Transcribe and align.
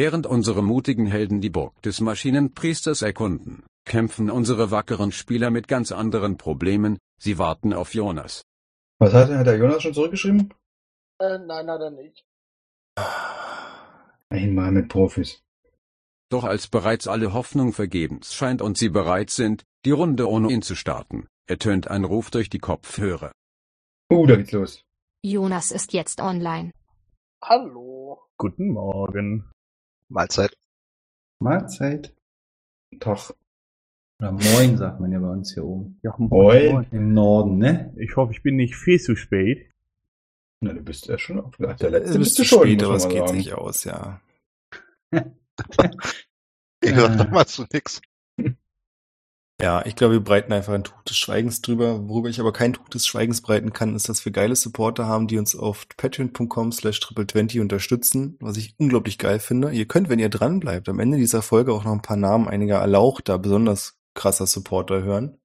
Während 0.00 0.28
unsere 0.28 0.62
mutigen 0.62 1.06
Helden 1.06 1.40
die 1.40 1.50
Burg 1.50 1.74
des 1.82 2.00
Maschinenpriesters 2.00 3.02
erkunden, 3.02 3.64
kämpfen 3.84 4.30
unsere 4.30 4.70
wackeren 4.70 5.10
Spieler 5.10 5.50
mit 5.50 5.66
ganz 5.66 5.90
anderen 5.90 6.36
Problemen, 6.36 6.98
sie 7.20 7.36
warten 7.36 7.72
auf 7.72 7.94
Jonas. 7.94 8.44
Was 9.00 9.12
hat, 9.12 9.28
hat 9.28 9.48
der 9.48 9.56
Jonas 9.56 9.82
schon 9.82 9.94
zurückgeschrieben? 9.94 10.54
Äh, 11.18 11.38
nein, 11.38 11.68
hat 11.68 11.80
er 11.80 11.90
nicht. 11.90 12.22
Einmal 14.28 14.70
mit 14.70 14.88
Profis. 14.88 15.42
Doch 16.30 16.44
als 16.44 16.68
bereits 16.68 17.08
alle 17.08 17.32
Hoffnung 17.32 17.72
vergebens 17.72 18.32
scheint 18.32 18.62
und 18.62 18.78
sie 18.78 18.90
bereit 18.90 19.30
sind, 19.30 19.64
die 19.84 19.96
Runde 20.00 20.28
ohne 20.28 20.52
ihn 20.52 20.62
zu 20.62 20.76
starten, 20.76 21.26
ertönt 21.48 21.88
ein 21.88 22.04
Ruf 22.04 22.30
durch 22.30 22.48
die 22.48 22.60
Kopfhörer. 22.60 23.32
Uh, 24.12 24.26
da 24.26 24.36
geht's 24.36 24.52
los. 24.52 24.84
Jonas 25.24 25.72
ist 25.72 25.92
jetzt 25.92 26.20
online. 26.20 26.70
Hallo. 27.42 28.20
Guten 28.36 28.68
Morgen. 28.68 29.50
Mahlzeit. 30.08 30.56
Mahlzeit. 31.40 32.14
Tag. 33.00 33.34
Oder 34.20 34.32
Moin, 34.32 34.76
sagt 34.76 35.00
man 35.00 35.12
ja 35.12 35.20
bei 35.20 35.28
uns 35.28 35.54
hier 35.54 35.64
oben. 35.64 35.98
Ja, 36.02 36.14
Moin. 36.18 36.86
Im 36.90 37.14
Norden, 37.14 37.58
ne? 37.58 37.94
Ich 37.96 38.16
hoffe, 38.16 38.32
ich 38.32 38.42
bin 38.42 38.56
nicht 38.56 38.74
viel 38.74 39.00
zu 39.00 39.14
spät. 39.14 39.70
Na, 40.60 40.72
du 40.72 40.80
bist 40.80 41.06
ja 41.06 41.18
schon 41.18 41.38
auf 41.40 41.56
der 41.56 41.68
letzte 41.90 41.96
Es 41.96 42.10
ist 42.10 42.18
bist 42.18 42.34
zu 42.36 42.42
du 42.42 42.48
schon, 42.48 42.62
spät, 42.62 42.82
aber 42.82 42.94
es 42.96 43.08
geht 43.08 43.18
sagen. 43.18 43.34
sich 43.38 43.54
aus, 43.54 43.84
ja. 43.84 44.20
Ich 46.80 46.94
sag 46.94 47.16
doch 47.18 47.30
mal 47.30 47.46
zu 47.46 47.64
nix. 47.72 48.00
Ja, 49.60 49.84
ich 49.84 49.96
glaube, 49.96 50.14
wir 50.14 50.20
breiten 50.20 50.52
einfach 50.52 50.72
ein 50.72 50.84
Tuch 50.84 51.02
des 51.02 51.16
Schweigens 51.16 51.60
drüber. 51.60 52.08
Worüber 52.08 52.28
ich 52.28 52.38
aber 52.38 52.52
kein 52.52 52.74
Tuch 52.74 52.88
des 52.90 53.08
Schweigens 53.08 53.40
breiten 53.40 53.72
kann, 53.72 53.96
ist, 53.96 54.08
dass 54.08 54.24
wir 54.24 54.30
geile 54.30 54.54
Supporter 54.54 55.06
haben, 55.06 55.26
die 55.26 55.36
uns 55.36 55.56
auf 55.56 55.88
patreon.com 55.96 56.70
slash 56.70 57.00
triple20 57.00 57.60
unterstützen, 57.60 58.36
was 58.40 58.56
ich 58.56 58.76
unglaublich 58.78 59.18
geil 59.18 59.40
finde. 59.40 59.72
Ihr 59.72 59.86
könnt, 59.86 60.08
wenn 60.08 60.20
ihr 60.20 60.28
dran 60.28 60.60
bleibt, 60.60 60.88
am 60.88 61.00
Ende 61.00 61.16
dieser 61.16 61.42
Folge 61.42 61.72
auch 61.72 61.82
noch 61.82 61.90
ein 61.90 62.02
paar 62.02 62.16
Namen 62.16 62.46
einiger 62.46 62.78
erlauchter, 62.78 63.36
besonders 63.40 63.98
krasser 64.14 64.46
Supporter 64.46 65.02
hören, 65.02 65.38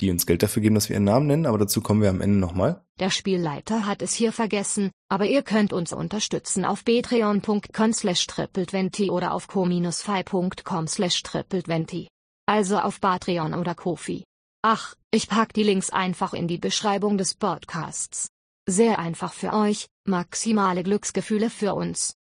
die 0.00 0.10
uns 0.10 0.26
Geld 0.26 0.42
dafür 0.42 0.60
geben, 0.60 0.74
dass 0.74 0.88
wir 0.88 0.94
ihren 0.94 1.04
Namen 1.04 1.28
nennen, 1.28 1.46
aber 1.46 1.58
dazu 1.58 1.80
kommen 1.80 2.02
wir 2.02 2.10
am 2.10 2.20
Ende 2.20 2.38
nochmal. 2.38 2.84
Der 2.98 3.10
Spielleiter 3.10 3.86
hat 3.86 4.02
es 4.02 4.14
hier 4.14 4.32
vergessen, 4.32 4.90
aber 5.08 5.26
ihr 5.26 5.42
könnt 5.42 5.72
uns 5.72 5.92
unterstützen 5.92 6.64
auf 6.64 6.84
patreon.com 6.84 7.92
slash 7.92 8.26
triple20 8.26 9.10
oder 9.10 9.32
auf 9.32 9.46
co-fi.com 9.46 10.88
slash 10.88 11.22
triple20. 11.22 12.08
Also 12.46 12.78
auf 12.78 13.00
Patreon 13.00 13.54
oder 13.54 13.74
Kofi. 13.74 14.24
Ach, 14.62 14.94
ich 15.10 15.28
pack 15.28 15.52
die 15.52 15.62
Links 15.62 15.90
einfach 15.90 16.34
in 16.34 16.48
die 16.48 16.58
Beschreibung 16.58 17.18
des 17.18 17.34
Podcasts. 17.34 18.28
Sehr 18.68 18.98
einfach 18.98 19.32
für 19.32 19.52
euch, 19.52 19.86
maximale 20.06 20.82
Glücksgefühle 20.82 21.50
für 21.50 21.74
uns. 21.74 22.14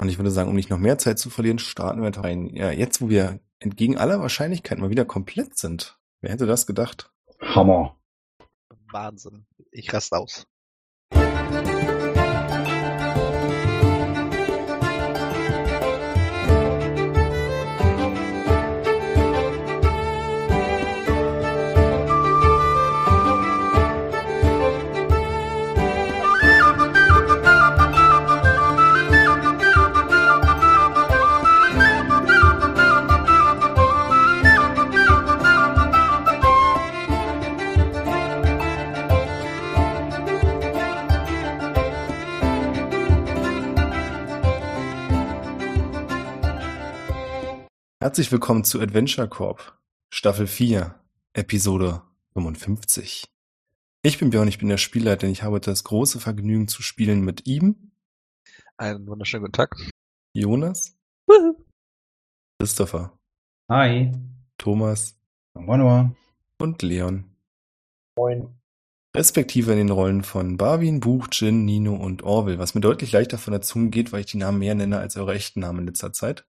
Und 0.00 0.08
ich 0.08 0.18
würde 0.18 0.30
sagen, 0.30 0.48
um 0.48 0.56
nicht 0.56 0.70
noch 0.70 0.78
mehr 0.78 0.98
Zeit 0.98 1.18
zu 1.18 1.30
verlieren, 1.30 1.58
starten 1.58 2.02
wir 2.02 2.16
rein. 2.16 2.46
Ja, 2.54 2.70
jetzt, 2.70 3.00
wo 3.00 3.08
wir 3.08 3.40
entgegen 3.60 3.96
aller 3.96 4.20
Wahrscheinlichkeit 4.20 4.78
mal 4.78 4.90
wieder 4.90 5.04
komplett 5.04 5.56
sind. 5.56 5.98
Wer 6.20 6.32
hätte 6.32 6.46
das 6.46 6.66
gedacht? 6.66 7.12
Hammer. 7.40 7.96
Wahnsinn. 8.90 9.46
Ich 9.70 9.92
raste 9.92 10.16
aus. 10.16 10.46
Herzlich 48.00 48.30
willkommen 48.30 48.62
zu 48.62 48.80
Adventure 48.80 49.28
Corp, 49.28 49.76
Staffel 50.14 50.46
4, 50.46 50.94
Episode 51.32 52.02
55. 52.34 53.24
Ich 54.02 54.18
bin 54.20 54.30
Björn, 54.30 54.46
ich 54.46 54.58
bin 54.58 54.68
der 54.68 54.76
Spielleiter 54.76 55.26
und 55.26 55.32
ich 55.32 55.42
habe 55.42 55.58
das 55.58 55.82
große 55.82 56.20
Vergnügen 56.20 56.68
zu 56.68 56.80
spielen 56.82 57.22
mit 57.22 57.48
ihm, 57.48 57.90
Einen 58.76 59.04
wunderschönen 59.08 59.46
guten 59.46 59.52
Tag. 59.54 59.74
Jonas, 60.32 60.96
Christopher, 62.60 63.18
Hi. 63.68 64.12
Thomas 64.58 65.18
Moin, 65.54 66.14
und 66.60 66.82
Leon. 66.82 67.24
Moin. 68.16 68.60
Respektive 69.16 69.72
in 69.72 69.78
den 69.78 69.90
Rollen 69.90 70.22
von 70.22 70.56
Barwin, 70.56 71.00
Buch, 71.00 71.26
Jin, 71.32 71.64
Nino 71.64 71.96
und 71.96 72.22
Orwell, 72.22 72.60
was 72.60 72.76
mir 72.76 72.80
deutlich 72.80 73.10
leichter 73.10 73.38
von 73.38 73.50
der 73.50 73.62
Zunge 73.62 73.90
geht, 73.90 74.12
weil 74.12 74.20
ich 74.20 74.26
die 74.26 74.38
Namen 74.38 74.60
mehr 74.60 74.76
nenne 74.76 75.00
als 75.00 75.16
eure 75.16 75.34
echten 75.34 75.58
Namen 75.58 75.80
in 75.80 75.86
letzter 75.88 76.12
Zeit. 76.12 76.46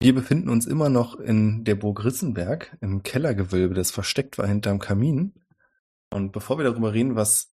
Wir 0.00 0.14
befinden 0.14 0.48
uns 0.48 0.66
immer 0.66 0.88
noch 0.88 1.18
in 1.18 1.64
der 1.64 1.74
Burg 1.74 2.04
Rissenberg, 2.04 2.76
im 2.80 3.02
Kellergewölbe, 3.02 3.74
das 3.74 3.90
versteckt 3.90 4.38
war 4.38 4.46
hinterm 4.46 4.78
Kamin. 4.78 5.34
Und 6.10 6.32
bevor 6.32 6.56
wir 6.58 6.64
darüber 6.64 6.92
reden, 6.94 7.16
was 7.16 7.52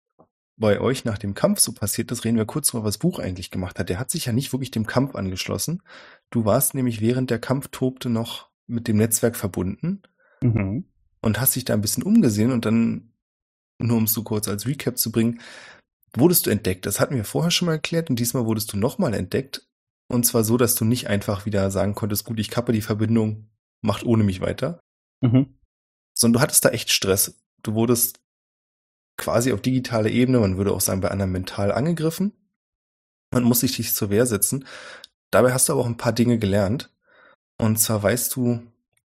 bei 0.57 0.79
euch 0.79 1.05
nach 1.05 1.19
dem 1.19 1.35
Kampf 1.35 1.59
so 1.61 1.73
passiert 1.73 2.13
ist, 2.13 2.25
reden 2.25 2.37
wir 2.37 2.45
kurz 2.45 2.71
darüber, 2.71 2.87
was 2.87 2.99
Buch 2.99 3.19
eigentlich 3.19 3.51
gemacht 3.51 3.79
hat. 3.79 3.89
Der 3.89 3.99
hat 3.99 4.11
sich 4.11 4.27
ja 4.27 4.33
nicht 4.33 4.53
wirklich 4.53 4.71
dem 4.71 4.87
Kampf 4.87 5.15
angeschlossen. 5.15 5.83
Du 6.31 6.45
warst 6.45 6.75
nämlich 6.75 7.01
während 7.01 7.31
der 7.31 7.41
Kampf 7.41 7.69
tobte 7.69 8.09
noch 8.11 8.51
mit 8.67 8.89
dem 8.89 8.97
Netzwerk 8.99 9.37
verbunden 9.37 10.03
Mhm. 10.43 10.85
und 11.23 11.41
hast 11.41 11.57
dich 11.57 11.65
da 11.65 11.73
ein 11.73 11.81
bisschen 11.81 12.03
umgesehen 12.03 12.53
und 12.53 12.67
dann, 12.67 13.13
nur 13.79 13.97
um 13.97 14.05
es 14.05 14.13
so 14.13 14.23
kurz 14.23 14.47
als 14.47 14.67
Recap 14.67 14.99
zu 14.99 15.11
bringen, 15.11 15.41
wurdest 16.15 16.47
du 16.47 16.51
entdeckt. 16.51 16.85
Das 16.87 17.01
hatten 17.01 17.17
wir 17.17 17.25
vorher 17.25 17.51
schon 17.51 17.67
mal 17.67 17.73
erklärt 17.73 18.11
und 18.11 18.19
diesmal 18.19 18.45
wurdest 18.45 18.73
du 18.73 18.77
nochmal 18.77 19.15
entdeckt. 19.15 19.67
Und 20.09 20.25
zwar 20.27 20.45
so, 20.45 20.57
dass 20.57 20.75
du 20.75 20.85
nicht 20.85 21.09
einfach 21.09 21.47
wieder 21.47 21.71
sagen 21.71 21.95
konntest, 21.95 22.25
gut, 22.25 22.39
ich 22.39 22.51
kappe 22.51 22.73
die 22.73 22.83
Verbindung, 22.83 23.49
macht 23.83 24.05
ohne 24.05 24.25
mich 24.25 24.41
weiter, 24.41 24.81
Mhm. 25.23 25.59
sondern 26.15 26.39
du 26.39 26.41
hattest 26.43 26.65
da 26.65 26.71
echt 26.71 26.91
Stress. 26.91 27.41
Du 27.63 27.75
wurdest 27.75 28.21
quasi 29.17 29.53
auf 29.53 29.63
digitaler 29.63 30.11
Ebene, 30.11 30.41
man 30.41 30.57
würde 30.57 30.73
auch 30.73 30.81
sagen, 30.81 31.01
bei 31.01 31.11
anderen 31.11 31.33
mental 31.33 31.73
angegriffen. 31.73 32.33
Man 33.33 33.45
muss 33.45 33.61
sich 33.61 33.77
dich 33.77 33.95
zur 33.95 34.11
Wehr 34.11 34.27
setzen. 34.27 34.67
Dabei 35.31 35.53
hast 35.53 35.69
du 35.69 35.73
aber 35.73 35.83
auch 35.83 35.87
ein 35.87 35.97
paar 35.97 36.13
Dinge 36.13 36.39
gelernt. 36.39 36.93
Und 37.59 37.79
zwar 37.79 38.03
weißt 38.03 38.35
du, 38.37 38.63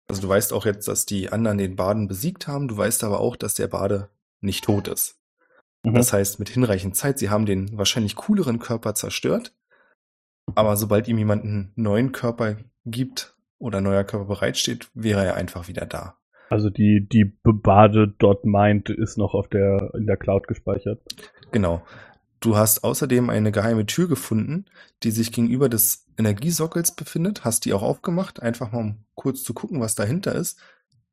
also 0.09 0.23
du 0.23 0.29
weißt 0.29 0.53
auch 0.53 0.65
jetzt, 0.65 0.89
dass 0.89 1.07
die 1.07 1.31
anderen 1.31 1.59
den 1.59 1.77
Baden 1.77 2.09
besiegt 2.09 2.47
haben. 2.47 2.69
Du 2.69 2.77
weißt 2.77 3.05
aber 3.05 3.21
auch, 3.21 3.37
dass 3.37 3.55
der 3.55 3.69
Bade 3.69 4.09
nicht 4.41 4.65
tot 4.65 4.89
ist. 4.89 5.19
Mhm. 5.85 5.95
Das 5.95 6.13
heißt, 6.13 6.39
mit 6.39 6.49
hinreichend 6.49 6.97
Zeit, 6.97 7.19
sie 7.19 7.31
haben 7.31 7.47
den 7.47 7.77
wahrscheinlich 7.77 8.17
cooleren 8.17 8.59
Körper 8.59 8.95
zerstört. 8.95 9.53
Aber 10.55 10.77
sobald 10.77 11.09
ihm 11.09 11.19
jemand 11.19 11.45
einen 11.45 11.73
neuen 11.77 12.13
Körper 12.13 12.57
gibt 12.85 13.37
oder 13.59 13.81
neuer 13.81 14.05
Körper 14.05 14.27
bereitsteht, 14.27 14.91
wäre 14.95 15.25
er 15.25 15.35
einfach 15.35 15.69
wieder 15.69 15.87
da. 15.87 16.17
Also 16.49 16.71
die, 16.71 17.07
die 17.11 17.25
Bade.mind 17.43 18.91
ist 18.91 19.19
noch 19.19 19.35
auf 19.35 19.49
der, 19.49 19.93
in 19.95 20.07
der 20.07 20.17
Cloud 20.17 20.47
gespeichert. 20.47 21.03
Genau. 21.51 21.83
Du 22.39 22.57
hast 22.57 22.85
außerdem 22.85 23.31
eine 23.31 23.51
geheime 23.51 23.87
Tür 23.87 24.09
gefunden, 24.09 24.67
die 25.03 25.11
sich 25.11 25.33
gegenüber 25.33 25.69
des 25.69 26.07
Energiesockels 26.19 26.95
befindet. 26.95 27.45
Hast 27.45 27.65
die 27.65 27.73
auch 27.73 27.83
aufgemacht, 27.83 28.41
einfach 28.41 28.71
mal 28.73 28.81
um 28.81 29.05
kurz 29.15 29.43
zu 29.43 29.55
gucken, 29.55 29.81
was 29.81 29.95
dahinter 29.95 30.35
ist. 30.35 30.61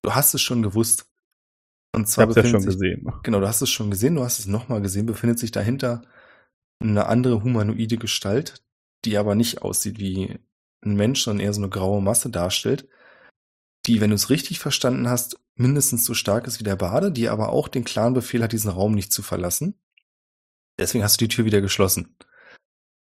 Du 0.04 0.14
hast 0.14 0.34
es 0.34 0.42
schon 0.42 0.62
gewusst. 0.62 1.10
Und 1.96 2.04
Ich 2.04 2.10
zwar 2.10 2.26
hab's 2.26 2.36
ja 2.36 2.44
schon 2.44 2.62
sich, 2.62 2.74
gesehen. 2.74 3.12
Genau, 3.24 3.40
du 3.40 3.48
hast 3.48 3.62
es 3.62 3.70
schon 3.70 3.90
gesehen, 3.90 4.16
du 4.16 4.24
hast 4.24 4.40
es 4.40 4.48
nochmal 4.48 4.82
gesehen, 4.82 5.06
befindet 5.06 5.40
sich 5.40 5.52
dahinter 5.52 6.02
eine 6.80 7.06
andere 7.06 7.44
humanoide 7.44 7.98
Gestalt, 7.98 8.62
die 9.06 9.18
aber 9.18 9.36
nicht 9.36 9.62
aussieht 9.62 10.00
wie 10.00 10.40
ein 10.84 10.96
Mensch, 10.96 11.24
sondern 11.24 11.46
eher 11.46 11.53
so 11.53 11.61
eine 11.61 11.70
graue 11.70 12.02
Masse 12.02 12.29
darstellt, 12.29 12.88
die, 13.85 14.02
wenn 14.02 14.09
du 14.09 14.16
es 14.16 14.29
richtig 14.29 14.59
verstanden 14.59 15.09
hast, 15.09 15.40
mindestens 15.55 16.05
so 16.05 16.14
stark 16.14 16.47
ist 16.47 16.59
wie 16.59 16.64
der 16.64 16.76
Bade, 16.76 17.11
die 17.11 17.29
aber 17.29 17.50
auch 17.50 17.67
den 17.67 17.84
klaren 17.84 18.14
Befehl 18.14 18.41
hat, 18.41 18.53
diesen 18.53 18.72
Raum 18.72 18.94
nicht 18.94 19.11
zu 19.11 19.22
verlassen. 19.22 19.79
Deswegen 20.79 21.03
hast 21.03 21.20
du 21.20 21.26
die 21.26 21.34
Tür 21.34 21.46
wieder 21.46 21.61
geschlossen. 21.61 22.16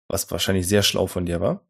Was 0.08 0.30
wahrscheinlich 0.30 0.66
sehr 0.68 0.82
schlau 0.82 1.06
von 1.06 1.24
dir 1.24 1.40
war. 1.40 1.66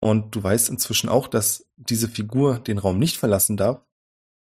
Und 0.00 0.34
du 0.34 0.42
weißt 0.42 0.70
inzwischen 0.70 1.08
auch, 1.08 1.28
dass 1.28 1.68
diese 1.76 2.08
Figur 2.08 2.58
den 2.58 2.78
Raum 2.78 2.98
nicht 2.98 3.18
verlassen 3.18 3.56
darf, 3.56 3.84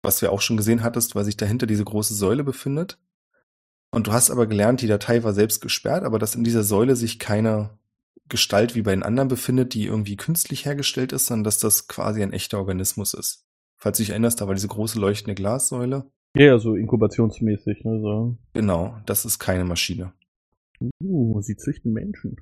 was 0.01 0.21
ja 0.21 0.29
auch 0.29 0.41
schon 0.41 0.57
gesehen 0.57 0.83
hattest, 0.83 1.15
weil 1.15 1.23
sich 1.23 1.37
dahinter 1.37 1.65
diese 1.67 1.85
große 1.85 2.13
Säule 2.13 2.43
befindet. 2.43 2.99
Und 3.91 4.07
du 4.07 4.13
hast 4.13 4.31
aber 4.31 4.47
gelernt, 4.47 4.81
die 4.81 4.87
Datei 4.87 5.23
war 5.23 5.33
selbst 5.33 5.61
gesperrt, 5.61 6.03
aber 6.03 6.19
dass 6.19 6.35
in 6.35 6.43
dieser 6.43 6.63
Säule 6.63 6.95
sich 6.95 7.19
keine 7.19 7.77
Gestalt 8.29 8.75
wie 8.75 8.81
bei 8.81 8.91
den 8.91 9.03
anderen 9.03 9.27
befindet, 9.27 9.73
die 9.73 9.85
irgendwie 9.85 10.15
künstlich 10.15 10.65
hergestellt 10.65 11.11
ist, 11.11 11.27
sondern 11.27 11.43
dass 11.43 11.59
das 11.59 11.87
quasi 11.87 12.23
ein 12.23 12.33
echter 12.33 12.57
Organismus 12.59 13.13
ist. 13.13 13.45
Falls 13.77 13.97
du 13.97 14.03
dich 14.03 14.09
erinnerst, 14.11 14.41
da 14.41 14.47
war 14.47 14.55
diese 14.55 14.67
große 14.67 14.99
leuchtende 14.99 15.35
Glassäule. 15.35 16.09
Ja, 16.35 16.45
ja, 16.45 16.57
so 16.57 16.75
inkubationsmäßig, 16.75 17.83
ne, 17.83 17.99
so. 18.01 18.37
Genau, 18.53 18.97
das 19.05 19.25
ist 19.25 19.39
keine 19.39 19.63
Maschine. 19.63 20.13
Uh, 21.01 21.41
sie 21.41 21.55
züchten 21.55 21.93
Menschen. 21.93 22.35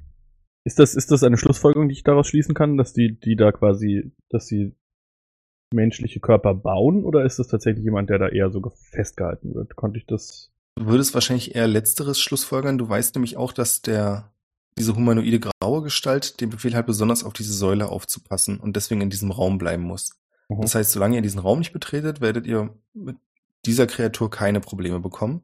Ist 0.65 0.79
das, 0.79 0.95
ist 0.95 1.11
das 1.11 1.23
eine 1.23 1.37
Schlussfolgerung, 1.37 1.89
die 1.89 1.93
ich 1.93 2.03
daraus 2.03 2.27
schließen 2.27 2.55
kann, 2.55 2.77
dass 2.77 2.93
die, 2.93 3.19
die 3.19 3.35
da 3.35 3.51
quasi, 3.51 4.11
dass 4.29 4.47
sie 4.47 4.73
menschliche 5.73 6.19
Körper 6.19 6.53
bauen 6.53 7.03
oder 7.03 7.25
ist 7.25 7.39
das 7.39 7.47
tatsächlich 7.47 7.83
jemand, 7.83 8.09
der 8.09 8.19
da 8.19 8.29
eher 8.29 8.49
so 8.49 8.61
festgehalten 8.91 9.53
wird? 9.53 9.75
Konnte 9.75 9.97
ich 9.97 10.05
das? 10.05 10.51
Du 10.75 10.85
würdest 10.87 11.13
wahrscheinlich 11.13 11.55
eher 11.55 11.67
letzteres 11.67 12.19
schlussfolgern. 12.19 12.77
Du 12.77 12.87
weißt 12.87 13.15
nämlich 13.15 13.37
auch, 13.37 13.51
dass 13.51 13.81
der 13.81 14.32
diese 14.77 14.95
humanoide 14.95 15.39
graue 15.39 15.83
Gestalt 15.83 16.41
den 16.41 16.49
Befehl 16.49 16.75
hat, 16.75 16.85
besonders 16.85 17.23
auf 17.23 17.33
diese 17.33 17.53
Säule 17.53 17.89
aufzupassen 17.89 18.59
und 18.59 18.75
deswegen 18.75 19.01
in 19.01 19.09
diesem 19.09 19.31
Raum 19.31 19.57
bleiben 19.57 19.83
muss. 19.83 20.19
Mhm. 20.49 20.61
Das 20.61 20.75
heißt, 20.75 20.91
solange 20.91 21.15
ihr 21.15 21.21
diesen 21.21 21.39
Raum 21.39 21.59
nicht 21.59 21.73
betretet, 21.73 22.21
werdet 22.21 22.47
ihr 22.47 22.75
mit 22.93 23.17
dieser 23.65 23.87
Kreatur 23.87 24.29
keine 24.29 24.59
Probleme 24.59 24.99
bekommen. 24.99 25.43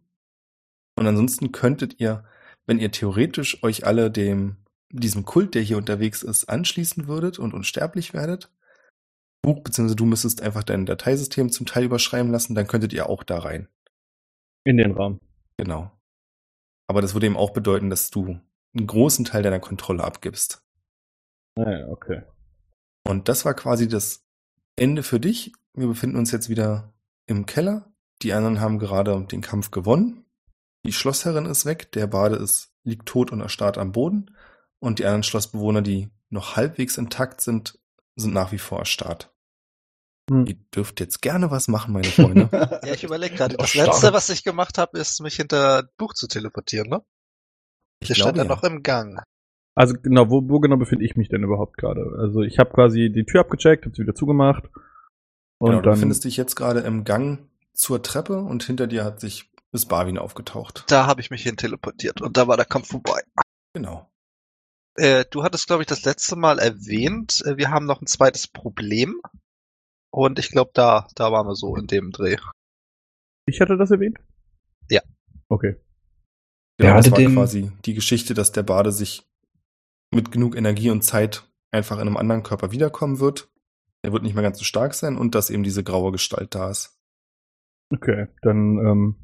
Und 0.96 1.08
ansonsten 1.08 1.52
könntet 1.52 2.00
ihr, 2.00 2.26
wenn 2.66 2.80
ihr 2.80 2.92
theoretisch 2.92 3.64
euch 3.64 3.86
alle 3.86 4.12
dem, 4.12 4.58
diesem 4.92 5.24
Kult, 5.26 5.56
der 5.56 5.62
hier 5.62 5.78
unterwegs 5.78 6.24
ist, 6.24 6.46
anschließen 6.46 7.08
würdet 7.08 7.40
und 7.40 7.54
unsterblich 7.54 8.14
werdet, 8.14 8.52
du, 9.44 9.56
beziehungsweise 9.56 9.96
du 9.96 10.06
müsstest 10.06 10.42
einfach 10.42 10.64
dein 10.64 10.86
Dateisystem 10.86 11.52
zum 11.52 11.66
Teil 11.66 11.86
überschreiben 11.86 12.32
lassen, 12.32 12.56
dann 12.56 12.68
könntet 12.68 12.94
ihr 12.94 13.08
auch 13.08 13.24
da 13.24 13.40
rein. 13.40 13.68
In 14.66 14.78
den 14.78 14.92
Raum. 14.92 15.20
Genau. 15.58 15.92
Aber 16.88 17.02
das 17.02 17.14
würde 17.14 17.28
eben 17.28 17.38
auch 17.38 17.52
bedeuten, 17.52 17.90
dass 17.90 18.10
du 18.10 18.40
einen 18.76 18.88
großen 18.88 19.26
Teil 19.26 19.44
deiner 19.44 19.60
Kontrolle 19.60 20.04
abgibst. 20.04 20.64
Naja, 21.56 21.86
Ah 21.88 21.92
okay. 21.92 22.24
Und 23.08 23.28
das 23.28 23.46
war 23.46 23.54
quasi 23.54 23.88
das 23.88 24.26
Ende 24.76 25.04
für 25.04 25.20
dich. 25.20 25.54
Wir 25.74 25.88
befinden 25.88 26.18
uns 26.18 26.32
jetzt 26.32 26.50
wieder 26.50 26.94
im 27.26 27.46
Keller. 27.46 27.92
Die 28.22 28.34
anderen 28.34 28.60
haben 28.60 28.80
gerade 28.80 29.26
den 29.26 29.42
Kampf 29.42 29.72
gewonnen. 29.72 30.26
Die 30.86 30.94
Schlossherrin 30.94 31.46
ist 31.46 31.66
weg, 31.66 31.92
der 31.92 32.08
Bade 32.08 32.36
ist, 32.36 32.74
liegt 32.84 33.08
tot 33.08 33.32
und 33.32 33.42
erstarrt 33.42 33.78
am 33.78 33.92
Boden. 33.92 34.36
Und 34.80 35.00
die 35.00 35.06
anderen 35.06 35.24
Schlossbewohner, 35.24 35.82
die 35.82 36.10
noch 36.30 36.56
halbwegs 36.56 36.98
intakt 36.98 37.42
sind, 37.42 37.80
sind 38.16 38.34
nach 38.34 38.52
wie 38.52 38.58
vor 38.58 38.80
erstarrt. 38.80 39.34
Hm. 40.30 40.46
Ihr 40.46 40.56
dürft 40.74 41.00
jetzt 41.00 41.22
gerne 41.22 41.52
was 41.52 41.68
machen, 41.68 41.94
meine 41.94 42.08
Freunde. 42.08 42.50
Ja, 42.86 42.94
ich 42.94 43.04
überlege 43.04 43.36
gerade. 43.36 43.58
Das 43.58 43.74
letzte, 43.74 44.14
was 44.14 44.30
ich 44.30 44.44
gemacht 44.44 44.78
habe, 44.78 44.98
ist 44.98 45.20
mich 45.22 45.36
hinter 45.36 45.90
Buch 45.98 46.14
zu 46.14 46.28
teleportieren, 46.28 46.90
ne? 46.90 47.04
Ich 48.02 48.08
Der 48.08 48.16
stand 48.16 48.38
ja 48.38 48.44
glaube, 48.44 48.62
noch 48.62 48.64
im 48.64 48.84
Gang. 48.84 49.22
Also 49.76 49.96
genau, 50.02 50.30
wo, 50.30 50.48
wo 50.50 50.60
genau 50.60 50.78
befinde 50.78 51.06
ich 51.06 51.16
mich 51.16 51.30
denn 51.30 51.44
überhaupt 51.44 51.78
gerade? 51.78 52.16
Also 52.18 52.42
ich 52.42 52.60
habe 52.60 52.72
quasi 52.72 53.12
die 53.12 53.26
Tür 53.26 53.42
abgecheckt, 53.42 53.86
habe 53.86 53.96
sie 53.96 54.04
wieder 54.04 54.16
zugemacht. 54.16 54.66
Und 55.58 55.72
genau, 55.72 55.82
du 55.82 55.90
dann 55.90 55.94
befindest 55.96 56.26
dich 56.26 56.38
jetzt 56.38 56.56
gerade 56.56 56.82
im 56.82 57.04
Gang 57.04 57.50
zur 57.74 58.02
Treppe 58.02 58.42
und 58.42 58.64
hinter 58.64 58.88
dir 58.88 59.04
hat 59.06 59.20
sich 59.20 59.50
Miss 59.72 59.86
Barwin 59.86 60.18
aufgetaucht. 60.18 60.86
Da 60.88 61.06
habe 61.06 61.22
ich 61.22 61.30
mich 61.30 61.44
hin 61.44 61.58
teleportiert 61.58 62.22
und 62.22 62.38
da 62.38 62.48
war 62.48 62.58
der 62.58 62.66
Kampf 62.66 62.90
vorbei. 62.90 63.22
Genau. 63.74 64.10
Äh, 64.96 65.26
du 65.30 65.44
hattest, 65.44 65.68
glaube 65.68 65.84
ich, 65.84 65.88
das 65.88 66.04
letzte 66.04 66.36
Mal 66.36 66.60
erwähnt, 66.60 67.42
äh, 67.46 67.58
wir 67.58 67.70
haben 67.70 67.86
noch 67.86 68.02
ein 68.02 68.08
zweites 68.08 68.48
Problem. 68.48 69.22
Und 70.12 70.40
ich 70.40 70.50
glaube, 70.50 70.72
da, 70.74 71.08
da 71.16 71.32
waren 71.32 71.48
wir 71.48 71.56
so 71.56 71.76
in 71.76 71.88
dem 71.88 72.12
Dreh. 72.12 72.38
ich 73.46 73.62
hatte 73.62 73.78
das 73.78 73.92
erwähnt? 73.92 74.18
Ja. 74.90 75.02
Okay. 75.48 75.76
Genau, 76.80 76.96
das 76.96 77.12
war 77.12 77.20
quasi 77.20 77.72
die 77.84 77.94
Geschichte, 77.94 78.34
dass 78.34 78.54
der 78.54 78.64
Bade 78.64 78.94
sich 78.94 79.28
mit 80.12 80.32
genug 80.32 80.56
Energie 80.56 80.90
und 80.90 81.04
Zeit 81.04 81.44
einfach 81.72 81.98
in 81.98 82.08
einem 82.08 82.16
anderen 82.16 82.42
Körper 82.42 82.72
wiederkommen 82.72 83.20
wird. 83.20 83.50
Er 84.02 84.14
wird 84.14 84.24
nicht 84.24 84.34
mehr 84.34 84.44
ganz 84.44 84.58
so 84.58 84.64
stark 84.64 84.94
sein 84.94 85.18
und 85.18 85.36
dass 85.36 85.50
eben 85.50 85.64
diese 85.64 85.84
graue 85.84 86.14
Gestalt 86.14 86.56
da 86.56 86.70
ist. 86.70 86.98
Okay, 87.94 88.28
dann, 88.42 88.78
ähm, 88.78 89.16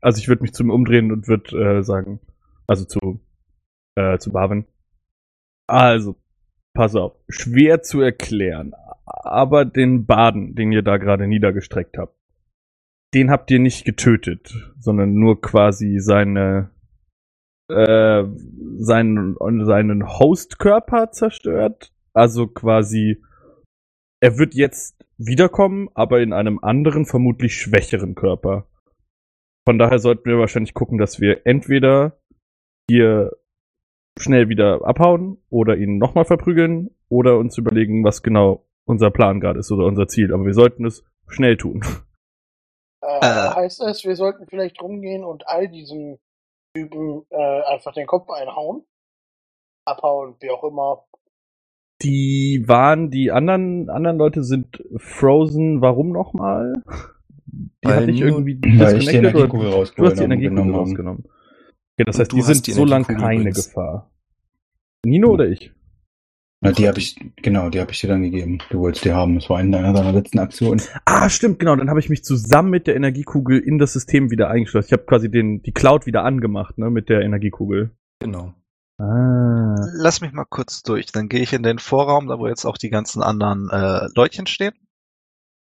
also 0.00 0.18
ich 0.18 0.28
würde 0.28 0.42
mich 0.42 0.54
zu 0.54 0.62
ihm 0.62 0.70
umdrehen 0.70 1.12
und 1.12 1.28
würde 1.28 1.78
äh, 1.78 1.82
sagen, 1.82 2.20
also 2.66 2.86
zu, 2.86 3.20
äh, 3.96 4.16
zu 4.16 4.32
Barwin. 4.32 4.64
Also, 5.66 6.16
pass 6.72 6.94
auf, 6.94 7.12
schwer 7.28 7.82
zu 7.82 8.00
erklären, 8.00 8.72
aber 9.04 9.66
den 9.66 10.06
Baden, 10.06 10.54
den 10.54 10.72
ihr 10.72 10.82
da 10.82 10.96
gerade 10.96 11.26
niedergestreckt 11.26 11.98
habt, 11.98 12.16
den 13.14 13.30
habt 13.30 13.50
ihr 13.50 13.60
nicht 13.60 13.84
getötet, 13.84 14.54
sondern 14.78 15.14
nur 15.14 15.40
quasi 15.40 16.00
seine, 16.00 16.70
äh, 17.70 18.24
seinen, 18.76 19.36
seinen 19.64 20.08
Hostkörper 20.18 21.12
zerstört. 21.12 21.92
Also 22.12 22.48
quasi, 22.48 23.22
er 24.20 24.38
wird 24.38 24.54
jetzt 24.54 25.04
wiederkommen, 25.16 25.88
aber 25.94 26.20
in 26.20 26.32
einem 26.32 26.58
anderen, 26.58 27.06
vermutlich 27.06 27.56
schwächeren 27.56 28.14
Körper. 28.14 28.66
Von 29.66 29.78
daher 29.78 29.98
sollten 29.98 30.28
wir 30.28 30.38
wahrscheinlich 30.38 30.74
gucken, 30.74 30.98
dass 30.98 31.20
wir 31.20 31.46
entweder 31.46 32.18
hier 32.88 33.30
schnell 34.18 34.48
wieder 34.48 34.84
abhauen 34.84 35.38
oder 35.50 35.76
ihn 35.76 35.98
nochmal 35.98 36.24
verprügeln 36.24 36.90
oder 37.08 37.38
uns 37.38 37.58
überlegen, 37.58 38.04
was 38.04 38.22
genau 38.22 38.66
unser 38.84 39.10
Plan 39.10 39.40
gerade 39.40 39.60
ist 39.60 39.72
oder 39.72 39.86
unser 39.86 40.08
Ziel. 40.08 40.32
Aber 40.32 40.44
wir 40.44 40.54
sollten 40.54 40.84
es 40.84 41.04
schnell 41.28 41.56
tun. 41.56 41.82
Äh, 43.06 43.18
Äh. 43.20 43.54
Heißt 43.54 43.82
es, 43.82 44.04
wir 44.04 44.16
sollten 44.16 44.46
vielleicht 44.46 44.80
rumgehen 44.82 45.24
und 45.24 45.46
all 45.46 45.68
diesen 45.68 46.18
Typen 46.74 47.22
äh, 47.30 47.62
einfach 47.62 47.92
den 47.92 48.06
Kopf 48.06 48.30
einhauen? 48.30 48.84
Abhauen, 49.86 50.36
wie 50.40 50.50
auch 50.50 50.64
immer. 50.64 51.04
Die 52.02 52.64
waren, 52.66 53.10
die 53.10 53.30
anderen, 53.30 53.88
anderen 53.90 54.18
Leute 54.18 54.42
sind 54.42 54.82
frozen. 54.96 55.80
Warum 55.80 56.10
nochmal? 56.10 56.72
Die 57.46 57.70
Weil 57.88 57.96
hatte 57.96 58.10
ich 58.10 58.20
irgendwie 58.20 58.58
Weil 58.62 58.96
ich 58.98 59.06
die 59.06 59.12
disconnected 59.12 59.20
oder- 59.20 59.28
Energiekugel 59.44 59.70
Du 59.96 60.04
hast 60.06 60.18
die 60.18 60.24
Energiekugel 60.24 60.64
genommen. 60.64 60.74
rausgenommen. 60.74 61.24
Okay, 61.96 62.04
das 62.06 62.18
heißt, 62.18 62.32
die 62.32 62.42
sind 62.42 62.66
die 62.66 62.72
so 62.72 62.84
lang 62.84 63.02
Energiekugel 63.02 63.22
keine 63.28 63.40
übrigens. 63.42 63.66
Gefahr. 63.68 64.10
Nino 65.06 65.28
oder 65.30 65.46
ich? 65.48 65.72
Na, 66.64 66.72
die 66.72 66.88
habe 66.88 66.98
ich, 66.98 67.16
genau, 67.36 67.68
die 67.68 67.78
habe 67.78 67.92
ich 67.92 68.00
dir 68.00 68.08
dann 68.08 68.22
gegeben. 68.22 68.58
Du 68.70 68.78
wolltest 68.78 69.04
die 69.04 69.12
haben. 69.12 69.34
Das 69.34 69.50
war 69.50 69.58
eine 69.58 69.70
deiner 69.70 69.92
deiner 69.92 70.12
letzten 70.12 70.38
Aktionen. 70.38 70.80
Ah, 71.04 71.28
stimmt, 71.28 71.58
genau. 71.58 71.76
Dann 71.76 71.90
habe 71.90 72.00
ich 72.00 72.08
mich 72.08 72.24
zusammen 72.24 72.70
mit 72.70 72.86
der 72.86 72.96
Energiekugel 72.96 73.58
in 73.58 73.78
das 73.78 73.92
System 73.92 74.30
wieder 74.30 74.48
eingeschlossen. 74.48 74.86
Ich 74.86 74.92
habe 74.94 75.04
quasi 75.04 75.30
den, 75.30 75.60
die 75.60 75.72
Cloud 75.72 76.06
wieder 76.06 76.24
angemacht, 76.24 76.78
ne, 76.78 76.88
mit 76.88 77.10
der 77.10 77.20
Energiekugel. 77.20 77.90
Genau. 78.18 78.54
Ah. 78.96 79.74
Lass 79.92 80.22
mich 80.22 80.32
mal 80.32 80.46
kurz 80.46 80.82
durch. 80.82 81.12
Dann 81.12 81.28
gehe 81.28 81.42
ich 81.42 81.52
in 81.52 81.62
den 81.62 81.78
Vorraum, 81.78 82.28
da 82.28 82.38
wo 82.38 82.48
jetzt 82.48 82.64
auch 82.64 82.78
die 82.78 82.88
ganzen 82.90 83.22
anderen 83.22 83.68
äh, 83.68 84.08
Leutchen 84.16 84.46
stehen. 84.46 84.72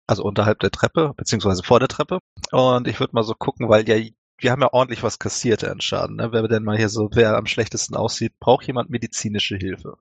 Also 0.06 0.22
unterhalb 0.22 0.60
der 0.60 0.70
Treppe, 0.70 1.12
beziehungsweise 1.16 1.64
vor 1.64 1.80
der 1.80 1.88
Treppe. 1.88 2.20
Und 2.52 2.86
ich 2.86 3.00
würde 3.00 3.14
mal 3.16 3.24
so 3.24 3.34
gucken, 3.34 3.68
weil 3.68 3.88
ja, 3.88 3.96
wir 4.38 4.50
haben 4.52 4.62
ja 4.62 4.72
ordentlich 4.72 5.02
was 5.02 5.18
kassiert 5.18 5.64
an 5.64 5.80
Schaden. 5.80 6.16
Ne? 6.16 6.30
Wer 6.30 6.46
denn 6.46 6.62
mal 6.62 6.76
hier 6.76 6.88
so, 6.88 7.08
wer 7.14 7.36
am 7.36 7.46
schlechtesten 7.46 7.96
aussieht, 7.96 8.38
braucht 8.38 8.66
jemand 8.68 8.90
medizinische 8.90 9.56
Hilfe. 9.56 9.96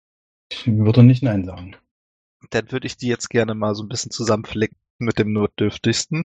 Ich 0.49 0.67
würde 0.67 1.03
nicht 1.03 1.23
Nein 1.23 1.43
sagen. 1.45 1.75
Dann 2.49 2.71
würde 2.71 2.87
ich 2.87 2.97
die 2.97 3.07
jetzt 3.07 3.29
gerne 3.29 3.55
mal 3.55 3.75
so 3.75 3.83
ein 3.83 3.89
bisschen 3.89 4.11
zusammenflicken 4.11 4.77
mit 4.99 5.19
dem 5.19 5.33
Notdürftigsten. 5.33 6.23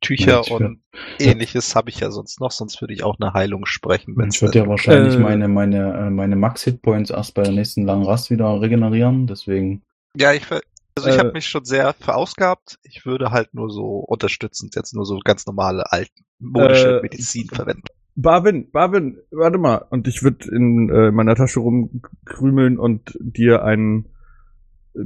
Tücher 0.00 0.44
Ja, 0.48 0.54
und 0.56 0.82
ähnliches 1.18 1.74
habe 1.76 1.90
ich 1.90 2.00
ja 2.00 2.10
sonst 2.10 2.40
noch, 2.40 2.52
sonst 2.52 2.80
würde 2.80 2.94
ich 2.94 3.02
auch 3.02 3.18
eine 3.20 3.34
Heilung 3.34 3.66
sprechen. 3.66 4.16
Ich 4.30 4.40
würde 4.40 4.60
ja 4.60 4.66
wahrscheinlich 4.66 5.18
Äh. 5.18 5.22
meine, 5.22 5.48
meine, 5.48 5.92
äh, 6.06 6.10
meine 6.10 6.36
Max-Hitpoints 6.36 7.10
erst 7.10 7.34
bei 7.34 7.42
der 7.42 7.52
nächsten 7.52 7.84
langen 7.84 8.06
Rast 8.06 8.30
wieder 8.30 8.60
regenerieren. 8.60 9.26
Deswegen, 9.26 9.82
Ja, 10.16 10.32
ich 10.32 10.46
ver- 10.46 10.62
also 10.96 11.08
ich 11.08 11.14
Äh, 11.14 11.18
habe 11.18 11.32
mich 11.32 11.46
schon 11.48 11.64
sehr 11.64 11.92
verausgabt. 11.92 12.78
Ich 12.82 13.04
würde 13.04 13.30
halt 13.30 13.52
nur 13.54 13.70
so 13.70 13.98
unterstützend 13.98 14.74
jetzt 14.74 14.94
nur 14.94 15.04
so 15.04 15.18
ganz 15.18 15.46
normale 15.46 15.90
alte 15.92 16.12
modische 16.38 16.88
Äh, 16.90 17.02
Medizin 17.02 17.48
verwenden. 17.48 17.84
Barwin, 18.16 18.70
Barwin, 18.70 19.20
warte 19.30 19.58
mal. 19.58 19.86
Und 19.90 20.08
ich 20.08 20.22
würde 20.22 20.48
in 20.50 20.90
äh, 20.90 21.10
meiner 21.10 21.34
Tasche 21.34 21.60
rumkrümeln 21.60 22.78
und 22.78 23.16
dir 23.20 23.64
ein 23.64 24.06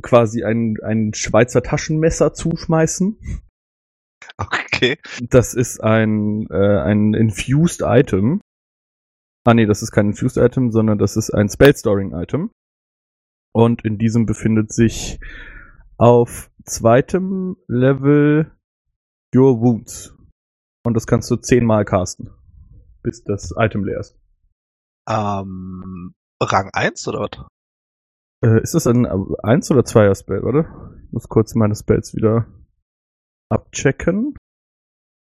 quasi 0.02 0.44
ein, 0.44 0.76
ein 0.82 1.12
Schweizer 1.14 1.62
Taschenmesser 1.62 2.32
zuschmeißen. 2.32 3.18
Okay. 4.38 4.98
Das 5.28 5.54
ist 5.54 5.82
ein, 5.82 6.46
äh, 6.50 6.78
ein 6.80 7.14
Infused 7.14 7.82
Item. 7.84 8.40
Ah 9.44 9.54
nee, 9.54 9.66
das 9.66 9.82
ist 9.82 9.92
kein 9.92 10.08
Infused 10.08 10.38
Item, 10.38 10.72
sondern 10.72 10.98
das 10.98 11.16
ist 11.16 11.30
ein 11.30 11.48
Spellstoring 11.48 12.12
Item. 12.12 12.50
Und 13.52 13.84
in 13.84 13.98
diesem 13.98 14.26
befindet 14.26 14.72
sich 14.72 15.20
auf 15.96 16.50
zweitem 16.64 17.56
Level 17.68 18.50
Your 19.34 19.60
Wounds. 19.60 20.14
Und 20.84 20.94
das 20.94 21.06
kannst 21.06 21.30
du 21.30 21.36
zehnmal 21.36 21.84
casten, 21.84 22.30
bis 23.04 23.22
das 23.22 23.54
Item 23.56 23.84
leer 23.84 24.00
ist. 24.00 24.18
Ähm, 25.08 26.14
Rang 26.42 26.70
1 26.72 27.06
oder 27.06 27.20
was? 27.20 27.46
Äh, 28.44 28.60
ist 28.62 28.74
das 28.74 28.86
ein 28.88 29.06
1 29.06 29.70
oder 29.70 29.82
2er 29.82 30.18
Spell, 30.18 30.42
oder? 30.42 30.92
Ich 31.06 31.12
muss 31.12 31.28
kurz 31.28 31.54
meine 31.54 31.76
Spells 31.76 32.14
wieder 32.14 32.46
abchecken. 33.50 34.34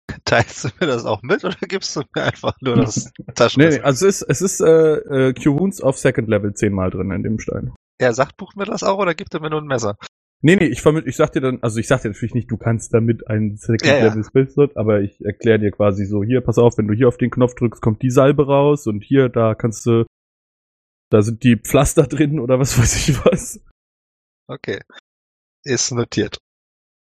Teilst 0.24 0.64
du 0.64 0.68
mir 0.80 0.86
das 0.86 1.04
auch 1.04 1.22
mit 1.22 1.44
oder 1.44 1.54
gibst 1.68 1.94
du 1.94 2.02
mir 2.14 2.24
einfach 2.24 2.56
nur 2.60 2.76
das 2.76 3.12
Nee, 3.18 3.34
Taschenmesser? 3.34 3.78
nee, 3.78 3.80
also 3.80 4.06
es 4.06 4.22
ist, 4.22 4.28
es 4.28 4.40
ist 4.40 4.60
äh, 4.60 5.28
äh, 5.28 5.34
Cure 5.34 5.60
Wounds 5.60 5.80
auf 5.82 5.98
Second 5.98 6.28
Level 6.28 6.54
zehnmal 6.54 6.90
drin 6.90 7.10
in 7.10 7.22
dem 7.22 7.38
Stein. 7.38 7.74
Er 7.98 8.12
sagt, 8.12 8.36
bucht 8.36 8.56
mir 8.56 8.64
das 8.66 8.82
auch 8.82 8.98
oder 8.98 9.14
gibt 9.14 9.34
er 9.34 9.40
mir 9.40 9.50
nur 9.50 9.60
ein 9.60 9.66
Messer? 9.66 9.96
Nee, 10.42 10.56
nee, 10.56 10.66
ich 10.66 10.84
ich 10.84 11.16
sag 11.16 11.32
dir 11.32 11.40
dann, 11.40 11.62
also 11.62 11.80
ich 11.80 11.88
sag 11.88 12.02
dir 12.02 12.08
natürlich 12.10 12.34
nicht, 12.34 12.50
du 12.50 12.56
kannst 12.56 12.92
damit 12.94 13.26
ein 13.28 13.56
Second 13.56 13.86
Ja, 13.86 13.98
ja. 13.98 14.04
Level 14.08 14.24
Spellslot, 14.24 14.76
aber 14.76 15.00
ich 15.00 15.24
erkläre 15.24 15.58
dir 15.58 15.70
quasi 15.70 16.04
so, 16.04 16.22
hier, 16.22 16.40
pass 16.42 16.58
auf, 16.58 16.76
wenn 16.78 16.88
du 16.88 16.94
hier 16.94 17.08
auf 17.08 17.16
den 17.16 17.30
Knopf 17.30 17.54
drückst, 17.54 17.80
kommt 17.82 18.02
die 18.02 18.10
Salbe 18.10 18.46
raus 18.46 18.86
und 18.86 19.02
hier, 19.02 19.28
da 19.28 19.54
kannst 19.54 19.86
du 19.86 20.04
Da 21.10 21.22
sind 21.22 21.42
die 21.44 21.56
Pflaster 21.56 22.06
drin 22.06 22.38
oder 22.40 22.58
was 22.58 22.78
weiß 22.78 23.08
ich 23.08 23.24
was. 23.24 23.60
Okay. 24.48 24.80
Ist 25.64 25.90
notiert. 25.92 26.38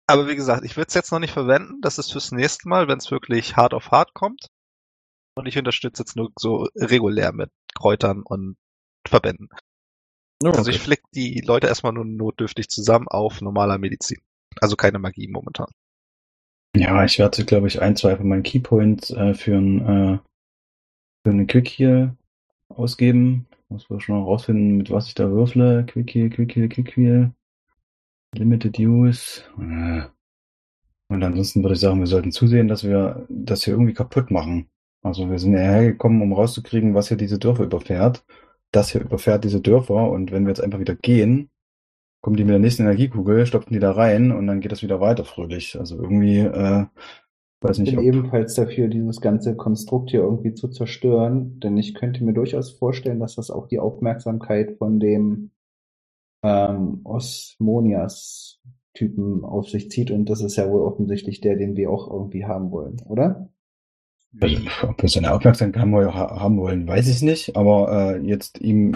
Aber 0.08 0.28
wie 0.28 0.36
gesagt, 0.36 0.66
ich 0.66 0.76
würde 0.76 0.88
es 0.88 0.96
jetzt 0.96 1.12
noch 1.12 1.20
nicht 1.20 1.34
verwenden. 1.34 1.82
Das 1.82 1.98
ist 2.00 2.12
fürs 2.12 2.32
nächste 2.32 2.68
Mal, 2.68 2.88
wenn 2.88 2.98
es 2.98 3.12
wirklich 3.12 3.56
hart 3.56 3.74
auf 3.74 3.92
hart 3.92 4.14
kommt. 4.14 4.48
Und 5.36 5.46
ich 5.46 5.58
unterstütze 5.58 6.02
jetzt 6.04 6.16
nur 6.16 6.32
so 6.38 6.68
regulär 6.76 7.32
mit 7.32 7.52
Kräutern 7.78 8.24
und 8.24 8.58
Verbänden. 9.08 9.50
Ja, 10.42 10.52
Also 10.52 10.72
ich 10.72 10.80
flick 10.80 11.02
die 11.14 11.42
Leute 11.42 11.68
erstmal 11.68 11.94
nur 11.94 12.06
notdürftig 12.06 12.70
zusammen 12.70 13.08
auf 13.08 13.42
normaler 13.42 13.78
Medizin. 13.78 14.20
Also 14.62 14.76
keine 14.76 15.00
Magie 15.00 15.28
momentan. 15.28 15.68
Ja, 16.76 17.04
ich 17.04 17.20
werde, 17.20 17.46
glaube 17.46 17.68
ich, 17.68 17.82
ein, 17.82 17.96
zwei 17.96 18.16
von 18.16 18.28
meinen 18.28 18.44
Keypoints 18.44 19.10
äh, 19.12 19.34
für, 19.34 19.56
ein, 19.56 19.80
äh, 19.82 20.20
für 21.24 21.32
eine 21.32 21.46
Quick 21.48 21.68
Heal 21.68 22.16
ausgeben. 22.70 23.48
Muss 23.70 23.90
wir 23.90 24.00
schon 24.00 24.20
noch 24.20 24.26
rausfinden, 24.26 24.78
mit 24.78 24.90
was 24.92 25.08
ich 25.08 25.16
da 25.16 25.30
würfle. 25.30 25.86
Quick 25.86 26.14
Heal, 26.14 26.30
Quick 26.30 26.56
Heal, 26.56 26.70
Quick 26.70 26.96
Heal. 26.96 27.34
Limited 28.36 28.78
Use. 28.80 29.44
Äh. 29.60 30.04
Und 31.12 31.24
ansonsten 31.24 31.64
würde 31.64 31.74
ich 31.74 31.80
sagen, 31.80 32.00
wir 32.00 32.08
sollten 32.08 32.32
zusehen, 32.32 32.68
dass 32.68 32.84
wir 32.84 33.26
das 33.30 33.64
hier 33.64 33.74
irgendwie 33.74 33.94
kaputt 33.94 34.30
machen. 34.30 34.70
Also 35.02 35.30
wir 35.30 35.40
sind 35.40 35.54
ja 35.54 35.60
hergekommen, 35.60 36.22
um 36.22 36.34
rauszukriegen, 36.34 36.94
was 36.94 37.08
hier 37.08 37.18
diese 37.18 37.40
Dörfer 37.40 37.64
überfährt. 37.64 38.24
Das 38.72 38.92
hier 38.92 39.02
überfährt 39.02 39.44
diese 39.44 39.62
Dörfer 39.62 40.12
und 40.12 40.32
wenn 40.32 40.44
wir 40.44 40.50
jetzt 40.50 40.62
einfach 40.62 40.80
wieder 40.80 40.96
gehen, 40.96 41.50
kommen 42.22 42.36
die 42.36 42.44
mit 42.44 42.52
der 42.52 42.60
nächsten 42.60 42.84
Energiekugel, 42.84 43.46
stopfen 43.46 43.72
die 43.74 43.80
da 43.80 43.92
rein 43.92 44.32
und 44.32 44.48
dann 44.48 44.62
geht 44.62 44.72
das 44.72 44.82
wieder 44.84 45.00
weiter 45.00 45.26
fröhlich. 45.26 45.80
Also 45.80 45.98
irgendwie, 45.98 46.40
äh, 46.40 46.86
weiß 47.62 47.78
Ich 47.78 47.84
nicht, 47.84 47.96
bin 47.96 48.00
ob, 48.00 48.06
ebenfalls 48.06 48.56
dafür, 48.56 48.88
dieses 48.88 49.22
ganze 49.22 49.56
Konstrukt 49.56 50.10
hier 50.12 50.22
irgendwie 50.22 50.54
zu 50.54 50.68
zerstören, 50.68 51.60
denn 51.60 51.78
ich 51.78 51.96
könnte 51.96 52.24
mir 52.24 52.34
durchaus 52.34 52.72
vorstellen, 52.72 53.20
dass 53.20 53.36
das 53.36 53.52
auch 53.52 53.68
die 53.68 53.80
Aufmerksamkeit 53.80 54.78
von 54.78 55.00
dem 55.00 55.52
ähm, 56.44 57.02
Osmonias-Typen 57.06 59.46
auf 59.46 59.70
sich 59.70 59.90
zieht 59.90 60.12
und 60.12 60.30
das 60.30 60.42
ist 60.42 60.58
ja 60.58 60.70
wohl 60.70 60.82
offensichtlich 60.82 61.42
der, 61.42 61.56
den 61.56 61.76
wir 61.76 61.90
auch 61.90 62.12
irgendwie 62.12 62.46
haben 62.46 62.70
wollen, 62.72 63.02
oder? 63.06 63.50
Also, 64.40 64.58
ob 64.84 65.02
wir 65.02 65.10
seine 65.10 65.34
Aufmerksamkeit 65.34 65.82
haben, 65.82 66.58
wollen- 66.58 66.88
weiß 66.88 67.08
ich 67.08 67.22
nicht, 67.22 67.56
aber 67.56 68.16
äh, 68.16 68.18
jetzt 68.20 68.60
ihm 68.60 68.96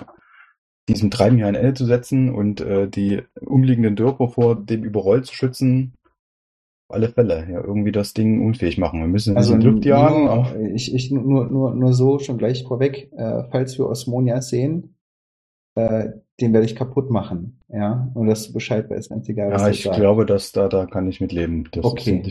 diesem 0.90 1.12
Treiben 1.12 1.38
hier 1.38 1.48
ein 1.48 1.56
Ende 1.56 1.74
zu 1.74 1.86
setzen 1.86 2.30
und 2.34 2.62
äh, 2.62 2.88
die 2.88 3.22
umliegenden 3.40 3.96
Dörfer 3.96 4.28
vor 4.30 4.56
dem 4.56 4.84
Überroll 4.84 5.24
zu 5.24 5.34
schützen, 5.34 5.94
auf 6.90 6.96
alle 6.96 7.10
Fälle, 7.10 7.48
ja, 7.50 7.62
irgendwie 7.64 7.92
das 7.94 8.14
Ding 8.14 8.46
unfähig 8.46 8.78
machen. 8.78 9.00
Wir 9.00 9.08
müssen 9.08 9.36
die 9.36 9.54
Luft 9.54 9.86
jagen. 9.86 10.26
nur, 10.26 10.34
auch- 10.34 10.56
ich, 10.56 10.94
ich 10.94 11.10
nur, 11.10 11.46
nur, 11.50 11.74
nur 11.74 11.94
so 11.94 12.20
schon 12.20 12.38
gleich 12.38 12.64
vorweg, 12.68 13.10
äh, 13.16 13.44
falls 13.50 13.78
wir 13.78 13.88
Osmonias 13.88 14.50
sehen, 14.50 14.96
äh, 15.76 16.10
den 16.42 16.52
werde 16.54 16.66
ich 16.66 16.76
kaputt 16.76 17.10
machen, 17.10 17.60
ja, 17.70 18.12
nur 18.14 18.26
dass 18.26 18.48
du 18.48 18.54
Bescheid 18.54 18.90
weißt, 18.90 19.10
ganz 19.10 19.30
egal, 19.30 19.52
was 19.52 19.62
Ja, 19.62 19.70
ich 19.70 19.84
glaube, 19.84 20.26
dass 20.26 20.52
da, 20.52 20.68
da 20.68 20.86
kann 20.86 21.08
ich 21.08 21.22
mit 21.22 21.32
leben. 21.32 21.70
Das 21.72 21.86
Okay. 21.86 22.22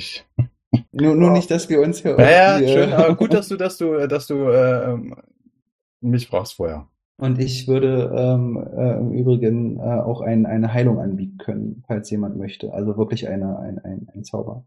Nur, 0.92 1.14
nur 1.14 1.30
nicht, 1.30 1.50
dass 1.50 1.68
wir 1.68 1.80
uns 1.80 2.00
hier 2.00 2.18
Ja, 2.18 2.30
ja, 2.30 2.54
irgendwie, 2.58 2.72
schön, 2.72 2.90
äh, 2.90 2.94
aber 2.94 3.14
gut, 3.16 3.32
dass 3.32 3.48
du, 3.48 3.56
dass 3.56 3.76
du, 3.78 4.06
dass 4.06 4.26
du 4.26 4.48
äh, 4.48 4.92
ähm, 4.92 5.14
mich 6.00 6.26
fragst 6.26 6.54
vorher. 6.54 6.88
Und 7.18 7.38
ich 7.38 7.68
würde 7.68 8.12
ähm, 8.16 8.56
äh, 8.56 8.98
im 8.98 9.12
Übrigen 9.12 9.78
äh, 9.78 9.82
auch 9.82 10.22
ein, 10.22 10.44
eine 10.46 10.72
Heilung 10.72 10.98
anbieten 10.98 11.38
können, 11.38 11.84
falls 11.86 12.10
jemand 12.10 12.36
möchte. 12.36 12.72
Also 12.72 12.96
wirklich 12.96 13.28
eine, 13.28 13.58
ein, 13.58 13.78
ein, 13.78 14.08
ein 14.12 14.24
Zauber. 14.24 14.64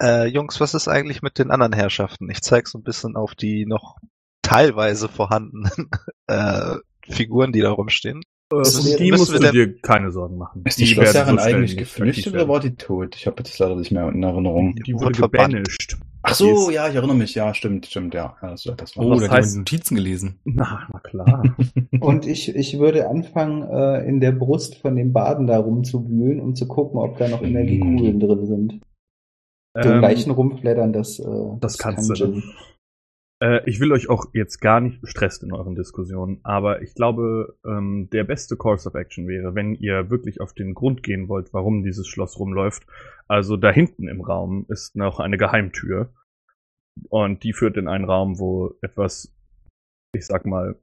Äh, 0.00 0.26
Jungs, 0.26 0.60
was 0.60 0.74
ist 0.74 0.88
eigentlich 0.88 1.22
mit 1.22 1.38
den 1.38 1.50
anderen 1.50 1.74
Herrschaften? 1.74 2.30
Ich 2.30 2.40
zeige 2.40 2.68
so 2.68 2.78
ein 2.78 2.82
bisschen 2.82 3.16
auf 3.16 3.34
die 3.34 3.66
noch 3.66 3.96
teilweise 4.42 5.08
vorhandenen 5.08 5.90
äh, 6.28 6.76
Figuren, 7.02 7.52
die 7.52 7.60
da 7.60 7.72
rumstehen. 7.72 8.22
Das 8.50 8.78
um 8.78 8.84
die 8.84 9.10
müssen 9.10 9.20
musst 9.20 9.32
wir 9.32 9.38
du 9.40 9.52
dir 9.52 9.80
keine 9.80 10.10
Sorgen 10.10 10.36
machen. 10.36 10.62
Ist 10.64 10.78
die, 10.78 10.82
werden 10.82 10.94
Schlossherrin 11.04 11.38
so 11.38 11.44
eigentlich 11.44 11.76
geflüchtet 11.76 12.34
oder 12.34 12.48
war 12.48 12.58
die 12.60 12.74
tot? 12.74 13.14
Ich 13.16 13.26
habe 13.26 13.36
jetzt 13.38 13.56
leider 13.58 13.76
nicht 13.76 13.92
mehr 13.92 14.08
in 14.08 14.22
Erinnerung. 14.22 14.74
Die 14.86 14.94
wurde 14.94 15.20
gebanished. 15.20 15.98
Ach 16.22 16.30
Die 16.36 16.42
so, 16.44 16.68
ja, 16.70 16.88
ich 16.88 16.94
erinnere 16.96 17.16
mich. 17.16 17.34
Ja, 17.34 17.54
stimmt, 17.54 17.86
stimmt, 17.86 18.12
ja. 18.12 18.36
ja 18.42 18.50
das, 18.50 18.64
das 18.76 18.96
war 18.96 19.06
Oh, 19.06 19.10
Was 19.12 19.20
da 19.22 19.30
heißt- 19.36 19.56
Notizen 19.56 19.94
gelesen. 19.94 20.38
Na, 20.44 20.86
na 20.92 20.98
klar. 20.98 21.44
Und 22.00 22.26
ich, 22.26 22.54
ich 22.54 22.78
würde 22.78 23.08
anfangen, 23.08 23.62
äh, 23.70 24.04
in 24.06 24.20
der 24.20 24.32
Brust 24.32 24.76
von 24.78 24.96
dem 24.96 25.12
Baden 25.12 25.46
da 25.46 25.58
rumzuwühlen, 25.58 26.40
um 26.40 26.54
zu 26.56 26.66
gucken, 26.66 26.98
ob 26.98 27.16
da 27.18 27.28
noch 27.28 27.42
Energiekugeln 27.42 28.20
drin 28.20 28.46
sind. 28.46 28.80
So 29.80 29.88
Ähm, 29.90 30.00
Leichen 30.00 30.32
rumflattern, 30.32 30.92
das, 30.92 31.20
äh, 31.20 31.24
Das 31.60 31.78
kannst 31.78 32.12
kann 32.18 32.32
du. 32.32 32.42
Äh, 33.42 33.62
ich 33.68 33.80
will 33.80 33.92
euch 33.92 34.08
auch 34.08 34.26
jetzt 34.34 34.60
gar 34.60 34.80
nicht 34.80 35.00
stresst 35.08 35.42
in 35.42 35.52
euren 35.52 35.74
Diskussionen, 35.74 36.40
aber 36.42 36.82
ich 36.82 36.94
glaube, 36.94 37.58
ähm, 37.64 38.08
der 38.12 38.24
beste 38.24 38.56
Course 38.56 38.88
of 38.88 38.94
Action 38.94 39.26
wäre, 39.26 39.54
wenn 39.54 39.74
ihr 39.74 40.10
wirklich 40.10 40.40
auf 40.40 40.52
den 40.52 40.74
Grund 40.74 41.02
gehen 41.02 41.28
wollt, 41.28 41.52
warum 41.52 41.82
dieses 41.82 42.06
Schloss 42.06 42.38
rumläuft. 42.38 42.86
Also 43.28 43.56
da 43.56 43.70
hinten 43.70 44.08
im 44.08 44.20
Raum 44.20 44.66
ist 44.68 44.96
noch 44.96 45.20
eine 45.20 45.38
Geheimtür 45.38 46.12
und 47.08 47.42
die 47.42 47.52
führt 47.52 47.76
in 47.76 47.88
einen 47.88 48.04
Raum, 48.04 48.38
wo 48.38 48.74
etwas, 48.82 49.34
ich 50.14 50.26
sag 50.26 50.44
mal, 50.44 50.78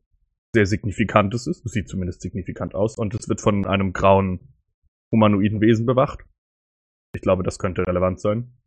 sehr 0.55 0.65
signifikantes 0.65 1.45
ist. 1.45 1.67
Sieht 1.69 1.87
zumindest 1.87 2.21
signifikant 2.21 2.73
aus 2.73 2.97
und 2.97 3.13
es 3.13 3.29
wird 3.29 3.41
von 3.41 3.65
einem 3.67 3.93
grauen 3.93 4.39
humanoiden 5.11 5.61
Wesen 5.61 5.85
bewacht. 5.85 6.25
Ich 7.13 7.21
glaube, 7.21 7.43
das 7.43 7.59
könnte 7.59 7.85
relevant 7.85 8.19
sein. 8.19 8.57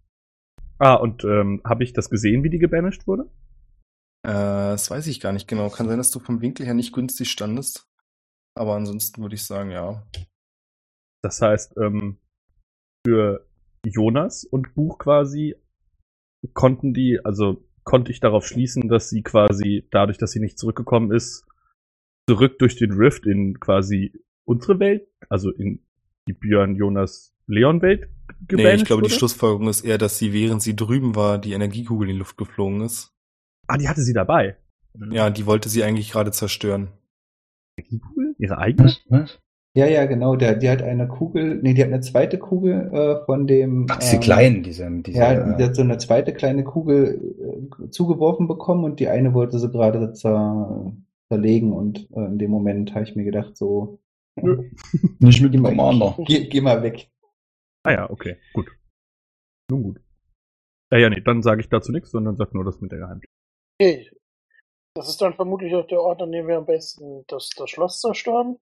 Ah, 0.79 0.95
und 0.95 1.25
ähm, 1.25 1.61
habe 1.65 1.85
ich 1.85 1.93
das 1.93 2.09
gesehen, 2.09 2.43
wie 2.43 2.51
die 2.51 2.59
gebanished 2.59 3.07
wurde? 3.07 3.29
Äh, 4.23 4.33
das 4.33 4.91
weiß 4.91 5.07
ich 5.07 5.21
gar 5.21 5.33
nicht 5.33 5.49
genau. 5.49 5.71
Kann 5.71 5.89
sein, 5.89 5.99
dass 5.99 6.11
du 6.11 6.21
vom 6.21 6.41
Winkel 6.41 6.67
her 6.67 6.75
nicht 6.75 6.93
günstig 6.93 7.31
standest. 7.31 7.89
Aber 8.55 8.75
ansonsten 8.75 9.23
würde 9.23 9.35
ich 9.35 9.45
sagen, 9.45 9.71
ja. 9.71 10.07
Das 11.23 11.41
heißt, 11.41 11.77
ähm, 11.79 12.19
für 13.07 13.47
Jonas 13.85 14.45
und 14.45 14.75
Buch 14.75 14.99
quasi 14.99 15.55
konnten 16.55 16.93
die, 16.95 17.21
also 17.25 17.65
konnte 17.85 18.13
ich 18.13 18.21
darauf 18.21 18.47
schließen, 18.47 18.89
dass 18.89 19.09
sie 19.09 19.23
quasi, 19.23 19.89
dadurch, 19.91 20.19
dass 20.19 20.33
sie 20.33 20.41
nicht 20.41 20.59
zurückgekommen 20.59 21.13
ist, 21.13 21.47
zurück 22.29 22.59
durch 22.59 22.77
den 22.77 22.93
Rift 22.93 23.27
in 23.27 23.59
quasi 23.61 24.13
unsere 24.45 24.79
Welt, 24.79 25.09
also 25.29 25.51
in 25.51 25.85
die 26.29 26.33
Björn, 26.33 26.77
Jonas, 26.77 27.35
Leon-Welt 27.47 28.09
Nee, 28.41 28.47
gebannt 28.47 28.77
ich 28.77 28.85
glaube, 28.85 29.03
die 29.03 29.11
wurde? 29.11 29.19
Schlussfolgerung 29.19 29.69
ist 29.69 29.83
eher, 29.83 29.99
dass 29.99 30.19
sie, 30.19 30.33
während 30.33 30.63
sie 30.63 30.77
drüben 30.77 31.15
war, 31.15 31.39
die 31.39 31.53
Energiekugel 31.53 32.09
in 32.09 32.15
die 32.15 32.19
Luft 32.19 32.37
geflogen 32.37 32.83
ist. 32.83 33.13
Ah, 33.71 33.77
die 33.79 33.89
hatte 33.89 34.03
sie 34.03 34.13
dabei. 34.13 34.57
Ja, 35.13 35.31
die 35.31 35.47
wollte 35.47 35.69
sie 35.69 35.85
eigentlich 35.85 36.11
gerade 36.11 36.33
zerstören. 36.33 36.89
Energiekugel? 37.79 38.35
Ihre 38.39 38.59
eigene? 38.59 38.89
Was? 38.89 39.01
Was? 39.09 39.39
Ja, 39.77 39.87
ja, 39.87 40.05
genau. 40.07 40.35
Der, 40.35 40.57
die 40.57 40.69
hat 40.69 40.83
eine 40.83 41.07
Kugel, 41.07 41.61
nee, 41.63 41.75
die 41.75 41.83
hat 41.83 41.89
eine 41.93 42.01
zweite 42.01 42.39
Kugel 42.39 42.91
äh, 42.93 43.25
von 43.25 43.47
dem. 43.47 43.87
Ach, 43.89 43.99
diese 43.99 44.17
ähm, 44.17 44.21
kleinen, 44.21 44.63
diese, 44.65 44.91
diese 45.03 45.19
Ja, 45.19 45.55
die 45.55 45.63
äh, 45.63 45.67
hat 45.67 45.77
so 45.77 45.83
eine 45.83 45.99
zweite 45.99 46.33
kleine 46.35 46.65
Kugel 46.65 47.69
äh, 47.81 47.91
zugeworfen 47.91 48.49
bekommen 48.49 48.83
und 48.85 48.99
die 48.99 49.07
eine 49.09 49.33
wollte 49.33 49.61
sie 49.61 49.71
gerade 49.71 50.13
zer, 50.13 50.93
zerlegen 51.29 51.73
und 51.73 52.11
äh, 52.11 52.25
in 52.25 52.39
dem 52.39 52.51
Moment 52.51 52.95
habe 52.97 53.05
ich 53.05 53.15
mir 53.15 53.23
gedacht, 53.23 53.57
so, 53.57 54.01
Nö. 54.35 54.71
nicht 55.21 55.41
mit 55.41 55.55
dem 55.55 55.63
Geh 55.63 55.71
mal- 55.71 55.77
Commander. 55.91 56.17
geh, 56.27 56.49
geh 56.49 56.61
mal 56.61 56.83
weg. 56.83 57.09
Ah 57.85 57.93
ja, 57.93 58.11
okay, 58.11 58.39
gut. 58.53 58.67
Nun 59.71 59.83
gut. 59.85 60.01
Äh, 60.93 61.01
ja, 61.01 61.11
nee, 61.11 61.21
dann 61.21 61.43
sage 61.43 61.61
ich 61.61 61.69
dazu 61.69 61.93
nichts, 61.93 62.11
sondern 62.11 62.37
sag 62.37 62.53
nur 62.55 62.65
das 62.65 62.81
mit 62.81 62.91
der 62.91 62.99
Geheimtür. 62.99 63.31
Okay. 63.81 64.11
Das 64.95 65.09
ist 65.09 65.23
dann 65.23 65.35
vermutlich 65.35 65.75
auch 65.75 65.87
der 65.87 66.01
Ort, 66.01 66.21
an 66.21 66.33
dem 66.33 66.47
wir 66.49 66.59
am 66.59 66.67
besten 66.67 67.25
das, 67.29 67.49
das 67.57 67.71
Schloss 67.71 68.01
zerstören. 68.01 68.57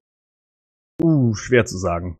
Uh, 1.02 1.34
schwer 1.34 1.64
zu 1.64 1.78
sagen. 1.78 2.18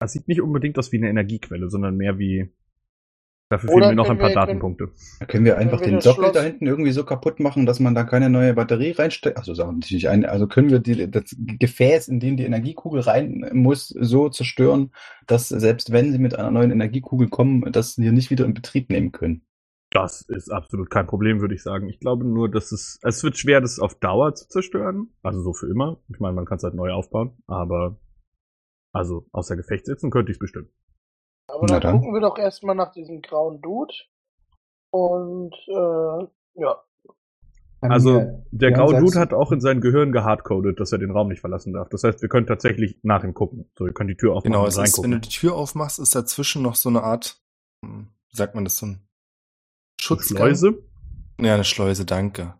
Das 0.00 0.12
sieht 0.12 0.28
nicht 0.28 0.42
unbedingt 0.42 0.78
aus 0.78 0.92
wie 0.92 0.98
eine 0.98 1.08
Energiequelle, 1.08 1.70
sondern 1.70 1.96
mehr 1.96 2.18
wie. 2.18 2.52
Dafür 3.50 3.68
fehlen 3.70 3.90
mir 3.90 3.94
noch 3.94 4.04
ein 4.04 4.16
können 4.16 4.18
paar 4.18 4.30
wir- 4.30 4.34
Datenpunkte. 4.34 4.92
Da 5.20 5.26
können 5.26 5.44
wir 5.44 5.56
einfach 5.58 5.80
wir 5.80 5.86
den 5.86 6.00
Sockel 6.00 6.24
Schloss- 6.24 6.32
da 6.32 6.42
hinten 6.42 6.66
irgendwie 6.66 6.90
so 6.90 7.04
kaputt 7.04 7.38
machen, 7.38 7.64
dass 7.64 7.80
man 7.80 7.94
da 7.94 8.02
keine 8.02 8.28
neue 8.28 8.54
Batterie 8.54 8.92
reinsteckt. 8.92 9.36
Also 9.36 9.54
sagen 9.54 9.70
wir 9.70 9.74
natürlich 9.74 10.08
ein, 10.08 10.24
also 10.24 10.46
können 10.48 10.70
wir 10.70 10.80
die, 10.80 11.10
das 11.10 11.36
Gefäß, 11.38 12.08
in 12.08 12.18
dem 12.18 12.36
die 12.36 12.44
Energiekugel 12.44 13.02
rein 13.02 13.50
muss, 13.52 13.88
so 13.88 14.28
zerstören, 14.30 14.92
dass 15.26 15.48
selbst 15.48 15.92
wenn 15.92 16.12
sie 16.12 16.18
mit 16.18 16.34
einer 16.34 16.50
neuen 16.50 16.72
Energiekugel 16.72 17.28
kommen, 17.28 17.70
das 17.72 17.98
wir 17.98 18.12
nicht 18.12 18.30
wieder 18.30 18.44
in 18.46 18.54
Betrieb 18.54 18.90
nehmen 18.90 19.12
können. 19.12 19.44
Das 19.92 20.22
ist 20.22 20.50
absolut 20.50 20.88
kein 20.90 21.06
Problem, 21.06 21.40
würde 21.40 21.54
ich 21.54 21.62
sagen. 21.62 21.88
Ich 21.88 22.00
glaube 22.00 22.24
nur, 22.24 22.50
dass 22.50 22.72
es. 22.72 22.98
Es 23.02 23.22
wird 23.22 23.36
schwer, 23.36 23.60
das 23.60 23.78
auf 23.78 23.94
Dauer 23.96 24.34
zu 24.34 24.48
zerstören. 24.48 25.12
Also 25.22 25.40
so 25.42 25.52
für 25.52 25.68
immer. 25.68 26.00
Ich 26.08 26.18
meine, 26.18 26.34
man 26.34 26.46
kann 26.46 26.56
es 26.56 26.64
halt 26.64 26.74
neu 26.74 26.92
aufbauen, 26.92 27.36
aber. 27.46 27.98
Also 28.94 29.26
außer 29.32 29.56
Gefecht 29.56 29.86
setzen 29.86 30.10
könnte 30.10 30.30
ich 30.32 30.36
es 30.36 30.40
bestimmt. 30.40 30.68
Aber 31.46 31.60
Na 31.68 31.80
dann, 31.80 31.80
dann. 31.80 31.96
gucken 31.98 32.14
wir 32.14 32.20
doch 32.20 32.38
erstmal 32.38 32.74
nach 32.74 32.92
diesem 32.92 33.20
grauen 33.22 33.60
Dude. 33.62 33.92
Und 34.90 35.54
äh, 35.68 36.26
ja. 36.60 36.82
Kann 37.80 37.90
Also 37.90 38.44
der 38.50 38.70
ja, 38.70 38.76
graue 38.76 38.98
Dude 39.00 39.12
du- 39.14 39.18
hat 39.18 39.32
auch 39.32 39.50
in 39.50 39.60
sein 39.60 39.80
Gehirn 39.80 40.12
gehardcodet, 40.12 40.78
dass 40.78 40.92
er 40.92 40.98
den 40.98 41.10
Raum 41.10 41.28
nicht 41.28 41.40
verlassen 41.40 41.72
darf. 41.72 41.88
Das 41.88 42.04
heißt, 42.04 42.20
wir 42.22 42.28
können 42.28 42.46
tatsächlich 42.46 42.98
nach 43.02 43.24
ihm 43.24 43.34
gucken. 43.34 43.70
So, 43.76 43.86
wir 43.86 43.92
können 43.92 44.08
die 44.08 44.16
Tür 44.16 44.32
aufmachen 44.32 44.52
Genau, 44.52 44.62
und 44.62 44.68
es 44.68 44.76
ist, 44.76 44.98
wenn 45.02 45.10
du 45.10 45.16
reingucken. 45.16 45.20
die 45.22 45.28
Tür 45.36 45.54
aufmachst, 45.56 45.98
ist 45.98 46.14
dazwischen 46.14 46.62
noch 46.62 46.76
so 46.76 46.88
eine 46.90 47.02
Art, 47.02 47.42
hm, 47.84 48.08
wie 48.30 48.36
sagt 48.36 48.54
man 48.54 48.64
das, 48.64 48.76
so 48.78 48.86
ein 48.86 49.08
Schutzgang? 50.02 50.38
Schleuse. 50.38 50.82
Ja, 51.40 51.54
eine 51.54 51.64
Schleuse, 51.64 52.04
danke. 52.04 52.54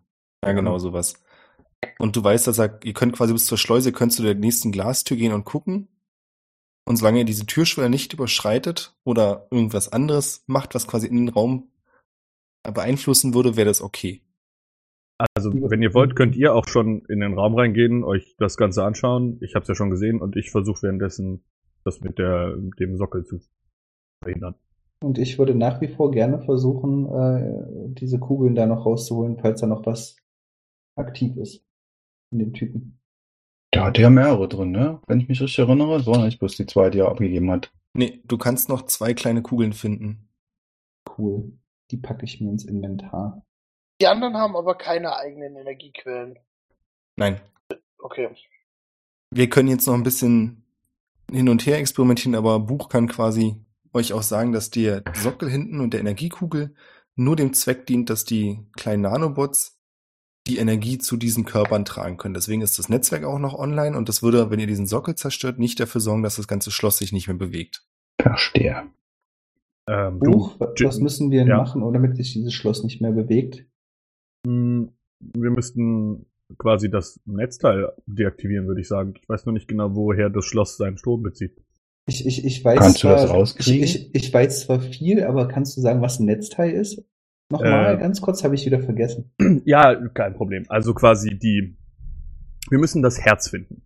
Ja, 0.44 0.52
genau 0.52 0.78
sowas. 0.78 1.14
Und 1.98 2.14
du 2.14 2.22
weißt, 2.22 2.46
dass 2.46 2.58
er, 2.58 2.78
ihr 2.84 2.94
könnt 2.94 3.14
quasi 3.14 3.32
bis 3.32 3.46
zur 3.46 3.58
Schleuse, 3.58 3.92
könnt 3.92 4.12
zu 4.12 4.22
der 4.22 4.34
nächsten 4.34 4.70
Glastür 4.70 5.16
gehen 5.16 5.32
und 5.32 5.44
gucken. 5.44 5.88
Und 6.84 6.96
solange 6.96 7.18
ihr 7.18 7.24
diese 7.24 7.46
Türschwelle 7.46 7.90
nicht 7.90 8.12
überschreitet 8.12 8.96
oder 9.04 9.48
irgendwas 9.50 9.92
anderes 9.92 10.44
macht, 10.46 10.74
was 10.74 10.86
quasi 10.86 11.08
in 11.08 11.16
den 11.16 11.28
Raum 11.28 11.70
beeinflussen 12.62 13.34
würde, 13.34 13.56
wäre 13.56 13.66
das 13.66 13.82
okay. 13.82 14.22
Also, 15.34 15.52
wenn 15.52 15.82
ihr 15.82 15.94
wollt, 15.94 16.16
könnt 16.16 16.36
ihr 16.36 16.54
auch 16.54 16.68
schon 16.68 17.04
in 17.06 17.20
den 17.20 17.34
Raum 17.34 17.56
reingehen, 17.56 18.04
euch 18.04 18.36
das 18.38 18.56
Ganze 18.56 18.84
anschauen. 18.84 19.38
Ich 19.40 19.54
habe 19.54 19.62
es 19.62 19.68
ja 19.68 19.74
schon 19.74 19.90
gesehen 19.90 20.20
und 20.20 20.36
ich 20.36 20.50
versuche 20.50 20.82
währenddessen 20.82 21.44
das 21.84 22.00
mit 22.00 22.18
der 22.18 22.56
mit 22.56 22.78
dem 22.78 22.96
Sockel 22.96 23.24
zu 23.24 23.40
verhindern. 24.22 24.54
Und 25.02 25.18
ich 25.18 25.38
würde 25.38 25.54
nach 25.54 25.80
wie 25.80 25.88
vor 25.88 26.10
gerne 26.10 26.38
versuchen, 26.40 27.06
äh, 27.06 27.94
diese 27.94 28.18
Kugeln 28.18 28.54
da 28.54 28.66
noch 28.66 28.86
rauszuholen, 28.86 29.38
falls 29.38 29.60
da 29.60 29.66
noch 29.66 29.84
was 29.86 30.16
aktiv 30.96 31.36
ist 31.36 31.64
in 32.30 32.38
dem 32.38 32.52
Typen. 32.52 32.98
Der 33.74 33.84
hatte 33.84 34.02
ja 34.02 34.10
mehrere 34.10 34.48
drin, 34.48 34.70
ne? 34.70 35.00
Wenn 35.06 35.20
ich 35.20 35.28
mich 35.28 35.40
richtig 35.40 35.58
erinnere, 35.58 35.96
es 35.96 36.06
war 36.06 36.24
nicht 36.24 36.38
bloß 36.38 36.56
die 36.56 36.66
zwei, 36.66 36.90
die 36.90 36.98
er 36.98 37.08
abgegeben 37.08 37.50
hat. 37.50 37.72
Nee, 37.94 38.20
du 38.24 38.38
kannst 38.38 38.68
noch 38.68 38.82
zwei 38.82 39.14
kleine 39.14 39.42
Kugeln 39.42 39.72
finden. 39.72 40.28
Cool. 41.18 41.52
Die 41.90 41.96
packe 41.96 42.24
ich 42.24 42.40
mir 42.40 42.50
ins 42.50 42.64
Inventar. 42.64 43.44
Die 44.00 44.06
anderen 44.06 44.36
haben 44.36 44.56
aber 44.56 44.76
keine 44.76 45.16
eigenen 45.16 45.56
Energiequellen. 45.56 46.38
Nein. 47.16 47.40
Okay. 47.98 48.30
Wir 49.30 49.48
können 49.48 49.68
jetzt 49.68 49.86
noch 49.86 49.94
ein 49.94 50.02
bisschen 50.02 50.64
hin 51.30 51.48
und 51.48 51.64
her 51.66 51.78
experimentieren, 51.78 52.34
aber 52.34 52.60
Buch 52.60 52.88
kann 52.88 53.08
quasi 53.08 53.56
euch 53.92 54.12
auch 54.12 54.22
sagen, 54.22 54.52
dass 54.52 54.70
der 54.70 55.02
Sockel 55.14 55.50
hinten 55.50 55.80
und 55.80 55.92
der 55.92 56.00
Energiekugel 56.00 56.74
nur 57.14 57.36
dem 57.36 57.52
Zweck 57.52 57.86
dient, 57.86 58.10
dass 58.10 58.24
die 58.24 58.66
kleinen 58.76 59.02
Nanobots 59.02 59.78
die 60.46 60.58
Energie 60.58 60.98
zu 60.98 61.16
diesen 61.16 61.44
Körpern 61.44 61.84
tragen 61.84 62.16
können. 62.16 62.34
Deswegen 62.34 62.62
ist 62.62 62.78
das 62.78 62.88
Netzwerk 62.88 63.24
auch 63.24 63.38
noch 63.38 63.54
online 63.54 63.96
und 63.96 64.08
das 64.08 64.22
würde, 64.22 64.50
wenn 64.50 64.58
ihr 64.58 64.66
diesen 64.66 64.86
Sockel 64.86 65.14
zerstört, 65.14 65.58
nicht 65.58 65.78
dafür 65.78 66.00
sorgen, 66.00 66.22
dass 66.22 66.36
das 66.36 66.48
ganze 66.48 66.70
Schloss 66.70 66.98
sich 66.98 67.12
nicht 67.12 67.28
mehr 67.28 67.36
bewegt. 67.36 67.86
Verstehe. 68.20 68.90
Ähm, 69.88 70.18
Buch, 70.18 70.56
du, 70.58 70.84
was 70.84 70.98
müssen 70.98 71.30
wir 71.30 71.44
ja. 71.44 71.58
machen, 71.58 71.80
damit 71.92 72.16
sich 72.16 72.32
dieses 72.32 72.54
Schloss 72.54 72.82
nicht 72.82 73.00
mehr 73.00 73.12
bewegt? 73.12 73.66
Hm, 74.46 74.92
Wir 75.20 75.50
müssten 75.50 76.26
quasi 76.58 76.90
das 76.90 77.20
Netzteil 77.24 77.92
deaktivieren, 78.06 78.66
würde 78.66 78.80
ich 78.80 78.88
sagen. 78.88 79.14
Ich 79.20 79.28
weiß 79.28 79.46
nur 79.46 79.52
nicht 79.52 79.68
genau, 79.68 79.94
woher 79.94 80.30
das 80.30 80.44
Schloss 80.44 80.76
seinen 80.76 80.98
Strom 80.98 81.22
bezieht. 81.22 81.56
Ich, 82.06 82.26
ich, 82.26 82.44
ich 82.44 82.64
weiß 82.64 82.78
Kannst 82.80 82.96
du 83.04 83.08
zwar, 83.08 83.16
das 83.16 83.30
rauskriegen? 83.30 83.84
Ich, 83.84 84.06
ich, 84.08 84.14
ich 84.14 84.34
weiß 84.34 84.62
zwar 84.66 84.80
viel, 84.80 85.22
aber 85.24 85.46
kannst 85.48 85.76
du 85.76 85.80
sagen, 85.80 86.00
was 86.02 86.18
ein 86.18 86.26
Netzteil 86.26 86.72
ist? 86.72 87.04
Nochmal, 87.50 87.94
Äh. 87.96 87.98
ganz 87.98 88.20
kurz, 88.20 88.42
habe 88.44 88.54
ich 88.54 88.64
wieder 88.66 88.80
vergessen. 88.80 89.30
Ja, 89.64 89.94
kein 90.08 90.34
Problem. 90.34 90.64
Also 90.68 90.94
quasi 90.94 91.38
die. 91.38 91.76
Wir 92.70 92.78
müssen 92.78 93.02
das 93.02 93.20
Herz 93.20 93.48
finden. 93.50 93.82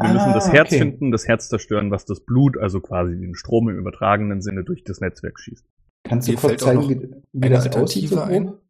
Wir 0.00 0.10
Ah, 0.10 0.12
müssen 0.14 0.32
das 0.32 0.52
Herz 0.52 0.68
okay. 0.68 0.78
finden, 0.78 1.10
das 1.10 1.26
Herz 1.26 1.48
zerstören, 1.48 1.90
was 1.90 2.04
das 2.04 2.24
Blut, 2.24 2.56
also 2.56 2.80
quasi 2.80 3.12
den 3.18 3.34
Strom 3.34 3.68
im 3.68 3.76
übertragenen 3.76 4.40
Sinne 4.42 4.62
durch 4.64 4.84
das 4.84 5.00
Netzwerk 5.00 5.38
schießt. 5.40 5.64
Kannst 6.04 6.28
du 6.28 6.32
Mir 6.32 6.38
kurz 6.38 6.50
fällt 6.50 6.62
auch 6.62 6.66
zeigen, 6.66 6.80
noch 6.80 6.88
wie, 6.90 7.10
wie 7.32 7.46
eine 7.46 7.54
das 7.56 7.64
Alternative 7.66 8.22
aussieht? 8.22 8.36
ein. 8.36 8.46
grob? 8.46 8.62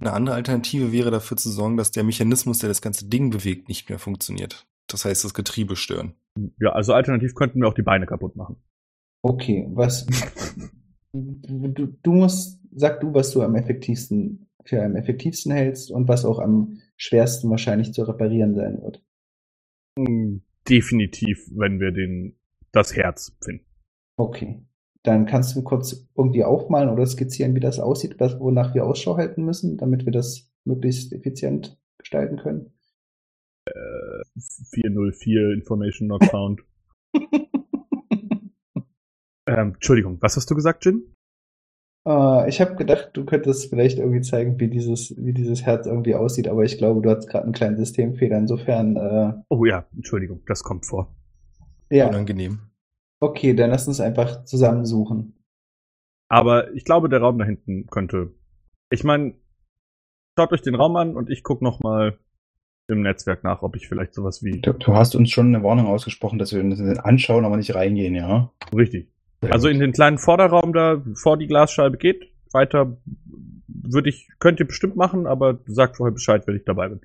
Eine 0.00 0.12
andere 0.14 0.34
Alternative 0.36 0.90
wäre 0.92 1.10
dafür 1.10 1.36
zu 1.36 1.50
sorgen, 1.50 1.76
dass 1.76 1.90
der 1.90 2.02
Mechanismus, 2.04 2.58
der 2.60 2.68
das 2.70 2.80
ganze 2.80 3.06
Ding 3.06 3.28
bewegt, 3.30 3.68
nicht 3.68 3.88
mehr 3.90 3.98
funktioniert. 3.98 4.66
Das 4.92 5.04
heißt, 5.04 5.24
das 5.24 5.34
Getriebe 5.34 5.76
stören. 5.76 6.14
Ja, 6.58 6.70
also 6.70 6.92
alternativ 6.92 7.34
könnten 7.34 7.60
wir 7.60 7.68
auch 7.68 7.74
die 7.74 7.82
Beine 7.82 8.06
kaputt 8.06 8.36
machen. 8.36 8.56
Okay, 9.22 9.68
was 9.70 10.06
du, 11.12 11.86
du 12.02 12.12
musst, 12.12 12.60
sag 12.72 13.00
du, 13.00 13.12
was 13.12 13.32
du 13.32 13.42
am 13.42 13.54
effektivsten 13.54 14.50
für 14.64 14.82
am 14.82 14.96
effektivsten 14.96 15.52
hältst 15.52 15.90
und 15.90 16.08
was 16.08 16.24
auch 16.24 16.38
am 16.38 16.78
schwersten 16.96 17.50
wahrscheinlich 17.50 17.92
zu 17.92 18.02
reparieren 18.02 18.54
sein 18.54 18.80
wird. 18.82 19.02
Hm, 19.98 20.42
Definitiv, 20.68 21.50
wenn 21.54 21.80
wir 21.80 21.90
den 21.90 22.38
das 22.72 22.94
Herz 22.94 23.36
finden. 23.42 23.64
Okay. 24.16 24.62
Dann 25.02 25.24
kannst 25.24 25.56
du 25.56 25.62
kurz 25.62 26.06
irgendwie 26.14 26.44
aufmalen 26.44 26.90
oder 26.90 27.06
skizzieren, 27.06 27.54
wie 27.54 27.60
das 27.60 27.80
aussieht, 27.80 28.16
was, 28.18 28.38
wonach 28.38 28.74
wir 28.74 28.84
Ausschau 28.84 29.16
halten 29.16 29.44
müssen, 29.44 29.78
damit 29.78 30.04
wir 30.04 30.12
das 30.12 30.52
möglichst 30.64 31.12
effizient 31.14 31.80
gestalten 31.96 32.36
können. 32.36 32.74
404 34.72 35.52
Information 35.52 36.08
not 36.08 36.24
found. 36.24 36.60
ähm, 39.46 39.74
Entschuldigung, 39.74 40.18
was 40.20 40.36
hast 40.36 40.50
du 40.50 40.54
gesagt, 40.54 40.84
Jin? 40.84 41.14
Äh, 42.06 42.48
ich 42.48 42.60
habe 42.60 42.76
gedacht, 42.76 43.10
du 43.14 43.24
könntest 43.24 43.68
vielleicht 43.68 43.98
irgendwie 43.98 44.20
zeigen, 44.22 44.58
wie 44.58 44.68
dieses, 44.68 45.14
wie 45.16 45.32
dieses 45.32 45.62
Herz 45.62 45.86
irgendwie 45.86 46.14
aussieht, 46.14 46.48
aber 46.48 46.64
ich 46.64 46.78
glaube, 46.78 47.02
du 47.02 47.10
hast 47.10 47.28
gerade 47.28 47.44
einen 47.44 47.52
kleinen 47.52 47.76
Systemfehler. 47.76 48.38
Insofern, 48.38 48.96
äh, 48.96 49.32
Oh 49.48 49.64
ja, 49.64 49.86
Entschuldigung, 49.94 50.42
das 50.46 50.62
kommt 50.62 50.86
vor. 50.86 51.14
ja. 51.90 52.08
Unangenehm. 52.08 52.60
Okay, 53.20 53.54
dann 53.54 53.70
lass 53.70 53.86
uns 53.86 54.00
einfach 54.00 54.44
zusammensuchen. 54.44 55.34
Aber 56.28 56.72
ich 56.74 56.84
glaube, 56.84 57.08
der 57.08 57.20
Raum 57.20 57.38
da 57.38 57.44
hinten 57.44 57.86
könnte. 57.86 58.32
Ich 58.90 59.04
meine, 59.04 59.34
schaut 60.38 60.52
euch 60.52 60.62
den 60.62 60.74
Raum 60.74 60.96
an 60.96 61.16
und 61.16 61.28
ich 61.28 61.42
guck 61.42 61.60
noch 61.60 61.80
mal 61.80 62.18
im 62.90 63.02
Netzwerk 63.02 63.42
nach, 63.44 63.62
ob 63.62 63.76
ich 63.76 63.88
vielleicht 63.88 64.14
sowas 64.14 64.42
wie 64.42 64.60
Du, 64.60 64.72
du 64.72 64.94
hast 64.94 65.14
uns 65.14 65.30
schon 65.30 65.54
eine 65.54 65.62
Warnung 65.64 65.86
ausgesprochen, 65.86 66.38
dass 66.38 66.52
wir 66.52 66.60
uns 66.62 66.78
den 66.78 66.98
anschauen, 66.98 67.44
aber 67.44 67.56
nicht 67.56 67.74
reingehen, 67.74 68.14
ja? 68.14 68.50
richtig. 68.74 69.08
Sehr 69.42 69.52
Also 69.52 69.68
gut. 69.68 69.74
in 69.74 69.80
den 69.80 69.92
kleinen 69.92 70.18
Vorderraum 70.18 70.72
da 70.72 71.02
vor 71.14 71.36
die 71.38 71.46
Glasscheibe 71.46 71.96
geht. 71.96 72.30
Weiter 72.52 72.96
würde 73.68 74.10
ich 74.10 74.28
könnt 74.38 74.60
ihr 74.60 74.66
bestimmt 74.66 74.96
machen, 74.96 75.26
aber 75.26 75.60
sagt 75.66 75.96
vorher 75.96 76.12
Bescheid, 76.12 76.46
wenn 76.46 76.56
ich 76.56 76.64
dabei 76.64 76.88
bin. 76.88 77.00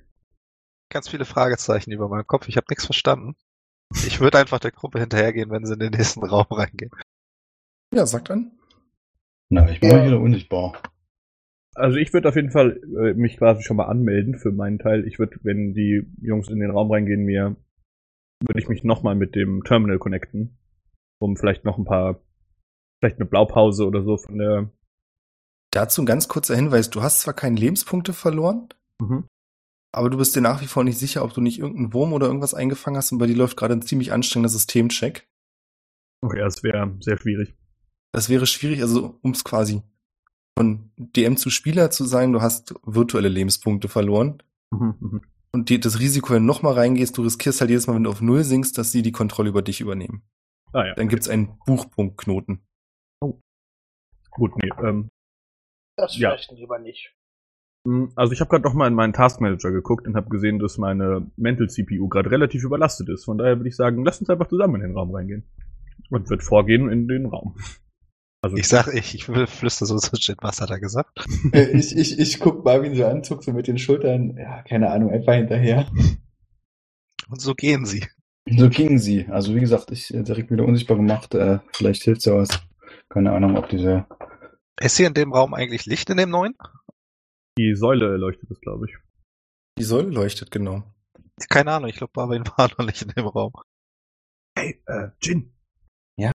Ganz 0.92 1.08
viele 1.08 1.24
Fragezeichen 1.24 1.92
über 1.92 2.08
meinem 2.08 2.26
Kopf. 2.26 2.48
Ich 2.48 2.56
habe 2.56 2.66
nichts 2.68 2.84
verstanden. 2.84 3.36
Ich 4.06 4.20
würde 4.20 4.38
einfach 4.38 4.58
der 4.58 4.72
Gruppe 4.72 4.98
hinterhergehen, 5.00 5.50
wenn 5.50 5.64
sie 5.64 5.72
in 5.74 5.78
den 5.78 5.92
nächsten 5.92 6.24
Raum 6.24 6.46
reingehen. 6.50 6.90
Ja, 7.94 8.04
sagt 8.06 8.30
an. 8.30 8.52
Na, 9.48 9.68
ich 9.70 9.80
bin 9.80 9.90
Ja. 9.90 10.04
wieder 10.04 10.20
unsichtbar. 10.20 10.74
Also 11.76 11.98
ich 11.98 12.12
würde 12.12 12.28
auf 12.28 12.36
jeden 12.36 12.50
Fall 12.50 12.80
äh, 12.98 13.14
mich 13.14 13.36
quasi 13.36 13.62
schon 13.62 13.76
mal 13.76 13.84
anmelden 13.86 14.38
für 14.38 14.50
meinen 14.50 14.78
Teil. 14.78 15.06
Ich 15.06 15.18
würde, 15.18 15.38
wenn 15.42 15.74
die 15.74 16.06
Jungs 16.22 16.48
in 16.48 16.58
den 16.58 16.70
Raum 16.70 16.90
reingehen, 16.90 17.24
mir 17.24 17.54
würde 18.46 18.58
ich 18.58 18.68
mich 18.68 18.82
nochmal 18.82 19.14
mit 19.14 19.34
dem 19.34 19.62
Terminal 19.62 19.98
connecten, 19.98 20.56
um 21.20 21.36
vielleicht 21.36 21.64
noch 21.64 21.76
ein 21.78 21.84
paar, 21.84 22.20
vielleicht 23.00 23.16
eine 23.16 23.26
Blaupause 23.26 23.86
oder 23.86 24.02
so 24.02 24.16
von 24.16 24.38
der. 24.38 24.70
Dazu 25.70 26.02
ein 26.02 26.06
ganz 26.06 26.28
kurzer 26.28 26.56
Hinweis. 26.56 26.88
Du 26.88 27.02
hast 27.02 27.20
zwar 27.20 27.34
keine 27.34 27.56
Lebenspunkte 27.56 28.12
verloren, 28.14 28.68
Mhm. 29.00 29.24
aber 29.92 30.08
du 30.08 30.16
bist 30.16 30.34
dir 30.34 30.40
nach 30.40 30.62
wie 30.62 30.66
vor 30.66 30.82
nicht 30.84 30.98
sicher, 30.98 31.22
ob 31.22 31.34
du 31.34 31.42
nicht 31.42 31.58
irgendeinen 31.58 31.92
Wurm 31.92 32.14
oder 32.14 32.26
irgendwas 32.26 32.54
eingefangen 32.54 32.96
hast 32.96 33.12
und 33.12 33.18
bei 33.18 33.26
dir 33.26 33.36
läuft 33.36 33.58
gerade 33.58 33.74
ein 33.74 33.82
ziemlich 33.82 34.12
anstrengender 34.12 34.48
Systemcheck. 34.48 35.28
Okay, 36.22 36.38
das 36.38 36.62
wäre 36.62 36.96
sehr 37.00 37.18
schwierig. 37.18 37.54
Das 38.12 38.30
wäre 38.30 38.46
schwierig, 38.46 38.80
also 38.80 39.18
um 39.20 39.32
es 39.32 39.44
quasi 39.44 39.82
von 40.58 40.90
DM 40.96 41.36
zu 41.36 41.50
Spieler 41.50 41.90
zu 41.90 42.04
sein, 42.04 42.32
du 42.32 42.40
hast 42.40 42.74
virtuelle 42.84 43.28
Lebenspunkte 43.28 43.88
verloren. 43.88 44.42
Mhm, 44.70 44.94
mhm. 45.00 45.20
Und 45.52 45.68
die, 45.70 45.80
das 45.80 46.00
Risiko, 46.00 46.34
wenn 46.34 46.42
du 46.42 46.46
nochmal 46.46 46.74
reingehst, 46.74 47.16
du 47.16 47.22
riskierst 47.22 47.60
halt 47.60 47.70
jedes 47.70 47.86
Mal, 47.86 47.94
wenn 47.94 48.04
du 48.04 48.10
auf 48.10 48.20
Null 48.20 48.44
sinkst, 48.44 48.76
dass 48.78 48.92
sie 48.92 49.02
die 49.02 49.12
Kontrolle 49.12 49.48
über 49.48 49.62
dich 49.62 49.80
übernehmen. 49.80 50.22
Ah 50.72 50.86
ja. 50.86 50.94
Dann 50.94 51.08
gibt's 51.08 51.28
einen 51.28 51.58
Buchpunktknoten. 51.66 52.60
Gut, 54.30 54.52
nee. 54.62 54.70
Ähm, 54.82 55.08
Das 55.96 56.16
Ja. 56.18 56.30
vielleicht 56.30 56.50
lieber 56.52 56.78
nicht. 56.78 57.14
mh, 57.86 58.08
also 58.16 58.32
ich 58.34 58.40
habe 58.40 58.50
gerade 58.50 58.64
noch 58.64 58.74
mal 58.74 58.86
in 58.88 58.92
meinen 58.94 59.14
Task 59.14 59.40
Manager 59.40 59.70
geguckt 59.70 60.06
und 60.06 60.14
habe 60.16 60.28
gesehen, 60.28 60.58
dass 60.58 60.76
meine 60.76 61.30
Mental 61.36 61.70
CPU 61.70 62.08
gerade 62.08 62.30
relativ 62.30 62.64
überlastet 62.64 63.08
ist. 63.08 63.24
Von 63.24 63.38
daher 63.38 63.56
würde 63.58 63.68
ich 63.68 63.76
sagen, 63.76 64.04
lass 64.04 64.20
uns 64.20 64.28
einfach 64.28 64.48
zusammen 64.48 64.74
in 64.76 64.88
den 64.88 64.96
Raum 64.96 65.14
reingehen. 65.14 65.44
Und 66.10 66.28
wird 66.28 66.42
vorgehen 66.42 66.90
in 66.90 67.08
den 67.08 67.26
Raum. 67.26 67.56
Also 68.42 68.56
Ich 68.56 68.68
sag, 68.68 68.88
ich, 68.94 69.14
ich 69.14 69.24
flüster 69.24 69.86
so 69.86 69.96
zu 69.96 70.16
Jin, 70.16 70.36
was 70.40 70.60
hat 70.60 70.70
er 70.70 70.78
gesagt? 70.78 71.24
Äh, 71.52 71.70
ich, 71.76 71.96
ich, 71.96 72.18
ich 72.18 72.38
guck 72.38 72.64
Marvin 72.64 72.94
so 72.94 73.06
an, 73.06 73.24
zuck 73.24 73.42
so 73.42 73.52
mit 73.52 73.66
den 73.66 73.78
Schultern, 73.78 74.36
ja, 74.36 74.62
keine 74.62 74.90
Ahnung, 74.90 75.10
einfach 75.10 75.34
hinterher. 75.34 75.90
Und 77.28 77.40
so 77.40 77.54
gehen 77.54 77.86
sie. 77.86 78.06
So 78.48 78.68
gingen 78.68 78.98
sie. 78.98 79.26
Also 79.28 79.54
wie 79.54 79.60
gesagt, 79.60 79.90
ich 79.90 80.14
äh, 80.14 80.22
direkt 80.22 80.50
wieder 80.50 80.64
unsichtbar 80.64 80.96
gemacht. 80.96 81.34
Äh, 81.34 81.58
vielleicht 81.72 82.04
hilft's 82.04 82.26
ja 82.26 82.34
was. 82.34 82.48
Keine 83.08 83.32
Ahnung, 83.32 83.56
ob 83.56 83.68
diese. 83.68 84.06
Ist 84.80 84.96
hier 84.96 85.08
in 85.08 85.14
dem 85.14 85.32
Raum 85.32 85.54
eigentlich 85.54 85.86
Licht 85.86 86.10
in 86.10 86.18
dem 86.18 86.30
neuen? 86.30 86.54
die 87.58 87.74
Säule 87.74 88.16
leuchtet 88.16 88.50
es, 88.50 88.60
glaube 88.60 88.86
ich. 88.86 88.96
Die 89.78 89.84
Säule 89.84 90.10
leuchtet, 90.10 90.50
genau. 90.50 90.82
Keine 91.48 91.72
Ahnung, 91.72 91.90
ich 91.90 91.96
glaube, 91.96 92.12
Barwin 92.12 92.44
war 92.56 92.70
noch 92.78 92.86
nicht 92.86 93.02
in 93.02 93.08
dem 93.08 93.26
Raum. 93.26 93.52
Hey, 94.56 94.82
äh, 94.86 95.08
Jin. 95.22 95.52
Ja. 96.16 96.32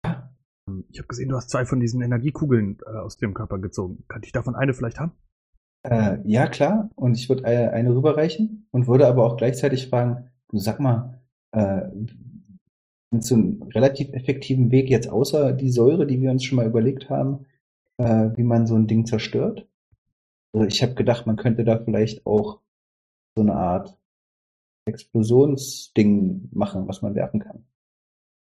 Ähm, 0.69 0.85
Ich 0.91 0.99
habe 0.99 1.09
gesehen, 1.09 1.29
du 1.29 1.37
hast 1.37 1.51
zwei 1.51 1.65
von 1.65 1.81
diesen 1.81 2.03
Energiekugeln 2.03 2.79
äh, 2.87 2.99
aus 2.99 3.17
dem 3.17 3.35
Körper 3.35 3.59
gezogen. 3.59 4.05
Kann 4.09 4.23
ich 4.23 4.33
davon 4.33 4.55
eine 4.55 4.75
vielleicht 4.75 5.01
haben? 5.01 5.13
Äh, 5.83 6.19
ja, 6.25 6.47
klar. 6.47 6.91
Und 6.97 7.17
ich 7.17 7.29
würde 7.29 7.45
eine, 7.45 7.73
eine 7.73 7.95
rüberreichen 7.95 8.67
und 8.71 8.87
würde 8.87 9.07
aber 9.07 9.25
auch 9.25 9.37
gleichzeitig 9.37 9.89
fragen, 9.89 10.31
du 10.49 10.59
sag 10.59 10.81
mal, 10.81 11.21
äh, 11.53 11.89
so 13.21 13.35
einen 13.35 13.63
relativ 13.75 14.13
effektiven 14.13 14.71
Weg 14.71 14.91
jetzt 14.91 15.09
außer 15.09 15.53
die 15.53 15.71
Säure, 15.71 16.07
die 16.07 16.21
wir 16.21 16.31
uns 16.31 16.45
schon 16.45 16.57
mal 16.57 16.67
überlegt 16.67 17.09
haben, 17.09 17.47
äh, 17.97 18.31
wie 18.37 18.43
man 18.43 18.67
so 18.67 18.75
ein 18.75 18.87
Ding 18.87 19.07
zerstört? 19.07 19.67
Also 20.53 20.67
ich 20.67 20.83
habe 20.83 20.95
gedacht, 20.95 21.27
man 21.27 21.37
könnte 21.37 21.65
da 21.65 21.79
vielleicht 21.79 22.27
auch 22.27 22.61
so 23.35 23.43
eine 23.43 23.55
Art 23.55 23.97
Explosionsding 24.87 26.49
machen, 26.53 26.89
was 26.89 27.03
man 27.03 27.15
werfen 27.15 27.41
kann. 27.41 27.65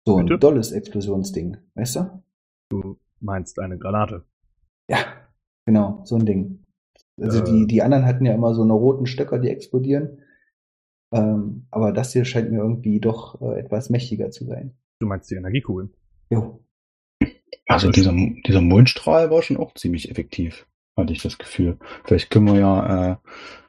So 0.08 0.16
ein 0.18 0.26
Bitte? 0.26 0.40
dolles 0.40 0.72
Explosionsding, 0.72 1.58
weißt 1.76 1.98
du? 1.98 2.24
Du 2.70 2.98
meinst 3.20 3.60
eine 3.60 3.78
Granate. 3.78 4.24
Ja, 4.90 5.00
genau, 5.66 6.02
so 6.06 6.16
ein 6.16 6.26
Ding. 6.26 6.64
Also 7.20 7.40
Äh. 7.40 7.44
die, 7.44 7.68
die 7.68 7.82
anderen 7.82 8.06
hatten 8.06 8.26
ja 8.26 8.34
immer 8.34 8.54
so 8.54 8.62
eine 8.64 8.72
roten 8.72 9.06
Stöcker, 9.06 9.38
die 9.38 9.50
explodieren. 9.50 10.20
Ähm, 11.14 11.68
aber 11.72 11.92
das 11.92 12.14
hier 12.14 12.24
scheint 12.24 12.52
mir 12.52 12.60
irgendwie 12.60 13.02
doch 13.02 13.42
äh, 13.42 13.60
etwas 13.60 13.90
mächtiger 13.90 14.32
zu 14.32 14.46
sein. 14.46 14.78
Du 15.00 15.08
meinst 15.08 15.30
die 15.30 15.36
Energiekugeln. 15.36 15.94
Jo. 16.30 16.64
Also 17.68 17.92
dieser, 17.92 18.14
dieser 18.14 18.62
Mondstrahl 18.62 19.30
war 19.30 19.42
schon 19.42 19.58
auch 19.58 19.74
ziemlich 19.74 20.10
effektiv, 20.10 20.68
hatte 20.96 21.12
ich 21.12 21.22
das 21.22 21.38
Gefühl. 21.38 21.80
Vielleicht 22.06 22.30
können 22.30 22.48
wir 22.48 22.58
ja 22.58 23.12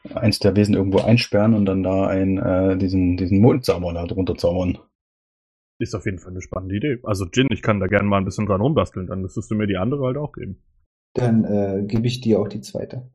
äh, 0.04 0.14
eins 0.14 0.38
der 0.38 0.54
Wesen 0.54 0.76
irgendwo 0.76 1.00
einsperren 1.00 1.54
und 1.54 1.66
dann 1.66 1.82
da 1.82 2.06
ein, 2.06 2.38
äh, 2.38 2.76
diesen, 2.76 3.16
diesen 3.16 3.40
Mondsauber 3.40 3.92
da 3.92 4.06
drunter 4.06 4.36
zaubern. 4.36 4.78
Ist 5.80 5.94
auf 5.94 6.06
jeden 6.06 6.18
Fall 6.18 6.32
eine 6.32 6.40
spannende 6.40 6.76
Idee. 6.76 6.98
Also 7.04 7.26
Jin, 7.32 7.48
ich 7.50 7.62
kann 7.62 7.78
da 7.78 7.86
gerne 7.86 8.08
mal 8.08 8.18
ein 8.18 8.24
bisschen 8.24 8.46
dran 8.46 8.60
rumbasteln, 8.60 9.06
dann 9.06 9.22
müsstest 9.22 9.50
du 9.50 9.54
mir 9.54 9.66
die 9.66 9.76
andere 9.76 10.06
halt 10.06 10.16
auch 10.16 10.32
geben. 10.32 10.62
Dann 11.14 11.44
äh, 11.44 11.84
gebe 11.86 12.06
ich 12.06 12.20
dir 12.20 12.40
auch 12.40 12.48
die 12.48 12.60
zweite. 12.60 13.10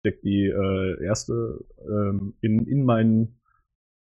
Steck 0.00 0.20
die 0.22 0.46
äh, 0.46 1.04
erste 1.04 1.64
ähm, 1.78 2.34
in, 2.40 2.66
in, 2.66 2.84
meinen, 2.84 3.40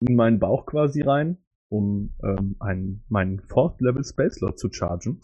in 0.00 0.16
meinen 0.16 0.38
Bauch 0.38 0.66
quasi 0.66 1.02
rein, 1.02 1.38
um 1.70 2.14
ähm, 2.22 2.56
einen, 2.60 3.04
meinen 3.08 3.40
Fourth 3.40 3.80
Level 3.80 4.04
Space 4.04 4.36
Slot 4.36 4.58
zu 4.58 4.70
chargen. 4.70 5.20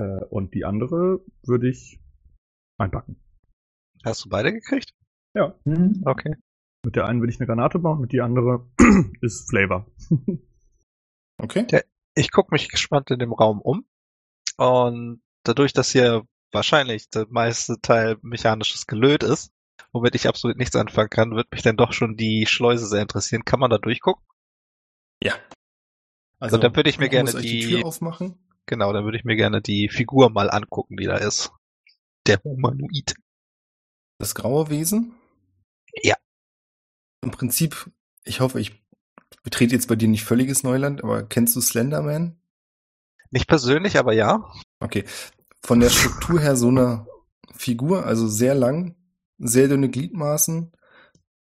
Äh, 0.00 0.24
und 0.30 0.54
die 0.54 0.64
andere 0.64 1.24
würde 1.44 1.68
ich 1.68 2.00
einpacken. 2.78 3.16
Hast 4.04 4.24
du 4.24 4.28
beide 4.28 4.52
gekriegt? 4.52 4.92
Ja. 5.34 5.58
Mhm. 5.64 6.02
Okay. 6.04 6.34
Mit 6.84 6.96
der 6.96 7.06
einen 7.06 7.22
will 7.22 7.30
ich 7.30 7.40
eine 7.40 7.46
Granate 7.46 7.78
bauen, 7.78 8.00
mit 8.00 8.12
die 8.12 8.20
andere 8.20 8.68
ist 9.20 9.48
Flavor. 9.48 9.86
Okay. 11.38 11.66
Ich 12.14 12.30
gucke 12.30 12.54
mich 12.54 12.68
gespannt 12.68 13.10
in 13.10 13.18
dem 13.18 13.32
Raum 13.32 13.60
um. 13.60 13.86
Und 14.56 15.22
dadurch, 15.42 15.72
dass 15.72 15.90
hier 15.90 16.26
wahrscheinlich 16.52 17.10
der 17.10 17.26
meiste 17.28 17.80
Teil 17.80 18.16
mechanisches 18.22 18.86
Gelöt 18.86 19.22
ist, 19.22 19.52
womit 19.92 20.14
ich 20.14 20.28
absolut 20.28 20.56
nichts 20.56 20.76
anfangen 20.76 21.10
kann, 21.10 21.34
wird 21.34 21.50
mich 21.50 21.62
dann 21.62 21.76
doch 21.76 21.92
schon 21.92 22.16
die 22.16 22.46
Schleuse 22.46 22.86
sehr 22.86 23.02
interessieren. 23.02 23.44
Kann 23.44 23.60
man 23.60 23.70
da 23.70 23.78
durchgucken? 23.78 24.24
Ja. 25.22 25.34
Also, 26.38 26.58
dann 26.58 26.76
würde 26.76 26.90
ich 26.90 26.98
mir 26.98 27.08
gerne 27.08 27.32
die, 27.32 27.60
die 27.60 27.68
Tür 27.68 27.86
aufmachen. 27.86 28.38
genau, 28.66 28.92
dann 28.92 29.04
würde 29.04 29.16
ich 29.18 29.24
mir 29.24 29.36
gerne 29.36 29.62
die 29.62 29.88
Figur 29.88 30.30
mal 30.30 30.50
angucken, 30.50 30.96
die 30.96 31.06
da 31.06 31.16
ist. 31.16 31.52
Der 32.26 32.42
Humanoid. 32.42 33.14
Das 34.18 34.34
graue 34.34 34.68
Wesen? 34.70 35.14
Ja. 36.02 36.16
Im 37.22 37.30
Prinzip, 37.30 37.90
ich 38.24 38.40
hoffe, 38.40 38.60
ich 38.60 38.83
betrete 39.42 39.74
jetzt 39.74 39.88
bei 39.88 39.96
dir 39.96 40.08
nicht 40.08 40.24
völliges 40.24 40.62
Neuland, 40.62 41.02
aber 41.02 41.24
kennst 41.24 41.56
du 41.56 41.60
Slenderman? 41.60 42.36
Nicht 43.30 43.48
persönlich, 43.48 43.98
aber 43.98 44.12
ja. 44.12 44.50
Okay. 44.80 45.04
Von 45.62 45.80
der 45.80 45.90
Struktur 45.90 46.40
her 46.40 46.56
so 46.56 46.68
eine 46.68 47.06
Figur, 47.54 48.06
also 48.06 48.26
sehr 48.28 48.54
lang, 48.54 48.94
sehr 49.38 49.68
dünne 49.68 49.88
Gliedmaßen, 49.88 50.72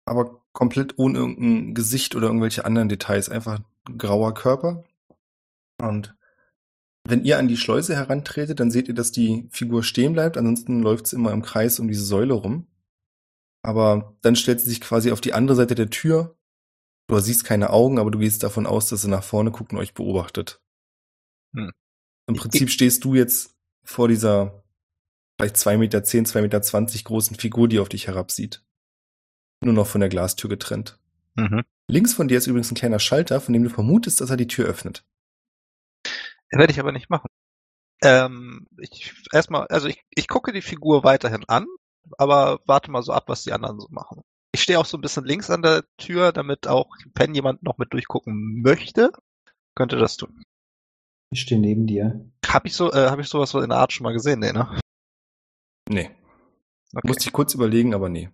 aber 0.05 0.43
komplett 0.53 0.99
ohne 0.99 1.19
irgendein 1.19 1.75
Gesicht 1.75 2.15
oder 2.15 2.29
irgendwelche 2.29 2.65
anderen 2.65 2.89
Details. 2.89 3.29
Einfach 3.29 3.61
ein 3.89 3.99
grauer 3.99 4.35
Körper. 4.35 4.85
Und 5.81 6.15
wenn 7.05 7.25
ihr 7.25 7.39
an 7.39 7.49
die 7.49 7.57
Schleuse 7.57 7.97
herantretet, 7.97 8.61
dann 8.61 8.71
seht 8.71 8.89
ihr, 8.89 8.95
dass 8.95 9.13
die 9.13 9.49
Figur 9.51 9.83
stehen 9.83 10.13
bleibt. 10.13 10.37
Ansonsten 10.37 10.83
läuft 10.83 11.07
sie 11.07 11.17
immer 11.17 11.33
im 11.33 11.43
Kreis 11.43 11.81
um 11.81 11.89
diese 11.89 12.05
Säule 12.05 12.35
rum. 12.35 12.67
Aber 13.63 14.17
dann 14.23 14.37
stellt 14.37 14.61
sie 14.61 14.69
sich 14.69 14.81
quasi 14.81 15.11
auf 15.11 15.21
die 15.21 15.35
andere 15.35 15.57
Seite 15.57 15.75
der 15.75 15.91
Tür. 15.91 16.37
Du 17.09 17.19
siehst 17.19 17.45
keine 17.45 17.71
Augen, 17.71 17.99
aber 17.99 18.11
du 18.11 18.19
gehst 18.19 18.43
davon 18.43 18.67
aus, 18.67 18.89
dass 18.89 19.03
sie 19.03 19.09
nach 19.09 19.25
vorne 19.25 19.51
guckt 19.51 19.73
und 19.73 19.79
euch 19.79 19.95
beobachtet. 19.95 20.61
Hm. 21.55 21.73
Im 22.27 22.37
Prinzip 22.37 22.71
stehst 22.71 23.05
du 23.05 23.15
jetzt 23.15 23.55
vor 23.85 24.09
dieser 24.09 24.63
vielleicht 25.39 25.57
zwei 25.57 25.77
Meter, 25.77 26.05
zehn, 26.05 26.25
zwei 26.25 26.41
Meter 26.41 26.63
zwanzig 26.63 27.05
großen 27.05 27.37
Figur, 27.37 27.69
die 27.69 27.81
auf 27.81 27.89
dich 27.89 28.07
herabsieht. 28.07 28.65
Nur 29.65 29.75
noch 29.75 29.87
von 29.87 30.01
der 30.01 30.09
Glastür 30.09 30.49
getrennt. 30.49 30.99
Mhm. 31.35 31.63
Links 31.89 32.15
von 32.15 32.29
dir 32.29 32.39
ist 32.39 32.47
übrigens 32.47 32.71
ein 32.71 32.77
kleiner 32.77 32.99
Schalter, 32.99 33.41
von 33.41 33.53
dem 33.53 33.65
du 33.65 33.71
vermutest, 33.71 34.21
dass 34.21 34.31
er 34.31 34.37
die 34.37 34.47
Tür 34.47 34.67
öffnet. 34.67 35.05
Werde 36.51 36.73
ich 36.73 36.81
aber 36.81 36.93
nicht 36.93 37.11
machen. 37.11 37.29
Ähm, 38.03 38.67
ich 38.79 39.15
erstmal, 39.33 39.67
also 39.69 39.89
ich, 39.89 40.03
ich 40.11 40.29
gucke 40.29 40.53
die 40.53 40.63
Figur 40.63 41.05
weiterhin 41.05 41.45
an, 41.49 41.67
aber 42.19 42.61
warte 42.67 42.91
mal 42.91 43.03
so 43.03 43.13
ab, 43.13 43.25
was 43.29 43.43
die 43.43 43.53
anderen 43.53 43.81
so 43.81 43.89
machen. 43.91 44.23
Ich 44.55 44.63
stehe 44.63 44.79
auch 44.79 44.85
so 44.85 44.99
ein 44.99 45.01
bisschen 45.01 45.25
links 45.25 45.51
an 45.51 45.63
der 45.63 45.85
Tür, 45.97 46.33
damit 46.33 46.69
auch, 46.69 46.95
wenn 47.15 47.35
jemand 47.35 47.63
noch 47.63 47.79
mit 47.79 47.93
durchgucken 47.93 48.61
möchte, 48.63 49.11
könnte 49.75 49.97
das 49.97 50.17
tun. 50.17 50.43
Ich 51.33 51.41
stehe 51.41 51.61
neben 51.61 51.87
dir. 51.87 52.31
Hab 52.47 52.67
ich 52.67 52.75
so, 52.75 52.93
äh, 52.93 53.09
habe 53.09 53.23
ich 53.23 53.29
sowas 53.29 53.55
in 53.55 53.71
der 53.71 53.79
Art 53.79 53.93
schon 53.93 54.05
mal 54.05 54.13
gesehen, 54.13 54.41
nee, 54.41 54.53
ne? 54.53 54.79
Nee. 55.89 56.11
Okay. 56.95 57.09
Musste 57.09 57.25
ich 57.25 57.33
kurz 57.33 57.55
überlegen, 57.55 57.95
aber 57.95 58.11
nee. 58.11 58.29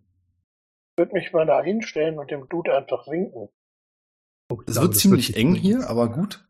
Ich 0.96 0.98
würde 0.98 1.12
mich 1.12 1.32
mal 1.32 1.46
da 1.46 1.62
hinstellen 1.62 2.18
und 2.18 2.30
dem 2.30 2.48
Dude 2.48 2.76
einfach 2.76 3.06
winken. 3.06 3.48
Oh, 4.50 4.62
Es 4.66 4.80
wird 4.80 4.94
das 4.94 4.98
ziemlich 4.98 5.36
eng 5.36 5.54
hier, 5.54 5.88
aber 5.88 6.10
gut. 6.10 6.44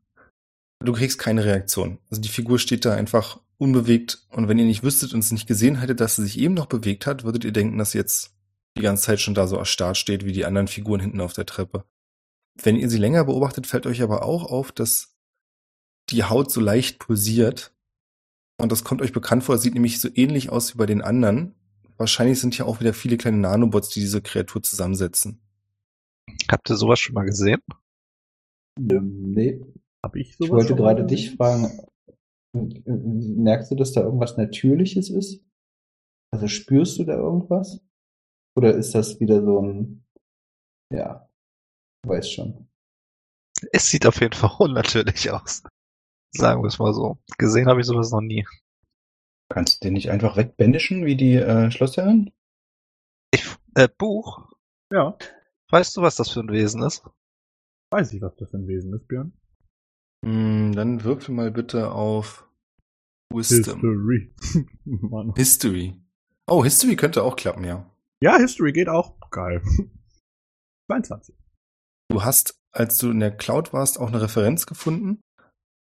Du 0.83 0.93
kriegst 0.93 1.19
keine 1.19 1.45
Reaktion. 1.45 1.99
Also 2.09 2.23
die 2.23 2.29
Figur 2.29 2.59
steht 2.59 2.85
da 2.87 2.95
einfach 2.95 3.41
unbewegt 3.59 4.27
und 4.31 4.49
wenn 4.49 4.59
ihr 4.59 4.65
nicht 4.65 4.85
wüsstet 4.85 5.13
und 5.13 5.21
es 5.21 5.33
nicht 5.33 5.49
gesehen 5.49 5.81
hättet, 5.81 6.01
dass 6.01 6.17
sie 6.17 6.23
sich 6.23 6.39
eben 6.39 6.55
noch 6.55 6.67
bewegt 6.67 7.07
hat, 7.07 7.25
würdet 7.25 7.45
ihr 7.45 7.53
denken, 7.53 7.77
dass 7.77 7.91
sie 7.91 7.99
jetzt 7.99 8.38
die 8.79 8.83
ganze 8.83 9.05
Zeit 9.05 9.21
schon 9.21 9.35
da 9.35 9.47
so 9.47 9.57
erstarrt 9.57 9.97
steht 9.97 10.25
wie 10.25 10.33
die 10.33 10.45
anderen 10.45 10.69
Figuren 10.69 11.01
hinten 11.01 11.21
auf 11.21 11.33
der 11.33 11.47
Treppe. 11.47 11.85
Wenn 12.61 12.77
ihr 12.77 12.89
sie 12.89 12.99
länger 12.99 13.25
beobachtet, 13.25 13.67
fällt 13.67 13.87
euch 13.87 14.03
aber 14.03 14.23
auch 14.23 14.45
auf, 14.45 14.73
dass 14.73 15.17
die 16.11 16.25
Haut 16.25 16.51
so 16.51 16.61
leicht 16.61 16.99
pulsiert. 16.99 17.75
Und 18.61 18.73
das 18.73 18.83
kommt 18.85 19.03
euch 19.03 19.13
bekannt 19.13 19.45
vor, 19.45 19.57
es 19.57 19.63
sieht 19.63 19.75
nämlich 19.75 20.01
so 20.01 20.09
ähnlich 20.15 20.51
aus 20.51 20.75
wie 20.75 20.79
bei 20.79 20.87
den 20.87 21.03
anderen. 21.03 21.55
Wahrscheinlich 21.97 22.41
sind 22.41 22.55
hier 22.55 22.67
auch 22.67 22.81
wieder 22.81 22.95
viele 22.95 23.17
kleine 23.17 23.37
Nanobots, 23.37 23.91
die 23.91 24.01
diese 24.01 24.23
Kreatur 24.23 24.63
zusammensetzen. 24.63 25.41
Habt 26.51 26.71
ihr 26.71 26.77
sowas 26.77 26.99
schon 26.99 27.15
mal 27.15 27.25
gesehen? 27.25 27.61
Nee. 28.79 29.61
Hab 30.05 30.17
ich 30.17 30.31
Ich 30.31 30.37
sowas 30.37 30.51
wollte 30.51 30.69
schon 30.69 30.79
mal 30.79 30.95
gerade 30.95 31.07
dich 31.07 31.35
fragen, 31.35 31.87
äh, 32.55 32.91
merkst 32.91 33.71
du, 33.71 33.75
dass 33.75 33.93
da 33.93 34.03
irgendwas 34.03 34.37
Natürliches 34.37 35.11
ist? 35.11 35.45
Also 36.33 36.47
spürst 36.47 36.99
du 36.99 37.05
da 37.05 37.15
irgendwas? 37.15 37.81
Oder 38.59 38.75
ist 38.75 38.93
das 38.93 39.21
wieder 39.21 39.41
so 39.43 39.61
ein, 39.63 40.05
ja, 40.93 41.29
du 42.03 42.11
weißt 42.11 42.33
schon. 42.33 42.69
Es 43.73 43.89
sieht 43.89 44.05
auf 44.05 44.21
jeden 44.21 44.33
Fall 44.35 44.51
unnatürlich 44.59 45.31
aus. 45.31 45.63
Sagen 46.35 46.61
wir 46.63 46.67
es 46.67 46.81
mal 46.81 46.93
so. 46.93 47.19
Gesehen 47.39 47.69
habe 47.69 47.81
ich 47.81 47.87
sowas 47.87 48.11
noch 48.11 48.21
nie. 48.21 48.45
Kannst 49.49 49.81
du 49.83 49.87
den 49.87 49.95
nicht 49.95 50.11
einfach 50.11 50.37
wegbändischen 50.37 51.07
wie 51.07 51.17
die 51.17 51.37
äh, 51.37 51.71
Schlossherrin? 51.71 52.33
Ich, 53.33 53.47
äh, 53.77 53.89
Buch, 53.97 54.53
Ja, 54.93 55.17
weißt 55.71 55.97
du, 55.97 56.03
was 56.03 56.17
das 56.17 56.31
für 56.31 56.41
ein 56.41 56.51
Wesen 56.51 56.83
ist? 56.83 57.05
weiß 57.93 58.13
ich, 58.13 58.21
was 58.21 58.35
das 58.37 58.51
für 58.51 58.59
ein 58.59 58.67
Wesen 58.67 58.93
ist, 58.93 59.07
Björn. 59.07 59.33
Mm, 60.23 60.73
Dann 60.73 61.05
würfel 61.05 61.33
mal 61.35 61.51
bitte 61.53 61.93
auf 61.93 62.47
Wisdom. 63.33 63.81
History. 63.81 64.35
History. 65.37 66.03
Oh, 66.47 66.65
History 66.65 66.97
könnte 66.97 67.23
auch 67.23 67.37
klappen, 67.37 67.65
ja. 67.65 67.89
Ja, 68.21 68.37
History 68.39 68.73
geht 68.73 68.89
auch. 68.89 69.19
Geil. 69.31 69.63
22. 70.91 71.37
Du 72.11 72.25
hast, 72.25 72.59
als 72.73 72.99
du 72.99 73.11
in 73.11 73.21
der 73.21 73.37
Cloud 73.37 73.73
warst, 73.73 74.01
auch 74.01 74.09
eine 74.09 74.23
Referenz 74.23 74.67
gefunden. 74.67 75.21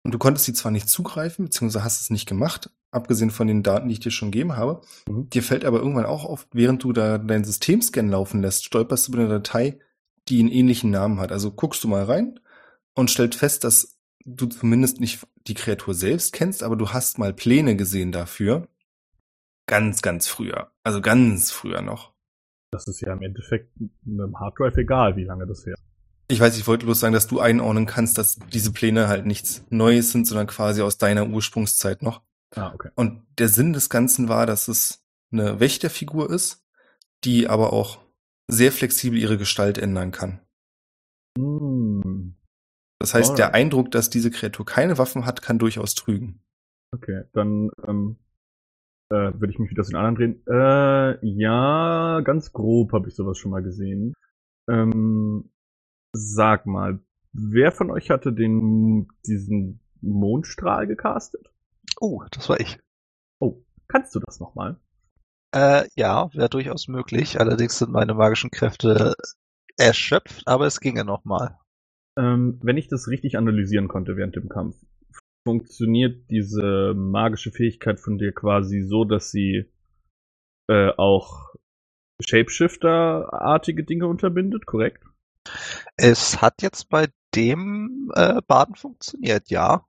Und 0.05 0.13
du 0.13 0.19
konntest 0.19 0.47
sie 0.47 0.53
zwar 0.53 0.73
nicht 0.73 0.89
zugreifen, 0.89 1.47
beziehungsweise 1.47 1.85
hast 1.85 2.01
es 2.01 2.11
nicht 2.11 2.27
gemacht, 2.27 2.71
abgesehen 2.93 3.31
von 3.31 3.49
den 3.49 3.63
Daten, 3.63 3.89
die 3.89 3.95
ich 3.95 4.01
dir 4.01 4.11
schon 4.11 4.31
gegeben 4.31 4.57
habe. 4.57 4.81
Mhm. 5.09 5.29
Dir 5.31 5.43
fällt 5.43 5.65
aber 5.65 5.79
irgendwann 5.79 6.07
auch 6.07 6.25
auf, 6.25 6.47
während 6.53 6.83
du 6.85 6.93
da 6.93 7.19
dein 7.19 7.45
Systemscan 7.45 8.09
laufen 8.09 8.41
lässt, 8.41 8.65
stolperst 8.65 9.09
du 9.09 9.13
über 9.13 9.23
eine 9.23 9.29
Datei, 9.29 9.81
die 10.29 10.41
einen 10.41 10.49
ähnlichen 10.49 10.91
Namen 10.91 11.21
hat. 11.21 11.33
Also 11.33 11.51
guckst 11.53 11.83
du 11.85 11.89
mal 11.89 12.05
rein 12.05 12.41
und 12.95 13.11
stellt 13.11 13.35
fest, 13.35 13.65
dass 13.65 13.99
du 14.25 14.47
zumindest 14.47 15.01
nicht 15.01 15.27
die 15.47 15.55
Kreatur 15.55 15.95
selbst 15.95 16.33
kennst, 16.33 16.63
aber 16.63 16.77
du 16.77 16.91
hast 16.91 17.19
mal 17.19 17.35
Pläne 17.35 17.77
gesehen 17.77 18.13
dafür. 18.13 18.69
Ganz, 19.67 20.03
ganz 20.03 20.29
früher. 20.29 20.71
Also 20.85 21.01
ganz 21.01 21.51
früher 21.51 21.83
noch. 21.83 22.16
Das 22.71 22.87
ist 22.87 23.01
ja 23.01 23.13
im 23.13 23.23
Endeffekt 23.23 23.71
einem 24.07 24.39
Harddrive 24.39 24.77
egal, 24.77 25.17
wie 25.17 25.25
lange 25.25 25.47
das 25.47 25.65
her 25.67 25.75
ist. 25.75 25.83
Ich 26.29 26.41
weiß, 26.41 26.59
ich 26.59 26.67
wollte 26.67 26.87
bloß 26.87 26.99
sagen, 26.99 27.15
dass 27.15 27.29
du 27.29 27.39
einordnen 27.39 27.87
kannst, 27.87 28.19
dass 28.19 28.37
diese 28.53 28.73
Pläne 28.73 29.07
halt 29.07 29.27
nichts 29.27 29.65
Neues 29.71 30.11
sind, 30.11 30.27
sondern 30.27 30.49
quasi 30.49 30.83
aus 30.83 30.99
deiner 30.99 31.29
Ursprungszeit 31.29 32.03
noch. 32.03 32.23
Ah, 32.55 32.73
okay. 32.75 32.91
Und 32.97 33.23
der 33.39 33.49
Sinn 33.49 33.73
des 33.73 33.89
Ganzen 33.91 34.29
war, 34.29 34.45
dass 34.47 34.67
es 34.67 35.05
eine 35.31 35.61
Wächterfigur 35.61 36.29
ist, 36.31 36.65
die 37.25 37.49
aber 37.49 37.73
auch 37.73 37.99
sehr 38.49 38.73
flexibel 38.73 39.19
ihre 39.19 39.39
Gestalt 39.39 39.79
ändern 39.79 40.11
kann. 40.11 40.41
Hm, 41.39 42.35
Das 42.99 43.15
heißt, 43.15 43.31
Alright. 43.31 43.39
der 43.39 43.55
Eindruck, 43.55 43.91
dass 43.93 44.11
diese 44.11 44.31
Kreatur 44.31 44.67
keine 44.67 44.99
Waffen 44.99 45.27
hat, 45.27 45.43
kann 45.43 45.59
durchaus 45.59 45.95
trügen. 45.95 46.41
okay, 46.93 47.23
dann 47.33 47.71
ähm, 47.87 48.17
äh, 49.11 49.33
würde 49.39 49.51
ich 49.51 49.59
mich 49.59 49.71
wieder 49.71 49.85
zu 49.85 49.93
den 49.93 50.01
anderen 50.01 50.17
drehen. 50.17 50.43
Äh, 50.47 51.19
ja, 51.27 52.21
ganz 52.23 52.53
grob 52.53 52.93
habe 52.93 53.09
ich 53.09 53.15
sowas 53.15 53.39
schon 53.39 53.51
mal 53.51 53.63
gesehen. 53.63 54.15
Ähm, 54.69 55.51
Sag 56.19 56.65
mal, 56.65 56.99
wer 57.33 57.73
von 57.73 57.91
euch 57.91 58.09
hatte 58.09 58.33
den, 58.33 59.07
diesen 59.27 59.81
Mondstrahl 60.01 60.87
gecastet? 60.87 61.53
Oh, 62.01 62.23
das 62.31 62.49
war 62.49 62.59
ich. 62.59 62.79
Oh, 63.39 63.63
kannst 63.87 64.15
du 64.15 64.21
das 64.21 64.41
nochmal? 64.41 64.81
Äh, 65.55 65.89
ja, 65.95 66.33
wäre 66.33 66.49
durchaus 66.49 66.89
möglich. 66.89 67.39
Allerdings 67.39 67.79
sind 67.79 67.93
meine 67.93 68.15
magischen 68.15 68.51
Kräfte 68.51 69.15
erschöpft, 69.77 70.49
aber 70.49 70.67
es 70.67 70.81
ginge 70.81 71.05
nochmal. 71.05 71.59
Ähm, 72.19 72.59
wenn 72.63 72.79
ich 72.79 72.89
das 72.89 73.09
richtig 73.09 73.37
analysieren 73.37 73.89
konnte 73.89 74.17
während 74.17 74.37
dem 74.37 74.49
Kampf, 74.49 74.77
funktioniert 75.47 76.29
diese 76.29 76.93
magische 76.93 77.53
Fähigkeit 77.53 78.01
von 78.01 78.19
dir 78.19 78.33
quasi 78.33 78.83
so, 78.83 79.05
dass 79.05 79.31
sie 79.31 79.67
äh, 80.69 80.91
auch 80.97 81.55
Shapeshifter-artige 82.21 83.85
Dinge 83.85 84.09
unterbindet, 84.09 84.67
korrekt? 84.67 85.05
Es 85.97 86.43
hat 86.43 86.63
jetzt 86.63 86.89
bei 86.89 87.07
dem 87.37 88.11
äh, 88.15 88.43
Baden 88.49 88.75
funktioniert, 88.75 89.49
ja. 89.49 89.87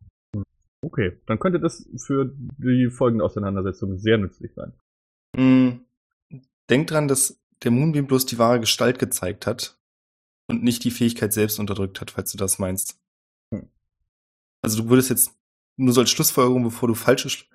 Okay, 0.82 1.20
dann 1.26 1.40
könnte 1.40 1.60
das 1.60 1.90
für 1.98 2.32
die 2.36 2.92
folgende 2.92 3.26
Auseinandersetzung 3.26 3.98
sehr 3.98 4.20
nützlich 4.20 4.54
sein. 4.54 4.74
Mm, 5.36 5.88
Denk 6.70 6.86
dran, 6.86 7.08
dass 7.08 7.42
der 7.64 7.72
Moonbeam 7.72 8.06
bloß 8.06 8.28
die 8.28 8.38
wahre 8.38 8.60
Gestalt 8.60 9.00
gezeigt 9.00 9.48
hat 9.48 9.80
und 10.48 10.64
nicht 10.64 10.84
die 10.84 10.92
Fähigkeit 10.92 11.34
selbst 11.34 11.60
unterdrückt 11.60 12.00
hat, 12.00 12.12
falls 12.12 12.32
du 12.32 12.38
das 12.38 12.60
meinst. 12.60 13.00
Hm. 13.52 13.72
Also 14.62 14.84
du 14.84 14.90
würdest 14.90 15.10
jetzt 15.10 15.34
nur 15.78 15.94
so 15.94 16.02
als 16.02 16.10
Schlussfolgerung, 16.10 16.64
bevor 16.64 16.88
du 16.88 16.96
falsche 16.96 17.30
Sch- 17.30 17.46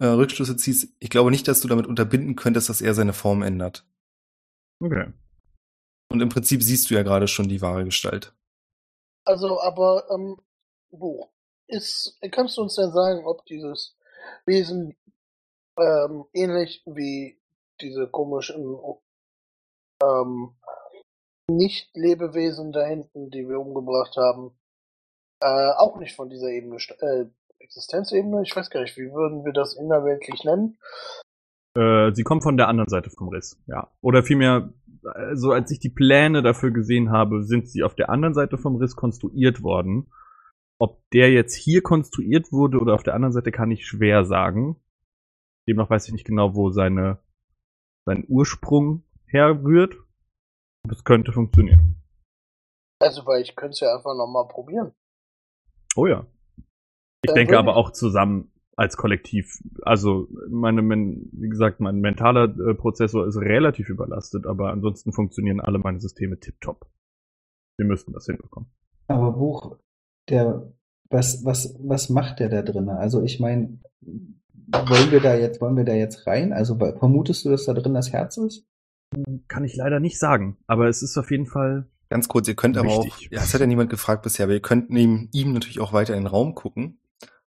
äh, 0.00 0.06
Rückschlüsse 0.06 0.56
ziehst, 0.56 0.94
ich 0.98 1.10
glaube 1.10 1.30
nicht, 1.30 1.46
dass 1.48 1.60
du 1.60 1.68
damit 1.68 1.86
unterbinden 1.86 2.36
könntest, 2.36 2.68
dass 2.68 2.80
er 2.80 2.94
seine 2.94 3.12
Form 3.12 3.42
ändert. 3.42 3.86
Okay. 4.80 5.12
Und 6.10 6.20
im 6.20 6.28
Prinzip 6.28 6.62
siehst 6.62 6.88
du 6.88 6.94
ja 6.94 7.02
gerade 7.02 7.28
schon 7.28 7.48
die 7.48 7.60
wahre 7.60 7.84
Gestalt. 7.84 8.34
Also, 9.26 9.60
aber, 9.60 10.08
ähm, 10.10 10.40
Buch, 10.90 11.30
ist, 11.66 12.18
kannst 12.30 12.56
du 12.56 12.62
uns 12.62 12.76
denn 12.76 12.90
sagen, 12.92 13.26
ob 13.26 13.44
dieses 13.44 13.98
Wesen 14.46 14.96
ähm, 15.78 16.24
ähnlich 16.32 16.82
wie 16.86 17.38
diese 17.80 18.08
komischen 18.08 18.78
ähm, 20.02 20.56
Nicht-Lebewesen 21.50 22.72
da 22.72 22.86
hinten, 22.86 23.30
die 23.30 23.48
wir 23.48 23.60
umgebracht 23.60 24.16
haben, 24.16 24.58
äh, 25.40 25.72
auch 25.76 25.98
nicht 25.98 26.16
von 26.16 26.30
dieser 26.30 26.48
Ebene, 26.48 26.76
äh, 26.76 27.26
Existenzebene, 27.60 28.42
ich 28.42 28.54
weiß 28.54 28.70
gar 28.70 28.82
nicht, 28.82 28.96
wie 28.96 29.12
würden 29.12 29.44
wir 29.44 29.52
das 29.52 29.76
innerweltlich 29.76 30.44
nennen? 30.44 30.78
Äh, 31.74 32.12
sie 32.14 32.22
kommt 32.22 32.42
von 32.42 32.56
der 32.56 32.68
anderen 32.68 32.88
Seite 32.88 33.10
vom 33.10 33.28
Riss, 33.28 33.60
ja. 33.66 33.90
Oder 34.00 34.22
vielmehr, 34.22 34.72
so 35.34 35.52
als 35.52 35.70
ich 35.70 35.78
die 35.78 35.90
Pläne 35.90 36.42
dafür 36.42 36.70
gesehen 36.70 37.10
habe, 37.10 37.44
sind 37.44 37.68
sie 37.68 37.82
auf 37.82 37.94
der 37.94 38.10
anderen 38.10 38.34
Seite 38.34 38.58
vom 38.58 38.76
Riss 38.76 38.96
konstruiert 38.96 39.62
worden. 39.62 40.10
Ob 40.80 41.02
der 41.10 41.32
jetzt 41.32 41.54
hier 41.54 41.82
konstruiert 41.82 42.52
wurde 42.52 42.78
oder 42.78 42.94
auf 42.94 43.02
der 43.02 43.14
anderen 43.14 43.32
Seite, 43.32 43.50
kann 43.50 43.70
ich 43.70 43.86
schwer 43.86 44.24
sagen. 44.24 44.76
Demnach 45.68 45.90
weiß 45.90 46.06
ich 46.06 46.12
nicht 46.12 46.26
genau, 46.26 46.54
wo 46.54 46.70
seine, 46.70 47.18
sein 48.06 48.24
Ursprung 48.28 49.02
herrührt. 49.26 49.96
Aber 50.84 50.94
es 50.94 51.04
könnte 51.04 51.32
funktionieren. 51.32 52.02
Also, 53.00 53.26
weil 53.26 53.42
ich 53.42 53.54
könnte 53.56 53.72
es 53.72 53.80
ja 53.80 53.94
einfach 53.94 54.16
nochmal 54.16 54.46
probieren. 54.48 54.92
Oh 55.96 56.06
ja. 56.06 56.26
Ich 57.22 57.28
Dann 57.28 57.36
denke 57.36 57.58
aber 57.58 57.76
auch 57.76 57.90
zusammen 57.90 58.52
als 58.76 58.96
Kollektiv. 58.96 59.60
Also 59.82 60.28
meine, 60.48 60.82
men 60.82 61.28
wie 61.32 61.48
gesagt, 61.48 61.80
mein 61.80 62.00
mentaler 62.00 62.44
äh, 62.44 62.74
Prozessor 62.74 63.26
ist 63.26 63.36
relativ 63.36 63.88
überlastet, 63.88 64.46
aber 64.46 64.70
ansonsten 64.70 65.12
funktionieren 65.12 65.60
alle 65.60 65.80
meine 65.80 65.98
Systeme 65.98 66.38
tipptopp. 66.38 66.86
Wir 67.76 67.86
müssten 67.86 68.12
das 68.12 68.26
hinbekommen. 68.26 68.70
Aber 69.08 69.32
Buch, 69.32 69.78
der, 70.28 70.72
was, 71.10 71.44
was, 71.44 71.76
was 71.80 72.08
macht 72.08 72.38
der 72.38 72.50
da 72.50 72.62
drin? 72.62 72.88
Also 72.88 73.22
ich 73.22 73.40
meine, 73.40 73.80
wollen 74.00 75.10
wir 75.10 75.20
da 75.20 75.34
jetzt, 75.34 75.60
wollen 75.60 75.76
wir 75.76 75.84
da 75.84 75.94
jetzt 75.94 76.26
rein? 76.28 76.52
Also 76.52 76.76
vermutest 76.76 77.44
du, 77.44 77.50
dass 77.50 77.64
da 77.64 77.74
drin 77.74 77.94
das 77.94 78.12
Herz 78.12 78.36
ist? 78.36 78.64
Kann 79.48 79.64
ich 79.64 79.74
leider 79.74 79.98
nicht 80.00 80.18
sagen, 80.18 80.58
aber 80.66 80.88
es 80.88 81.02
ist 81.02 81.16
auf 81.16 81.30
jeden 81.30 81.46
Fall. 81.46 81.88
Ganz 82.10 82.28
kurz, 82.28 82.46
ihr 82.46 82.54
könnt 82.54 82.76
aber 82.76 82.90
auch, 82.90 83.18
ja, 83.30 83.42
es 83.42 83.54
hat 83.54 83.60
ja 83.60 83.66
niemand 83.66 83.90
gefragt 83.90 84.22
bisher, 84.22 84.44
aber 84.44 84.52
ihr 84.52 84.62
könnt 84.62 84.90
neben 84.90 85.28
ihm 85.32 85.52
natürlich 85.52 85.80
auch 85.80 85.92
weiter 85.92 86.14
in 86.14 86.24
den 86.24 86.26
Raum 86.26 86.54
gucken. 86.54 87.00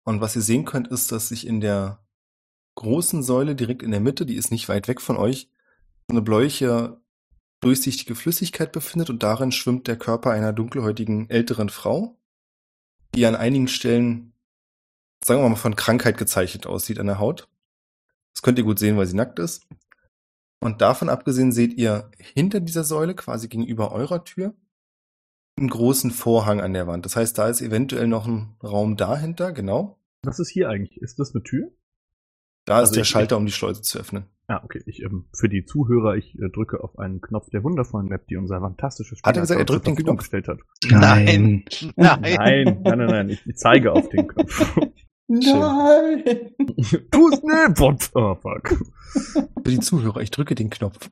Und 0.04 0.22
was 0.22 0.36
ihr 0.36 0.42
sehen 0.42 0.66
könnt, 0.66 0.88
ist, 0.88 1.12
dass 1.12 1.30
sich 1.30 1.46
in 1.46 1.62
der 1.62 2.04
großen 2.76 3.22
Säule 3.22 3.56
direkt 3.56 3.84
in 3.84 3.92
der 3.92 4.00
Mitte, 4.00 4.26
die 4.26 4.36
ist 4.36 4.52
nicht 4.52 4.70
weit 4.70 4.88
weg 4.88 5.02
von 5.02 5.18
euch, 5.18 5.50
eine 6.08 6.22
bläuliche, 6.22 7.00
durchsichtige 7.60 8.16
Flüssigkeit 8.16 8.72
befindet 8.72 9.10
und 9.10 9.22
darin 9.24 9.52
schwimmt 9.52 9.88
der 9.88 9.98
Körper 9.98 10.32
einer 10.32 10.54
dunkelhäutigen 10.54 11.30
älteren 11.30 11.70
Frau, 11.70 12.18
die 13.14 13.26
an 13.26 13.36
einigen 13.36 13.68
Stellen, 13.68 14.34
sagen 15.24 15.42
wir 15.42 15.50
mal, 15.50 15.56
von 15.56 15.76
Krankheit 15.76 16.18
gezeichnet 16.18 16.66
aussieht 16.66 17.00
an 17.00 17.08
der 17.08 17.20
Haut. 17.20 17.48
Das 18.34 18.42
könnt 18.42 18.58
ihr 18.58 18.64
gut 18.64 18.80
sehen, 18.80 18.98
weil 18.98 19.06
sie 19.06 19.16
nackt 19.16 19.38
ist. 19.40 19.68
Und 20.60 20.82
davon 20.82 21.10
abgesehen 21.10 21.52
seht 21.52 21.74
ihr 21.74 22.10
hinter 22.18 22.60
dieser 22.60 22.84
Säule, 22.84 23.16
quasi 23.16 23.48
gegenüber 23.48 23.92
eurer 23.92 24.24
Tür, 24.24 24.56
einen 25.58 25.70
großen 25.70 26.12
Vorhang 26.12 26.62
an 26.62 26.74
der 26.74 26.88
Wand. 26.88 27.06
Das 27.06 27.16
heißt, 27.16 27.38
da 27.38 27.48
ist 27.50 27.62
eventuell 27.62 28.08
noch 28.08 28.28
ein 28.28 28.56
Raum 28.64 28.98
dahinter, 28.98 29.52
genau. 29.52 29.98
Was 30.24 30.40
ist 30.40 30.50
hier 30.50 30.70
eigentlich? 30.70 31.02
Ist 31.02 31.20
das 31.20 31.34
eine 31.34 31.44
Tür? 31.44 31.70
Da 32.66 32.76
Also 32.78 32.92
ist 32.92 32.96
der 32.96 33.02
ich- 33.04 33.10
Schalter, 33.10 33.38
um 33.38 33.46
die 33.46 33.52
Schleuse 33.52 33.82
zu 33.82 34.00
öffnen. 34.00 34.26
Ah, 34.48 34.62
okay. 34.64 34.82
Ich, 34.86 35.02
ähm, 35.02 35.26
für 35.34 35.48
die 35.50 35.64
Zuhörer, 35.66 36.16
ich 36.16 36.36
äh, 36.38 36.50
drücke 36.50 36.84
auf 36.84 37.00
einen 37.00 37.22
Knopf 37.22 37.50
der 37.50 37.64
wundervollen 37.64 38.08
Map, 38.08 38.28
die 38.28 38.36
unser 38.38 38.60
fantastisches 38.60 39.22
Hat 39.24 39.36
er 39.38 39.42
gesagt, 39.42 39.60
er 39.60 39.66
drückt 39.66 39.88
den 39.88 39.96
Knopf? 39.96 40.18
gestellt 40.20 40.48
hat. 40.48 40.60
Nein. 40.90 41.64
Nein. 41.96 42.22
Nein, 42.22 42.80
nein, 42.82 42.82
nein, 42.84 42.98
nein. 43.08 43.30
Ich, 43.30 43.46
ich 43.48 43.56
zeige 43.56 43.94
auf 43.94 44.10
den 44.10 44.28
Knopf. 44.28 44.78
Nein! 45.28 46.24
tu 47.12 47.30
es 47.30 47.42
nicht! 47.42 48.12
Oh, 48.16 48.36
fuck. 48.36 48.70
Für 49.64 49.72
die 49.72 49.80
Zuhörer, 49.80 50.20
ich 50.22 50.30
drücke 50.32 50.56
den 50.56 50.70
Knopf. 50.70 51.10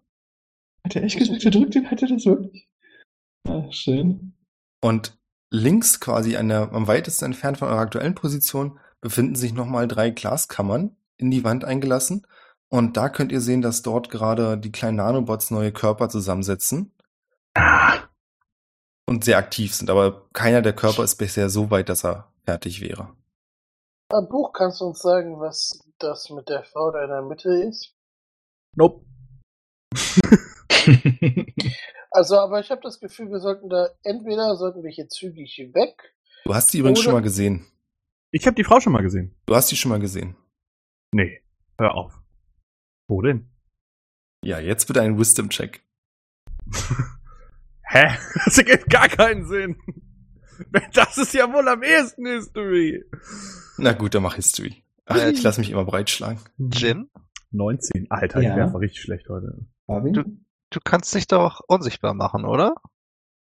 Hat 0.83 0.95
er 0.95 1.03
echt 1.03 1.17
gesagt, 1.17 1.43
er 1.45 1.51
drückt 1.51 1.75
den, 1.75 1.89
hat 1.89 2.01
er 2.01 2.09
das 2.09 2.25
wirklich? 2.25 2.67
Ah, 3.47 3.71
schön. 3.71 4.33
Und 4.81 5.17
links 5.51 5.99
quasi 5.99 6.37
an 6.37 6.49
der, 6.49 6.71
am 6.71 6.87
weitesten 6.87 7.25
entfernt 7.25 7.57
von 7.57 7.67
eurer 7.67 7.79
aktuellen 7.79 8.15
Position 8.15 8.79
befinden 9.01 9.35
sich 9.35 9.53
nochmal 9.53 9.87
drei 9.87 10.09
Glaskammern 10.09 10.95
in 11.17 11.31
die 11.31 11.43
Wand 11.43 11.65
eingelassen. 11.65 12.25
Und 12.69 12.97
da 12.97 13.09
könnt 13.09 13.31
ihr 13.31 13.41
sehen, 13.41 13.61
dass 13.61 13.81
dort 13.81 14.09
gerade 14.09 14.57
die 14.57 14.71
kleinen 14.71 14.97
Nanobots 14.97 15.51
neue 15.51 15.71
Körper 15.71 16.09
zusammensetzen. 16.09 16.93
Und 19.07 19.23
sehr 19.23 19.37
aktiv 19.37 19.73
sind. 19.73 19.89
Aber 19.89 20.29
keiner 20.33 20.61
der 20.61 20.73
Körper 20.73 21.03
ist 21.03 21.15
bisher 21.15 21.49
so 21.49 21.71
weit, 21.71 21.89
dass 21.89 22.05
er 22.05 22.31
fertig 22.45 22.81
wäre. 22.81 23.15
Äh, 24.13 24.21
Buch, 24.21 24.53
kannst 24.53 24.81
du 24.81 24.85
uns 24.85 24.99
sagen, 24.99 25.39
was 25.39 25.83
das 25.97 26.29
mit 26.29 26.47
der 26.47 26.63
Frau 26.63 26.91
da 26.91 27.03
in 27.03 27.09
der 27.09 27.23
Mitte 27.23 27.49
ist? 27.63 27.95
Nope. 28.75 29.03
Also, 32.11 32.37
aber 32.37 32.59
ich 32.59 32.71
habe 32.71 32.81
das 32.81 32.99
Gefühl, 32.99 33.29
wir 33.29 33.39
sollten 33.39 33.69
da, 33.69 33.89
entweder 34.03 34.55
sollten 34.55 34.83
wir 34.83 34.89
hier 34.91 35.07
zügig 35.09 35.57
weg. 35.73 36.15
Du 36.45 36.53
hast 36.55 36.73
die 36.73 36.79
übrigens 36.79 37.01
schon 37.01 37.13
mal 37.13 37.21
gesehen. 37.21 37.65
Ich 38.31 38.45
habe 38.47 38.55
die 38.55 38.63
Frau 38.63 38.79
schon 38.79 38.93
mal 38.93 39.01
gesehen. 39.03 39.35
Du 39.45 39.55
hast 39.55 39.71
die 39.71 39.75
schon 39.75 39.89
mal 39.89 39.99
gesehen. 39.99 40.35
Nee, 41.13 41.41
hör 41.79 41.95
auf. 41.95 42.19
Wo 43.07 43.21
denn? 43.21 43.49
Ja, 44.43 44.59
jetzt 44.59 44.85
bitte 44.85 45.01
ein 45.01 45.17
Wisdom-Check. 45.19 45.83
Hä? 47.83 48.07
Das 48.45 48.57
ergibt 48.57 48.89
gar 48.89 49.07
keinen 49.07 49.45
Sinn. 49.47 49.77
Das 50.93 51.17
ist 51.17 51.33
ja 51.33 51.51
wohl 51.53 51.65
am 51.69 51.83
ehesten 51.83 52.25
History. 52.25 53.01
Na 53.77 53.93
gut, 53.93 54.13
dann 54.13 54.23
mach 54.23 54.35
History. 54.35 54.83
Ach, 55.05 55.15
Äh, 55.15 55.31
ich 55.31 55.41
lasse 55.41 55.61
mich 55.61 55.69
immer 55.71 55.85
breitschlagen. 55.85 56.41
Jin, 56.57 57.09
19. 57.51 58.07
Alter, 58.09 58.41
Ja. 58.41 58.49
ich 58.51 58.55
werfe 58.57 58.77
richtig 58.79 59.01
schlecht 59.01 59.29
heute. 59.29 59.65
Marvin? 59.87 60.11
Du- 60.13 60.37
du 60.69 60.79
kannst 60.83 61.13
dich 61.13 61.27
doch 61.27 61.61
unsichtbar 61.67 62.13
machen, 62.13 62.45
oder? 62.45 62.75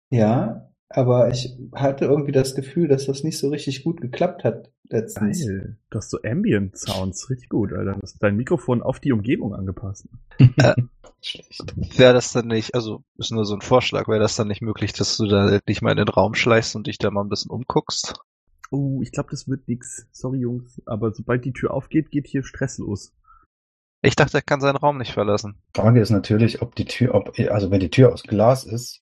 Ja, 0.09 0.69
aber 0.89 1.29
ich 1.29 1.55
hatte 1.73 2.05
irgendwie 2.05 2.31
das 2.31 2.55
Gefühl, 2.55 2.87
dass 2.87 3.05
das 3.05 3.23
nicht 3.23 3.37
so 3.37 3.49
richtig 3.49 3.83
gut 3.83 4.01
geklappt 4.01 4.43
hat 4.43 4.71
letztens. 4.89 5.45
Geil. 5.45 5.77
Du 5.91 5.97
hast 5.97 6.09
so 6.09 6.17
Ambient 6.23 6.77
Sounds. 6.77 7.29
Richtig 7.29 7.49
gut, 7.49 7.73
Alter. 7.73 7.93
Du 7.93 8.01
hast 8.01 8.17
dein 8.21 8.35
Mikrofon 8.35 8.81
auf 8.81 8.99
die 8.99 9.11
Umgebung 9.11 9.53
angepasst. 9.53 10.07
Schlecht. 11.21 11.99
Wäre 11.99 12.13
das 12.13 12.31
dann 12.31 12.47
nicht, 12.47 12.73
also 12.75 13.03
ist 13.17 13.31
nur 13.31 13.45
so 13.45 13.53
ein 13.53 13.61
Vorschlag, 13.61 14.07
wäre 14.07 14.21
das 14.21 14.37
dann 14.37 14.47
nicht 14.47 14.61
möglich, 14.61 14.93
dass 14.93 15.17
du 15.17 15.27
da 15.27 15.59
nicht 15.67 15.81
mal 15.81 15.91
in 15.91 15.97
den 15.97 16.07
Raum 16.07 16.33
schleichst 16.33 16.75
und 16.75 16.87
dich 16.87 16.97
da 16.97 17.11
mal 17.11 17.21
ein 17.21 17.29
bisschen 17.29 17.51
umguckst? 17.51 18.15
Oh, 18.71 19.01
ich 19.01 19.11
glaube, 19.11 19.29
das 19.31 19.47
wird 19.47 19.67
nix. 19.67 20.07
Sorry, 20.11 20.39
Jungs. 20.39 20.81
Aber 20.85 21.13
sobald 21.13 21.43
die 21.43 21.53
Tür 21.53 21.73
aufgeht, 21.73 22.09
geht 22.09 22.27
hier 22.27 22.43
Stress 22.43 22.77
los. 22.77 23.13
Ich 24.01 24.15
dachte, 24.15 24.37
er 24.37 24.41
kann 24.41 24.61
seinen 24.61 24.77
Raum 24.77 24.97
nicht 24.97 25.11
verlassen. 25.13 25.61
Frage 25.75 25.99
ist 26.01 26.09
natürlich, 26.09 26.61
ob 26.61 26.75
die 26.75 26.85
Tür, 26.85 27.15
ob, 27.15 27.37
also 27.49 27.69
wenn 27.71 27.79
die 27.79 27.89
Tür 27.89 28.13
aus 28.13 28.23
Glas 28.23 28.63
ist, 28.63 29.01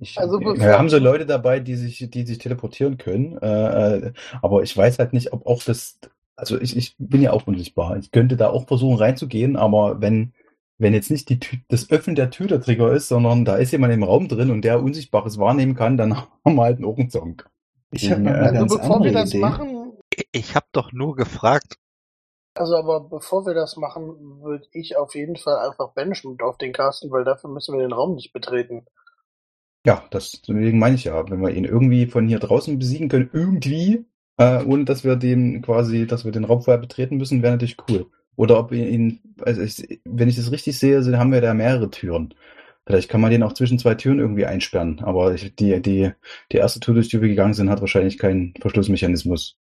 ich, 0.00 0.18
Also 0.18 0.38
bevor- 0.38 0.58
wir 0.60 0.78
haben 0.78 0.88
so 0.88 0.98
Leute 0.98 1.26
dabei, 1.26 1.60
die 1.60 1.74
sich, 1.74 2.08
die 2.10 2.24
sich 2.26 2.38
teleportieren 2.38 2.98
können, 2.98 3.36
äh, 3.38 3.96
äh, 3.96 4.12
aber 4.42 4.62
ich 4.62 4.76
weiß 4.76 4.98
halt 4.98 5.12
nicht, 5.12 5.32
ob 5.32 5.46
auch 5.46 5.62
das, 5.62 5.98
also 6.36 6.60
ich, 6.60 6.76
ich 6.76 6.94
bin 6.98 7.20
ja 7.22 7.32
auch 7.32 7.46
unsichtbar. 7.46 7.96
Ich 7.96 8.10
könnte 8.12 8.36
da 8.36 8.48
auch 8.50 8.68
versuchen 8.68 8.98
reinzugehen, 8.98 9.56
aber 9.56 10.00
wenn 10.00 10.32
wenn 10.80 10.94
jetzt 10.94 11.10
nicht 11.10 11.28
die 11.28 11.40
Tü 11.40 11.56
das 11.66 11.90
Öffnen 11.90 12.14
der 12.14 12.30
Tür 12.30 12.46
der 12.46 12.60
Trigger 12.60 12.92
ist, 12.92 13.08
sondern 13.08 13.44
da 13.44 13.56
ist 13.56 13.72
jemand 13.72 13.92
im 13.92 14.04
Raum 14.04 14.28
drin 14.28 14.52
und 14.52 14.62
der 14.62 14.80
Unsichtbares 14.80 15.36
wahrnehmen 15.36 15.74
kann, 15.74 15.96
dann 15.96 16.16
haben 16.44 16.54
wir 16.54 16.62
halt 16.62 16.76
einen 16.76 16.84
Ohrenzonk. 16.84 17.48
Ich 17.90 18.12
habe 18.12 18.22
Ja, 18.22 18.34
eine 18.34 18.60
Also 18.60 18.76
bevor 18.78 19.02
wir 19.02 19.10
das 19.12 19.30
Idee. 19.30 19.40
machen, 19.40 19.92
Ich 20.30 20.54
habe 20.54 20.66
doch 20.70 20.92
nur 20.92 21.16
gefragt. 21.16 21.74
Also 22.58 22.76
aber 22.76 23.00
bevor 23.00 23.46
wir 23.46 23.54
das 23.54 23.76
machen, 23.76 24.40
würde 24.42 24.66
ich 24.72 24.96
auf 24.96 25.14
jeden 25.14 25.36
Fall 25.36 25.68
einfach 25.68 25.92
Banishment 25.94 26.42
auf 26.42 26.58
den 26.58 26.72
casten, 26.72 27.10
weil 27.10 27.24
dafür 27.24 27.50
müssen 27.50 27.76
wir 27.76 27.82
den 27.82 27.92
Raum 27.92 28.14
nicht 28.14 28.32
betreten. 28.32 28.86
Ja, 29.86 30.04
das, 30.10 30.42
deswegen 30.46 30.78
meine 30.78 30.96
ich 30.96 31.04
ja, 31.04 31.28
wenn 31.30 31.40
wir 31.40 31.50
ihn 31.50 31.64
irgendwie 31.64 32.06
von 32.06 32.28
hier 32.28 32.38
draußen 32.38 32.78
besiegen 32.78 33.08
können, 33.08 33.30
irgendwie, 33.32 34.04
äh, 34.36 34.62
ohne 34.64 34.84
dass 34.84 35.04
wir 35.04 35.16
den 35.16 35.62
quasi, 35.62 36.06
dass 36.06 36.24
wir 36.24 36.32
den 36.32 36.44
Raum 36.44 36.62
vorher 36.62 36.80
betreten 36.80 37.16
müssen, 37.16 37.42
wäre 37.42 37.52
natürlich 37.52 37.76
cool. 37.88 38.06
Oder 38.36 38.58
ob 38.58 38.70
wir 38.70 38.88
ihn, 38.88 39.20
also 39.42 39.62
ich, 39.62 40.00
wenn 40.04 40.28
ich 40.28 40.36
das 40.36 40.52
richtig 40.52 40.78
sehe, 40.78 41.02
sind, 41.02 41.18
haben 41.18 41.32
wir 41.32 41.40
da 41.40 41.54
mehrere 41.54 41.90
Türen. 41.90 42.34
Vielleicht 42.86 43.08
kann 43.08 43.20
man 43.20 43.30
den 43.30 43.42
auch 43.42 43.52
zwischen 43.52 43.78
zwei 43.78 43.94
Türen 43.94 44.18
irgendwie 44.18 44.46
einsperren, 44.46 45.00
aber 45.00 45.34
ich, 45.34 45.54
die, 45.56 45.82
die, 45.82 46.12
die 46.52 46.56
erste 46.56 46.80
Tür, 46.80 46.94
durch 46.94 47.08
die 47.08 47.20
wir 47.20 47.28
gegangen 47.28 47.54
sind, 47.54 47.68
hat 47.68 47.80
wahrscheinlich 47.80 48.16
keinen 48.16 48.54
Verschlussmechanismus. 48.60 49.58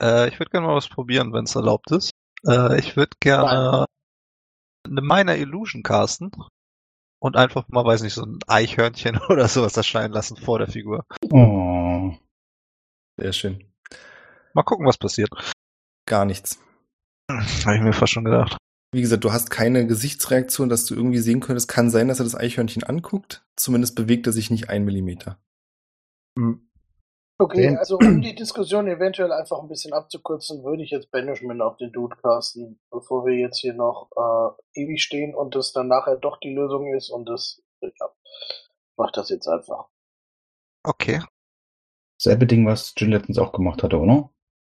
Äh, 0.00 0.28
ich 0.28 0.38
würde 0.38 0.50
gerne 0.50 0.66
mal 0.66 0.74
was 0.74 0.88
probieren, 0.88 1.32
wenn 1.32 1.44
es 1.44 1.54
erlaubt 1.54 1.90
ist. 1.90 2.10
Äh, 2.46 2.78
ich 2.78 2.96
würde 2.96 3.16
gerne 3.20 3.86
eine 4.84 5.02
Minor 5.02 5.34
Illusion 5.34 5.82
casten 5.82 6.30
und 7.20 7.36
einfach 7.36 7.68
mal, 7.68 7.84
weiß 7.84 8.02
nicht, 8.02 8.14
so 8.14 8.24
ein 8.24 8.38
Eichhörnchen 8.46 9.18
oder 9.28 9.48
sowas 9.48 9.76
erscheinen 9.76 10.12
lassen 10.12 10.36
vor 10.36 10.58
der 10.58 10.68
Figur. 10.68 11.04
Oh. 11.30 12.12
Sehr 13.18 13.32
schön. 13.32 13.64
Mal 14.54 14.62
gucken, 14.62 14.86
was 14.86 14.98
passiert. 14.98 15.30
Gar 16.06 16.24
nichts. 16.24 16.58
Habe 17.30 17.76
ich 17.76 17.82
mir 17.82 17.92
fast 17.92 18.12
schon 18.12 18.24
gedacht. 18.24 18.56
Wie 18.92 19.02
gesagt, 19.02 19.22
du 19.22 19.32
hast 19.32 19.50
keine 19.50 19.86
Gesichtsreaktion, 19.86 20.68
dass 20.68 20.84
du 20.84 20.94
irgendwie 20.94 21.18
sehen 21.18 21.40
könntest. 21.40 21.68
Kann 21.68 21.90
sein, 21.90 22.08
dass 22.08 22.18
er 22.18 22.24
das 22.24 22.34
Eichhörnchen 22.34 22.82
anguckt. 22.82 23.44
Zumindest 23.56 23.94
bewegt 23.94 24.26
er 24.26 24.32
sich 24.32 24.50
nicht 24.50 24.68
ein 24.68 24.84
Millimeter. 24.84 25.38
Hm. 26.36 26.69
Okay, 27.40 27.68
Den- 27.68 27.78
also 27.78 27.98
um 27.98 28.20
die 28.20 28.34
Diskussion 28.34 28.86
eventuell 28.86 29.32
einfach 29.32 29.60
ein 29.62 29.68
bisschen 29.68 29.94
abzukürzen, 29.94 30.62
würde 30.62 30.82
ich 30.82 30.90
jetzt 30.90 31.10
Banishment 31.10 31.62
auf 31.62 31.76
den 31.78 31.90
Dude 31.90 32.16
casten, 32.16 32.78
bevor 32.90 33.24
wir 33.24 33.34
jetzt 33.34 33.58
hier 33.60 33.72
noch 33.72 34.10
äh, 34.14 34.80
ewig 34.82 35.02
stehen 35.02 35.34
und 35.34 35.54
das 35.54 35.72
dann 35.72 35.88
nachher 35.88 36.16
doch 36.16 36.38
die 36.38 36.52
Lösung 36.52 36.92
ist 36.94 37.08
und 37.08 37.26
das, 37.30 37.62
ja, 37.80 37.90
mach 38.98 39.10
das 39.12 39.30
jetzt 39.30 39.48
einfach. 39.48 39.86
Okay. 40.84 41.22
Selbe 42.20 42.46
Ding, 42.46 42.66
was 42.66 42.92
Jin 42.98 43.12
letztens 43.12 43.38
auch 43.38 43.52
gemacht 43.52 43.82
hatte, 43.82 43.98
oder? 43.98 44.28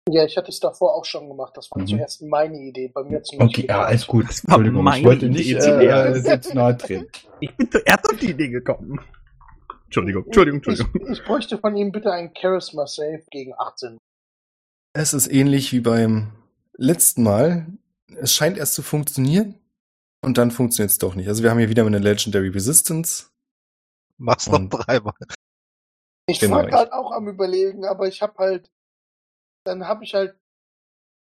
Ja, 0.09 0.23
ich 0.25 0.37
hatte 0.37 0.49
es 0.49 0.59
davor 0.59 0.95
auch 0.95 1.05
schon 1.05 1.27
gemacht, 1.27 1.57
das 1.57 1.69
war 1.71 1.81
Mhm. 1.81 1.87
zuerst 1.87 2.21
meine 2.21 2.57
Idee, 2.59 2.89
bei 2.89 3.03
mir 3.03 3.19
nicht 3.19 3.39
Okay, 3.39 3.65
ja, 3.67 3.83
alles 3.85 4.05
gut. 4.05 4.25
Entschuldigung, 4.29 4.87
ich 4.87 5.03
wollte 5.03 5.29
nicht 5.29 5.51
äh, 5.53 6.13
sehr 6.21 6.41
zu 6.41 6.53
nahe 6.55 6.77
treten. 6.77 7.07
Ich 7.39 7.55
bin 7.57 7.71
zuerst 7.71 8.07
auf 8.07 8.17
die 8.19 8.29
Idee 8.31 8.49
gekommen. 8.49 8.99
Entschuldigung, 9.91 10.23
Entschuldigung, 10.23 10.63
Entschuldigung. 10.63 11.01
Ich, 11.11 11.19
ich 11.19 11.25
bräuchte 11.25 11.57
von 11.57 11.75
ihm 11.75 11.91
bitte 11.91 12.13
ein 12.13 12.31
Charisma 12.33 12.87
Save 12.87 13.25
gegen 13.29 13.53
18. 13.57 13.97
Es 14.93 15.13
ist 15.13 15.27
ähnlich 15.27 15.73
wie 15.73 15.81
beim 15.81 16.31
letzten 16.77 17.23
Mal. 17.23 17.67
Es 18.15 18.33
scheint 18.33 18.57
erst 18.57 18.73
zu 18.73 18.83
funktionieren 18.83 19.59
und 20.21 20.37
dann 20.37 20.51
funktioniert 20.51 20.91
es 20.91 20.97
doch 20.97 21.13
nicht. 21.15 21.27
Also 21.27 21.43
wir 21.43 21.49
haben 21.49 21.59
hier 21.59 21.67
wieder 21.67 21.85
eine 21.85 21.99
Legendary 21.99 22.47
Resistance. 22.47 23.31
Mach's 24.17 24.47
noch 24.47 24.61
dreimal. 24.69 25.13
Ich 26.25 26.39
Genau, 26.39 26.55
war 26.55 26.67
gerade 26.67 26.93
auch 26.93 27.11
am 27.11 27.27
überlegen, 27.27 27.83
aber 27.83 28.07
ich 28.07 28.21
habe 28.21 28.37
halt, 28.37 28.71
dann 29.65 29.89
habe 29.89 30.05
ich 30.05 30.13
halt, 30.13 30.37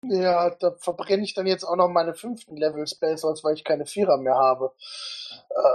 ja, 0.02 0.50
da 0.50 0.72
verbrenne 0.72 1.22
ich 1.22 1.34
dann 1.34 1.46
jetzt 1.46 1.62
auch 1.62 1.76
noch 1.76 1.88
meine 1.88 2.14
fünften 2.14 2.56
Level 2.56 2.84
Spells, 2.88 3.22
weil 3.22 3.54
ich 3.54 3.62
keine 3.62 3.86
Vierer 3.86 4.16
mehr 4.16 4.34
habe. 4.34 4.74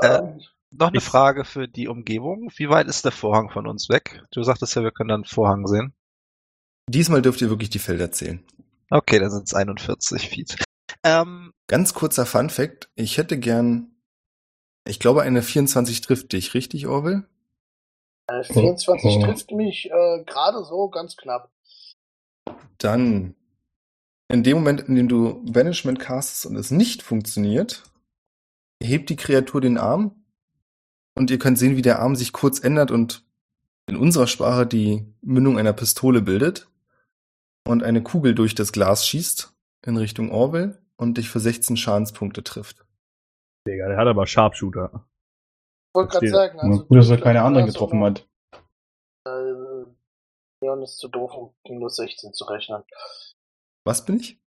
Ähm, 0.04 0.42
Noch 0.72 0.88
eine 0.88 1.02
Frage 1.02 1.44
für 1.44 1.68
die 1.68 1.88
Umgebung. 1.88 2.52
Wie 2.56 2.70
weit 2.70 2.88
ist 2.88 3.04
der 3.04 3.12
Vorhang 3.12 3.50
von 3.50 3.68
uns 3.68 3.90
weg? 3.90 4.24
Du 4.32 4.42
sagtest 4.44 4.76
ja, 4.76 4.84
wir 4.84 4.92
können 4.92 5.10
dann 5.10 5.22
einen 5.22 5.26
Vorhang 5.26 5.68
sehen. 5.68 5.94
Diesmal 6.88 7.22
dürft 7.22 7.42
ihr 7.42 7.50
wirklich 7.50 7.70
die 7.70 7.80
Felder 7.80 8.12
zählen. 8.12 8.44
Okay, 8.90 9.20
dann 9.20 9.32
sind 9.32 9.48
es 9.48 9.54
41 9.54 10.30
Feet. 10.30 10.56
Ähm, 11.04 11.54
Ganz 11.68 11.94
kurzer 11.94 12.26
Fun 12.26 12.50
Fact. 12.50 12.90
Ich 12.96 13.18
hätte 13.18 13.40
gern, 13.40 13.96
ich 14.86 15.00
glaube, 15.00 15.22
eine 15.22 15.42
24 15.42 16.02
trifft 16.02 16.34
dich, 16.34 16.54
richtig, 16.54 16.88
Orwell? 16.88 17.26
äh, 18.32 18.44
24 18.44 19.12
oh. 19.12 19.26
trifft 19.26 19.52
mich 19.52 19.90
äh, 19.92 20.24
gerade 20.26 20.64
so 20.64 20.90
ganz 20.90 21.18
knapp. 21.18 21.52
Dann, 22.78 23.36
in 24.28 24.44
dem 24.44 24.58
Moment, 24.58 24.82
in 24.82 24.96
dem 24.96 25.08
du 25.08 25.44
Banishment 25.46 26.00
castest 26.00 26.46
und 26.46 26.56
es 26.56 26.72
nicht 26.72 27.04
funktioniert, 27.04 27.84
hebt 28.82 29.10
die 29.10 29.16
Kreatur 29.16 29.62
den 29.62 29.78
Arm 29.78 30.21
und 31.22 31.30
ihr 31.30 31.38
könnt 31.38 31.60
sehen, 31.60 31.78
wie 31.78 31.84
der 31.84 32.00
Arm 32.00 32.16
sich 32.16 32.34
kurz 32.34 32.60
ändert 32.64 32.90
und 32.90 33.24
in 33.88 33.96
unserer 33.96 34.26
Sprache 34.26 34.66
die 34.66 35.06
Mündung 35.22 35.60
einer 35.60 35.72
Pistole 35.72 36.20
bildet 36.20 36.68
und 37.68 37.84
eine 37.84 38.02
Kugel 38.02 38.34
durch 38.34 38.56
das 38.56 38.72
Glas 38.72 39.06
schießt 39.06 39.54
in 39.86 39.98
Richtung 39.98 40.32
Orwell 40.32 40.82
und 40.98 41.20
dich 41.20 41.30
für 41.30 41.40
16 41.40 41.78
Schadenspunkte 41.78 42.44
trifft. 42.44 42.88
Digga, 43.68 43.88
der 43.88 43.98
hat 43.98 44.08
aber 44.08 44.26
Sharpshooter. 44.26 45.06
Ich 45.90 45.96
wollte 45.96 46.12
gerade 46.12 46.30
sagen, 46.30 46.60
also 46.60 46.86
gut, 46.86 46.98
dass 46.98 47.10
er 47.12 47.22
keine 47.22 47.44
anderen 47.44 47.68
getroffen 47.68 48.04
hat. 48.04 48.28
Äh, 49.28 49.86
Leon 50.64 50.82
ist 50.82 50.98
zu 50.98 51.08
doof, 51.08 51.36
um 51.36 51.54
minus 51.70 51.98
16 51.98 52.34
zu 52.34 52.46
rechnen. 52.46 52.82
Was 53.86 54.04
bin 54.04 54.20
ich? 54.20 54.42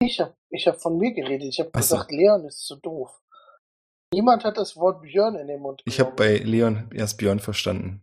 Ich 0.00 0.20
habe 0.20 0.36
ich 0.50 0.68
hab 0.68 0.80
von 0.80 0.96
mir 0.96 1.12
geredet. 1.12 1.48
Ich 1.48 1.58
habe 1.58 1.70
Ach 1.72 1.82
so. 1.82 1.96
gesagt, 1.96 2.12
Leon 2.12 2.44
ist 2.44 2.64
zu 2.64 2.76
doof. 2.76 3.20
Niemand 4.12 4.44
hat 4.44 4.56
das 4.56 4.76
Wort 4.76 5.02
Björn 5.02 5.36
in 5.36 5.48
den 5.48 5.60
Mund 5.60 5.82
Ich 5.84 6.00
habe 6.00 6.12
bei 6.16 6.38
Leon 6.38 6.90
erst 6.94 7.18
Björn 7.18 7.40
verstanden. 7.40 8.00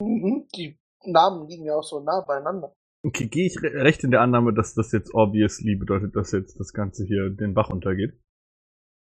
Mhm, 0.00 0.46
die 0.54 0.78
Namen 1.04 1.48
liegen 1.48 1.64
ja 1.64 1.74
auch 1.74 1.82
so 1.82 2.00
nah 2.00 2.20
beieinander. 2.20 2.74
Okay, 3.02 3.26
gehe 3.26 3.46
ich 3.46 3.62
re 3.62 3.84
recht 3.84 4.02
in 4.04 4.10
der 4.10 4.20
Annahme, 4.20 4.54
dass 4.54 4.74
das 4.74 4.92
jetzt 4.92 5.14
obviously 5.14 5.76
bedeutet, 5.76 6.16
dass 6.16 6.32
jetzt 6.32 6.58
das 6.58 6.72
Ganze 6.72 7.04
hier 7.04 7.30
den 7.30 7.54
Bach 7.54 7.70
untergeht? 7.70 8.18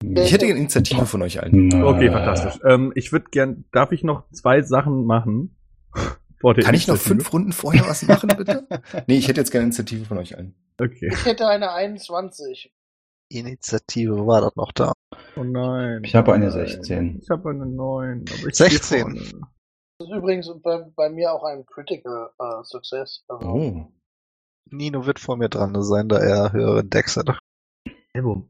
Ich 0.02 0.34
hätte 0.34 0.46
gerne 0.46 0.60
Initiative 0.60 1.06
von 1.06 1.22
euch 1.22 1.42
allen. 1.42 1.72
Okay, 1.84 2.10
fantastisch. 2.10 2.60
Ähm, 2.66 2.92
ich 2.96 3.12
würde 3.12 3.26
gern, 3.32 3.66
darf 3.72 3.92
ich 3.92 4.04
noch 4.04 4.30
zwei 4.32 4.62
Sachen 4.62 5.06
machen? 5.06 5.56
Vor 6.40 6.56
der 6.56 6.64
Kann 6.64 6.74
ich 6.74 6.88
noch 6.88 6.98
fünf 6.98 7.32
Runden 7.34 7.52
vorher 7.52 7.86
was 7.86 8.02
machen, 8.08 8.32
bitte? 8.36 8.66
nee, 9.08 9.18
ich 9.18 9.28
hätte 9.28 9.40
jetzt 9.40 9.52
gerne 9.52 9.66
Initiative 9.66 10.06
von 10.06 10.18
euch 10.18 10.36
allen. 10.36 10.56
Okay. 10.80 11.12
Ich 11.14 11.26
hätte 11.26 11.48
eine 11.48 11.72
21. 11.72 12.74
Initiative 13.40 14.26
war 14.28 14.42
das 14.42 14.56
noch 14.56 14.72
da. 14.72 14.94
Oh 15.36 15.44
nein. 15.44 16.04
Ich 16.04 16.16
habe 16.16 16.34
eine 16.34 16.46
Nein. 16.50 16.68
16. 16.68 17.20
Ich 17.22 17.30
habe 17.30 17.50
eine 17.50 17.66
9. 17.66 18.26
Aber 18.40 18.48
ich 18.48 18.56
16. 18.56 18.80
stehe 18.80 19.02
vorne. 19.02 19.20
Das 20.00 20.10
ist 20.10 20.16
übrigens 20.16 20.52
bei, 20.64 20.86
bei 20.96 21.10
mir 21.10 21.32
auch 21.32 21.44
ein 21.44 21.66
Critical 21.66 22.32
äh, 22.40 22.64
Success. 22.64 23.24
Also, 23.28 23.48
Oh. 23.48 23.92
Nino 24.70 25.06
wird 25.06 25.20
vor 25.20 25.38
mir 25.38 25.50
dran 25.50 25.80
sein, 25.84 26.08
da 26.10 26.18
er 26.20 26.54
höhere 26.54 26.84
Decks 26.84 27.18
hat. 27.18 27.38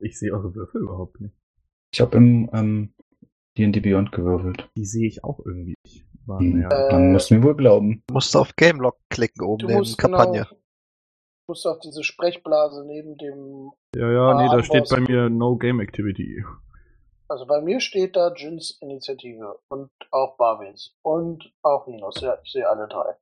Ich 0.01 0.19
sehe 0.19 0.33
eure 0.33 0.53
Würfel 0.55 0.81
überhaupt 0.81 1.19
nicht. 1.21 1.35
Ich 1.93 2.01
habe 2.01 2.17
im 2.17 2.49
ähm, 2.53 2.93
D&D 3.57 3.79
Beyond 3.81 4.11
gewürfelt. 4.11 4.69
Die 4.77 4.85
sehe 4.85 5.07
ich 5.07 5.23
auch 5.23 5.39
irgendwie 5.45 5.75
nicht. 5.85 6.05
War, 6.25 6.39
Hm. 6.39 6.61
ja. 6.61 6.69
Äh, 6.69 6.93
Man 6.93 7.11
muss 7.13 7.29
mir 7.31 7.43
wohl 7.43 7.55
glauben. 7.55 8.03
Du 8.07 8.13
musst 8.13 8.35
auf 8.35 8.55
Game 8.55 8.79
Log 8.79 8.97
klicken 9.09 9.43
oben 9.45 9.59
Du 9.59 9.67
neben 9.67 9.79
musst 9.79 9.97
Kampagne. 9.97 10.45
Genau, 10.49 10.60
du 11.51 11.53
musst 11.53 11.67
auf 11.67 11.79
diese 11.79 12.03
Sprechblase 12.03 12.85
neben 12.85 13.17
dem. 13.17 13.71
ja, 13.93 14.09
ja, 14.09 14.33
nee, 14.35 14.47
da 14.49 14.63
steht 14.63 14.87
bei 14.89 15.01
mir 15.01 15.29
No 15.29 15.57
Game 15.57 15.81
Activity. 15.81 16.45
Also 17.27 17.45
bei 17.45 17.61
mir 17.61 17.81
steht 17.81 18.15
da 18.15 18.33
Jins 18.33 18.77
Initiative 18.79 19.59
und 19.69 19.91
auch 20.11 20.37
Barwins 20.37 20.95
und 21.01 21.53
auch 21.61 21.87
Ninos. 21.87 22.21
Ja, 22.21 22.37
ich 22.41 22.51
sehe 22.53 22.67
alle 22.67 22.87
drei. 22.87 23.15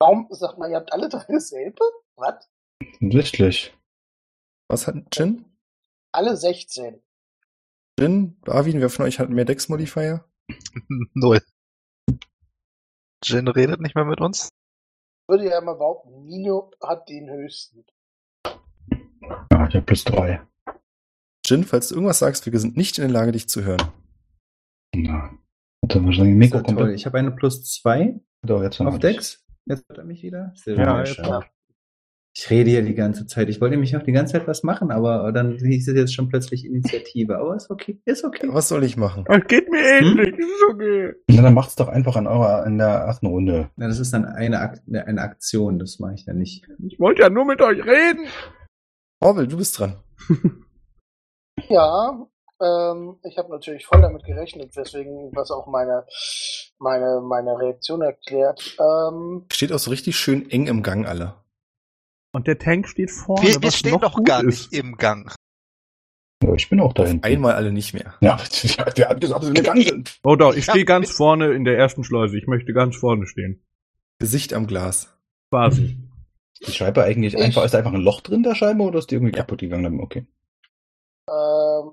Warum 0.00 0.26
sagt 0.30 0.58
man, 0.58 0.70
ihr 0.70 0.78
habt 0.78 0.92
alle 0.92 1.08
drei 1.08 1.24
dasselbe? 1.28 1.84
Was? 2.16 2.48
Offensichtlich. 2.94 3.72
Was 4.68 4.88
hat 4.88 4.96
Jin? 5.12 5.44
Alle 6.12 6.36
16. 6.36 7.00
Jin, 8.00 8.40
Barwin, 8.40 8.80
wer 8.80 8.90
von 8.90 9.04
euch 9.04 9.20
hat 9.20 9.30
mehr 9.30 9.44
Dex-Modifier? 9.44 10.24
Null. 11.14 11.40
Jin 13.22 13.46
redet 13.46 13.80
nicht 13.80 13.94
mehr 13.94 14.04
mit 14.04 14.20
uns. 14.20 14.48
Würde 15.30 15.48
ja 15.48 15.60
mal 15.60 15.74
behaupten, 15.74 16.26
Nino 16.26 16.72
hat 16.82 17.08
den 17.08 17.30
höchsten. 17.30 17.84
Ja, 18.44 19.68
ich 19.68 19.76
habe 19.76 19.82
plus 19.82 20.02
drei. 20.02 20.40
Jin, 21.46 21.62
falls 21.62 21.88
du 21.88 21.94
irgendwas 21.94 22.18
sagst, 22.18 22.50
wir 22.50 22.58
sind 22.58 22.76
nicht 22.76 22.98
in 22.98 23.04
der 23.04 23.12
Lage, 23.12 23.30
dich 23.30 23.48
zu 23.48 23.62
hören. 23.62 23.92
Na. 24.92 25.30
Er 25.88 26.04
wahrscheinlich 26.04 26.34
Mikro 26.34 26.64
kommt. 26.64 26.80
Ich 26.96 27.06
habe 27.06 27.18
eine 27.18 27.30
plus 27.30 27.62
zwei 27.62 28.20
Doch, 28.44 28.60
jetzt 28.60 28.80
auf 28.80 28.98
Dex. 28.98 29.46
Jetzt 29.66 29.84
hört 29.88 29.98
er 29.98 30.04
mich 30.04 30.24
wieder. 30.24 30.52
Sehr 30.56 30.76
Ja, 30.76 31.06
schön. 31.06 31.44
Ich 32.40 32.48
rede 32.48 32.70
hier 32.70 32.80
die 32.80 32.94
ganze 32.94 33.26
Zeit. 33.26 33.50
Ich 33.50 33.60
wollte 33.60 33.74
nämlich 33.74 33.94
auch 33.98 34.02
die 34.02 34.12
ganze 34.12 34.32
Zeit 34.32 34.48
was 34.48 34.62
machen, 34.62 34.90
aber 34.90 35.30
dann 35.30 35.58
hieß 35.58 35.88
es 35.88 35.94
jetzt 35.94 36.14
schon 36.14 36.30
plötzlich 36.30 36.64
Initiative. 36.64 37.36
Aber 37.36 37.54
ist 37.54 37.70
okay. 37.70 38.00
Ist 38.06 38.24
okay. 38.24 38.48
Was 38.50 38.68
soll 38.68 38.82
ich 38.82 38.96
machen? 38.96 39.26
Es 39.28 39.46
geht 39.46 39.70
mir 39.70 39.78
ähnlich, 39.78 40.38
ist 40.38 40.64
okay. 40.70 41.12
Na, 41.28 41.42
dann 41.42 41.52
macht's 41.52 41.76
doch 41.76 41.88
einfach 41.88 42.16
an 42.16 42.26
eurer, 42.26 42.64
in 42.64 42.78
der 42.78 42.88
ersten 42.88 43.26
Runde. 43.26 43.68
Na, 43.76 43.88
das 43.88 43.98
ist 43.98 44.14
dann 44.14 44.24
eine, 44.24 44.58
Ak 44.58 44.80
eine 44.90 45.20
Aktion. 45.20 45.78
Das 45.78 45.98
mache 45.98 46.14
ich 46.14 46.24
dann 46.24 46.38
nicht. 46.38 46.66
Ich 46.88 46.98
wollte 46.98 47.20
ja 47.20 47.28
nur 47.28 47.44
mit 47.44 47.60
euch 47.60 47.84
reden. 47.84 48.26
Orwell, 49.20 49.46
du 49.46 49.58
bist 49.58 49.78
dran. 49.78 49.96
Ja, 51.68 52.26
Ähm, 52.62 53.16
ich 53.22 53.36
habe 53.36 53.50
natürlich 53.50 53.84
voll 53.84 54.00
damit 54.00 54.24
gerechnet, 54.24 54.74
weswegen, 54.76 55.30
was 55.34 55.50
auch 55.50 55.66
meine, 55.66 56.06
meine, 56.78 57.20
meine 57.22 57.58
Reaktion 57.58 58.00
erklärt. 58.00 58.76
Ähm, 58.80 59.44
Steht 59.52 59.72
auch 59.72 59.78
so 59.78 59.90
richtig 59.90 60.16
schön 60.16 60.50
eng 60.50 60.66
im 60.68 60.82
Gang 60.82 61.06
alle. 61.06 61.34
Und 62.32 62.46
der 62.46 62.58
Tank 62.58 62.88
steht 62.88 63.10
vorne. 63.10 63.42
Wir, 63.42 63.54
wir 63.54 63.62
was 63.64 63.76
stehen 63.76 63.92
noch 63.92 64.00
doch 64.00 64.14
gut 64.14 64.26
gar 64.26 64.40
ist. 64.44 64.70
nicht 64.70 64.72
im 64.72 64.96
Gang. 64.96 65.32
Ja, 66.42 66.54
ich 66.54 66.68
bin 66.70 66.80
auch 66.80 66.92
da 66.92 67.04
hinten. 67.04 67.24
Einmal 67.24 67.54
alle 67.54 67.72
nicht 67.72 67.92
mehr. 67.92 68.14
Ja, 68.20 68.38
wer 68.96 69.08
hat 69.08 69.20
gesagt, 69.20 69.42
dass 69.42 69.48
wir 69.48 69.54
der 69.54 69.62
Gang 69.64 69.82
sind? 69.82 70.18
Oh 70.24 70.36
doch, 70.36 70.54
ich 70.54 70.66
hab 70.68 70.72
stehe 70.74 70.84
ganz 70.84 71.10
vorne 71.10 71.52
in 71.52 71.64
der 71.64 71.76
ersten 71.76 72.04
Schleuse. 72.04 72.38
Ich 72.38 72.46
möchte 72.46 72.72
ganz 72.72 72.96
vorne 72.96 73.26
stehen. 73.26 73.62
Gesicht 74.18 74.52
am 74.54 74.66
Glas. 74.66 75.12
Quasi. 75.50 75.98
Die 76.66 76.72
Scheibe 76.72 77.02
eigentlich 77.04 77.34
Ich- 77.34 77.40
einfach, 77.42 77.64
ist 77.64 77.72
da 77.74 77.78
einfach 77.78 77.92
ein 77.92 78.00
Loch 78.02 78.20
drin, 78.20 78.42
der 78.42 78.54
Scheibe, 78.54 78.82
oder 78.82 78.98
ist 79.00 79.10
die 79.10 79.16
irgendwie 79.16 79.32
kaputt 79.32 79.60
gegangen? 79.60 80.00
Okay. 80.00 80.26
ähm, 81.28 81.92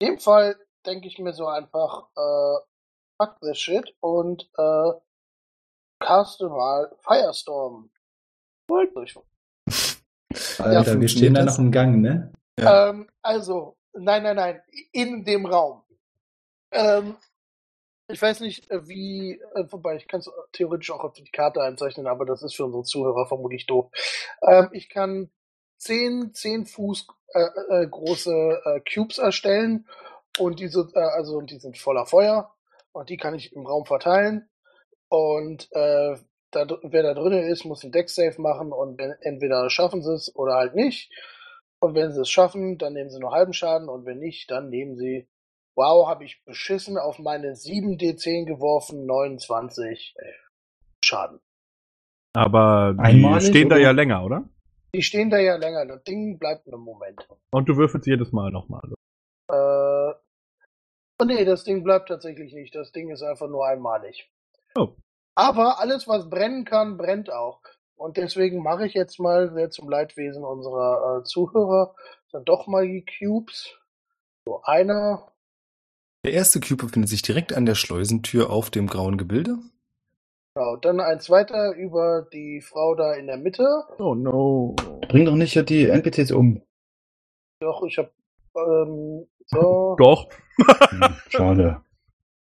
in 0.00 0.08
dem 0.08 0.18
Fall 0.18 0.56
denke 0.86 1.06
ich 1.08 1.18
mir 1.18 1.32
so 1.32 1.46
einfach, 1.46 2.08
äh, 2.16 2.58
fuck 3.22 3.38
this 3.40 3.58
shit 3.58 3.94
und 4.00 4.50
äh, 4.58 4.92
caste 6.00 6.48
mal 6.48 6.90
Firestorm. 7.00 7.90
Durch. 8.68 9.18
Alter, 10.58 11.00
wir 11.00 11.08
stehen 11.08 11.34
da 11.34 11.44
noch 11.44 11.58
im 11.58 11.72
Gang, 11.72 12.00
ne? 12.00 12.32
Ja. 12.58 12.90
Ähm, 12.90 13.08
also, 13.22 13.76
nein, 13.92 14.22
nein, 14.22 14.36
nein, 14.36 14.62
in 14.92 15.24
dem 15.24 15.46
Raum. 15.46 15.82
Ähm, 16.72 17.16
ich 18.08 18.20
weiß 18.20 18.40
nicht, 18.40 18.70
äh, 18.70 18.86
wie, 18.88 19.40
äh, 19.54 19.64
wobei 19.70 19.96
ich 19.96 20.08
kann 20.08 20.20
es 20.20 20.30
theoretisch 20.52 20.90
auch 20.90 21.04
auf 21.04 21.12
die 21.12 21.24
Karte 21.24 21.62
einzeichnen, 21.62 22.06
aber 22.06 22.24
das 22.24 22.42
ist 22.42 22.54
für 22.54 22.64
unsere 22.64 22.84
Zuhörer 22.84 23.26
vermutlich 23.26 23.66
doof. 23.66 23.90
Ähm, 24.42 24.68
ich 24.72 24.88
kann 24.88 25.30
zehn, 25.78 26.32
zehn 26.34 26.66
Fuß 26.66 27.06
äh, 27.34 27.82
äh, 27.82 27.86
große 27.88 28.62
äh, 28.64 28.80
Cubes 28.92 29.18
erstellen 29.18 29.86
und 30.38 30.60
diese, 30.60 30.88
äh, 30.94 31.00
also 31.00 31.38
und 31.38 31.50
die 31.50 31.58
sind 31.58 31.78
voller 31.78 32.06
Feuer 32.06 32.54
und 32.92 33.08
die 33.08 33.16
kann 33.16 33.34
ich 33.34 33.52
im 33.52 33.66
Raum 33.66 33.86
verteilen 33.86 34.48
und 35.08 35.68
äh, 35.72 36.16
da, 36.50 36.66
wer 36.82 37.02
da 37.02 37.14
drinnen 37.14 37.44
ist, 37.44 37.64
muss 37.64 37.82
einen 37.82 37.92
Deck-Safe 37.92 38.40
machen 38.40 38.72
und 38.72 39.00
entweder 39.20 39.70
schaffen 39.70 40.02
sie 40.02 40.14
es 40.14 40.34
oder 40.34 40.54
halt 40.54 40.74
nicht. 40.74 41.12
Und 41.80 41.94
wenn 41.94 42.12
sie 42.12 42.20
es 42.20 42.30
schaffen, 42.30 42.76
dann 42.78 42.92
nehmen 42.92 43.10
sie 43.10 43.20
nur 43.20 43.32
halben 43.32 43.52
Schaden 43.52 43.88
und 43.88 44.04
wenn 44.04 44.18
nicht, 44.18 44.50
dann 44.50 44.68
nehmen 44.68 44.96
sie, 44.96 45.28
wow, 45.76 46.06
habe 46.08 46.24
ich 46.24 46.44
beschissen 46.44 46.98
auf 46.98 47.18
meine 47.18 47.52
7d10 47.52 48.44
geworfen, 48.44 49.06
29 49.06 50.14
Schaden. 51.02 51.40
Aber 52.34 52.94
die 52.94 53.00
Einmalig, 53.00 53.48
stehen 53.48 53.68
da 53.68 53.76
ja 53.76 53.90
länger, 53.92 54.24
oder? 54.24 54.48
Die 54.94 55.02
stehen 55.02 55.30
da 55.30 55.38
ja 55.38 55.56
länger, 55.56 55.86
das 55.86 56.02
Ding 56.04 56.38
bleibt 56.38 56.66
einen 56.66 56.82
Moment. 56.82 57.26
Und 57.50 57.68
du 57.68 57.76
würfelst 57.76 58.06
jedes 58.06 58.32
Mal 58.32 58.50
nochmal. 58.50 58.82
Äh, 59.50 59.54
oh 59.54 61.24
nee, 61.24 61.44
das 61.44 61.64
Ding 61.64 61.82
bleibt 61.82 62.08
tatsächlich 62.08 62.52
nicht. 62.52 62.74
Das 62.74 62.92
Ding 62.92 63.10
ist 63.10 63.22
einfach 63.22 63.48
nur 63.48 63.66
einmalig. 63.66 64.30
Oh. 64.76 64.94
Aber 65.34 65.80
alles, 65.80 66.06
was 66.08 66.28
brennen 66.28 66.64
kann, 66.64 66.96
brennt 66.96 67.32
auch. 67.32 67.60
Und 67.96 68.16
deswegen 68.16 68.62
mache 68.62 68.86
ich 68.86 68.94
jetzt 68.94 69.18
mal, 69.20 69.52
sehr 69.52 69.70
zum 69.70 69.88
Leidwesen 69.88 70.42
unserer 70.42 71.20
äh, 71.20 71.24
Zuhörer, 71.24 71.94
dann 72.32 72.44
doch 72.44 72.66
mal 72.66 72.86
die 72.86 73.04
Cubes. 73.04 73.74
So 74.46 74.62
einer, 74.62 75.30
Der 76.24 76.32
erste 76.32 76.60
Cube 76.60 76.84
befindet 76.86 77.10
sich 77.10 77.22
direkt 77.22 77.52
an 77.52 77.66
der 77.66 77.74
Schleusentür 77.74 78.50
auf 78.50 78.70
dem 78.70 78.86
grauen 78.86 79.18
Gebilde. 79.18 79.58
genau, 80.54 80.76
dann 80.76 81.00
eins 81.00 81.28
weiter 81.28 81.74
über 81.74 82.26
die 82.32 82.62
Frau 82.62 82.94
da 82.94 83.12
in 83.14 83.26
der 83.26 83.36
Mitte. 83.36 83.66
Oh 83.98 84.14
no. 84.14 84.74
Bring 85.08 85.26
doch 85.26 85.34
nicht 85.34 85.54
die 85.68 85.88
NPCs 85.88 86.32
um. 86.32 86.62
Doch, 87.60 87.82
ich 87.82 87.98
hab, 87.98 88.10
ähm, 88.56 89.26
so, 89.46 89.96
Doch. 89.98 90.28
Hm, 90.56 91.16
Schade. 91.28 91.82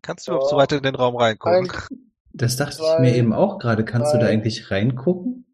Kannst 0.03 0.27
du 0.27 0.33
überhaupt 0.33 0.51
so 0.51 0.57
weit 0.57 0.73
in 0.73 0.83
den 0.83 0.95
Raum 0.95 1.17
reingucken? 1.17 1.71
ein, 1.71 1.71
Das 2.35 2.57
dachte 2.57 2.77
Zwei, 2.77 2.95
ich 2.95 3.01
mir 3.01 3.15
eben 3.17 3.33
auch 3.33 3.59
gerade. 3.59 3.85
Kannst 3.85 4.15
du 4.15 4.19
da 4.19 4.27
eigentlich 4.27 4.71
reingucken? 4.71 5.47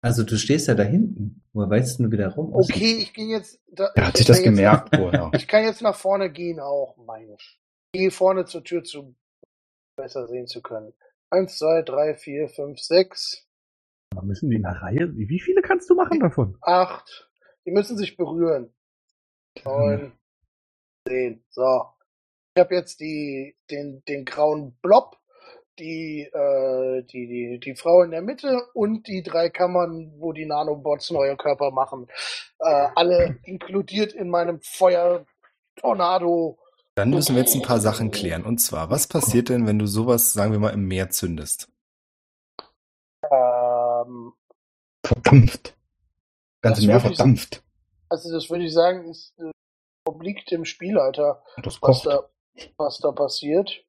Also 0.00 0.22
du 0.22 0.36
stehst 0.36 0.68
ja 0.68 0.74
da 0.74 0.82
hinten. 0.82 1.42
Woher 1.52 1.70
weißt 1.70 1.98
du, 2.00 2.10
wie 2.10 2.16
der 2.16 2.28
Raum 2.34 2.52
aussieht? 2.52 2.76
okay, 2.76 2.98
ich 3.00 3.14
gehe 3.14 3.28
jetzt, 3.28 3.60
da, 3.72 3.90
Er 3.94 4.06
hat 4.08 4.14
ich 4.14 4.18
sich 4.18 4.26
das 4.26 4.42
kann 4.42 4.44
jetzt- 4.54 4.56
gemerkt 4.56 4.96
vorher. 4.96 5.30
Ich 5.34 5.48
kann 5.48 5.64
jetzt 5.64 5.82
nach 5.82 5.94
vorne 5.96 6.30
gehen 6.30 6.60
auch, 6.60 6.96
meine. 6.98 7.34
ich. 7.34 7.60
Gehe 7.92 8.10
vorne 8.10 8.44
zur 8.44 8.62
Tür 8.64 8.82
zu 8.84 9.14
besser 9.96 10.26
sehen 10.28 10.46
zu 10.46 10.60
können. 10.62 10.92
Eins, 11.30 11.58
zwei, 11.58 11.82
drei, 11.82 12.14
vier, 12.14 12.48
fünf, 12.48 12.80
sechs, 12.80 13.46
Aber 14.14 14.26
müssen 14.26 14.50
die 14.50 14.56
in 14.56 14.62
der 14.62 14.72
Reihe? 14.82 15.10
Wie 15.16 15.40
viele 15.40 15.62
kannst 15.62 15.88
du 15.90 15.94
machen 15.94 16.20
davon? 16.20 16.58
acht. 16.60 17.30
Die 17.66 17.70
müssen 17.70 17.96
sich 17.96 18.16
berühren. 18.16 18.74
Neun, 19.64 20.12
zehn. 21.08 21.44
So. 21.50 21.84
Ich 22.56 22.60
habe 22.60 22.74
jetzt 22.74 23.00
die, 23.00 23.56
den, 23.70 24.04
den 24.06 24.24
grauen 24.24 24.76
Blob, 24.82 25.16
die, 25.78 26.22
äh, 26.32 27.02
die, 27.04 27.26
die, 27.26 27.60
die 27.60 27.74
Frau 27.76 28.02
in 28.02 28.10
der 28.10 28.22
Mitte 28.22 28.62
und 28.74 29.06
die 29.06 29.22
drei 29.22 29.48
Kammern, 29.50 30.12
wo 30.18 30.32
die 30.32 30.46
Nanobots 30.46 31.10
neue 31.10 31.36
Körper 31.36 31.70
machen. 31.70 32.06
Äh, 32.60 32.88
alle 32.94 33.38
inkludiert 33.44 34.12
in 34.12 34.28
meinem 34.30 34.60
Feuer-Tornado. 34.62 36.58
Dann 36.96 37.10
müssen 37.10 37.34
wir 37.34 37.42
jetzt 37.42 37.54
ein 37.56 37.62
paar 37.62 37.80
Sachen 37.80 38.10
klären. 38.12 38.44
Und 38.44 38.58
zwar, 38.58 38.88
was 38.90 39.06
passiert 39.08 39.48
denn, 39.48 39.66
wenn 39.66 39.78
du 39.78 39.86
sowas, 39.86 40.32
sagen 40.32 40.52
wir 40.52 40.58
mal, 40.60 40.70
im 40.72 40.86
Meer 40.86 41.10
zündest? 41.10 41.68
Ähm, 43.30 44.32
Verdampft. 45.04 45.76
Ganze 46.62 46.80
Das 46.82 46.86
Meer 46.86 46.96
würde 47.02 47.10
ich- 47.12 47.16
verdampft. 47.16 47.62
Also 48.08 48.32
das 48.32 48.48
würde 48.48 48.64
ich 48.64 48.72
sagen, 48.72 49.08
ist 49.10 49.34
äh, 49.40 49.50
obliegt 50.06 50.50
dem 50.50 50.64
Spielleiter, 50.64 51.42
Das 51.62 51.82
was 51.82 52.02
da, 52.02 52.28
was 52.76 52.98
da 52.98 53.10
passiert. 53.10 53.84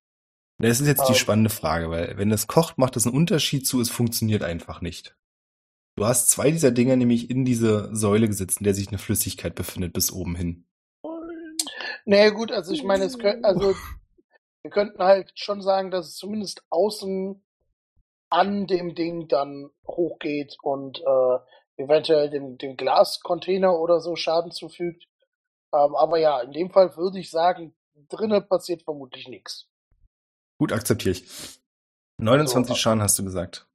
Das 0.57 0.79
ist 0.79 0.87
jetzt 0.87 1.07
die 1.07 1.13
Ähm. 1.13 1.17
spannende 1.17 1.49
Frage, 1.49 1.89
weil 1.89 2.17
wenn 2.17 2.31
es 2.31 2.47
kocht, 2.47 2.77
macht 2.77 2.95
es 2.95 3.05
einen 3.05 3.15
Unterschied 3.15 3.67
zu, 3.67 3.81
es 3.81 3.89
funktioniert 3.89 4.43
einfach 4.43 4.81
nicht. 4.81 5.15
Du 5.97 6.05
hast 6.05 6.29
zwei 6.29 6.51
dieser 6.51 6.71
Dinger 6.71 6.95
nämlich 6.95 7.29
in 7.29 7.45
diese 7.45 7.93
Säule 7.95 8.27
gesetzt, 8.27 8.59
in 8.59 8.65
der 8.65 8.73
sich 8.73 8.89
eine 8.89 8.97
Flüssigkeit 8.97 9.55
befindet, 9.55 9.93
bis 9.93 10.11
oben 10.11 10.35
hin. 10.35 10.67
Nee, 12.05 12.31
gut, 12.31 12.51
also 12.51 12.73
ich 12.73 12.83
meine, 12.83 13.05
es 13.05 13.17
könnt, 13.17 13.43
also 13.43 13.73
wir 14.61 14.71
könnten 14.71 14.99
halt 14.99 15.31
schon 15.35 15.61
sagen, 15.61 15.91
dass 15.91 16.07
es 16.07 16.15
zumindest 16.15 16.63
außen 16.69 17.41
an 18.29 18.67
dem 18.67 18.95
Ding 18.95 19.27
dann 19.27 19.69
hochgeht 19.87 20.57
und 20.61 20.99
äh, 20.99 21.37
eventuell 21.81 22.29
dem, 22.29 22.57
dem 22.57 22.75
Glascontainer 22.77 23.79
oder 23.79 23.99
so 23.99 24.15
Schaden 24.15 24.51
zufügt. 24.51 25.07
Ähm, 25.73 25.95
aber 25.95 26.17
ja, 26.19 26.41
in 26.41 26.51
dem 26.51 26.69
Fall 26.71 26.95
würde 26.97 27.19
ich 27.19 27.29
sagen, 27.29 27.75
drinnen 28.09 28.47
passiert 28.47 28.83
vermutlich 28.83 29.27
nichts. 29.27 29.69
Gut, 30.57 30.71
akzeptiere 30.71 31.11
ich. 31.13 31.25
29 32.17 32.71
Also, 32.71 32.75
Schaden 32.75 33.01
hast 33.01 33.19
du 33.19 33.23
gesagt. 33.23 33.67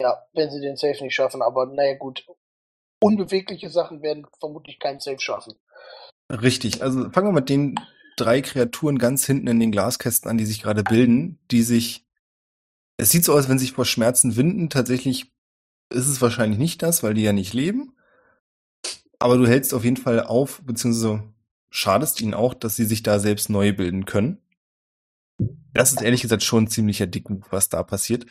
Ja, 0.00 0.26
wenn 0.34 0.50
sie 0.50 0.60
den 0.60 0.76
Safe 0.76 1.02
nicht 1.02 1.14
schaffen, 1.14 1.42
aber 1.42 1.66
naja 1.66 1.96
gut. 1.96 2.26
Unbewegliche 3.00 3.70
Sachen 3.70 4.02
werden 4.02 4.26
vermutlich 4.38 4.78
keinen 4.78 5.00
Safe 5.00 5.20
schaffen. 5.20 5.54
Richtig, 6.30 6.82
also 6.82 7.10
fangen 7.10 7.28
wir 7.28 7.32
mit 7.32 7.48
den 7.48 7.78
drei 8.16 8.40
Kreaturen 8.40 8.98
ganz 8.98 9.26
hinten 9.26 9.46
in 9.46 9.60
den 9.60 9.72
Glaskästen 9.72 10.30
an, 10.30 10.38
die 10.38 10.46
sich 10.46 10.62
gerade 10.62 10.82
bilden, 10.82 11.38
die 11.50 11.62
sich. 11.62 12.06
Es 12.96 13.10
sieht 13.10 13.24
so 13.24 13.32
aus, 13.34 13.48
wenn 13.48 13.58
sich 13.58 13.72
vor 13.72 13.84
Schmerzen 13.84 14.36
winden. 14.36 14.70
Tatsächlich 14.70 15.32
ist 15.92 16.06
es 16.06 16.22
wahrscheinlich 16.22 16.58
nicht 16.58 16.82
das, 16.82 17.02
weil 17.02 17.14
die 17.14 17.22
ja 17.22 17.32
nicht 17.32 17.52
leben. 17.52 17.96
Aber 19.18 19.36
du 19.36 19.46
hältst 19.46 19.74
auf 19.74 19.84
jeden 19.84 19.96
Fall 19.96 20.20
auf, 20.20 20.62
beziehungsweise 20.64 21.22
schadest 21.70 22.20
ihnen 22.20 22.34
auch, 22.34 22.54
dass 22.54 22.76
sie 22.76 22.84
sich 22.84 23.02
da 23.02 23.18
selbst 23.18 23.50
neu 23.50 23.72
bilden 23.72 24.04
können. 24.04 24.43
Das 25.72 25.92
ist 25.92 26.02
ehrlich 26.02 26.22
gesagt 26.22 26.42
schon 26.42 26.68
ziemlich 26.68 27.00
erdickend, 27.00 27.46
was 27.50 27.68
da 27.68 27.82
passiert. 27.82 28.26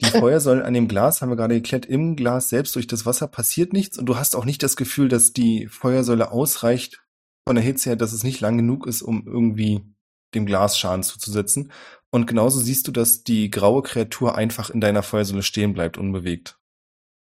Die 0.00 0.06
Feuersäulen 0.18 0.62
an 0.62 0.74
dem 0.74 0.88
Glas, 0.88 1.20
haben 1.20 1.30
wir 1.30 1.36
gerade 1.36 1.54
geklärt, 1.54 1.86
im 1.86 2.16
Glas 2.16 2.48
selbst 2.48 2.74
durch 2.76 2.86
das 2.86 3.06
Wasser 3.06 3.26
passiert 3.26 3.72
nichts 3.72 3.98
und 3.98 4.06
du 4.06 4.16
hast 4.16 4.36
auch 4.36 4.44
nicht 4.44 4.62
das 4.62 4.76
Gefühl, 4.76 5.08
dass 5.08 5.32
die 5.32 5.66
Feuersäule 5.66 6.30
ausreicht 6.30 7.02
von 7.46 7.56
der 7.56 7.64
Hitze 7.64 7.90
her, 7.90 7.96
dass 7.96 8.12
es 8.12 8.22
nicht 8.22 8.40
lang 8.40 8.56
genug 8.56 8.86
ist, 8.86 9.02
um 9.02 9.26
irgendwie 9.26 9.82
dem 10.34 10.46
Glas 10.46 10.78
Schaden 10.78 11.02
zuzusetzen. 11.02 11.72
Und 12.10 12.26
genauso 12.26 12.60
siehst 12.60 12.88
du, 12.88 12.92
dass 12.92 13.24
die 13.24 13.50
graue 13.50 13.82
Kreatur 13.82 14.36
einfach 14.36 14.70
in 14.70 14.80
deiner 14.80 15.02
Feuersäule 15.02 15.42
stehen 15.42 15.72
bleibt, 15.72 15.98
unbewegt. 15.98 16.58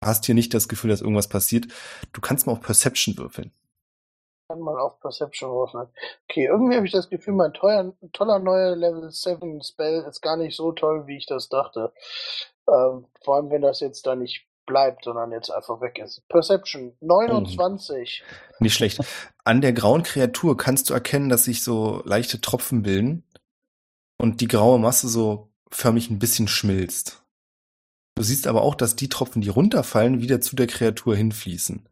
Du 0.01 0.07
hast 0.07 0.25
hier 0.25 0.35
nicht 0.35 0.53
das 0.53 0.67
Gefühl, 0.67 0.89
dass 0.89 1.01
irgendwas 1.01 1.27
passiert. 1.27 1.67
Du 2.13 2.21
kannst 2.21 2.45
mal 2.45 2.53
auf 2.53 2.61
Perception 2.61 3.17
würfeln. 3.17 3.51
Mal 4.55 4.79
auf 4.79 4.99
Perception 4.99 5.51
würfeln. 5.51 5.87
Okay, 6.29 6.45
irgendwie 6.45 6.75
habe 6.75 6.85
ich 6.85 6.91
das 6.91 7.09
Gefühl, 7.09 7.33
mein 7.33 7.53
teuer, 7.53 7.93
toller 8.13 8.39
neuer 8.39 8.75
Level 8.75 9.11
7 9.11 9.61
Spell 9.61 10.05
ist 10.07 10.21
gar 10.21 10.37
nicht 10.37 10.55
so 10.55 10.71
toll, 10.71 11.05
wie 11.07 11.17
ich 11.17 11.25
das 11.25 11.49
dachte. 11.49 11.91
Ähm, 12.67 13.05
vor 13.23 13.35
allem, 13.35 13.49
wenn 13.49 13.61
das 13.61 13.81
jetzt 13.81 14.07
da 14.07 14.15
nicht 14.15 14.47
bleibt, 14.65 15.05
sondern 15.05 15.31
jetzt 15.31 15.49
einfach 15.49 15.81
weg 15.81 15.99
ist. 15.99 16.27
Perception 16.29 16.95
29. 17.01 18.23
Nicht 18.59 18.73
schlecht. 18.73 18.99
An 19.43 19.61
der 19.61 19.73
grauen 19.73 20.03
Kreatur 20.03 20.57
kannst 20.57 20.89
du 20.89 20.93
erkennen, 20.93 21.29
dass 21.29 21.45
sich 21.45 21.63
so 21.63 22.01
leichte 22.05 22.41
Tropfen 22.41 22.83
bilden 22.83 23.23
und 24.17 24.41
die 24.41 24.47
graue 24.47 24.79
Masse 24.79 25.07
so 25.07 25.49
förmlich 25.69 26.09
ein 26.09 26.19
bisschen 26.19 26.47
schmilzt. 26.47 27.23
Du 28.15 28.23
siehst 28.23 28.47
aber 28.47 28.63
auch, 28.63 28.75
dass 28.75 28.95
die 28.95 29.09
Tropfen, 29.09 29.41
die 29.41 29.49
runterfallen, 29.49 30.21
wieder 30.21 30.41
zu 30.41 30.55
der 30.55 30.67
Kreatur 30.67 31.15
hinfließen. 31.15 31.87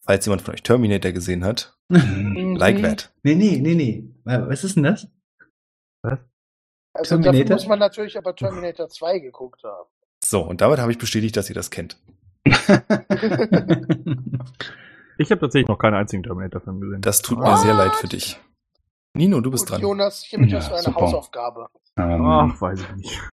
Falls 0.00 0.24
jemand 0.24 0.42
von 0.42 0.54
euch 0.54 0.62
Terminator 0.62 1.12
gesehen 1.12 1.44
hat. 1.44 1.77
Like 1.90 2.82
that. 2.82 3.12
Nee, 3.22 3.34
nee, 3.34 3.58
nee, 3.60 3.74
nee. 3.74 4.04
Was 4.24 4.64
ist 4.64 4.76
denn 4.76 4.82
das? 4.84 5.08
Also 6.02 6.20
Terminator? 7.16 7.32
dafür 7.40 7.54
muss 7.56 7.66
man 7.66 7.78
natürlich 7.78 8.18
aber 8.18 8.34
Terminator 8.36 8.88
2 8.88 9.18
geguckt 9.20 9.62
haben. 9.64 9.88
So, 10.22 10.42
und 10.42 10.60
damit 10.60 10.78
habe 10.80 10.92
ich 10.92 10.98
bestätigt, 10.98 11.36
dass 11.36 11.48
ihr 11.48 11.54
das 11.54 11.70
kennt. 11.70 11.98
Ich 15.20 15.32
habe 15.32 15.40
tatsächlich 15.40 15.66
noch 15.68 15.78
keinen 15.78 15.94
einzigen 15.94 16.22
Terminator-Film 16.22 16.80
gesehen. 16.80 17.00
Das 17.00 17.22
tut 17.22 17.38
mir 17.40 17.46
What? 17.46 17.60
sehr 17.60 17.74
leid 17.74 17.92
für 17.96 18.06
dich. 18.06 18.38
Nino, 19.16 19.40
du 19.40 19.50
bist 19.50 19.64
Gut, 19.66 19.72
dran. 19.72 19.80
Jonas, 19.82 20.22
hiermit 20.22 20.52
Ja, 20.52 20.58
hast 20.58 20.70
du 20.70 20.74
eine 20.74 20.82
super. 20.84 21.00
Hausaufgabe. 21.00 21.66
Ähm, 21.98 22.24
Ach, 22.24 22.60
weiß 22.60 22.80
ich 22.80 22.96
nicht. 22.96 23.28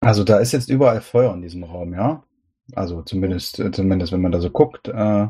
Also 0.00 0.24
da 0.24 0.38
ist 0.38 0.52
jetzt 0.52 0.70
überall 0.70 1.02
Feuer 1.02 1.34
in 1.34 1.42
diesem 1.42 1.62
Raum, 1.64 1.92
ja? 1.92 2.22
Also 2.74 3.02
zumindest, 3.02 3.58
äh, 3.60 3.70
zumindest 3.70 4.12
wenn 4.12 4.22
man 4.22 4.32
da 4.32 4.40
so 4.40 4.48
guckt. 4.48 4.88
Äh, 4.88 5.28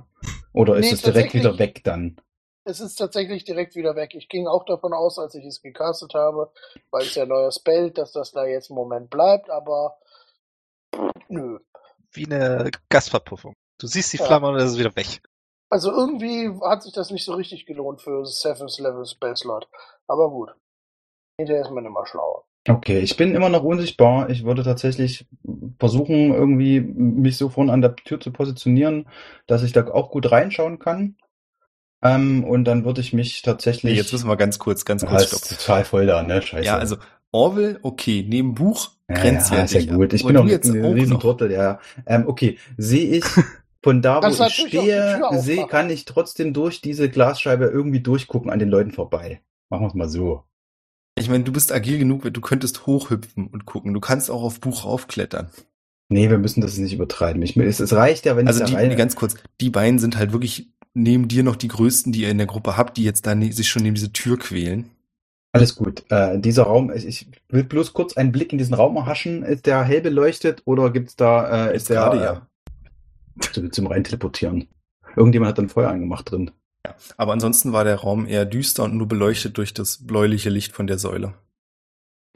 oder 0.52 0.76
ist 0.76 0.86
Nee, 0.86 0.92
es 0.92 1.02
direkt 1.02 1.34
wieder 1.34 1.58
weg 1.58 1.82
dann? 1.82 2.18
Es 2.68 2.80
ist 2.80 2.96
tatsächlich 2.96 3.44
direkt 3.44 3.76
wieder 3.76 3.94
weg. 3.94 4.16
Ich 4.16 4.28
ging 4.28 4.48
auch 4.48 4.64
davon 4.64 4.92
aus, 4.92 5.20
als 5.20 5.36
ich 5.36 5.44
es 5.44 5.62
gecastet 5.62 6.14
habe, 6.14 6.50
weil 6.90 7.02
es 7.02 7.14
ja 7.14 7.22
ein 7.22 7.28
neuer 7.28 7.52
Spell, 7.52 7.92
dass 7.92 8.10
das 8.10 8.32
da 8.32 8.44
jetzt 8.44 8.70
im 8.70 8.76
Moment 8.76 9.08
bleibt, 9.08 9.48
aber 9.50 9.98
nö. 11.28 11.60
Wie 12.10 12.26
eine 12.26 12.72
Gasverpuffung. 12.88 13.54
Du 13.78 13.86
siehst 13.86 14.12
die 14.12 14.16
Ja. 14.16 14.24
Flamme 14.24 14.48
und 14.48 14.56
es 14.56 14.72
ist 14.72 14.78
wieder 14.78 14.96
weg. 14.96 15.22
Also 15.70 15.92
irgendwie 15.92 16.50
hat 16.60 16.82
sich 16.82 16.92
das 16.92 17.12
nicht 17.12 17.24
so 17.24 17.34
richtig 17.34 17.66
gelohnt 17.66 18.02
für 18.02 18.26
Seventh 18.26 18.78
Level 18.80 19.06
Spell 19.06 19.36
Slot. 19.36 19.68
Aber 20.08 20.28
gut. 20.30 20.50
Hinterher 21.38 21.62
ist 21.62 21.70
man 21.70 21.86
immer 21.86 22.04
schlauer. 22.04 22.46
Okay, 22.68 22.98
ich 22.98 23.16
bin 23.16 23.32
immer 23.36 23.48
noch 23.48 23.62
unsichtbar. 23.62 24.28
Ich 24.28 24.44
würde 24.44 24.64
tatsächlich 24.64 25.24
versuchen, 25.78 26.34
irgendwie 26.34 26.80
mich 26.80 27.36
so 27.38 27.48
vorne 27.48 27.72
an 27.72 27.80
der 27.80 27.94
Tür 27.94 28.18
zu 28.18 28.32
positionieren, 28.32 29.08
dass 29.46 29.62
ich 29.62 29.72
da 29.72 29.86
auch 29.86 30.10
gut 30.10 30.32
reinschauen 30.32 30.80
kann. 30.80 31.16
Ähm, 32.14 32.44
und 32.44 32.64
dann 32.64 32.84
würde 32.84 33.00
ich 33.00 33.12
mich 33.12 33.42
tatsächlich. 33.42 33.92
Nee, 33.92 33.98
jetzt 33.98 34.12
müssen 34.12 34.28
wir 34.28 34.36
ganz 34.36 34.58
kurz, 34.58 34.84
ganz 34.84 35.04
kurz 35.04 35.22
ist 35.22 35.28
stoppen. 35.28 35.56
total 35.58 35.84
voll 35.84 36.06
da, 36.06 36.22
ne? 36.22 36.42
Scheiße. 36.42 36.64
Ja, 36.64 36.78
also 36.78 36.96
Orwell, 37.32 37.78
okay, 37.82 38.24
neben 38.26 38.54
Buch 38.54 38.90
Ja, 39.08 39.16
grenzwertig. 39.16 39.74
ja, 39.74 39.80
ist 39.80 39.86
ja 39.88 39.94
gut. 39.94 40.12
Ich 40.12 40.22
Aber 40.24 40.32
bin 40.32 40.42
auch 40.42 40.46
jetzt 40.46 40.68
ein. 40.70 40.84
Riesentrottel, 40.84 41.50
ja. 41.52 41.80
Ähm, 42.06 42.24
okay, 42.26 42.58
sehe 42.76 43.16
ich 43.16 43.24
von 43.82 44.02
da, 44.02 44.22
wo 44.22 44.28
ich 44.28 44.38
die 44.38 44.68
stehe, 44.68 45.20
sehe, 45.32 45.66
kann 45.66 45.90
ich 45.90 46.04
trotzdem 46.04 46.52
durch 46.52 46.80
diese 46.80 47.08
Glasscheibe 47.08 47.66
irgendwie 47.66 48.00
durchgucken 48.00 48.50
an 48.50 48.58
den 48.58 48.68
Leuten 48.68 48.92
vorbei. 48.92 49.40
Machen 49.70 49.82
wir 49.84 49.88
es 49.88 49.94
mal 49.94 50.08
so. 50.08 50.44
Ich 51.18 51.28
meine, 51.30 51.44
du 51.44 51.52
bist 51.52 51.72
agil 51.72 51.98
genug, 51.98 52.30
du 52.32 52.40
könntest 52.40 52.86
hochhüpfen 52.86 53.46
und 53.46 53.64
gucken. 53.64 53.94
Du 53.94 54.00
kannst 54.00 54.30
auch 54.30 54.42
auf 54.42 54.60
Buch 54.60 54.84
raufklettern. 54.84 55.50
Nee, 56.08 56.30
wir 56.30 56.38
müssen 56.38 56.60
das 56.60 56.76
nicht 56.78 56.92
übertreiben. 56.92 57.42
Ich, 57.42 57.56
es, 57.56 57.80
es 57.80 57.92
reicht 57.92 58.26
ja, 58.26 58.36
wenn 58.36 58.46
Also 58.46 58.60
ich 58.60 58.66
die, 58.66 58.72
da 58.74 58.78
rein... 58.78 58.88
nee, 58.88 58.94
ganz 58.96 59.16
kurz, 59.16 59.34
die 59.60 59.70
beiden 59.70 59.98
sind 59.98 60.16
halt 60.16 60.32
wirklich 60.32 60.70
neben 60.96 61.28
dir 61.28 61.42
noch 61.42 61.56
die 61.56 61.68
größten, 61.68 62.12
die 62.12 62.22
ihr 62.22 62.30
in 62.30 62.38
der 62.38 62.46
Gruppe 62.46 62.76
habt, 62.76 62.96
die 62.96 63.04
jetzt 63.04 63.26
da 63.26 63.40
sich 63.40 63.68
schon 63.68 63.82
neben 63.82 63.94
diese 63.94 64.12
Tür 64.12 64.38
quälen. 64.38 64.90
Alles 65.52 65.76
gut. 65.76 66.04
Äh, 66.10 66.38
dieser 66.38 66.64
Raum, 66.64 66.90
ich, 66.92 67.28
will 67.48 67.64
bloß 67.64 67.92
kurz 67.92 68.16
einen 68.16 68.32
Blick 68.32 68.52
in 68.52 68.58
diesen 68.58 68.74
Raum 68.74 68.96
erhaschen. 68.96 69.42
Ist 69.42 69.66
der 69.66 69.82
hell 69.84 70.00
beleuchtet 70.00 70.62
oder 70.64 70.90
gibt's 70.90 71.16
da, 71.16 71.68
äh, 71.68 71.76
ist 71.76 71.88
der 71.88 71.96
gerade, 71.96 72.18
ja. 72.18 72.48
äh, 73.36 73.52
zum, 73.52 73.72
zum 73.72 73.86
rein 73.86 74.04
teleportieren? 74.04 74.68
Irgendjemand 75.16 75.50
hat 75.50 75.58
dann 75.58 75.68
Feuer 75.68 75.90
angemacht 75.90 76.30
drin. 76.30 76.50
Aber 77.16 77.32
ansonsten 77.32 77.72
war 77.72 77.84
der 77.84 77.96
Raum 77.96 78.26
eher 78.26 78.44
düster 78.44 78.84
und 78.84 78.96
nur 78.96 79.08
beleuchtet 79.08 79.56
durch 79.58 79.74
das 79.74 80.06
bläuliche 80.06 80.50
Licht 80.50 80.72
von 80.72 80.86
der 80.86 80.98
Säule. 80.98 81.34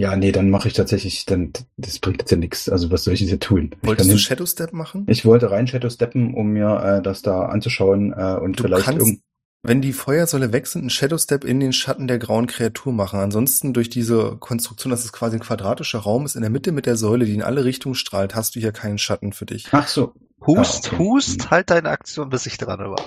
Ja, 0.01 0.17
nee, 0.17 0.33
dann 0.33 0.49
mache 0.49 0.67
ich 0.69 0.73
tatsächlich, 0.73 1.27
dann, 1.27 1.53
das 1.77 1.99
bringt 1.99 2.23
jetzt 2.23 2.31
ja 2.31 2.39
nichts. 2.39 2.71
Also 2.71 2.91
was 2.91 3.05
soll 3.05 3.13
ich 3.13 3.21
denn 3.21 3.29
hier 3.29 3.39
tun? 3.39 3.73
Ich 3.83 3.87
Wolltest 3.89 4.09
du 4.09 4.13
hin- 4.15 4.19
Shadow 4.19 4.47
Step 4.47 4.73
machen? 4.73 5.05
Ich 5.09 5.27
wollte 5.27 5.51
rein 5.51 5.67
Shadow 5.67 5.91
steppen, 5.91 6.33
um 6.33 6.49
mir 6.53 6.83
äh, 6.83 7.03
das 7.03 7.21
da 7.21 7.43
anzuschauen 7.47 8.13
äh, 8.17 8.39
und 8.41 8.59
Du 8.59 8.63
vielleicht 8.63 8.85
kannst, 8.87 9.01
irgend 9.07 9.21
wenn 9.63 9.83
die 9.83 9.93
Feuersäule 9.93 10.55
weg 10.55 10.67
sind, 10.67 10.81
einen 10.81 10.89
Shadow 10.91 11.19
Step 11.19 11.45
in 11.45 11.61
den 11.61 11.75
Schatten 11.75 12.09
der 12.09 12.19
grauen 12.19 12.47
Kreatur 12.47 12.95
machen. 12.95 13.21
Ansonsten 13.21 13.75
durch 13.75 13.91
diese 13.91 14.39
Konstruktion, 14.41 14.91
dass 14.91 15.05
es 15.05 15.13
quasi 15.13 15.37
ein 15.37 15.41
quadratischer 15.43 15.99
Raum 15.99 16.25
ist, 16.25 16.35
in 16.35 16.41
der 16.41 16.49
Mitte 16.51 16.73
mit 16.73 16.87
der 16.87 16.97
Säule, 16.97 17.27
die 17.27 17.35
in 17.35 17.43
alle 17.43 17.65
Richtungen 17.67 17.95
strahlt, 17.95 18.35
hast 18.35 18.57
du 18.57 18.61
hier 18.61 18.73
keinen 18.73 18.97
Schatten 18.97 19.35
für 19.35 19.45
dich. 19.45 19.67
Ach 19.73 19.87
so. 19.87 20.15
Hust, 20.47 20.87
Ah, 20.87 20.95
okay. 20.95 20.99
hust, 20.99 21.43
Hm. 21.43 21.51
halt 21.51 21.69
deine 21.69 21.91
Aktion, 21.91 22.31
bis 22.31 22.47
ich 22.47 22.57
dran 22.57 22.79
war. 22.81 23.05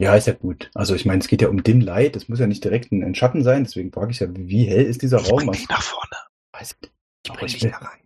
Ja, 0.00 0.14
ist 0.14 0.26
ja 0.26 0.32
gut. 0.32 0.70
Also 0.74 0.94
ich 0.94 1.04
meine, 1.04 1.18
es 1.20 1.28
geht 1.28 1.42
ja 1.42 1.48
um 1.48 1.62
Dim 1.62 1.80
Light. 1.82 2.16
Es 2.16 2.28
muss 2.28 2.38
ja 2.38 2.46
nicht 2.46 2.64
direkt 2.64 2.90
ein, 2.90 3.04
ein 3.04 3.14
Schatten 3.14 3.42
sein. 3.42 3.64
Deswegen 3.64 3.92
frage 3.92 4.12
ich 4.12 4.20
ja, 4.20 4.28
wie 4.30 4.64
hell 4.64 4.84
ist 4.86 5.02
dieser 5.02 5.20
Ich 5.20 5.30
Raum? 5.30 5.40
bring 5.40 5.52
dich 5.52 5.68
nach 5.68 5.82
vorne. 5.82 6.16
Weiß 6.52 6.76
ich. 6.80 6.90
Ich 7.26 7.32
bring 7.32 7.46
ich 7.46 7.52
dich 7.52 7.64
will- 7.64 7.70
da 7.72 7.76
rein. 7.86 7.98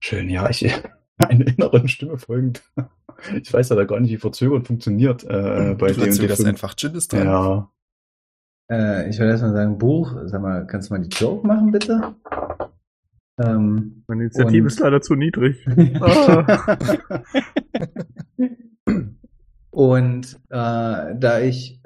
Schön, 0.00 0.30
ja, 0.30 0.48
ich 0.48 0.64
einer 1.18 1.46
inneren 1.48 1.88
Stimme 1.88 2.16
folgend. 2.18 2.62
Ich 3.34 3.52
weiß 3.52 3.70
ja 3.70 3.74
da 3.74 3.82
gar 3.82 3.98
nicht, 3.98 4.12
wie 4.12 4.16
verzögert 4.16 4.68
funktioniert 4.68 5.24
äh, 5.24 5.74
bei 5.76 5.88
du 5.88 5.94
dem 5.94 6.04
erzähl 6.04 6.28
das 6.28 6.44
einfach. 6.44 6.76
Jin 6.78 6.94
ist 6.94 7.12
dran. 7.12 7.24
Ja. 7.26 7.72
Äh, 8.70 9.10
ich 9.10 9.18
würde 9.18 9.32
erstmal 9.32 9.52
sagen, 9.54 9.76
Buch, 9.76 10.14
sag 10.26 10.40
mal, 10.40 10.64
kannst 10.68 10.88
du 10.88 10.94
mal 10.94 11.00
die 11.02 11.08
Tür 11.08 11.30
aufmachen, 11.30 11.72
bitte? 11.72 12.14
Ähm, 13.42 14.04
Meine 14.06 14.22
Initiative 14.22 14.60
Und- 14.62 14.66
ist 14.68 14.78
leider 14.78 15.02
zu 15.02 15.16
niedrig. 15.16 15.66
Ah. 16.00 16.86
Und 19.78 20.34
äh, 20.48 21.14
da 21.20 21.38
ich 21.40 21.80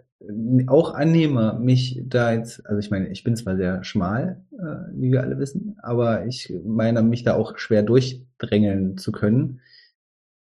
auch 0.66 0.95
annehme, 0.95 1.59
mich 1.61 2.01
da 2.07 2.32
jetzt, 2.32 2.64
also 2.64 2.78
ich 2.78 2.90
meine, 2.90 3.09
ich 3.09 3.22
bin 3.22 3.36
zwar 3.36 3.55
sehr 3.59 3.84
schmal, 3.84 4.47
äh, 4.53 4.95
wie 4.95 5.12
wir 5.12 5.20
alle 5.20 5.38
wissen, 5.38 5.76
aber 5.82 6.24
ich 6.24 6.51
meine, 6.64 7.03
mich 7.03 7.22
da 7.22 7.34
auch 7.34 7.59
schwer 7.59 7.82
durchdrängeln 7.82 8.97
zu 8.97 9.12
können, 9.12 9.61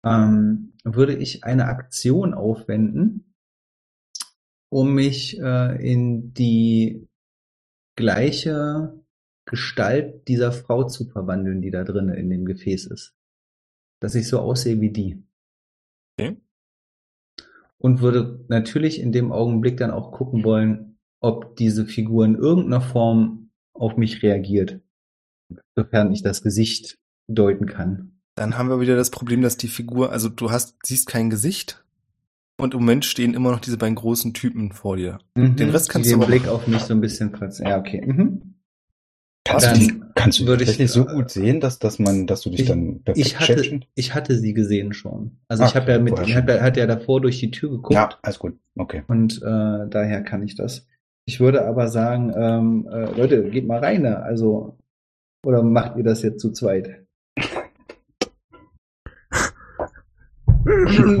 ähm, 0.04 0.74
würde 0.84 1.16
ich 1.16 1.42
eine 1.42 1.66
Aktion 1.66 2.32
aufwenden, 2.32 3.34
um 4.70 4.94
mich 4.94 5.40
äh, 5.40 5.84
in 5.84 6.32
die 6.34 7.08
gleiche 7.96 9.02
Gestalt 9.46 10.28
dieser 10.28 10.52
Frau 10.52 10.84
zu 10.84 11.06
verwandeln, 11.06 11.60
die 11.60 11.72
da 11.72 11.82
drinnen 11.82 12.14
in 12.14 12.30
dem 12.30 12.44
Gefäß 12.44 12.86
ist. 12.86 13.16
Dass 13.98 14.14
ich 14.14 14.28
so 14.28 14.38
aussehe 14.38 14.80
wie 14.80 14.92
die 14.92 15.24
Okay. 16.16 16.36
Und 17.82 18.00
würde 18.00 18.44
natürlich 18.48 19.00
in 19.00 19.10
dem 19.10 19.32
Augenblick 19.32 19.76
dann 19.76 19.90
auch 19.90 20.12
gucken 20.12 20.44
wollen, 20.44 20.98
ob 21.20 21.56
diese 21.56 21.84
Figur 21.84 22.24
in 22.24 22.36
irgendeiner 22.36 22.80
Form 22.80 23.50
auf 23.74 23.96
mich 23.96 24.22
reagiert, 24.22 24.80
sofern 25.76 26.12
ich 26.12 26.22
das 26.22 26.42
Gesicht 26.42 26.98
deuten 27.28 27.66
kann. 27.66 28.20
Dann 28.36 28.56
haben 28.56 28.68
wir 28.68 28.80
wieder 28.80 28.96
das 28.96 29.10
Problem, 29.10 29.42
dass 29.42 29.56
die 29.56 29.68
Figur, 29.68 30.12
also 30.12 30.28
du 30.28 30.50
hast, 30.50 30.76
siehst 30.84 31.08
kein 31.08 31.28
Gesicht 31.28 31.84
und 32.56 32.74
im 32.74 32.80
Moment 32.80 33.04
stehen 33.04 33.34
immer 33.34 33.50
noch 33.50 33.60
diese 33.60 33.78
beiden 33.78 33.96
großen 33.96 34.32
Typen 34.32 34.70
vor 34.70 34.96
dir. 34.96 35.18
Den 35.36 35.70
Rest 35.70 35.90
kannst 35.90 36.08
die 36.08 36.14
du 36.14 36.20
den 36.20 36.26
Blick 36.28 36.46
auf 36.46 36.68
mich 36.68 36.82
so 36.82 36.94
ein 36.94 37.00
bisschen 37.00 37.32
platzen. 37.32 37.66
Ja, 37.66 37.78
okay. 37.78 38.00
Mhm. 38.06 38.51
Kannst, 39.44 39.66
Dann 39.66 39.74
du 39.74 39.86
die, 39.86 40.00
kannst 40.14 40.38
du 40.40 40.46
würde 40.46 40.62
ich, 40.62 40.68
tatsächlich 40.70 40.92
so 40.92 41.08
äh, 41.08 41.14
gut 41.14 41.30
sehen, 41.30 41.60
dass, 41.60 41.78
dass 41.80 41.98
man, 41.98 42.26
dass 42.28 42.42
du 42.42 42.50
dich 42.50 42.60
Ich, 42.60 42.68
dann 42.68 43.02
perfekt 43.02 43.26
ich 43.26 43.40
hatte, 43.40 43.64
schätzen? 43.64 43.84
ich 43.96 44.14
hatte 44.14 44.38
sie 44.38 44.54
gesehen 44.54 44.92
schon. 44.92 45.38
Also 45.48 45.64
Ah, 45.64 45.66
ich 45.66 45.74
habe 45.74 45.90
ja 45.90 45.98
mit, 45.98 46.16
ich 46.20 46.28
schon. 46.28 46.36
hab 46.36 46.48
ja, 46.48 46.60
hatte 46.60 46.78
ja 46.80 46.86
davor 46.86 47.20
durch 47.20 47.40
die 47.40 47.50
Tür 47.50 47.70
geguckt. 47.70 47.92
Ja, 47.94 48.08
alles 48.22 48.38
gut. 48.38 48.56
Okay. 48.76 49.02
Und 49.08 49.38
äh, 49.42 49.88
daher 49.90 50.22
kann 50.22 50.42
ich 50.44 50.54
das. 50.54 50.86
Ich 51.24 51.40
würde 51.40 51.64
aber 51.66 51.88
sagen, 51.88 52.32
ähm, 52.36 52.88
äh, 52.90 53.10
Leute, 53.18 53.50
geht 53.50 53.66
mal 53.66 53.80
rein. 53.80 54.02
ne? 54.02 54.22
Also, 54.22 54.78
oder 55.44 55.62
macht 55.64 55.96
ihr 55.96 56.04
das 56.04 56.22
jetzt 56.22 56.40
zu 56.40 56.52
zweit? 56.52 57.04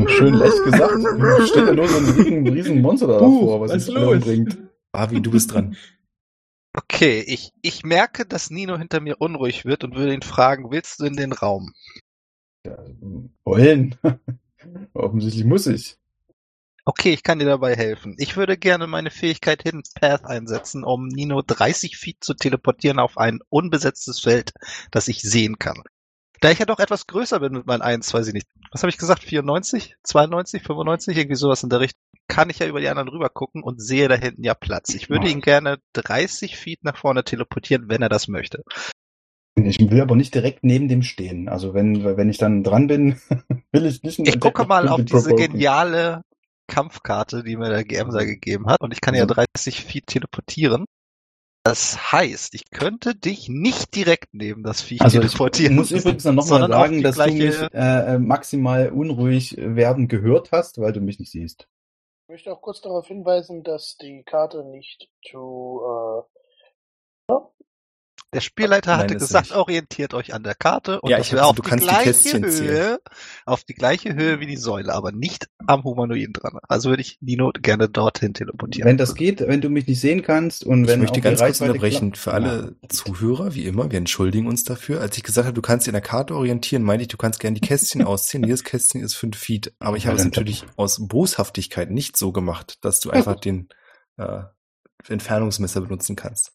Schön 0.06 0.34
leicht 0.34 0.64
gesagt. 0.64 0.92
Steht 1.48 1.66
ja 1.66 1.72
nur 1.74 1.88
so 1.88 1.98
ein 1.98 2.04
riesen, 2.04 2.46
riesen 2.48 2.80
Monster 2.82 3.08
davor, 3.08 3.60
was 3.60 3.70
was 3.70 3.74
uns 3.74 3.82
ist 3.88 3.90
alle 3.96 4.04
los? 4.04 4.14
umbringt. 4.14 4.58
Avi, 4.92 5.20
du 5.20 5.30
bist 5.30 5.52
dran. 5.52 5.74
Okay, 6.74 7.22
ich, 7.26 7.52
ich 7.60 7.84
merke, 7.84 8.24
dass 8.24 8.50
Nino 8.50 8.78
hinter 8.78 9.00
mir 9.00 9.20
unruhig 9.20 9.64
wird 9.64 9.84
und 9.84 9.94
würde 9.94 10.14
ihn 10.14 10.22
fragen, 10.22 10.70
willst 10.70 11.00
du 11.00 11.04
in 11.04 11.16
den 11.16 11.32
Raum? 11.32 11.74
Wollen. 13.44 13.96
Offensichtlich 14.94 15.44
muss 15.44 15.66
ich. 15.66 15.98
Okay, 16.84 17.12
ich 17.12 17.22
kann 17.22 17.38
dir 17.38 17.44
dabei 17.44 17.76
helfen. 17.76 18.16
Ich 18.18 18.36
würde 18.36 18.56
gerne 18.56 18.86
meine 18.86 19.10
Fähigkeit 19.10 19.62
Hidden 19.62 19.82
Path 19.94 20.24
einsetzen, 20.24 20.82
um 20.82 21.06
Nino 21.06 21.42
30 21.42 21.96
Feet 21.96 22.24
zu 22.24 22.34
teleportieren 22.34 22.98
auf 22.98 23.18
ein 23.18 23.38
unbesetztes 23.50 24.18
Feld, 24.20 24.52
das 24.90 25.06
ich 25.08 25.22
sehen 25.22 25.58
kann. 25.58 25.84
Da 26.42 26.50
ich 26.50 26.58
ja 26.58 26.66
doch 26.66 26.80
etwas 26.80 27.06
größer 27.06 27.38
bin 27.38 27.52
mit 27.52 27.66
meinen 27.66 27.82
1, 27.82 28.12
weiß 28.12 28.26
ich 28.26 28.34
nicht, 28.34 28.48
was 28.72 28.82
habe 28.82 28.90
ich 28.90 28.98
gesagt, 28.98 29.22
94, 29.22 29.94
92, 30.02 30.62
95, 30.62 31.16
irgendwie 31.16 31.36
sowas 31.36 31.62
in 31.62 31.70
der 31.70 31.78
Richtung, 31.80 32.00
kann 32.26 32.50
ich 32.50 32.58
ja 32.58 32.66
über 32.66 32.80
die 32.80 32.88
anderen 32.88 33.08
rüber 33.08 33.28
gucken 33.28 33.62
und 33.62 33.80
sehe 33.80 34.08
da 34.08 34.16
hinten 34.16 34.42
ja 34.42 34.54
Platz. 34.54 34.92
Ich 34.94 35.08
würde 35.08 35.28
ihn 35.28 35.40
gerne 35.40 35.78
30 35.92 36.56
Feet 36.56 36.82
nach 36.82 36.96
vorne 36.96 37.22
teleportieren, 37.22 37.88
wenn 37.88 38.02
er 38.02 38.08
das 38.08 38.26
möchte. 38.26 38.64
Ich 39.54 39.78
will 39.78 40.00
aber 40.00 40.16
nicht 40.16 40.34
direkt 40.34 40.64
neben 40.64 40.88
dem 40.88 41.02
stehen. 41.02 41.48
Also 41.48 41.74
wenn, 41.74 42.04
wenn 42.04 42.28
ich 42.28 42.38
dann 42.38 42.64
dran 42.64 42.88
bin, 42.88 43.20
will 43.72 43.86
ich 43.86 44.02
nicht. 44.02 44.18
Ich 44.18 44.40
gucke 44.40 44.66
mal 44.66 44.88
auf 44.88 45.04
diese 45.04 45.34
geniale 45.34 46.22
Kampfkarte, 46.66 47.44
die 47.44 47.56
mir 47.56 47.68
der 47.68 47.84
GM 47.84 48.10
da 48.10 48.24
gegeben 48.24 48.66
hat. 48.66 48.80
Und 48.80 48.92
ich 48.92 49.00
kann 49.00 49.14
ja 49.14 49.26
Mhm. 49.26 49.44
30 49.54 49.84
Feet 49.84 50.06
teleportieren. 50.06 50.86
Das 51.64 52.12
heißt, 52.12 52.54
ich 52.54 52.70
könnte 52.70 53.14
dich 53.14 53.48
nicht 53.48 53.94
direkt 53.94 54.34
neben 54.34 54.64
das 54.64 54.80
Viech 54.82 55.00
Also 55.00 55.20
ich 55.20 55.26
teleportieren. 55.26 55.76
muss 55.76 55.92
übrigens 55.92 56.24
dann 56.24 56.34
nochmal 56.34 56.66
sagen, 56.68 57.02
dass 57.02 57.16
du 57.16 57.22
gleiche- 57.22 57.44
mich 57.46 57.74
äh, 57.74 58.14
äh, 58.14 58.18
maximal 58.18 58.90
unruhig 58.90 59.54
werden 59.58 60.08
gehört 60.08 60.50
hast, 60.50 60.80
weil 60.80 60.92
du 60.92 61.00
mich 61.00 61.20
nicht 61.20 61.30
siehst. 61.30 61.68
Ich 62.24 62.28
möchte 62.28 62.52
auch 62.52 62.62
kurz 62.62 62.80
darauf 62.80 63.06
hinweisen, 63.06 63.62
dass 63.62 63.96
die 63.96 64.24
Karte 64.24 64.64
nicht 64.64 65.08
zu 65.30 65.82
äh, 67.28 67.32
Der 68.34 68.40
Spielleiter 68.40 68.92
Nein, 68.92 69.00
hatte 69.00 69.14
ist 69.14 69.20
gesagt, 69.20 69.48
nicht. 69.50 69.56
orientiert 69.56 70.14
euch 70.14 70.32
an 70.32 70.42
der 70.42 70.54
Karte 70.54 71.00
und 71.02 71.10
Ja, 71.10 71.18
das 71.18 71.26
ich 71.26 71.32
wäre 71.34 71.42
hab 71.42 71.50
auf 71.50 71.56
du 71.56 71.62
die 71.62 71.68
kannst 71.68 71.84
die 71.84 71.88
gleiche 71.88 72.04
Kästchen 72.04 72.44
Höhe, 72.44 72.50
zählen. 72.50 72.98
auf 73.44 73.64
die 73.64 73.74
gleiche 73.74 74.14
Höhe 74.14 74.40
wie 74.40 74.46
die 74.46 74.56
Säule, 74.56 74.94
aber 74.94 75.12
nicht 75.12 75.48
am 75.66 75.84
Humanoiden 75.84 76.32
dran. 76.32 76.58
Also 76.66 76.88
würde 76.90 77.02
ich 77.02 77.18
Nino 77.20 77.50
gerne 77.52 77.88
dorthin 77.90 78.32
teleportieren. 78.34 78.88
Wenn 78.88 78.96
das 78.96 79.14
geht, 79.14 79.40
wenn 79.40 79.60
du 79.60 79.68
mich 79.68 79.86
nicht 79.86 80.00
sehen 80.00 80.22
kannst 80.22 80.64
und 80.64 80.84
Ich 80.84 80.88
wenn 80.88 81.00
möchte 81.00 81.18
auch 81.20 81.22
ganz 81.24 81.40
die 81.40 81.44
kurz 81.44 81.60
unterbrechen. 81.60 82.14
Für 82.14 82.32
alle 82.32 82.74
Ja. 82.82 82.88
Zuhörer, 82.88 83.54
wie 83.54 83.64
immer, 83.66 83.90
wir 83.90 83.98
entschuldigen 83.98 84.46
uns 84.46 84.64
dafür. 84.64 85.00
Als 85.02 85.16
ich 85.16 85.22
gesagt 85.22 85.46
habe, 85.46 85.54
du 85.54 85.62
kannst 85.62 85.86
dich 85.86 85.90
an 85.90 86.00
der 86.00 86.02
Karte 86.02 86.34
orientieren, 86.34 86.82
meinte 86.82 87.02
ich, 87.02 87.08
du 87.08 87.16
kannst 87.18 87.38
gerne 87.38 87.54
die 87.60 87.66
Kästchen 87.66 88.02
ausziehen. 88.06 88.44
Jedes 88.44 88.64
Kästchen 88.64 89.02
ist 89.02 89.14
fünf 89.14 89.36
Feet. 89.36 89.74
Aber 89.78 89.96
ich 89.98 90.06
habe 90.06 90.16
es 90.16 90.24
natürlich 90.24 90.64
aus 90.76 91.06
Boshaftigkeit 91.06 91.90
nicht 91.90 92.16
so 92.16 92.32
gemacht, 92.32 92.78
dass 92.82 93.00
du 93.00 93.10
einfach 93.10 93.36
den 93.40 93.68
äh, 94.16 94.42
Entfernungsmesser 95.08 95.80
benutzen 95.82 96.16
kannst. 96.16 96.52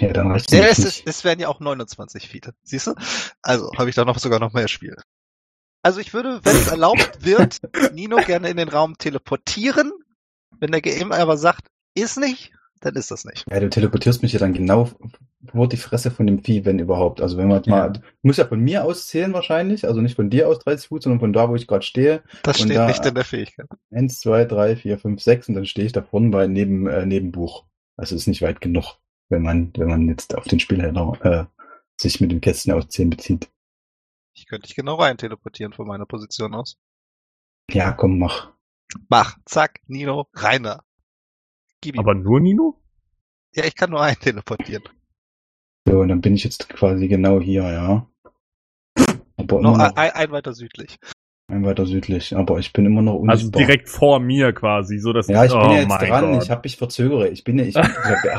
Ja, 0.00 0.12
dann 0.12 0.30
reicht's 0.30 0.52
Ja, 0.52 0.64
es, 0.66 0.78
ist, 0.78 1.02
es 1.06 1.24
wären 1.24 1.38
ja 1.40 1.48
auch 1.48 1.60
29 1.60 2.28
Feet. 2.28 2.50
Siehst 2.62 2.86
du? 2.86 2.94
Also 3.42 3.70
habe 3.76 3.90
ich 3.90 3.96
da 3.96 4.04
noch 4.04 4.18
sogar 4.18 4.40
noch 4.40 4.52
mehr 4.52 4.68
Spiel. 4.68 4.96
Also 5.82 6.00
ich 6.00 6.14
würde, 6.14 6.40
wenn 6.44 6.56
es 6.56 6.68
erlaubt 6.68 7.18
wird, 7.24 7.60
Nino 7.92 8.16
gerne 8.16 8.48
in 8.48 8.56
den 8.56 8.68
Raum 8.68 8.96
teleportieren. 8.98 9.92
Wenn 10.58 10.70
der 10.72 10.80
GM 10.80 11.10
aber 11.12 11.36
sagt, 11.36 11.66
ist 11.94 12.18
nicht, 12.18 12.52
dann 12.80 12.94
ist 12.94 13.10
das 13.10 13.24
nicht. 13.24 13.44
Ja, 13.50 13.58
du 13.60 13.68
teleportierst 13.68 14.22
mich 14.22 14.32
ja 14.32 14.38
dann 14.38 14.52
genau 14.54 14.88
vor 15.50 15.68
die 15.68 15.76
Fresse 15.76 16.10
von 16.12 16.26
dem 16.26 16.44
Vieh, 16.44 16.64
wenn 16.64 16.78
überhaupt. 16.78 17.20
Also 17.20 17.36
wenn 17.36 17.48
man 17.48 17.62
Ja. 17.64 17.70
mal, 17.76 17.90
du 17.92 18.00
musst 18.22 18.38
ja 18.38 18.46
von 18.46 18.60
mir 18.60 18.84
aus 18.84 19.08
zählen 19.08 19.32
wahrscheinlich, 19.32 19.86
also 19.86 20.00
nicht 20.00 20.14
von 20.14 20.30
dir 20.30 20.48
aus 20.48 20.60
30 20.60 20.86
Fuß, 20.88 21.02
sondern 21.02 21.18
von 21.20 21.32
da, 21.32 21.48
wo 21.48 21.56
ich 21.56 21.66
gerade 21.66 21.84
stehe. 21.84 22.22
Das 22.44 22.60
Und 22.60 22.66
steht 22.66 22.76
da- 22.76 22.86
nicht 22.86 23.04
in 23.04 23.14
der 23.14 23.24
Fähigkeit. 23.24 23.66
Eins, 23.90 24.20
zwei, 24.20 24.44
drei, 24.44 24.76
vier, 24.76 24.98
fünf, 24.98 25.20
sechs 25.20 25.48
und 25.48 25.54
dann 25.54 25.66
stehe 25.66 25.86
ich 25.86 25.92
da 25.92 26.02
vorne 26.02 26.30
bei 26.30 26.46
neben, 26.46 26.86
äh, 26.86 27.04
neben 27.06 27.32
Buch. 27.32 27.64
Also 27.96 28.14
ist 28.14 28.28
nicht 28.28 28.42
weit 28.42 28.60
genug, 28.60 28.98
wenn 29.32 29.42
man, 29.42 29.72
wenn 29.76 29.88
man 29.88 30.08
jetzt 30.08 30.36
auf 30.36 30.44
den 30.44 30.60
Spielleiter 30.60 31.18
äh, 31.24 31.46
sich 32.00 32.20
mit 32.20 32.30
dem 32.30 32.40
Kästchen 32.40 32.72
aus 32.72 32.88
10 32.88 33.10
bezieht. 33.10 33.50
Ich 34.34 34.46
könnte 34.46 34.66
dich 34.68 34.76
genau 34.76 34.94
rein 34.94 35.18
teleportieren 35.18 35.72
von 35.72 35.86
meiner 35.86 36.06
Position 36.06 36.54
aus. 36.54 36.78
Ja, 37.70 37.92
komm, 37.92 38.18
mach. 38.18 38.52
Mach, 39.08 39.36
zack, 39.44 39.80
Nino, 39.86 40.28
reiner. 40.34 40.84
Gib 41.80 41.96
ihm. 41.96 42.00
Aber 42.00 42.14
nur 42.14 42.40
Nino? 42.40 42.78
ja, 43.54 43.64
ich 43.64 43.74
kann 43.74 43.90
nur 43.90 44.02
einen 44.02 44.18
teleportieren. 44.18 44.84
So, 45.86 46.00
und 46.00 46.08
dann 46.08 46.20
bin 46.20 46.34
ich 46.34 46.44
jetzt 46.44 46.68
quasi 46.68 47.08
genau 47.08 47.40
hier, 47.40 47.62
ja. 47.62 48.06
Aber 49.36 49.60
Noch 49.60 49.76
noch 49.76 49.96
ein, 49.96 50.10
ein 50.10 50.30
weiter 50.30 50.54
südlich. 50.54 50.98
Ein 51.48 51.64
weiter 51.64 51.84
südlich. 51.86 52.34
Aber 52.36 52.58
ich 52.58 52.72
bin 52.72 52.86
immer 52.86 53.02
noch 53.02 53.14
unsichtbar. 53.14 53.32
Also 53.34 53.50
direkt 53.50 53.88
vor 53.88 54.20
mir 54.20 54.52
quasi, 54.52 54.98
so 54.98 55.12
dass 55.12 55.26
Ja, 55.28 55.44
ich 55.44 55.50
bin 55.52 55.60
oh 55.60 55.72
ja 55.72 55.80
jetzt 55.80 55.88
dran. 55.90 56.32
Gott. 56.32 56.42
Ich 56.44 56.50
habe 56.50 56.60
mich 56.64 56.76
verzögere. 56.76 57.28
Ich 57.28 57.44
bin 57.44 57.58
ja, 57.58 57.64
ich, 57.64 57.76
ich 57.76 57.82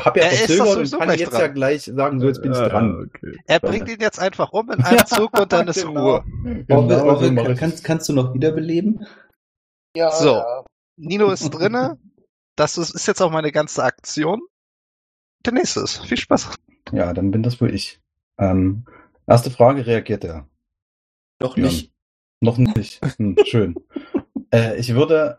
habe 0.04 0.18
ja 0.20 0.26
Er 0.26 0.30
verzögert 0.32 0.76
und 0.92 0.98
kann 0.98 1.18
jetzt 1.18 1.32
dran. 1.32 1.40
ja 1.40 1.46
gleich 1.48 1.82
sagen, 1.84 2.20
so 2.20 2.26
jetzt 2.26 2.42
bin 2.42 2.52
ich 2.52 2.58
Ah, 2.58 2.68
dran. 2.68 3.08
Okay. 3.14 3.36
Er 3.46 3.60
bringt 3.60 3.88
ihn 3.88 4.00
jetzt 4.00 4.18
einfach 4.20 4.52
um 4.52 4.70
in 4.70 4.80
einem 4.82 4.98
Zug 5.06 5.38
und 5.38 5.52
dann 5.52 5.68
ist 5.68 5.84
Genau. 5.86 6.00
Ruhe. 6.16 6.24
Genau, 6.66 6.80
Orwell, 6.80 7.38
Orwell, 7.38 7.54
kannst, 7.56 7.84
kannst 7.84 8.08
du 8.08 8.12
noch 8.14 8.34
wiederbeleben? 8.34 9.06
ja, 9.96 10.10
So. 10.10 10.34
ja. 10.36 10.64
Nino 10.96 11.30
ist 11.30 11.48
drinne. 11.50 11.98
Das 12.56 12.78
ist, 12.78 12.94
ist 12.94 13.06
jetzt 13.06 13.20
auch 13.20 13.30
meine 13.30 13.50
ganze 13.52 13.82
Aktion. 13.84 14.40
Der 15.44 15.52
nächste 15.52 15.80
ist. 15.80 16.04
Viel 16.06 16.16
Spaß. 16.16 16.50
Ja, 16.92 17.12
dann 17.12 17.30
bin 17.30 17.42
das 17.42 17.60
wohl 17.60 17.74
ich. 17.74 18.00
Ähm, 18.38 18.84
erste 19.26 19.50
Frage, 19.50 19.86
reagiert 19.86 20.24
er? 20.24 20.48
Doch 21.40 21.56
Ja. 21.56 21.64
nicht. 21.64 21.90
Noch 22.44 22.58
nicht. 22.58 23.00
Hm, 23.16 23.36
schön. 23.44 23.74
äh, 24.52 24.76
ich 24.76 24.94
würde 24.94 25.38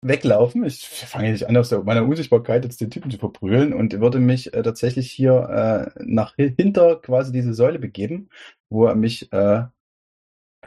weglaufen. 0.00 0.64
Ich 0.64 0.86
fange 0.88 1.32
nicht 1.32 1.48
an, 1.48 1.56
aus 1.56 1.68
der, 1.68 1.82
meiner 1.82 2.04
Unsichtbarkeit 2.04 2.64
jetzt 2.64 2.80
den 2.80 2.90
Typen 2.90 3.10
zu 3.10 3.18
verprügeln 3.18 3.72
und 3.72 4.00
würde 4.00 4.20
mich 4.20 4.54
äh, 4.54 4.62
tatsächlich 4.62 5.10
hier 5.10 5.92
äh, 5.96 6.02
nach 6.04 6.36
hi- 6.38 6.54
hinter 6.56 6.96
quasi 7.00 7.32
diese 7.32 7.52
Säule 7.52 7.78
begeben, 7.78 8.28
wo 8.70 8.86
er 8.86 8.94
mich 8.94 9.32
äh, 9.32 9.64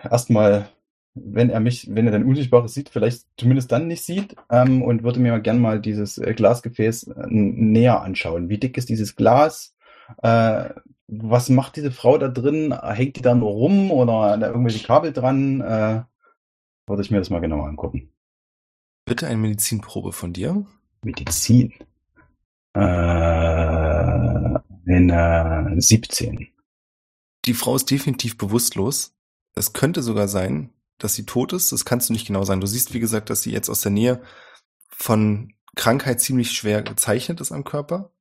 erstmal, 0.04 0.68
wenn 1.14 1.50
er 1.50 1.60
mich, 1.60 1.88
wenn 1.94 2.06
er 2.06 2.12
dann 2.12 2.26
Unsichtbares 2.26 2.74
sieht, 2.74 2.90
vielleicht 2.90 3.26
zumindest 3.38 3.72
dann 3.72 3.88
nicht 3.88 4.04
sieht, 4.04 4.36
ähm, 4.50 4.82
und 4.82 5.04
würde 5.04 5.20
mir 5.20 5.40
gern 5.40 5.60
mal 5.60 5.80
dieses 5.80 6.18
äh, 6.18 6.34
Glasgefäß 6.34 7.04
äh, 7.08 7.28
näher 7.30 8.02
anschauen. 8.02 8.50
Wie 8.50 8.58
dick 8.58 8.78
ist 8.78 8.90
dieses 8.90 9.16
Glas? 9.16 9.76
Was 11.14 11.50
macht 11.50 11.76
diese 11.76 11.92
Frau 11.92 12.18
da 12.18 12.30
drin? 12.30 12.74
Hängt 12.74 13.18
die 13.18 13.22
da 13.22 13.36
nur 13.36 13.52
rum 13.52 13.92
oder 13.92 14.38
da 14.38 14.48
irgendwelche 14.48 14.86
Kabel 14.86 15.12
dran? 15.12 15.60
Äh, 15.60 16.04
würde 16.88 17.02
ich 17.02 17.12
mir 17.12 17.20
das 17.20 17.30
mal 17.30 17.42
genauer 17.42 17.68
angucken. 17.68 18.14
Bitte 19.06 19.28
eine 19.28 19.38
Medizinprobe 19.38 20.14
von 20.14 20.32
dir. 20.32 20.66
Medizin. 21.04 21.74
Äh, 22.74 22.82
in 24.86 25.10
äh, 25.10 25.82
17. 25.82 26.48
Die 27.46 27.54
Frau 27.54 27.76
ist 27.76 27.92
definitiv 27.92 28.38
bewusstlos. 28.38 29.14
Es 29.54 29.74
könnte 29.74 30.04
sogar 30.04 30.30
sein, 30.30 30.70
dass 30.98 31.16
sie 31.16 31.26
tot 31.26 31.52
ist. 31.52 31.74
Das 31.74 31.84
kannst 31.84 32.08
du 32.08 32.14
nicht 32.14 32.28
genau 32.28 32.44
sagen. 32.46 32.62
Du 32.62 32.68
siehst, 32.68 32.94
wie 32.94 33.02
gesagt, 33.02 33.30
dass 33.30 33.42
sie 33.42 33.52
jetzt 33.52 33.70
aus 33.70 33.82
der 33.82 33.92
Nähe 33.92 34.22
von 34.88 35.54
Krankheit 35.76 36.22
ziemlich 36.22 36.52
schwer 36.52 36.84
gezeichnet 36.84 37.42
ist 37.42 37.52
am 37.52 37.66
Körper. 37.66 38.12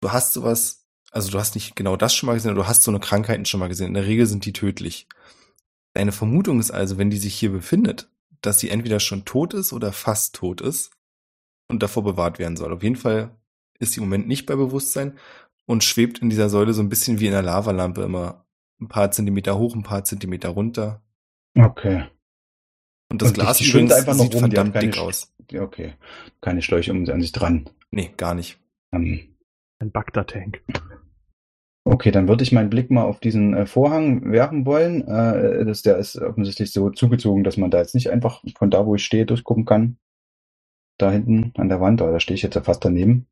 Du 0.00 0.12
hast 0.12 0.32
sowas, 0.32 0.87
also 1.10 1.30
du 1.30 1.38
hast 1.38 1.54
nicht 1.54 1.76
genau 1.76 1.96
das 1.96 2.14
schon 2.14 2.26
mal 2.26 2.34
gesehen, 2.34 2.50
aber 2.50 2.62
du 2.62 2.68
hast 2.68 2.82
so 2.82 2.90
eine 2.90 3.00
Krankheiten 3.00 3.44
schon 3.44 3.60
mal 3.60 3.68
gesehen. 3.68 3.88
In 3.88 3.94
der 3.94 4.06
Regel 4.06 4.26
sind 4.26 4.44
die 4.44 4.52
tödlich. 4.52 5.08
Deine 5.94 6.12
Vermutung 6.12 6.60
ist 6.60 6.70
also, 6.70 6.98
wenn 6.98 7.10
die 7.10 7.16
sich 7.16 7.34
hier 7.34 7.50
befindet, 7.50 8.10
dass 8.40 8.60
sie 8.60 8.70
entweder 8.70 9.00
schon 9.00 9.24
tot 9.24 9.54
ist 9.54 9.72
oder 9.72 9.92
fast 9.92 10.34
tot 10.34 10.60
ist 10.60 10.92
und 11.68 11.82
davor 11.82 12.04
bewahrt 12.04 12.38
werden 12.38 12.56
soll. 12.56 12.72
Auf 12.72 12.82
jeden 12.82 12.96
Fall 12.96 13.36
ist 13.78 13.92
sie 13.92 14.00
im 14.00 14.04
Moment 14.04 14.28
nicht 14.28 14.46
bei 14.46 14.54
Bewusstsein 14.54 15.18
und 15.66 15.84
schwebt 15.84 16.18
in 16.20 16.30
dieser 16.30 16.48
Säule 16.48 16.72
so 16.72 16.82
ein 16.82 16.88
bisschen 16.88 17.20
wie 17.20 17.26
in 17.26 17.34
einer 17.34 17.42
Lavalampe 17.42 18.02
immer 18.02 18.46
ein 18.80 18.88
paar 18.88 19.10
Zentimeter 19.10 19.58
hoch, 19.58 19.74
ein 19.74 19.82
paar 19.82 20.04
Zentimeter 20.04 20.50
runter. 20.50 21.02
Okay. 21.56 22.06
Und 23.10 23.22
das 23.22 23.30
Und 23.30 23.34
Glas 23.34 23.60
übrigens 23.60 23.92
einfach 23.92 24.14
noch 24.14 24.24
sieht 24.24 24.34
rum, 24.34 24.40
verdammt 24.40 24.74
keine 24.74 24.86
dick 24.86 24.98
aus. 24.98 25.32
Okay. 25.52 25.94
Keine 26.40 26.62
Schläuche 26.62 26.92
um 26.92 27.08
an 27.08 27.20
sich 27.20 27.32
dran. 27.32 27.68
Nee, 27.90 28.12
gar 28.16 28.34
nicht. 28.34 28.58
Ähm, 28.92 29.36
Ein 29.78 29.90
Bagdad-Tank. 29.90 30.62
Okay, 31.90 32.10
dann 32.10 32.28
würde 32.28 32.44
ich 32.44 32.52
meinen 32.52 32.68
Blick 32.68 32.90
mal 32.90 33.04
auf 33.04 33.18
diesen 33.18 33.54
äh, 33.54 33.64
Vorhang 33.64 34.30
werfen 34.30 34.66
wollen. 34.66 35.08
Äh, 35.08 35.64
das, 35.64 35.80
der 35.80 35.96
ist 35.96 36.20
offensichtlich 36.20 36.70
so 36.70 36.90
zugezogen, 36.90 37.44
dass 37.44 37.56
man 37.56 37.70
da 37.70 37.78
jetzt 37.78 37.94
nicht 37.94 38.10
einfach 38.10 38.42
von 38.58 38.70
da, 38.70 38.84
wo 38.84 38.94
ich 38.94 39.04
stehe, 39.04 39.24
durchgucken 39.24 39.64
kann. 39.64 39.96
Da 40.98 41.10
hinten 41.10 41.52
an 41.56 41.70
der 41.70 41.80
Wand, 41.80 42.02
aber 42.02 42.12
da 42.12 42.20
stehe 42.20 42.34
ich 42.34 42.42
jetzt 42.42 42.56
ja 42.56 42.62
fast 42.62 42.84
daneben. 42.84 43.26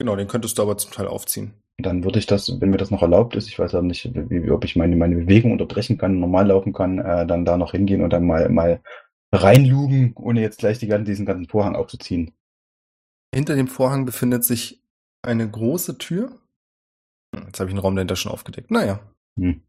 Genau, 0.00 0.16
den 0.16 0.26
könntest 0.26 0.58
du 0.58 0.62
aber 0.62 0.76
zum 0.76 0.90
Teil 0.90 1.06
aufziehen. 1.06 1.54
Dann 1.78 2.02
würde 2.02 2.18
ich 2.18 2.26
das, 2.26 2.60
wenn 2.60 2.70
mir 2.70 2.78
das 2.78 2.90
noch 2.90 3.02
erlaubt 3.02 3.36
ist, 3.36 3.46
ich 3.46 3.58
weiß 3.58 3.76
aber 3.76 3.86
nicht, 3.86 4.10
wie, 4.12 4.50
ob 4.50 4.64
ich 4.64 4.74
meine, 4.74 4.96
meine 4.96 5.14
Bewegung 5.14 5.52
unterbrechen 5.52 5.96
kann, 5.96 6.18
normal 6.18 6.48
laufen 6.48 6.72
kann, 6.72 6.98
äh, 6.98 7.24
dann 7.26 7.44
da 7.44 7.56
noch 7.56 7.70
hingehen 7.70 8.02
und 8.02 8.12
dann 8.12 8.26
mal, 8.26 8.48
mal 8.48 8.80
reinlugen, 9.32 10.14
ohne 10.16 10.40
jetzt 10.40 10.58
gleich 10.58 10.80
die 10.80 10.88
ganzen, 10.88 11.04
diesen 11.04 11.26
ganzen 11.26 11.48
Vorhang 11.48 11.76
aufzuziehen. 11.76 12.32
Hinter 13.32 13.54
dem 13.54 13.68
Vorhang 13.68 14.04
befindet 14.04 14.42
sich 14.42 14.82
eine 15.22 15.48
große 15.48 15.98
Tür. 15.98 16.40
Hm, 17.34 17.46
Jetzt 17.46 17.60
habe 17.60 17.70
ich 17.70 17.74
den 17.74 17.80
Raum 17.80 17.94
dahinter 17.96 18.16
schon 18.16 18.32
aufgedeckt. 18.32 18.70
Naja. 18.70 19.00
Hm. 19.38 19.62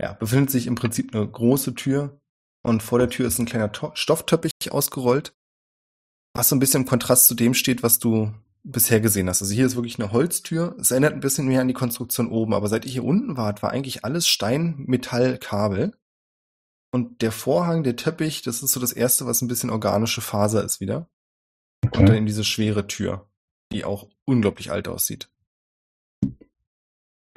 Ja, 0.00 0.14
befindet 0.14 0.50
sich 0.50 0.66
im 0.66 0.74
Prinzip 0.74 1.14
eine 1.14 1.26
große 1.26 1.74
Tür 1.74 2.20
und 2.62 2.82
vor 2.82 2.98
der 2.98 3.10
Tür 3.10 3.26
ist 3.28 3.38
ein 3.38 3.46
kleiner 3.46 3.70
To 3.72 3.92
Stoffteppich 3.94 4.52
ausgerollt, 4.70 5.36
was 6.34 6.48
so 6.48 6.56
ein 6.56 6.58
bisschen 6.58 6.82
im 6.82 6.88
Kontrast 6.88 7.26
zu 7.28 7.34
dem 7.34 7.54
steht, 7.54 7.82
was 7.82 7.98
du 8.00 8.32
bisher 8.64 9.00
gesehen 9.00 9.28
hast. 9.28 9.42
Also 9.42 9.54
hier 9.54 9.66
ist 9.66 9.76
wirklich 9.76 10.00
eine 10.00 10.10
Holztür. 10.10 10.74
Es 10.80 10.90
erinnert 10.90 11.12
ein 11.12 11.20
bisschen 11.20 11.46
mehr 11.46 11.60
an 11.60 11.68
die 11.68 11.74
Konstruktion 11.74 12.28
oben, 12.28 12.54
aber 12.54 12.68
seit 12.68 12.86
ich 12.86 12.92
hier 12.92 13.04
unten 13.04 13.36
war, 13.36 13.60
war 13.62 13.70
eigentlich 13.70 14.04
alles 14.04 14.26
Stein, 14.26 14.74
Metall, 14.78 15.38
Kabel. 15.38 15.94
Und 16.92 17.22
der 17.22 17.30
Vorhang, 17.32 17.82
der 17.84 17.96
Teppich, 17.96 18.42
das 18.42 18.62
ist 18.62 18.72
so 18.72 18.80
das 18.80 18.92
erste, 18.92 19.26
was 19.26 19.42
ein 19.42 19.48
bisschen 19.48 19.70
organische 19.70 20.20
Faser 20.22 20.64
ist 20.64 20.80
wieder. 20.80 21.08
Und 21.84 21.94
dann 21.96 22.04
Okay. 22.06 22.16
eben 22.16 22.26
diese 22.26 22.44
schwere 22.44 22.86
Tür, 22.86 23.28
die 23.72 23.84
auch 23.84 24.08
unglaublich 24.24 24.70
alt 24.72 24.88
aussieht. 24.88 25.28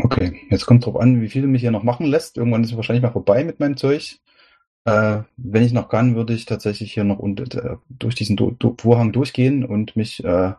Okay, 0.07 0.41
jetzt 0.49 0.65
kommt 0.65 0.85
drauf 0.85 0.95
an, 0.95 1.21
wie 1.21 1.29
viel 1.29 1.43
du 1.43 1.47
mich 1.47 1.61
hier 1.61 1.71
noch 1.71 1.83
machen 1.83 2.05
lässt. 2.05 2.37
Irgendwann 2.37 2.63
ist 2.63 2.71
es 2.71 2.75
wahrscheinlich 2.75 3.03
mal 3.03 3.11
vorbei 3.11 3.43
mit 3.43 3.59
meinem 3.59 3.77
Zeug. 3.77 4.19
Äh, 4.85 5.23
wenn 5.35 5.63
ich 5.63 5.73
noch 5.73 5.89
kann, 5.89 6.15
würde 6.15 6.33
ich 6.33 6.45
tatsächlich 6.45 6.93
hier 6.93 7.03
noch 7.03 7.19
unter, 7.19 7.73
äh, 7.73 7.77
durch 7.89 8.15
diesen 8.15 8.37
du 8.37 8.51
du 8.51 8.75
Vorhang 8.79 9.11
durchgehen 9.11 9.65
und 9.65 9.95
mich 9.95 10.23
äh, 10.23 10.53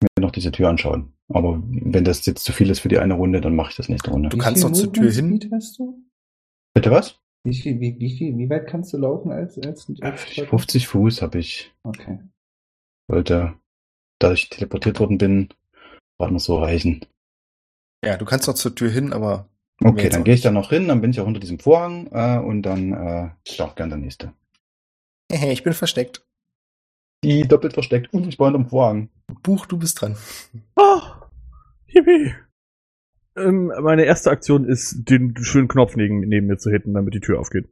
mir 0.00 0.20
noch 0.20 0.30
diese 0.30 0.52
Tür 0.52 0.68
anschauen. 0.68 1.12
Aber 1.28 1.62
wenn 1.66 2.04
das 2.04 2.24
jetzt 2.26 2.44
zu 2.44 2.52
viel 2.52 2.70
ist 2.70 2.80
für 2.80 2.88
die 2.88 2.98
eine 2.98 3.14
Runde, 3.14 3.40
dann 3.40 3.56
mache 3.56 3.70
ich 3.70 3.76
das 3.76 3.88
nächste 3.88 4.10
Runde. 4.10 4.28
Du 4.28 4.38
kannst 4.38 4.62
noch 4.62 4.72
zur 4.72 4.92
Tür 4.92 5.10
hin. 5.10 5.40
Hast 5.52 5.78
du? 5.78 6.02
Bitte 6.74 6.90
was? 6.90 7.20
Wie, 7.44 7.54
viel, 7.54 7.80
wie, 7.80 7.98
wie, 7.98 8.16
viel, 8.16 8.36
wie 8.36 8.50
weit 8.50 8.66
kannst 8.66 8.92
du 8.92 8.98
laufen 8.98 9.32
als, 9.32 9.58
als, 9.58 9.90
als 10.00 10.22
50 10.22 10.88
Fuß 10.88 11.22
habe 11.22 11.38
ich. 11.38 11.72
Okay. 11.84 12.18
Sollte, 13.08 13.54
da 14.20 14.32
ich 14.32 14.50
teleportiert 14.50 15.00
worden 15.00 15.18
bin, 15.18 15.48
war 16.18 16.30
noch 16.30 16.40
so 16.40 16.58
reichen. 16.58 17.06
Ja, 18.04 18.16
du 18.16 18.24
kannst 18.24 18.46
noch 18.48 18.54
zur 18.54 18.74
Tür 18.74 18.90
hin, 18.90 19.12
aber 19.12 19.48
Okay, 19.82 20.10
dann 20.10 20.24
gehe 20.24 20.34
ich 20.34 20.42
da 20.42 20.50
noch 20.50 20.68
hin, 20.70 20.88
dann 20.88 21.00
bin 21.00 21.10
ich 21.10 21.20
auch 21.20 21.26
unter 21.26 21.40
diesem 21.40 21.58
Vorhang 21.58 22.06
äh, 22.12 22.38
und 22.38 22.62
dann 22.62 22.92
äh, 22.92 23.30
ist 23.50 23.60
auch 23.62 23.74
gern 23.74 23.88
der 23.88 23.98
nächste. 23.98 24.34
Hehe, 25.32 25.52
ich 25.52 25.62
bin 25.62 25.72
versteckt. 25.72 26.22
Die 27.24 27.42
doppelt 27.48 27.72
versteckt, 27.74 28.12
unsichtbar 28.12 28.48
hinterm 28.50 28.68
Vorhang. 28.68 29.08
Buch, 29.42 29.64
du 29.66 29.78
bist 29.78 30.00
dran. 30.00 30.16
Oh, 30.76 31.00
yippie. 31.86 32.34
Ähm, 33.36 33.72
meine 33.80 34.04
erste 34.04 34.30
Aktion 34.30 34.64
ist, 34.64 35.08
den 35.08 35.34
schönen 35.42 35.68
Knopf 35.68 35.96
neben, 35.96 36.20
neben 36.20 36.46
mir 36.46 36.58
zu 36.58 36.70
hitten, 36.70 36.92
damit 36.94 37.14
die 37.14 37.20
Tür 37.20 37.38
aufgeht. 37.40 37.68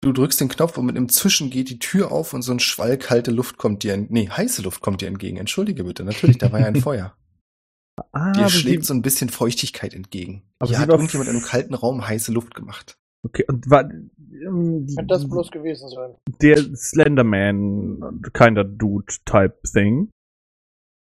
Du 0.00 0.12
drückst 0.12 0.40
den 0.40 0.48
Knopf 0.48 0.76
und 0.78 0.86
mit 0.86 0.96
einem 0.96 1.08
Zischen 1.08 1.50
geht 1.50 1.70
die 1.70 1.78
Tür 1.78 2.12
auf 2.12 2.34
und 2.34 2.42
so 2.42 2.52
ein 2.52 2.60
Schwall 2.60 2.98
kalte 2.98 3.30
Luft 3.30 3.56
kommt 3.56 3.82
dir, 3.84 3.94
en- 3.94 4.08
nee, 4.10 4.28
heiße 4.28 4.62
Luft 4.62 4.80
kommt 4.80 5.00
dir 5.00 5.08
entgegen. 5.08 5.36
Entschuldige 5.38 5.84
bitte, 5.84 6.04
natürlich, 6.04 6.38
da 6.38 6.52
war 6.52 6.60
ja 6.60 6.66
ein 6.66 6.76
Feuer. 6.80 7.16
Ah, 8.12 8.32
Dir 8.32 8.48
schlägt 8.48 8.84
so 8.84 8.94
ein 8.94 9.02
bisschen 9.02 9.28
Feuchtigkeit 9.28 9.94
entgegen. 9.94 10.42
Aber 10.58 10.68
Hier 10.68 10.76
sie 10.76 10.82
hat 10.82 10.88
irgendjemand 10.88 11.28
in 11.28 11.36
einem 11.36 11.44
kalten 11.44 11.74
Raum 11.74 12.06
heiße 12.06 12.32
Luft 12.32 12.54
gemacht. 12.54 12.94
Okay, 13.24 13.44
und 13.48 13.68
war 13.70 13.88
ähm, 13.90 14.86
Könnte 14.86 15.06
das 15.06 15.28
bloß 15.28 15.50
gewesen 15.50 15.88
sein. 15.88 16.14
der 16.40 16.56
Slenderman 16.74 18.22
kinda 18.32 18.64
Dude 18.64 19.12
Type 19.24 19.58
Thing. 19.70 20.10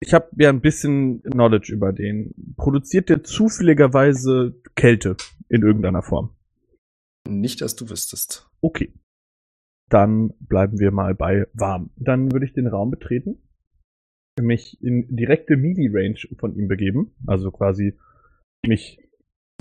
Ich 0.04 0.14
habe 0.14 0.30
ja 0.38 0.50
ein 0.50 0.62
bisschen 0.62 1.22
Knowledge 1.24 1.72
über 1.72 1.94
den. 1.94 2.34
Produziert 2.58 3.10
der 3.10 3.24
zufälligerweise 3.24 4.60
Kälte 4.76 5.16
in 5.48 5.62
irgendeiner 5.62 6.02
Form? 6.02 6.36
Nicht, 7.30 7.62
dass 7.62 7.76
du 7.76 7.90
wüsstest. 7.90 8.50
Okay. 8.62 8.92
Dann 9.90 10.34
bleiben 10.40 10.80
wir 10.80 10.92
mal 10.92 11.14
bei 11.14 11.48
warm. 11.54 11.92
Dann 11.98 12.32
würde 12.32 12.46
ich 12.46 12.54
den 12.54 12.66
Raum 12.68 12.90
betreten, 12.90 13.42
mich 14.40 14.82
in 14.82 15.16
direkte 15.16 15.58
Melee-Range 15.58 16.20
von 16.40 16.56
ihm 16.56 16.68
begeben, 16.68 17.14
also 17.28 17.52
quasi 17.52 17.98
mich 18.66 19.00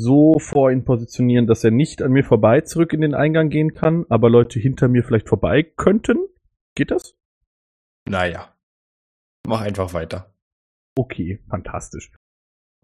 so 0.00 0.38
vor 0.38 0.70
ihn 0.70 0.84
positionieren, 0.84 1.46
dass 1.46 1.64
er 1.64 1.70
nicht 1.70 2.02
an 2.02 2.12
mir 2.12 2.24
vorbei 2.24 2.62
zurück 2.62 2.92
in 2.92 3.00
den 3.00 3.14
Eingang 3.14 3.50
gehen 3.50 3.74
kann, 3.74 4.06
aber 4.08 4.30
Leute 4.30 4.58
hinter 4.58 4.88
mir 4.88 5.04
vielleicht 5.04 5.28
vorbei 5.28 5.62
könnten. 5.62 6.16
Geht 6.74 6.90
das? 6.90 7.14
Naja. 8.08 8.54
Mach 9.46 9.60
einfach 9.60 9.92
weiter. 9.92 10.34
Okay, 10.96 11.40
fantastisch. 11.48 12.12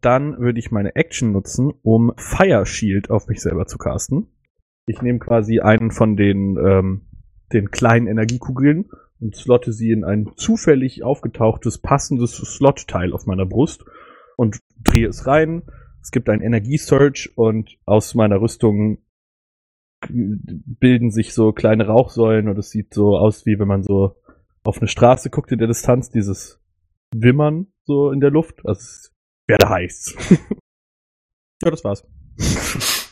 Dann 0.02 0.38
würde 0.38 0.58
ich 0.58 0.70
meine 0.70 0.94
Action 0.94 1.32
nutzen, 1.32 1.72
um 1.82 2.12
Fire 2.16 2.66
Shield 2.66 3.10
auf 3.10 3.28
mich 3.28 3.40
selber 3.40 3.66
zu 3.66 3.78
casten. 3.78 4.28
Ich 4.86 5.00
nehme 5.02 5.18
quasi 5.18 5.60
einen 5.60 5.90
von 5.90 6.16
den, 6.16 6.56
ähm, 6.58 7.06
den 7.52 7.70
kleinen 7.70 8.06
Energiekugeln 8.06 8.90
und 9.20 9.34
slotte 9.36 9.72
sie 9.72 9.90
in 9.90 10.04
ein 10.04 10.32
zufällig 10.36 11.02
aufgetauchtes, 11.02 11.78
passendes 11.78 12.36
Slot-Teil 12.36 13.12
auf 13.12 13.26
meiner 13.26 13.46
Brust 13.46 13.84
und 14.36 14.60
drehe 14.82 15.08
es 15.08 15.26
rein. 15.26 15.62
Es 16.02 16.10
gibt 16.10 16.28
einen 16.28 16.42
Energiesurge 16.42 17.30
und 17.34 17.78
aus 17.84 18.14
meiner 18.14 18.40
Rüstung 18.40 18.98
bilden 20.08 21.10
sich 21.10 21.34
so 21.34 21.52
kleine 21.52 21.86
Rauchsäulen 21.86 22.48
und 22.48 22.58
es 22.58 22.70
sieht 22.70 22.94
so 22.94 23.16
aus, 23.16 23.46
wie 23.46 23.58
wenn 23.58 23.68
man 23.68 23.82
so 23.82 24.14
auf 24.62 24.78
eine 24.78 24.88
Straße 24.88 25.30
guckt 25.30 25.52
in 25.52 25.58
der 25.58 25.68
Distanz, 25.68 26.10
dieses 26.10 26.60
Wimmern 27.14 27.68
so 27.84 28.10
in 28.10 28.20
der 28.20 28.30
Luft. 28.30 28.60
Also 28.64 28.80
es 28.80 29.14
werde 29.46 29.68
heiß. 29.68 30.14
ja, 31.62 31.70
das 31.70 31.84
war's. 31.84 32.06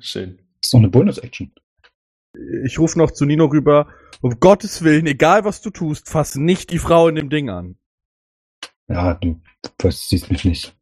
Schön. 0.00 0.38
Das 0.60 0.68
ist 0.68 0.74
doch 0.74 0.78
eine 0.78 0.88
Bonus-Action. 0.88 1.52
Ich 2.64 2.78
rufe 2.78 2.98
noch 2.98 3.10
zu 3.10 3.24
Nino 3.24 3.46
rüber, 3.46 3.88
um 4.20 4.38
Gottes 4.40 4.82
Willen, 4.82 5.06
egal 5.06 5.44
was 5.44 5.60
du 5.60 5.70
tust, 5.70 6.08
fass 6.08 6.36
nicht 6.36 6.70
die 6.70 6.78
Frau 6.78 7.08
in 7.08 7.14
dem 7.14 7.30
Ding 7.30 7.50
an. 7.50 7.76
Ja, 8.88 9.14
du, 9.14 9.40
du 9.78 9.90
siehst 9.90 10.30
mich 10.30 10.44
nicht. 10.44 10.76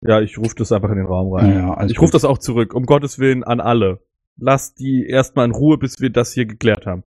Ja, 0.00 0.20
ich 0.20 0.38
rufe 0.38 0.54
das 0.56 0.72
einfach 0.72 0.90
in 0.90 0.96
den 0.96 1.06
Raum 1.06 1.32
rein. 1.32 1.52
Ja, 1.52 1.74
alles 1.74 1.92
ich 1.92 2.00
rufe 2.00 2.12
das 2.12 2.24
auch 2.24 2.38
zurück, 2.38 2.74
um 2.74 2.86
Gottes 2.86 3.18
Willen 3.18 3.44
an 3.44 3.60
alle. 3.60 4.04
Lass 4.36 4.74
die 4.74 5.06
erstmal 5.06 5.46
in 5.46 5.52
Ruhe, 5.52 5.78
bis 5.78 6.00
wir 6.00 6.10
das 6.10 6.32
hier 6.32 6.46
geklärt 6.46 6.86
haben. 6.86 7.04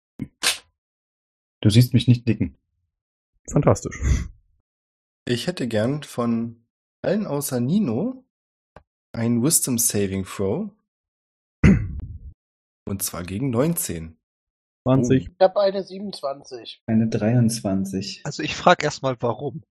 Du 1.62 1.70
siehst 1.70 1.94
mich 1.94 2.08
nicht 2.08 2.28
dicken. 2.28 2.58
Fantastisch. 3.52 4.00
Ich 5.26 5.48
hätte 5.48 5.68
gern 5.68 6.04
von 6.04 6.66
allen 7.02 7.26
außer 7.26 7.60
Nino 7.60 8.24
ein 9.12 9.42
Wisdom 9.44 9.78
Saving 9.78 10.26
Throw. 10.26 10.70
Und 12.86 13.04
zwar 13.04 13.24
gegen 13.24 13.50
19. 13.50 14.18
20. 14.84 15.28
Ich 15.28 15.40
habe 15.40 15.60
eine 15.60 15.84
27. 15.84 16.84
Eine 16.86 17.08
23. 17.08 18.22
Also 18.24 18.44
ich 18.44 18.56
frage 18.56 18.84
erstmal, 18.86 19.16
warum. 19.20 19.64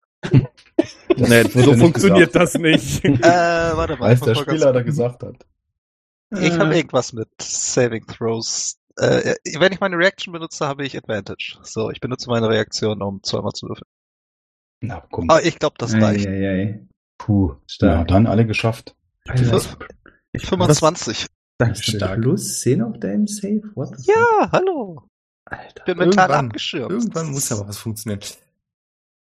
Nee, 1.16 1.42
so 1.44 1.74
funktioniert 1.74 2.32
gesagt. 2.32 2.54
das 2.54 2.54
nicht. 2.54 3.04
Äh, 3.04 3.76
warte 3.76 3.96
mal. 3.96 4.20
Weil 4.20 4.34
der 4.34 4.34
Spieler 4.34 4.72
da 4.72 4.82
gesagt 4.82 5.22
hat. 5.22 5.46
Ich 6.40 6.58
habe 6.58 6.74
irgendwas 6.74 7.12
mit 7.12 7.28
Saving 7.40 8.04
Throws. 8.06 8.80
Äh, 8.96 9.34
wenn 9.58 9.72
ich 9.72 9.80
meine 9.80 9.96
Reaction 9.96 10.32
benutze, 10.32 10.66
habe 10.66 10.84
ich 10.84 10.96
Advantage. 10.96 11.58
So, 11.62 11.90
ich 11.90 12.00
benutze 12.00 12.28
meine 12.28 12.48
Reaktion, 12.48 13.02
um 13.02 13.22
zweimal 13.22 13.52
zu 13.52 13.68
würfeln. 13.68 13.88
Na, 14.80 15.06
komm. 15.10 15.30
Aber 15.30 15.44
ich 15.44 15.58
glaube, 15.58 15.76
das 15.78 15.94
reicht. 15.94 16.26
Eieiei. 16.26 16.86
Puh. 17.18 17.54
Ja, 17.80 18.02
dann 18.04 18.26
alle 18.26 18.46
geschafft. 18.46 18.96
Ich 20.32 20.46
25. 20.46 21.26
Hast 21.62 21.86
du 21.86 21.98
plus 22.20 22.60
10 22.60 22.82
auf 22.82 22.98
deinem 22.98 23.26
Save? 23.26 23.62
What 23.74 23.96
the 23.96 24.04
fuck? 24.04 24.06
Ja, 24.06 24.52
hallo. 24.52 25.08
Alter. 25.44 25.84
Bin 25.84 25.98
mental 25.98 26.28
Irgendwann- 26.28 26.46
abgeschirmt. 26.46 26.90
Irgendwann 26.90 27.30
muss 27.30 27.52
aber 27.52 27.68
was 27.68 27.78
funktionieren. 27.78 28.20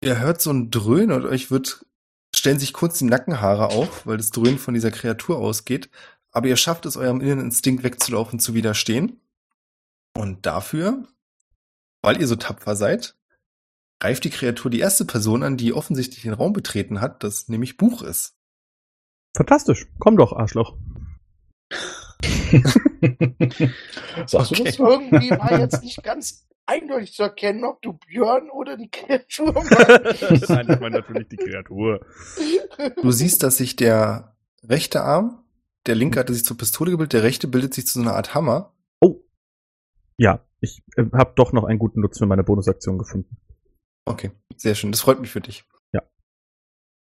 Ihr 0.03 0.19
hört 0.19 0.41
so 0.41 0.51
ein 0.53 0.71
Dröhnen 0.71 1.13
und 1.13 1.25
euch 1.25 1.51
wird, 1.51 1.87
stellen 2.35 2.59
sich 2.59 2.73
kurz 2.73 2.99
die 2.99 3.05
Nackenhaare 3.05 3.69
auf, 3.69 4.07
weil 4.07 4.17
das 4.17 4.31
Dröhnen 4.31 4.59
von 4.59 4.75
dieser 4.75 4.91
Kreatur 4.91 5.39
ausgeht. 5.39 5.91
Aber 6.33 6.47
ihr 6.49 6.57
schafft 6.57 6.87
es, 6.87 6.97
eurem 6.97 7.21
inneren 7.21 7.41
Instinkt 7.41 7.83
wegzulaufen, 7.85 8.39
zu 8.39 8.55
widerstehen. 8.55 9.21
Und 10.17 10.47
dafür, 10.47 11.07
weil 12.03 12.21
ihr 12.21 12.27
so 12.27 12.37
tapfer 12.37 12.77
seid, 12.77 13.17
greift 14.01 14.25
die 14.25 14.31
Kreatur 14.31 14.71
die 14.71 14.81
erste 14.81 15.05
Person 15.05 15.43
an, 15.43 15.57
die 15.57 15.73
offensichtlich 15.73 16.23
den 16.23 16.33
Raum 16.35 16.53
betreten 16.53 17.01
hat, 17.01 17.23
das 17.25 17.49
nämlich 17.49 17.77
Buch 17.77 18.03
ist. 18.03 18.35
Fantastisch. 19.37 19.87
Komm 19.99 20.17
doch, 20.17 20.33
Arschloch. 20.33 20.77
Sagst 24.27 24.51
du 24.51 24.55
Okay. 24.55 24.65
das? 24.65 24.79
Irgendwie 24.79 25.31
war 25.31 25.59
jetzt 25.59 25.83
nicht 25.83 26.03
ganz 26.03 26.47
eindeutig 26.67 27.15
zu 27.15 27.23
erkennen, 27.25 27.65
ob 27.65 27.81
du 27.83 27.95
Björn 27.95 28.51
oder 28.51 28.77
die 28.77 28.91
Kreatur 28.91 29.53
meinst. 29.53 30.49
Nein, 30.51 30.67
ich 30.71 30.81
meine 30.81 30.99
natürlich 30.99 31.29
die 31.29 31.37
Kreatur. 31.37 32.05
Du 33.03 33.11
siehst, 33.11 33.43
dass 33.43 33.57
sich 33.57 33.77
der 33.77 34.37
rechte 34.63 35.03
Arm, 35.03 35.43
der 35.87 35.95
linke 35.95 36.21
hatte 36.21 36.35
sich 36.35 36.45
zur 36.45 36.59
Pistole 36.59 36.91
gebildet, 36.93 37.15
der 37.15 37.23
rechte 37.23 37.49
bildet 37.49 37.75
sich 37.75 37.87
zu 37.87 37.95
so 37.95 38.01
einer 38.01 38.15
Art 38.15 38.35
Hammer. 38.35 38.75
Ja, 40.19 40.45
ich 40.61 40.83
äh, 40.97 41.05
habe 41.15 41.33
doch 41.35 41.55
noch 41.55 41.65
einen 41.65 41.79
guten 41.79 42.03
Nutzen 42.03 42.19
für 42.19 42.27
meine 42.27 42.45
Bonusaktion 42.45 42.99
gefunden. 42.99 43.39
Okay, 44.05 44.33
sehr 44.55 44.75
schön. 44.75 44.93
Das 44.93 45.01
freut 45.01 45.19
mich 45.19 45.31
für 45.31 45.41
dich. 45.41 45.65
Ja. 45.93 46.03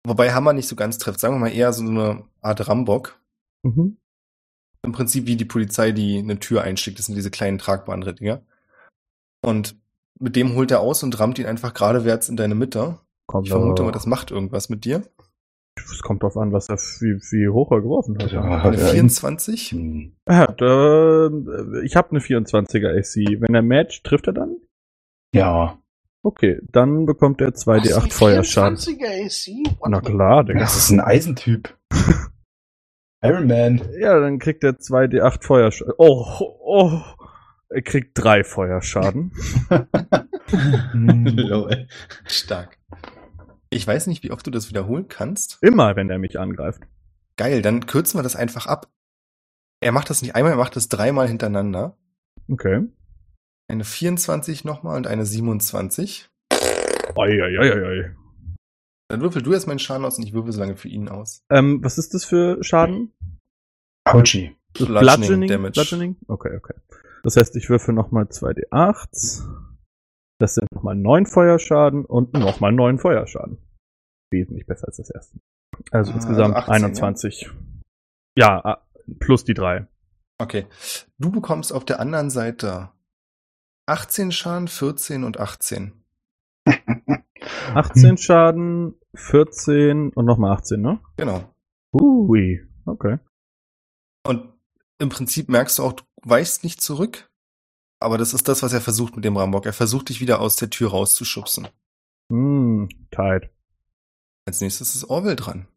Wobei 0.07 0.31
Hammer 0.31 0.53
nicht 0.53 0.69
so 0.69 0.77
ganz 0.77 0.99
trifft. 0.99 1.19
Sagen 1.19 1.35
wir 1.35 1.39
mal 1.39 1.51
eher 1.51 1.73
so 1.73 1.83
eine 1.83 2.23
Art 2.39 2.65
Rambock. 2.69 3.19
Mhm. 3.63 3.97
Im 4.83 4.91
Prinzip 4.91 5.27
wie 5.27 5.35
die 5.35 5.45
Polizei, 5.45 5.91
die 5.91 6.19
eine 6.19 6.39
Tür 6.39 6.61
einschlägt. 6.61 6.99
Das 6.99 7.05
sind 7.07 7.15
diese 7.15 7.31
kleinen 7.31 7.57
tragbaren 7.57 8.01
Dinger. 8.01 8.41
Und 9.41 9.75
mit 10.19 10.35
dem 10.35 10.55
holt 10.55 10.71
er 10.71 10.79
aus 10.81 11.03
und 11.03 11.19
rammt 11.19 11.39
ihn 11.39 11.45
einfach 11.45 11.73
geradewärts 11.73 12.29
in 12.29 12.37
deine 12.37 12.55
Mitte. 12.55 12.99
Kommt 13.27 13.47
Ich 13.47 13.51
vermute 13.51 13.83
mal, 13.83 13.91
das 13.91 14.05
macht 14.05 14.31
irgendwas 14.31 14.69
mit 14.69 14.85
dir. 14.85 15.03
Es 15.77 16.01
kommt 16.01 16.23
drauf 16.23 16.35
an, 16.35 16.51
was 16.51 16.67
er, 16.69 16.75
wie, 16.75 17.15
wie 17.31 17.47
hoch 17.47 17.71
er 17.71 17.81
geworfen 17.81 18.17
hat. 18.21 18.31
Ja, 18.31 18.41
Eine 18.41 18.63
hat 18.63 18.75
er 18.75 18.87
24. 18.87 19.71
Hm. 19.71 20.15
Ja, 20.27 20.47
da, 20.47 21.27
äh, 21.27 21.85
ich 21.85 21.95
habe 21.95 22.09
eine 22.11 22.19
24er 22.19 22.97
AC. 22.97 23.41
Wenn 23.41 23.55
er 23.55 23.61
matcht, 23.61 24.03
trifft 24.03 24.27
er 24.27 24.33
dann? 24.33 24.57
Ja, 25.33 25.79
Okay, 26.21 26.59
dann 26.71 27.05
bekommt 27.05 27.39
er 27.41 27.49
2d8 27.49 28.11
Feuerschaden. 28.11 28.77
24er 28.77 29.25
AC? 29.25 29.79
What 29.79 29.89
Na 29.89 30.01
klar, 30.01 30.43
Digga. 30.43 30.59
das 30.59 30.75
ist 30.75 30.89
ein 30.89 30.99
Eisentyp. 30.99 31.77
Iron 33.21 33.47
Man. 33.47 33.81
Ja, 33.99 34.19
dann 34.19 34.39
kriegt 34.39 34.63
er 34.63 34.79
2d8 34.79 35.43
Feuerschaden. 35.43 35.93
Oh, 35.97 36.25
oh. 36.39 37.01
Er 37.69 37.81
kriegt 37.81 38.17
drei 38.17 38.43
Feuerschaden. 38.43 39.31
Lol. 40.93 41.87
Stark. 42.25 42.77
Ich 43.69 43.85
weiß 43.85 44.07
nicht, 44.07 44.23
wie 44.23 44.31
oft 44.31 44.47
du 44.47 44.51
das 44.51 44.69
wiederholen 44.69 45.07
kannst. 45.07 45.59
Immer, 45.61 45.95
wenn 45.95 46.09
er 46.09 46.17
mich 46.17 46.39
angreift. 46.39 46.81
Geil, 47.37 47.61
dann 47.61 47.85
kürzen 47.85 48.17
wir 48.17 48.23
das 48.23 48.35
einfach 48.35 48.65
ab. 48.65 48.87
Er 49.81 49.91
macht 49.91 50.09
das 50.09 50.21
nicht 50.21 50.35
einmal, 50.35 50.53
er 50.53 50.57
macht 50.57 50.75
das 50.75 50.89
dreimal 50.89 51.27
hintereinander. 51.27 51.97
Okay. 52.49 52.87
Eine 53.67 53.83
24 53.83 54.65
nochmal 54.65 54.97
und 54.97 55.05
eine 55.05 55.25
27. 55.25 56.29
Eieieiei. 57.15 58.15
Dann 59.09 59.21
würfel 59.21 59.41
du 59.41 59.53
erst 59.53 59.67
meinen 59.67 59.79
Schaden 59.79 60.05
aus 60.05 60.17
und 60.17 60.23
ich 60.23 60.33
würfel 60.33 60.51
so 60.51 60.59
lange 60.59 60.77
für 60.77 60.87
ihn 60.87 61.09
aus. 61.09 61.43
Ähm, 61.49 61.83
was 61.83 61.97
ist 61.97 62.13
das 62.13 62.25
für 62.25 62.63
Schaden? 62.63 63.11
Ouchie. 64.05 64.55
Bludgeoning 64.73 65.01
Bludgeoning 65.01 65.49
Damage. 65.49 65.71
Bludgeoning? 65.73 66.15
Okay, 66.27 66.55
okay. 66.55 66.75
Das 67.23 67.35
heißt, 67.35 67.55
ich 67.55 67.69
würfel 67.69 67.93
nochmal 67.95 68.25
2d8. 68.25 69.43
Das 70.39 70.55
sind 70.55 70.71
nochmal 70.71 70.95
9 70.95 71.25
Feuerschaden 71.25 72.05
und 72.05 72.33
nochmal 72.33 72.71
9 72.71 72.99
Feuerschaden. 72.99 73.57
Wesentlich 74.31 74.67
besser 74.67 74.87
als 74.87 74.97
das 74.97 75.09
erste. 75.09 75.39
Also 75.91 76.11
Ah, 76.11 76.15
insgesamt 76.15 76.55
also 76.55 76.71
18, 76.71 76.85
21. 76.85 77.49
Ja, 78.37 78.63
ah, 78.63 78.87
plus 79.19 79.43
die 79.43 79.55
3. 79.55 79.87
Okay. 80.37 80.67
Du 81.17 81.31
bekommst 81.31 81.73
auf 81.73 81.83
der 81.83 81.99
anderen 81.99 82.29
Seite 82.29 82.89
18 83.87 84.31
Schaden, 84.31 84.67
14 84.67 85.23
und 85.23 85.39
18. 85.39 85.93
18 87.73 88.17
Schaden, 88.17 88.95
14 89.15 90.11
und 90.13 90.25
nochmal 90.25 90.53
18, 90.53 90.81
ne? 90.81 90.99
Genau. 91.17 91.43
Ui, 91.93 92.61
okay. 92.85 93.19
Und 94.25 94.53
im 94.99 95.09
Prinzip 95.09 95.49
merkst 95.49 95.79
du 95.79 95.83
auch, 95.83 95.93
du 95.93 96.03
weichst 96.23 96.63
nicht 96.63 96.81
zurück. 96.81 97.29
Aber 98.01 98.17
das 98.17 98.33
ist 98.33 98.47
das, 98.47 98.63
was 98.63 98.73
er 98.73 98.81
versucht 98.81 99.15
mit 99.15 99.25
dem 99.25 99.35
Rambock. 99.35 99.65
Er 99.65 99.73
versucht 99.73 100.09
dich 100.09 100.21
wieder 100.21 100.39
aus 100.39 100.55
der 100.55 100.69
Tür 100.69 100.91
rauszuschubsen. 100.91 101.67
Hm, 102.31 102.87
tight. 103.11 103.49
Als 104.45 104.61
nächstes 104.61 104.95
ist 104.95 105.09
Orwell 105.09 105.35
dran. 105.35 105.67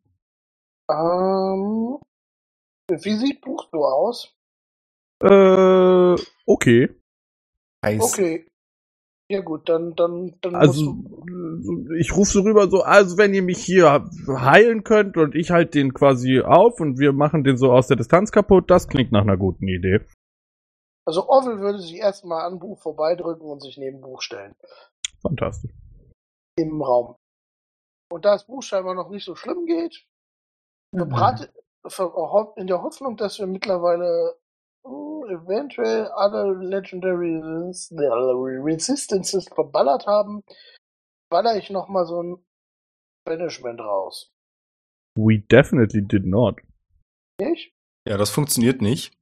Ähm, 0.90 1.98
wie 2.88 3.16
sieht 3.16 3.40
Buch 3.40 3.68
so 3.72 3.84
aus? 3.84 4.34
Äh, 5.22 6.16
okay. 6.46 6.88
Heiß. 7.84 8.00
Okay. 8.02 8.46
Ja 9.32 9.40
gut, 9.40 9.66
dann, 9.66 9.94
dann, 9.94 10.34
dann 10.42 10.54
Also, 10.54 10.94
ich 11.98 12.14
rufe 12.14 12.32
so 12.32 12.40
rüber, 12.42 12.68
so, 12.68 12.82
also 12.82 13.16
wenn 13.16 13.32
ihr 13.32 13.40
mich 13.42 13.64
hier 13.64 14.04
heilen 14.28 14.84
könnt 14.84 15.16
und 15.16 15.34
ich 15.34 15.50
halt 15.50 15.72
den 15.72 15.94
quasi 15.94 16.42
auf 16.42 16.78
und 16.80 16.98
wir 16.98 17.14
machen 17.14 17.42
den 17.42 17.56
so 17.56 17.72
aus 17.72 17.86
der 17.86 17.96
Distanz 17.96 18.30
kaputt, 18.30 18.70
das 18.70 18.88
klingt 18.88 19.10
nach 19.10 19.22
einer 19.22 19.38
guten 19.38 19.66
Idee. 19.68 20.04
also 21.08 21.26
Orwell 21.30 21.60
würde 21.60 21.78
sich 21.78 21.94
erstmal 21.94 22.44
an 22.44 22.58
Buch 22.58 22.78
vorbeidrücken 22.82 23.46
und 23.48 23.62
sich 23.62 23.78
neben 23.78 24.02
Buch 24.02 24.20
stellen. 24.20 24.54
Fantastisch. 25.22 25.72
Im 26.58 26.82
Raum. 26.82 27.16
Und 28.12 28.26
da 28.26 28.34
es 28.34 28.44
Buch 28.44 28.62
scheinbar 28.62 28.94
noch 28.94 29.08
nicht 29.08 29.24
so 29.24 29.34
schlimm 29.34 29.64
geht, 29.64 30.04
ver- 31.86 32.52
in 32.58 32.66
der 32.66 32.82
Hoffnung, 32.82 33.16
dass 33.16 33.38
wir 33.38 33.46
mittlerweile 33.46 34.34
eventuell 34.84 36.08
alle 36.08 36.52
Legendary 36.54 37.36
Resist- 37.38 37.92
Resistances 37.92 39.48
verballert 39.48 40.06
haben, 40.06 40.42
baller 41.30 41.56
ich 41.56 41.70
nochmal 41.70 42.06
so 42.06 42.22
ein 42.22 42.44
Banishment 43.24 43.80
raus. 43.80 44.32
We 45.16 45.40
definitely 45.50 46.02
did 46.02 46.24
not. 46.26 46.60
Nicht? 47.40 47.74
Ja, 48.08 48.16
das 48.16 48.30
funktioniert 48.30 48.80
nicht. 48.80 49.14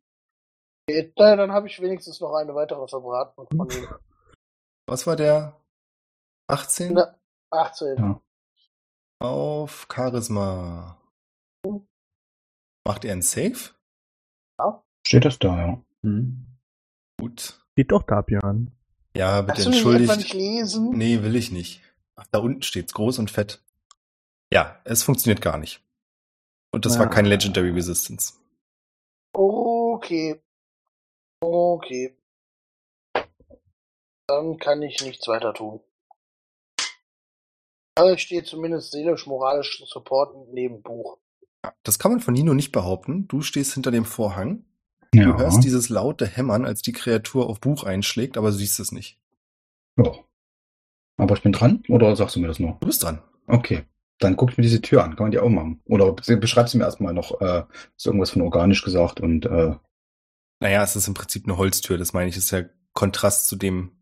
Okay, 0.89 1.13
na, 1.17 1.37
dann 1.37 1.53
habe 1.53 1.67
ich 1.67 1.81
wenigstens 1.81 2.21
noch 2.21 2.35
eine 2.35 2.55
weitere 2.55 2.87
verbraten 2.89 3.47
von 3.47 3.71
ihm. 3.71 3.89
Was 4.89 5.07
war 5.07 5.17
der? 5.17 5.61
18? 6.49 6.95
Na, 6.95 7.15
18. 7.53 7.97
Ja. 7.97 8.21
Auf 9.23 9.87
Charisma. 9.93 11.01
Macht 12.85 13.05
er 13.05 13.13
einen 13.13 13.23
Save? 13.23 13.75
Steht 15.11 15.25
das 15.25 15.41
da, 15.41 15.59
ja. 15.67 15.85
Hm. 16.05 16.47
Gut. 17.19 17.61
Steht 17.73 17.91
doch 17.91 18.05
da, 18.05 18.21
Björn. 18.23 18.71
Ja, 19.17 19.41
bitte 19.43 19.59
Hast 19.59 19.67
du 19.67 19.71
den 19.73 20.03
etwa 20.05 20.15
nicht 20.15 20.31
entschuldigt. 20.31 20.35
lesen? 20.35 20.91
Nee, 20.91 21.25
will 21.25 21.35
ich 21.35 21.51
nicht. 21.51 21.81
Ach, 22.15 22.29
da 22.31 22.39
unten 22.39 22.63
steht's 22.63 22.93
groß 22.93 23.19
und 23.19 23.29
fett. 23.29 23.61
Ja, 24.53 24.81
es 24.85 25.03
funktioniert 25.03 25.43
gar 25.43 25.59
nicht. 25.59 25.83
Und 26.71 26.87
das 26.87 26.97
war 27.01 27.07
Ja. 27.07 27.11
kein 27.13 27.25
Legendary 27.25 27.71
Resistance. 27.71 28.35
Okay. 29.33 30.41
Okay. 31.41 32.17
Dann 34.29 34.59
kann 34.59 34.81
ich 34.83 35.01
nichts 35.03 35.27
weiter 35.27 35.53
tun. 35.55 35.81
Aber 37.97 38.13
ich 38.13 38.23
stehe 38.23 38.45
zumindest 38.45 38.93
seelisch-moralisch 38.93 39.83
supportend 39.87 40.53
neben 40.55 40.83
Buch. 40.83 41.19
Das 41.83 41.99
kann 41.99 42.13
man 42.13 42.21
von 42.21 42.35
Nino 42.35 42.55
nicht 42.55 42.71
behaupten. 42.71 43.27
Du 43.27 43.43
stehst 43.43 43.75
hinter 43.75 43.91
dem 43.91 44.05
Vorhang. 44.05 44.65
Ja. 45.15 45.25
Du 45.33 45.39
hörst 45.39 45.65
dieses 45.65 45.89
laute 45.89 46.27
Hämmern, 46.27 46.65
als 46.65 46.83
die 46.83 46.93
Kreatur 46.93 47.49
auf 47.49 47.61
Buch 47.61 47.85
einschlägt, 47.85 48.37
aber 48.39 48.53
siehst 48.53 48.79
es 48.81 48.93
nicht. 48.93 49.19
ja. 49.99 50.13
Aber 51.17 51.37
ich 51.37 51.43
bin 51.43 51.53
dran? 51.53 51.83
Oder 51.91 52.17
sagst 52.17 52.37
du 52.37 52.41
mir 52.41 52.47
das 52.47 52.59
nur? 52.61 52.79
Du 52.81 52.87
bist 52.87 53.03
dran. 53.03 53.21
Okay. 53.47 53.83
Dann 54.21 54.37
guck 54.37 54.53
ich 54.53 54.57
mir 54.57 54.63
diese 54.63 54.81
Tür 54.81 55.05
an. 55.05 55.17
Kann 55.17 55.25
man 55.25 55.31
die 55.33 55.39
auch 55.39 55.51
machen? 55.51 55.81
Oder 55.85 56.13
be- 56.13 56.37
beschreibst 56.39 56.73
du 56.73 56.79
mir 56.79 56.85
erstmal 56.85 57.13
noch, 57.13 57.43
äh, 57.43 57.65
ist 57.95 58.07
irgendwas 58.07 58.31
von 58.31 58.41
organisch 58.41 58.83
gesagt 58.83 59.21
und, 59.21 59.45
äh, 59.45 59.75
Naja, 60.61 60.83
es 60.83 60.97
ist 60.97 61.09
im 61.09 61.13
Prinzip 61.15 61.45
eine 61.45 61.59
Holztür, 61.59 61.99
das 61.99 62.15
meine 62.15 62.31
ich, 62.31 62.39
ist 62.39 62.51
ja 62.53 62.63
Kontrast 62.95 63.49
zu 63.49 63.57
dem 63.57 63.93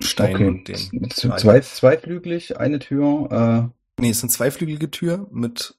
Stein 0.00 0.34
okay. 0.36 0.46
und 0.46 0.68
den. 0.68 1.10
Z- 1.10 1.40
Zwei, 1.40 1.58
zweiflügelig, 1.60 2.58
eine 2.58 2.78
Tür, 2.78 3.72
Nee, 3.98 4.10
es 4.10 4.18
ist 4.18 4.22
eine 4.22 4.30
zweiflügelige 4.30 4.90
Tür 4.90 5.26
mit 5.32 5.76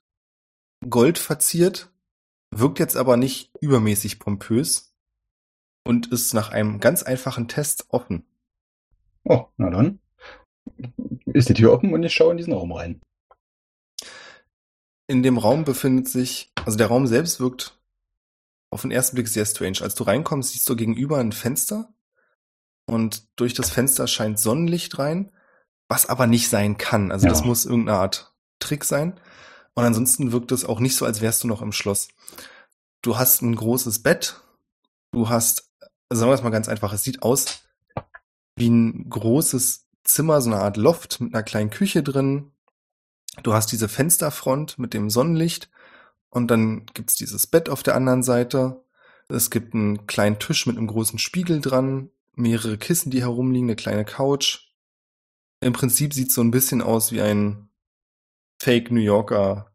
Gold 0.90 1.18
verziert, 1.18 1.93
wirkt 2.60 2.80
jetzt 2.80 2.96
aber 2.98 3.18
nicht 3.18 3.52
übermäßig 3.62 4.20
pompös 4.20 4.94
und 5.86 6.08
ist 6.12 6.34
nach 6.34 6.50
einem 6.50 6.80
ganz 6.80 7.04
einfachen 7.04 7.48
Test 7.48 7.86
offen. 7.90 8.26
oh, 9.26 9.46
na 9.58 9.70
dann. 9.70 10.00
Ist 11.26 11.50
die 11.50 11.54
Tür 11.54 11.74
offen 11.74 11.94
und 11.94 12.04
ich 12.04 12.14
schaue 12.14 12.32
in 12.32 12.38
diesen 12.38 12.54
Raum 12.54 12.72
rein. 12.72 13.02
In 15.08 15.24
dem 15.24 15.38
Raum 15.38 15.66
befindet 15.66 16.08
sich, 16.08 16.52
also 16.66 16.78
der 16.78 16.88
Raum 16.88 17.08
selbst 17.08 17.40
wirkt 17.40 17.80
auf 18.72 18.82
den 18.82 18.92
ersten 18.92 19.16
Blick 19.16 19.28
sehr 19.28 19.46
strange. 19.46 19.80
Als 19.82 19.96
du 19.96 20.04
reinkommst, 20.04 20.54
siehst 20.54 20.68
du 20.70 20.76
gegenüber 20.76 21.18
ein 21.18 21.32
Fenster 21.34 21.94
und 22.86 23.28
durch 23.40 23.54
das 23.54 23.70
Fenster 23.70 24.08
scheint 24.08 24.40
Sonnenlicht 24.40 24.98
rein, 25.00 25.32
was 25.90 26.08
aber 26.08 26.26
nicht 26.28 26.50
sein 26.50 26.78
kann. 26.78 27.12
Also 27.12 27.28
das 27.28 27.42
Ja. 27.42 27.46
muss 27.46 27.66
irgendeine 27.66 27.98
Art 28.00 28.34
Trick 28.60 28.86
sein. 28.86 29.20
Und 29.76 29.84
ansonsten 29.84 30.32
wirkt 30.32 30.52
es 30.52 30.66
auch 30.66 30.80
nicht 30.80 30.96
so, 30.96 31.06
als 31.06 31.22
wärst 31.22 31.44
du 31.44 31.48
noch 31.48 31.62
im 31.62 31.72
Schloss. 31.72 32.10
Du 33.02 33.18
hast 33.18 33.42
ein 33.42 33.56
großes 33.56 34.04
Bett. 34.04 34.42
Du 35.12 35.30
hast, 35.30 35.72
sagen 36.10 36.30
wir 36.30 36.36
es 36.36 36.44
mal 36.44 36.50
ganz 36.50 36.68
einfach, 36.68 36.94
es 36.94 37.04
sieht 37.04 37.24
aus 37.24 37.64
wie 38.56 38.70
ein 38.70 39.10
großes 39.10 39.88
Zimmer, 40.04 40.42
so 40.42 40.52
eine 40.52 40.62
Art 40.62 40.78
Loft 40.78 41.22
mit 41.22 41.34
einer 41.34 41.44
kleinen 41.44 41.70
Küche 41.70 42.04
drin. 42.04 42.52
Du 43.42 43.54
hast 43.54 43.72
diese 43.72 43.90
Fensterfront 43.90 44.78
mit 44.78 44.94
dem 44.94 45.10
Sonnenlicht 45.10 45.70
und 46.30 46.50
dann 46.50 46.86
gibt's 46.94 47.16
dieses 47.16 47.48
Bett 47.48 47.70
auf 47.70 47.84
der 47.84 47.96
anderen 47.96 48.22
Seite. 48.22 48.84
Es 49.28 49.50
gibt 49.50 49.74
einen 49.74 50.06
kleinen 50.06 50.38
Tisch 50.40 50.68
mit 50.68 50.78
einem 50.78 50.88
großen 50.88 51.18
Spiegel 51.18 51.62
dran, 51.62 52.12
mehrere 52.36 52.78
Kissen, 52.78 53.10
die 53.10 53.22
herumliegen, 53.22 53.68
eine 53.68 53.76
kleine 53.76 54.06
Couch. 54.06 54.72
Im 55.62 55.74
Prinzip 55.74 56.14
sieht's 56.14 56.36
so 56.36 56.42
ein 56.42 56.52
bisschen 56.52 56.82
aus 56.82 57.12
wie 57.12 57.22
ein 57.22 57.70
Fake 58.64 58.92
New 58.92 59.02
Yorker 59.02 59.70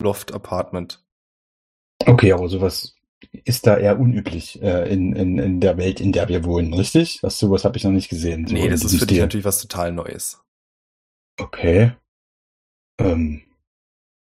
Loft 0.00 0.32
Apartment. 0.32 1.04
Okay, 2.06 2.32
aber 2.32 2.48
sowas 2.48 2.94
ist 3.44 3.66
da 3.66 3.76
eher 3.76 3.98
unüblich 3.98 4.62
äh, 4.62 4.92
in, 4.92 5.12
in, 5.14 5.38
in 5.38 5.60
der 5.60 5.76
Welt, 5.76 6.00
in 6.00 6.12
der 6.12 6.28
wir 6.28 6.44
wohnen, 6.44 6.72
richtig? 6.72 7.18
Das 7.20 7.40
sowas 7.40 7.64
habe 7.64 7.76
ich 7.76 7.84
noch 7.84 7.90
nicht 7.90 8.08
gesehen. 8.08 8.46
so 8.46 8.54
nee, 8.54 8.68
das 8.68 8.84
ist 8.84 8.92
für 8.92 9.06
dich 9.06 9.16
Stil. 9.16 9.20
natürlich 9.22 9.44
was 9.44 9.60
total 9.60 9.92
Neues. 9.92 10.40
Okay. 11.40 11.92
Ähm, 13.00 13.42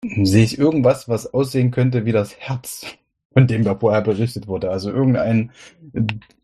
sehe 0.01 0.45
ich 0.45 0.57
irgendwas, 0.57 1.09
was 1.09 1.33
aussehen 1.33 1.71
könnte 1.71 2.05
wie 2.05 2.13
das 2.13 2.37
Herz, 2.37 2.85
von 3.33 3.47
dem 3.47 3.65
da 3.65 3.75
vorher 3.75 4.01
berichtet 4.01 4.47
wurde? 4.47 4.71
Also 4.71 4.91
irgendeinen 4.91 5.51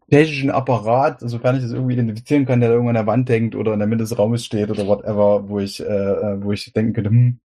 technischen 0.09 0.51
Apparat, 0.51 1.19
sofern 1.21 1.55
ich 1.55 1.63
das 1.63 1.71
irgendwie 1.71 1.93
identifizieren 1.93 2.45
kann, 2.45 2.59
der 2.59 2.69
da 2.69 2.75
irgendwo 2.75 2.89
an 2.89 2.95
der 2.95 3.07
Wand 3.07 3.29
hängt 3.29 3.55
oder 3.55 3.73
in 3.73 3.79
der 3.79 3.87
Mitte 3.87 4.03
des 4.03 4.17
Raumes 4.17 4.45
steht 4.45 4.69
oder 4.69 4.87
whatever, 4.87 5.47
wo 5.47 5.59
ich, 5.59 5.79
äh, 5.79 5.83
äh, 5.83 6.43
wo 6.43 6.51
ich 6.51 6.71
denken 6.73 6.93
könnte, 6.93 7.09
hm, 7.09 7.39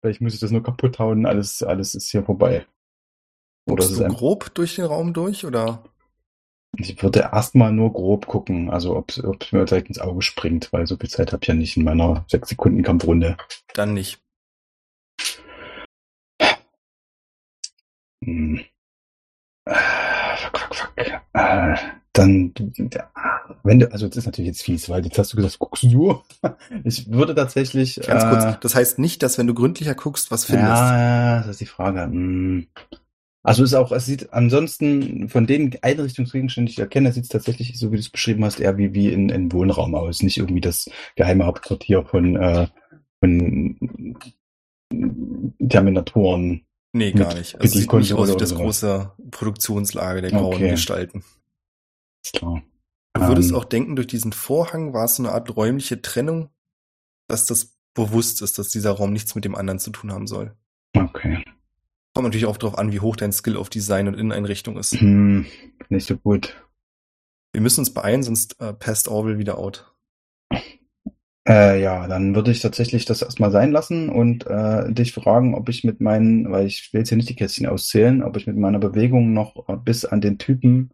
vielleicht 0.00 0.20
muss 0.20 0.34
ich 0.34 0.40
das 0.40 0.50
nur 0.50 0.62
kaputt 0.62 0.98
hauen, 0.98 1.26
alles, 1.26 1.62
alles 1.62 1.94
ist 1.94 2.10
hier 2.10 2.22
vorbei. 2.22 2.66
Oder 3.66 3.84
Guckst 3.84 3.98
du 3.98 4.04
ein, 4.04 4.12
grob 4.12 4.54
durch 4.54 4.76
den 4.76 4.86
Raum 4.86 5.12
durch 5.12 5.44
oder? 5.44 5.82
ich 6.76 7.02
würde 7.02 7.20
erstmal 7.32 7.72
nur 7.72 7.92
grob 7.92 8.26
gucken, 8.26 8.70
also 8.70 8.96
ob 8.96 9.10
es 9.10 9.52
mir 9.52 9.64
direkt 9.64 9.88
ins 9.88 9.98
Auge 9.98 10.22
springt, 10.22 10.72
weil 10.72 10.86
so 10.86 10.96
viel 10.96 11.08
Zeit 11.08 11.32
habe 11.32 11.42
ich 11.42 11.48
ja 11.48 11.54
nicht 11.54 11.76
in 11.76 11.84
meiner 11.84 12.24
sechs 12.28 12.50
Sekunden 12.50 12.82
Kampfrunde. 12.82 13.36
Dann 13.74 13.94
nicht. 13.94 14.22
Hm. 18.24 18.64
Äh, 19.64 19.74
fuck, 20.36 20.58
fuck, 20.58 20.74
fuck. 20.74 20.92
Äh, 21.32 21.76
dann, 22.18 22.52
wenn 23.62 23.78
du, 23.78 23.92
also 23.92 24.08
das 24.08 24.16
ist 24.18 24.26
natürlich 24.26 24.48
jetzt 24.48 24.62
fies, 24.62 24.88
weil 24.88 25.04
jetzt 25.04 25.18
hast 25.18 25.32
du 25.32 25.36
gesagt, 25.36 25.58
guckst 25.58 25.84
du. 25.84 26.22
Ich 26.84 27.10
würde 27.10 27.34
tatsächlich. 27.34 28.00
Ganz 28.04 28.24
äh, 28.24 28.28
kurz, 28.28 28.60
das 28.60 28.74
heißt 28.74 28.98
nicht, 28.98 29.22
dass 29.22 29.38
wenn 29.38 29.46
du 29.46 29.54
gründlicher 29.54 29.94
guckst, 29.94 30.30
was 30.30 30.44
findest. 30.44 30.68
Ja, 30.68 31.38
das 31.38 31.48
ist 31.48 31.60
die 31.60 31.66
Frage. 31.66 32.02
Hm. 32.02 32.66
Also 33.42 33.64
ist 33.64 33.74
auch, 33.74 33.92
es 33.92 34.04
sieht 34.04 34.32
ansonsten 34.32 35.28
von 35.28 35.46
den 35.46 35.76
Einrichtungsgegenständen, 35.80 36.66
die 36.66 36.72
ich 36.72 36.78
erkenne, 36.78 37.12
sieht 37.12 37.24
es 37.24 37.30
tatsächlich, 37.30 37.78
so 37.78 37.90
wie 37.92 37.96
du 37.96 38.00
es 38.00 38.10
beschrieben 38.10 38.44
hast, 38.44 38.60
eher 38.60 38.76
wie, 38.76 38.92
wie 38.92 39.12
in, 39.12 39.28
in 39.28 39.52
Wohnraum 39.52 39.94
aus. 39.94 40.22
Nicht 40.22 40.38
irgendwie 40.38 40.60
das 40.60 40.90
geheime 41.16 41.46
Hauptquartier 41.46 42.04
von, 42.04 42.36
äh, 42.36 42.66
von 43.20 44.18
Terminatoren. 45.66 46.66
Nee, 46.92 47.12
gar 47.12 47.34
nicht. 47.34 47.54
Also 47.60 47.78
sieht 47.78 47.92
nicht 47.92 48.12
aus 48.14 48.32
wie 48.32 48.36
das 48.36 48.54
große 48.54 49.12
Produktionslager 49.30 50.20
der 50.20 50.30
grauen 50.30 50.54
Okay. 50.54 50.70
Gestalten. 50.70 51.22
Klar. 52.34 52.62
Du 53.14 53.20
würdest 53.22 53.50
Ähm. 53.50 53.56
auch 53.56 53.64
denken, 53.64 53.96
durch 53.96 54.06
diesen 54.06 54.32
Vorhang 54.32 54.92
war 54.92 55.04
es 55.04 55.16
so 55.16 55.22
eine 55.22 55.32
Art 55.32 55.56
räumliche 55.56 56.00
Trennung, 56.02 56.50
dass 57.26 57.46
das 57.46 57.76
bewusst 57.94 58.42
ist, 58.42 58.58
dass 58.58 58.68
dieser 58.68 58.92
Raum 58.92 59.12
nichts 59.12 59.34
mit 59.34 59.44
dem 59.44 59.54
anderen 59.54 59.78
zu 59.78 59.90
tun 59.90 60.12
haben 60.12 60.26
soll. 60.26 60.54
Okay. 60.96 61.42
Kommt 62.14 62.24
natürlich 62.24 62.46
auch 62.46 62.56
darauf 62.56 62.78
an, 62.78 62.92
wie 62.92 63.00
hoch 63.00 63.16
dein 63.16 63.32
Skill 63.32 63.56
auf 63.56 63.70
Design 63.70 64.08
und 64.08 64.14
Inneneinrichtung 64.14 64.76
ist. 64.78 64.92
Hm, 65.00 65.46
nicht 65.88 66.06
so 66.06 66.16
gut. 66.16 66.64
Wir 67.52 67.60
müssen 67.60 67.80
uns 67.80 67.92
beeilen, 67.92 68.22
sonst 68.22 68.60
äh, 68.60 68.72
passt 68.72 69.08
Orwell 69.08 69.38
wieder 69.38 69.58
out. 69.58 69.92
Äh, 71.48 71.80
ja, 71.82 72.06
dann 72.06 72.34
würde 72.34 72.50
ich 72.50 72.60
tatsächlich 72.60 73.06
das 73.06 73.22
erstmal 73.22 73.50
sein 73.50 73.70
lassen 73.72 74.10
und 74.10 74.46
äh, 74.46 74.92
dich 74.92 75.12
fragen, 75.14 75.54
ob 75.54 75.68
ich 75.70 75.82
mit 75.82 75.98
meinen, 76.00 76.50
weil 76.52 76.66
ich 76.66 76.92
will 76.92 77.00
jetzt 77.00 77.08
hier 77.08 77.16
nicht 77.16 77.30
die 77.30 77.36
Kästchen 77.36 77.66
auszählen, 77.66 78.22
ob 78.22 78.36
ich 78.36 78.46
mit 78.46 78.56
meiner 78.56 78.78
Bewegung 78.78 79.32
noch 79.32 79.64
bis 79.82 80.04
an 80.04 80.20
den 80.20 80.36
Typen 80.36 80.90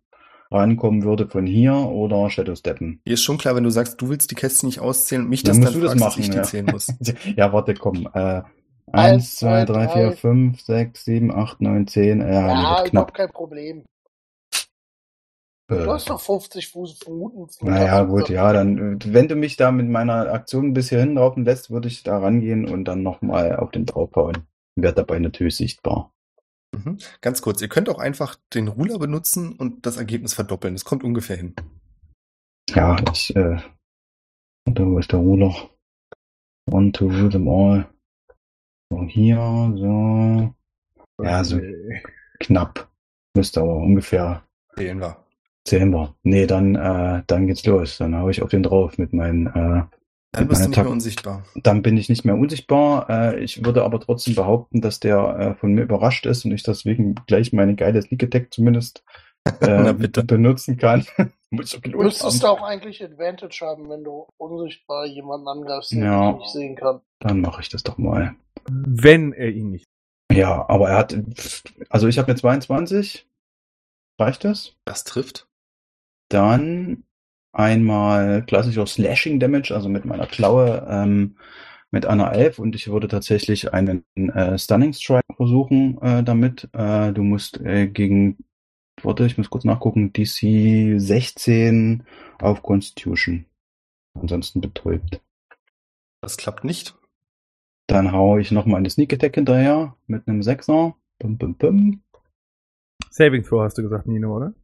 rankommen 0.54 1.02
würde 1.02 1.26
von 1.28 1.46
hier 1.46 1.74
oder 1.74 2.30
Shadow 2.30 2.54
Steppen. 2.54 3.00
Hier 3.04 3.14
ist 3.14 3.22
schon 3.22 3.38
klar, 3.38 3.56
wenn 3.56 3.64
du 3.64 3.70
sagst, 3.70 4.00
du 4.00 4.08
willst 4.08 4.30
die 4.30 4.34
Kästchen 4.34 4.68
nicht 4.68 4.80
auszählen, 4.80 5.28
mich 5.28 5.42
Dann 5.42 5.60
das 5.60 5.72
musst 5.72 5.74
dann 5.74 5.80
du 5.80 5.86
das 5.86 5.98
fragst, 5.98 6.18
machen, 6.18 6.18
dass 6.18 6.24
ich 6.24 6.30
die 6.30 6.36
ja. 6.36 6.42
zählen 6.42 6.66
muss. 6.66 6.94
ja, 7.36 7.52
warte, 7.52 7.74
komm. 7.74 8.08
Äh, 8.14 8.42
Eins, 8.92 9.24
1, 9.24 9.36
2, 9.36 9.64
zwei, 9.64 9.64
3, 9.64 9.88
4, 9.88 10.02
drei. 10.02 10.16
5, 10.16 10.60
6, 10.60 11.04
7, 11.04 11.34
8, 11.34 11.60
9, 11.60 11.86
10. 11.86 12.20
Ja, 12.20 12.26
Ja, 12.26 12.86
überhaupt 12.86 13.14
kein 13.14 13.30
Problem. 13.30 13.84
Äh, 15.70 15.84
Du 15.84 15.90
hast 15.90 16.10
doch 16.10 16.20
50 16.20 16.68
Fuß 16.68 17.00
Minuten. 17.08 17.66
Naja, 17.66 18.04
gut, 18.04 18.28
ja, 18.28 18.52
dann, 18.52 18.98
äh, 19.00 19.12
wenn 19.12 19.28
du 19.28 19.34
mich 19.34 19.56
da 19.56 19.72
mit 19.72 19.88
meiner 19.88 20.32
Aktion 20.32 20.74
bis 20.74 20.90
hierhin 20.90 21.14
laufen 21.14 21.44
lässt, 21.44 21.70
würde 21.70 21.88
ich 21.88 22.02
da 22.02 22.18
rangehen 22.18 22.68
und 22.68 22.84
dann 22.84 23.02
nochmal 23.02 23.56
auf 23.56 23.70
den 23.70 23.86
draufhauen. 23.86 24.46
Werd 24.76 24.98
dabei 24.98 25.18
natürlich 25.18 25.56
sichtbar. 25.56 26.13
Mhm. 26.74 26.98
Ganz 27.20 27.42
kurz, 27.42 27.60
ihr 27.62 27.68
könnt 27.68 27.88
auch 27.88 27.98
einfach 27.98 28.36
den 28.54 28.68
Ruler 28.68 28.98
benutzen 28.98 29.52
und 29.56 29.86
das 29.86 29.96
Ergebnis 29.96 30.34
verdoppeln. 30.34 30.74
Das 30.74 30.84
kommt 30.84 31.04
ungefähr 31.04 31.36
hin. 31.36 31.54
Ja, 32.70 32.96
ich, 33.12 33.34
äh, 33.36 33.58
warte, 34.66 34.86
wo 34.86 34.98
ist 34.98 35.12
der 35.12 35.18
Ruler? 35.20 35.54
One 36.70 36.92
to 36.92 37.06
rule 37.06 37.28
them 37.28 37.48
all. 37.48 37.86
So, 38.90 39.02
hier, 39.04 39.36
so. 39.76 40.54
Ja, 41.22 41.44
so 41.44 41.60
knapp. 42.40 42.90
Müsste 43.36 43.60
aber 43.60 43.76
ungefähr 43.76 44.42
Zählen 44.76 44.98
wir. 45.00 45.16
zählen 45.66 45.90
wir. 45.90 46.14
Nee, 46.22 46.46
dann, 46.46 46.74
äh, 46.74 47.22
dann 47.26 47.46
geht's 47.46 47.64
los. 47.66 47.98
Dann 47.98 48.16
hau 48.16 48.28
ich 48.28 48.42
auf 48.42 48.50
den 48.50 48.62
drauf 48.62 48.98
mit 48.98 49.12
meinen, 49.12 49.46
äh, 49.48 49.84
Dann 50.34 50.48
bist 50.48 50.64
du 50.64 50.68
nicht 50.68 50.76
mehr 50.76 50.90
unsichtbar. 50.90 51.44
dann 51.54 51.82
bin 51.82 51.96
ich 51.96 52.08
nicht 52.08 52.24
mehr 52.24 52.36
unsichtbar. 52.36 53.08
Äh, 53.08 53.40
ich 53.44 53.64
würde 53.64 53.84
aber 53.84 54.00
trotzdem 54.00 54.34
behaupten, 54.34 54.80
dass 54.80 55.00
der 55.00 55.16
äh, 55.38 55.54
von 55.54 55.72
mir 55.72 55.82
überrascht 55.82 56.26
ist 56.26 56.44
und 56.44 56.52
ich 56.52 56.62
deswegen 56.62 57.14
gleich 57.26 57.52
meine 57.52 57.74
geile 57.74 58.02
Sneak 58.02 58.24
Attack 58.24 58.52
zumindest 58.52 59.04
äh, 59.60 59.92
bitte. 59.94 60.24
benutzen 60.24 60.76
kann. 60.76 61.04
Ich 61.56 61.80
Du 61.82 62.02
müsstest 62.02 62.44
auch 62.44 62.62
eigentlich 62.62 63.00
Advantage 63.04 63.60
haben, 63.64 63.88
wenn 63.88 64.02
du 64.02 64.26
unsichtbar 64.38 65.06
jemanden 65.06 65.46
angreifst, 65.46 65.92
den 65.92 66.02
Ja. 66.02 66.30
ich 66.30 66.36
nicht 66.38 66.52
sehen 66.52 66.74
kann. 66.74 67.00
Dann 67.20 67.40
mache 67.42 67.60
ich 67.60 67.68
das 67.68 67.84
doch 67.84 67.96
mal. 67.96 68.34
Wenn 68.68 69.32
er 69.32 69.50
ihn 69.50 69.70
nicht. 69.70 69.84
Ja, 70.32 70.68
aber 70.68 70.88
er 70.90 70.96
hat, 70.96 71.16
also 71.90 72.08
ich 72.08 72.18
habe 72.18 72.26
eine 72.26 72.36
22. 72.36 73.28
Reicht 74.18 74.42
das? 74.42 74.74
Das 74.84 75.04
trifft. 75.04 75.46
Dann 76.28 77.04
einmal 77.54 78.42
klassischer 78.42 78.86
Slashing 78.86 79.40
Damage, 79.40 79.74
also 79.74 79.88
mit 79.88 80.04
meiner 80.04 80.26
Klaue 80.26 80.86
ähm, 80.88 81.36
mit 81.90 82.06
einer 82.06 82.32
11 82.32 82.58
und 82.58 82.74
ich 82.74 82.88
würde 82.88 83.06
tatsächlich 83.06 83.72
einen 83.72 84.04
äh, 84.16 84.58
Stunning 84.58 84.92
Strike 84.92 85.32
versuchen 85.36 85.96
äh, 86.02 86.24
damit. 86.24 86.68
Äh, 86.72 87.12
du 87.12 87.22
musst 87.22 87.60
äh, 87.60 87.86
gegen, 87.86 88.38
warte, 89.02 89.24
ich 89.26 89.38
muss 89.38 89.48
kurz 89.48 89.64
nachgucken, 89.64 90.12
DC 90.12 91.00
16 91.00 92.02
auf 92.40 92.62
Constitution. 92.62 93.46
Ansonsten 94.14 94.60
betäubt. 94.60 95.20
Das 96.20 96.36
klappt 96.36 96.64
nicht. 96.64 96.96
Dann 97.86 98.12
hau 98.12 98.38
ich 98.38 98.50
nochmal 98.50 98.78
eine 98.78 98.90
Sneak 98.90 99.12
Attack 99.12 99.36
hinterher 99.36 99.96
mit 100.06 100.26
einem 100.26 100.40
6er. 100.40 100.94
Bum, 101.20 101.38
bum, 101.38 101.54
bum. 101.54 102.02
Saving 103.10 103.44
Throw 103.44 103.62
hast 103.62 103.78
du 103.78 103.82
gesagt, 103.82 104.08
Nino, 104.08 104.36
oder? 104.36 104.54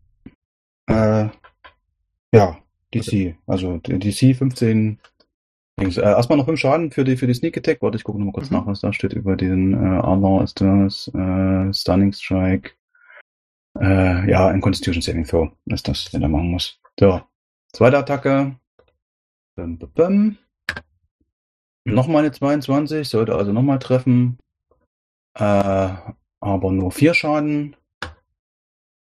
Äh, 0.88 1.28
ja, 2.34 2.59
DC. 2.94 3.36
Also 3.46 3.78
DC 3.78 4.36
15. 4.36 4.98
Dings. 5.80 5.96
Äh, 5.96 6.02
erstmal 6.02 6.38
noch 6.38 6.44
5 6.46 6.58
Schaden 6.60 6.90
für 6.90 7.04
die, 7.04 7.16
für 7.16 7.26
die 7.26 7.34
Sneak 7.34 7.56
Attack. 7.56 7.82
Warte, 7.82 7.96
ich 7.96 8.04
gucke 8.04 8.18
nochmal 8.18 8.34
kurz 8.34 8.50
Mhm. 8.50 8.56
nach, 8.58 8.66
was 8.66 8.80
da 8.80 8.92
steht 8.92 9.12
über 9.12 9.36
den 9.36 9.74
äh, 9.74 9.76
Armor. 9.76 10.44
Ist 10.44 10.60
das 10.60 11.08
äh, 11.14 11.72
Stunning 11.72 12.12
Strike? 12.12 12.72
Äh, 13.78 14.30
ja, 14.30 14.48
ein 14.48 14.60
Constitution 14.60 15.02
Saving 15.02 15.24
Throw 15.24 15.50
ist 15.66 15.88
das, 15.88 16.04
den 16.06 16.22
er 16.22 16.28
machen 16.28 16.50
muss. 16.50 16.78
So, 16.98 17.22
zweite 17.72 17.98
Attacke. 17.98 18.56
Bum, 19.56 19.78
bum, 19.78 19.90
bum. 19.94 20.36
Nochmal 21.84 22.24
eine 22.24 22.32
22, 22.32 23.08
sollte 23.08 23.34
also 23.34 23.52
nochmal 23.52 23.78
treffen. 23.78 24.38
Äh, 25.34 25.94
aber 26.40 26.72
nur 26.72 26.90
4 26.92 27.14
Schaden. 27.14 27.76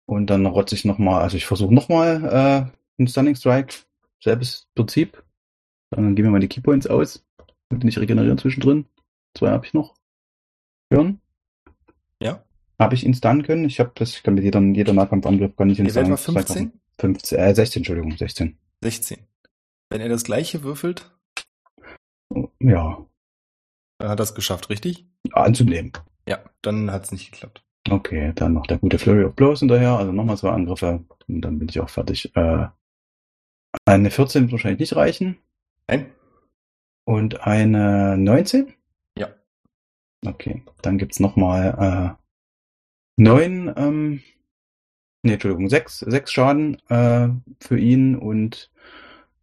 Und 0.05 0.29
dann 0.29 0.45
rotze 0.45 0.75
ich 0.75 0.85
nochmal, 0.85 1.21
also 1.21 1.37
ich 1.37 1.45
versuche 1.45 1.73
nochmal 1.73 2.71
einen 2.97 3.07
Stunning 3.07 3.35
Strike. 3.35 3.75
Selbes 4.23 4.67
Prinzip. 4.75 5.23
Dann 5.91 6.15
geben 6.15 6.27
wir 6.27 6.31
mal 6.31 6.39
die 6.39 6.47
Keypoints 6.47 6.87
aus. 6.87 7.23
Ihr 7.71 7.77
nicht 7.79 7.97
regenerieren 7.97 8.37
zwischendrin. 8.37 8.85
Zwei 9.37 9.49
habe 9.51 9.65
ich 9.65 9.73
noch. 9.73 9.95
Hören? 10.91 11.21
Ja. 12.21 12.43
Habe 12.79 12.95
ich 12.95 13.05
ihn 13.05 13.13
stunnen 13.13 13.43
können? 13.43 13.65
Ich 13.65 13.79
habe 13.79 13.91
das, 13.95 14.15
ich 14.15 14.23
kann 14.23 14.35
mit 14.35 14.43
jeder, 14.43 14.61
jeder 14.61 14.93
Nahkampfangriff 14.93 15.55
kann 15.55 15.69
ich 15.69 15.79
ihn 15.79 15.85
mal 15.85 15.91
Strike 15.91 16.17
15? 16.17 16.65
machen. 16.65 16.81
15, 16.99 17.37
äh, 17.39 17.53
16, 17.55 17.79
Entschuldigung, 17.81 18.17
16. 18.17 18.57
16. 18.83 19.19
Wenn 19.89 20.01
er 20.01 20.09
das 20.09 20.23
gleiche 20.23 20.63
würfelt, 20.63 21.11
Ja, 22.59 23.05
dann 23.99 24.09
hat 24.09 24.19
er 24.19 24.23
es 24.23 24.35
geschafft, 24.35 24.69
richtig? 24.69 25.05
anzunehmen. 25.31 25.91
Ja, 26.27 26.39
dann 26.61 26.91
hat 26.91 27.05
es 27.05 27.11
nicht 27.11 27.31
geklappt. 27.31 27.63
Okay, 27.89 28.33
dann 28.35 28.53
noch 28.53 28.67
der 28.67 28.79
gute 28.79 28.99
Flurry 28.99 29.23
of 29.23 29.35
Blows 29.35 29.59
hinterher, 29.59 29.97
also 29.97 30.11
nochmal 30.11 30.37
zwei 30.37 30.51
Angriffe 30.51 31.05
und 31.27 31.41
dann 31.41 31.59
bin 31.59 31.69
ich 31.69 31.79
auch 31.79 31.89
fertig. 31.89 32.35
Äh, 32.35 32.67
eine 33.85 34.11
14 34.11 34.43
wird 34.43 34.51
wahrscheinlich 34.51 34.79
nicht 34.79 34.95
reichen 34.95 35.37
Nein? 35.87 36.11
und 37.05 37.41
eine 37.41 38.17
19? 38.17 38.73
Ja. 39.17 39.29
Okay, 40.25 40.63
dann 40.81 40.97
gibt's 40.97 41.19
nochmal 41.19 42.17
äh, 42.17 43.21
neun, 43.21 43.73
ähm, 43.75 44.23
nee, 45.23 45.33
Entschuldigung, 45.33 45.69
sechs, 45.69 45.99
sechs 45.99 46.31
Schaden 46.31 46.81
äh, 46.89 47.29
für 47.59 47.77
ihn 47.79 48.15
und 48.15 48.71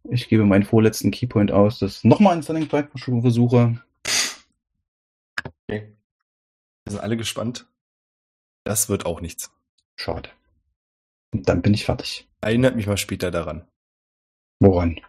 ich 0.09 0.29
gebe 0.29 0.45
meinen 0.45 0.63
vorletzten 0.63 1.11
Keypoint 1.11 1.51
aus, 1.51 1.79
dass 1.79 2.03
nochmal 2.03 2.33
einen 2.33 2.43
Stunning 2.43 2.65
Strike 2.65 2.91
versuche. 2.95 3.81
Okay. 5.67 5.95
Wir 6.85 6.91
sind 6.91 6.99
alle 6.99 7.17
gespannt. 7.17 7.67
Das 8.63 8.89
wird 8.89 9.05
auch 9.05 9.21
nichts. 9.21 9.51
Schade. 9.95 10.29
Und 11.33 11.49
dann 11.49 11.61
bin 11.61 11.73
ich 11.73 11.85
fertig. 11.85 12.27
Erinnert 12.41 12.75
mich 12.75 12.87
mal 12.87 12.97
später 12.97 13.31
daran. 13.31 13.67
Woran? 14.59 14.99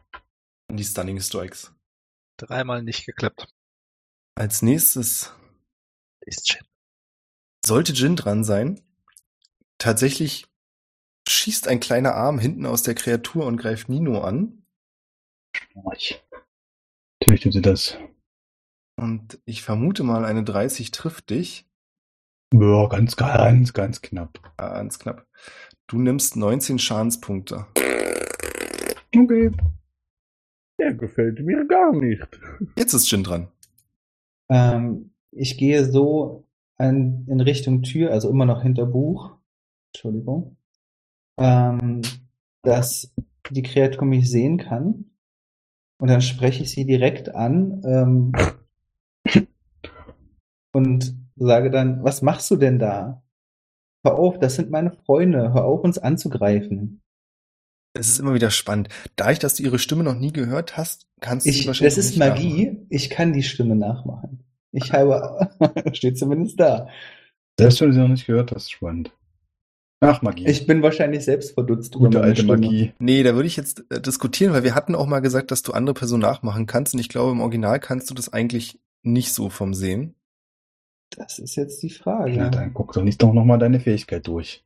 An 0.68 0.76
die 0.76 0.84
Stunning 0.84 1.20
Strikes. 1.20 1.72
Dreimal 2.38 2.82
nicht 2.82 3.07
geklappt. 3.07 3.49
Als 4.34 4.62
nächstes 4.62 5.32
Ist 6.20 6.51
shit. 6.51 6.62
sollte 7.64 7.92
Jin 7.92 8.16
dran 8.16 8.44
sein. 8.44 8.82
Tatsächlich 9.78 10.47
schießt 11.28 11.68
ein 11.68 11.80
kleiner 11.80 12.14
Arm 12.14 12.38
hinten 12.38 12.66
aus 12.66 12.82
der 12.82 12.94
Kreatur 12.94 13.47
und 13.47 13.57
greift 13.57 13.88
Nino 13.88 14.20
an. 14.20 14.66
Ich. 15.94 16.22
Tut 17.20 17.53
sie 17.53 17.62
das. 17.62 17.97
Und 18.99 19.40
ich 19.44 19.62
vermute 19.62 20.03
mal, 20.03 20.24
eine 20.24 20.44
30 20.44 20.90
trifft 20.90 21.30
dich. 21.30 21.68
Ja, 22.53 22.86
ganz, 22.86 23.16
ganz, 23.16 23.72
ganz 23.72 24.03
knapp. 24.03 24.40
Ganz 24.57 24.99
knapp. 24.99 25.26
Du 25.86 25.99
nimmst 25.99 26.36
19 26.36 26.78
Schadenspunkte. 26.78 27.66
Okay. 29.15 29.51
Der 30.79 30.95
gefällt 30.95 31.41
mir 31.41 31.67
gar 31.67 31.95
nicht. 31.95 32.27
Jetzt 32.77 32.93
ist 32.93 33.11
Jin 33.11 33.25
dran. 33.25 33.49
Ähm, 34.49 35.11
ich 35.31 35.57
gehe 35.57 35.85
so 35.85 36.45
an, 36.77 37.27
in 37.29 37.41
Richtung 37.41 37.83
Tür, 37.83 38.13
also 38.13 38.29
immer 38.29 38.45
noch 38.45 38.63
hinter 38.63 38.87
Buch. 38.87 39.37
Entschuldigung. 39.93 40.57
Ähm, 41.39 42.03
dass 42.63 43.15
die 43.51 43.63
Kreatur 43.63 44.05
mich 44.07 44.31
sehen 44.31 44.59
kann. 44.59 45.07
Und 45.99 46.09
dann 46.09 46.21
spreche 46.21 46.63
ich 46.63 46.71
sie 46.71 46.85
direkt 46.85 47.35
an 47.35 47.83
ähm, 47.87 48.33
und 50.73 51.17
sage 51.37 51.71
dann, 51.71 52.05
was 52.05 52.21
machst 52.21 52.51
du 52.51 52.57
denn 52.57 52.79
da? 52.79 53.23
Hör 54.05 54.19
auf, 54.19 54.39
das 54.39 54.57
sind 54.57 54.71
meine 54.71 54.93
Freunde. 54.93 55.55
Hör 55.55 55.65
auf, 55.65 55.83
uns 55.85 55.99
anzugreifen. 55.99 57.03
Es 57.99 58.09
ist 58.09 58.18
immer 58.20 58.34
wieder 58.34 58.51
spannend. 58.51 58.88
Dadurch, 59.16 59.38
dass 59.38 59.55
du 59.55 59.62
ihre 59.62 59.78
Stimme 59.78 60.05
noch 60.05 60.14
nie 60.18 60.32
gehört 60.32 60.76
hast, 60.76 61.07
kannst 61.20 61.47
du 61.47 61.53
sie 61.53 61.61
Ich, 61.61 61.66
wahrscheinlich 61.66 61.94
das 61.94 62.05
ist 62.05 62.11
nicht 62.11 62.18
Magie. 62.18 62.66
nachmachen. 62.66 62.86
Ich 62.90 63.11
kann 63.11 63.32
die 63.32 63.42
Stimme 63.42 63.76
nachmachen. 63.76 64.44
Ich 64.72 64.92
habe, 64.92 65.51
steht 65.92 66.18
zumindest 66.18 66.61
da. 66.61 66.88
Selbst 67.59 67.80
wenn 67.80 67.88
du 67.88 67.94
sie 67.94 68.01
noch 68.01 68.09
nicht 68.09 68.26
gehört 68.26 68.53
hast, 68.53 68.70
spannend. 68.70 69.11
Ach, 70.01 70.20
Magie. 70.20 70.47
Ich 70.47 70.66
bin 70.66 70.82
wahrscheinlich 70.82 71.24
selbst 71.24 71.55
verdutzt 71.55 71.94
Gute 71.94 72.20
alte 72.20 72.42
Stimme. 72.42 72.59
Magie. 72.59 72.92
Nee, 72.99 73.22
da 73.22 73.34
würde 73.34 73.47
ich 73.47 73.57
jetzt 73.57 73.84
äh, 73.90 74.01
diskutieren, 74.01 74.53
weil 74.53 74.62
wir 74.62 74.74
hatten 74.74 74.94
auch 74.94 75.07
mal 75.07 75.20
gesagt, 75.20 75.51
dass 75.51 75.62
du 75.62 75.72
andere 75.72 75.94
Personen 75.94 76.20
nachmachen 76.22 76.66
kannst. 76.66 76.92
Und 76.92 77.01
ich 77.01 77.09
glaube, 77.09 77.32
im 77.32 77.40
Original 77.40 77.80
kannst 77.80 78.11
du 78.11 78.14
das 78.14 78.30
eigentlich 78.30 78.78
nicht 79.03 79.32
so 79.32 79.49
vom 79.49 79.72
Sehen. 79.72 80.14
Das 81.16 81.38
ist 81.38 81.57
jetzt 81.57 81.82
die 81.82 81.88
Frage. 81.90 82.32
Ja, 82.32 82.51
dann 82.51 82.74
guck 82.74 82.92
doch 82.92 83.03
nicht 83.03 83.22
doch 83.22 83.32
nochmal 83.32 83.59
deine 83.59 83.80
Fähigkeit 83.80 84.26
durch. 84.26 84.66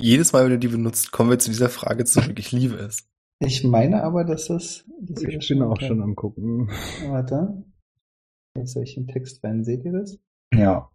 Jedes 0.00 0.32
Mal, 0.32 0.44
wenn 0.44 0.52
du 0.52 0.58
die 0.58 0.68
benutzt, 0.68 1.10
kommen 1.10 1.30
wir 1.30 1.38
zu 1.38 1.50
dieser 1.50 1.68
Frage 1.68 2.04
zurück. 2.04 2.38
Ich 2.38 2.52
liebe 2.52 2.76
es. 2.76 3.08
Ich 3.40 3.64
meine 3.64 4.02
aber, 4.02 4.24
dass 4.24 4.46
das. 4.46 4.84
Dass 5.00 5.22
Ich 5.22 5.48
bin 5.48 5.62
auch 5.62 5.80
schon 5.80 6.02
am 6.02 6.14
gucken. 6.14 6.70
Warte. 7.08 7.64
Jetzt 8.56 8.72
soll 8.74 8.84
ich 8.84 8.94
den 8.94 9.08
Text 9.08 9.42
rein. 9.44 9.64
Seht 9.64 9.84
ihr 9.84 9.92
das? 9.92 10.18
Ja. 10.54 10.90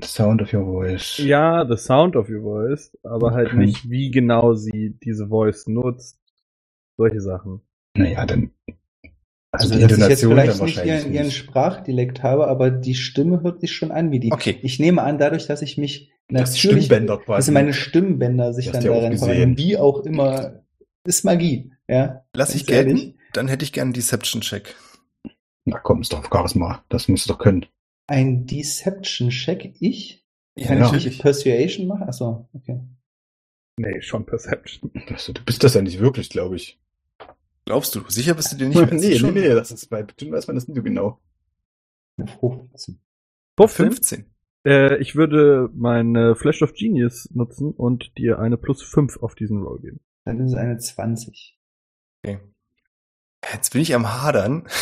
The 0.00 0.06
sound 0.06 0.42
of 0.42 0.52
your 0.52 0.64
voice. 0.64 1.18
Ja, 1.18 1.66
the 1.68 1.76
sound 1.76 2.16
of 2.16 2.28
your 2.28 2.42
voice, 2.42 2.96
aber 3.02 3.32
halt 3.32 3.48
Okay. 3.48 3.58
nicht, 3.58 3.90
wie 3.90 4.10
genau 4.10 4.54
sie 4.54 4.96
diese 5.02 5.28
Voice 5.28 5.66
nutzt. 5.66 6.18
Solche 6.96 7.20
Sachen. 7.20 7.62
Naja, 7.96 8.24
dann. 8.24 8.52
Also, 9.50 9.74
Also, 9.74 9.74
die 9.74 9.80
dass 9.82 9.98
ich 9.98 10.08
jetzt 10.08 10.20
vielleicht 10.24 10.62
nicht 10.62 10.84
ihren, 10.84 11.12
ihren 11.12 11.26
nicht. 11.26 11.36
Sprachdialekt 11.36 12.22
habe, 12.22 12.46
aber 12.46 12.70
die 12.70 12.94
Stimme 12.94 13.42
hört 13.42 13.60
sich 13.60 13.72
schon 13.72 13.90
an 13.90 14.10
wie 14.12 14.20
die. 14.20 14.30
Okay. 14.32 14.58
Ich 14.62 14.78
nehme 14.78 15.02
an, 15.02 15.18
dadurch, 15.18 15.46
dass 15.46 15.62
ich 15.62 15.78
mich 15.78 16.12
Das 16.28 16.50
natürlich, 16.54 16.84
Stimmbänder 16.86 17.18
quasi. 17.18 17.36
also 17.36 17.52
meine 17.52 17.72
Stimmbänder 17.72 18.52
sich 18.52 18.66
Die 18.66 18.72
dann 18.72 18.82
ja 18.84 19.08
gesehen. 19.08 19.18
verwandeln, 19.18 19.58
wie 19.58 19.76
auch 19.78 20.00
immer, 20.04 20.62
ist 21.04 21.24
Magie, 21.24 21.72
ja. 21.88 22.24
Lass 22.34 22.54
ich 22.54 22.66
Ganz 22.66 22.76
ehrlich. 22.76 22.94
gelten. 23.02 23.18
Dann 23.32 23.48
hätte 23.48 23.64
ich 23.64 23.72
gern 23.72 23.86
einen 23.88 23.92
Deception-Check. 23.94 24.74
Na 25.64 25.78
komm, 25.78 26.00
ist 26.02 26.12
doch 26.12 26.18
auf 26.18 26.28
Charisma. 26.32 26.84
Das 26.88 27.08
musst 27.08 27.26
du 27.28 27.32
doch 27.32 27.38
können. 27.38 27.66
Ein 28.06 28.46
Deception-Check, 28.46 29.74
ich? 29.80 30.24
Ja, 30.56 30.66
Kann 30.68 30.76
ich 30.78 30.82
natürlich. 30.82 31.04
nicht 31.06 31.20
Persuasion 31.22 31.86
machen? 31.86 32.02
Achso, 32.08 32.48
okay. 32.52 32.80
Nee, 33.78 34.00
schon 34.02 34.26
Perception. 34.26 34.90
Das, 35.08 35.26
du 35.26 35.44
bist 35.44 35.62
das 35.62 35.74
ja 35.74 35.82
nicht 35.82 35.98
wirklich, 36.00 36.30
glaube 36.30 36.56
ich. 36.56 36.80
Glaubst 37.64 37.94
du? 37.94 38.00
Sicher 38.08 38.34
bist 38.34 38.50
du 38.52 38.56
dir 38.56 38.68
nicht 38.68 38.76
mehr? 38.90 38.92
nee, 38.92 39.18
nee, 39.18 39.30
nee, 39.30 39.48
das 39.48 39.70
ist 39.70 39.88
bei 39.88 40.02
bestimmt 40.02 40.32
weiß 40.32 40.46
man 40.46 40.56
das 40.56 40.66
nicht 40.66 40.76
so 40.76 40.82
genau. 40.82 41.20
Hoch. 42.42 42.64
15. 42.70 42.98
15. 43.58 44.26
Äh, 44.66 44.96
ich 44.98 45.16
würde 45.16 45.70
meine 45.74 46.34
Flash 46.34 46.62
of 46.62 46.72
Genius 46.74 47.28
nutzen 47.32 47.72
und 47.72 48.16
dir 48.18 48.38
eine 48.38 48.56
plus 48.56 48.82
5 48.82 49.18
auf 49.22 49.34
diesen 49.34 49.62
Roll 49.62 49.80
geben. 49.80 50.00
Dann 50.24 50.40
ist 50.40 50.52
es 50.52 50.56
eine 50.58 50.78
20. 50.78 51.58
Okay. 52.24 52.38
Jetzt 53.52 53.72
bin 53.72 53.82
ich 53.82 53.94
am 53.94 54.22
Hadern. 54.22 54.66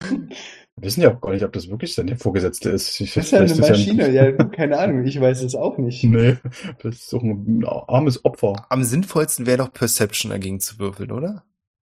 Wir 0.00 0.86
wissen 0.86 1.02
ja 1.02 1.14
auch 1.14 1.20
gar 1.20 1.32
nicht, 1.32 1.44
ob 1.44 1.52
das 1.52 1.68
wirklich 1.68 1.94
seine 1.94 2.16
Vorgesetzte 2.16 2.70
ist. 2.70 2.98
Ich, 3.00 3.14
Das 3.14 3.26
ist 3.26 3.30
ja 3.32 3.40
eine 3.40 3.54
Maschine, 3.54 4.10
ja, 4.10 4.32
keine 4.32 4.78
Ahnung, 4.78 5.04
ich 5.04 5.20
weiß 5.20 5.42
es 5.42 5.54
auch 5.54 5.78
nicht. 5.78 6.02
Nee, 6.04 6.38
das 6.82 6.96
ist 6.96 7.12
doch 7.12 7.22
ein 7.22 7.64
armes 7.64 8.24
Opfer. 8.24 8.66
Am 8.68 8.82
sinnvollsten 8.82 9.46
wäre 9.46 9.58
doch 9.58 9.72
Perception 9.72 10.30
dagegen 10.30 10.58
zu 10.60 10.78
würfeln, 10.78 11.12
oder? 11.12 11.44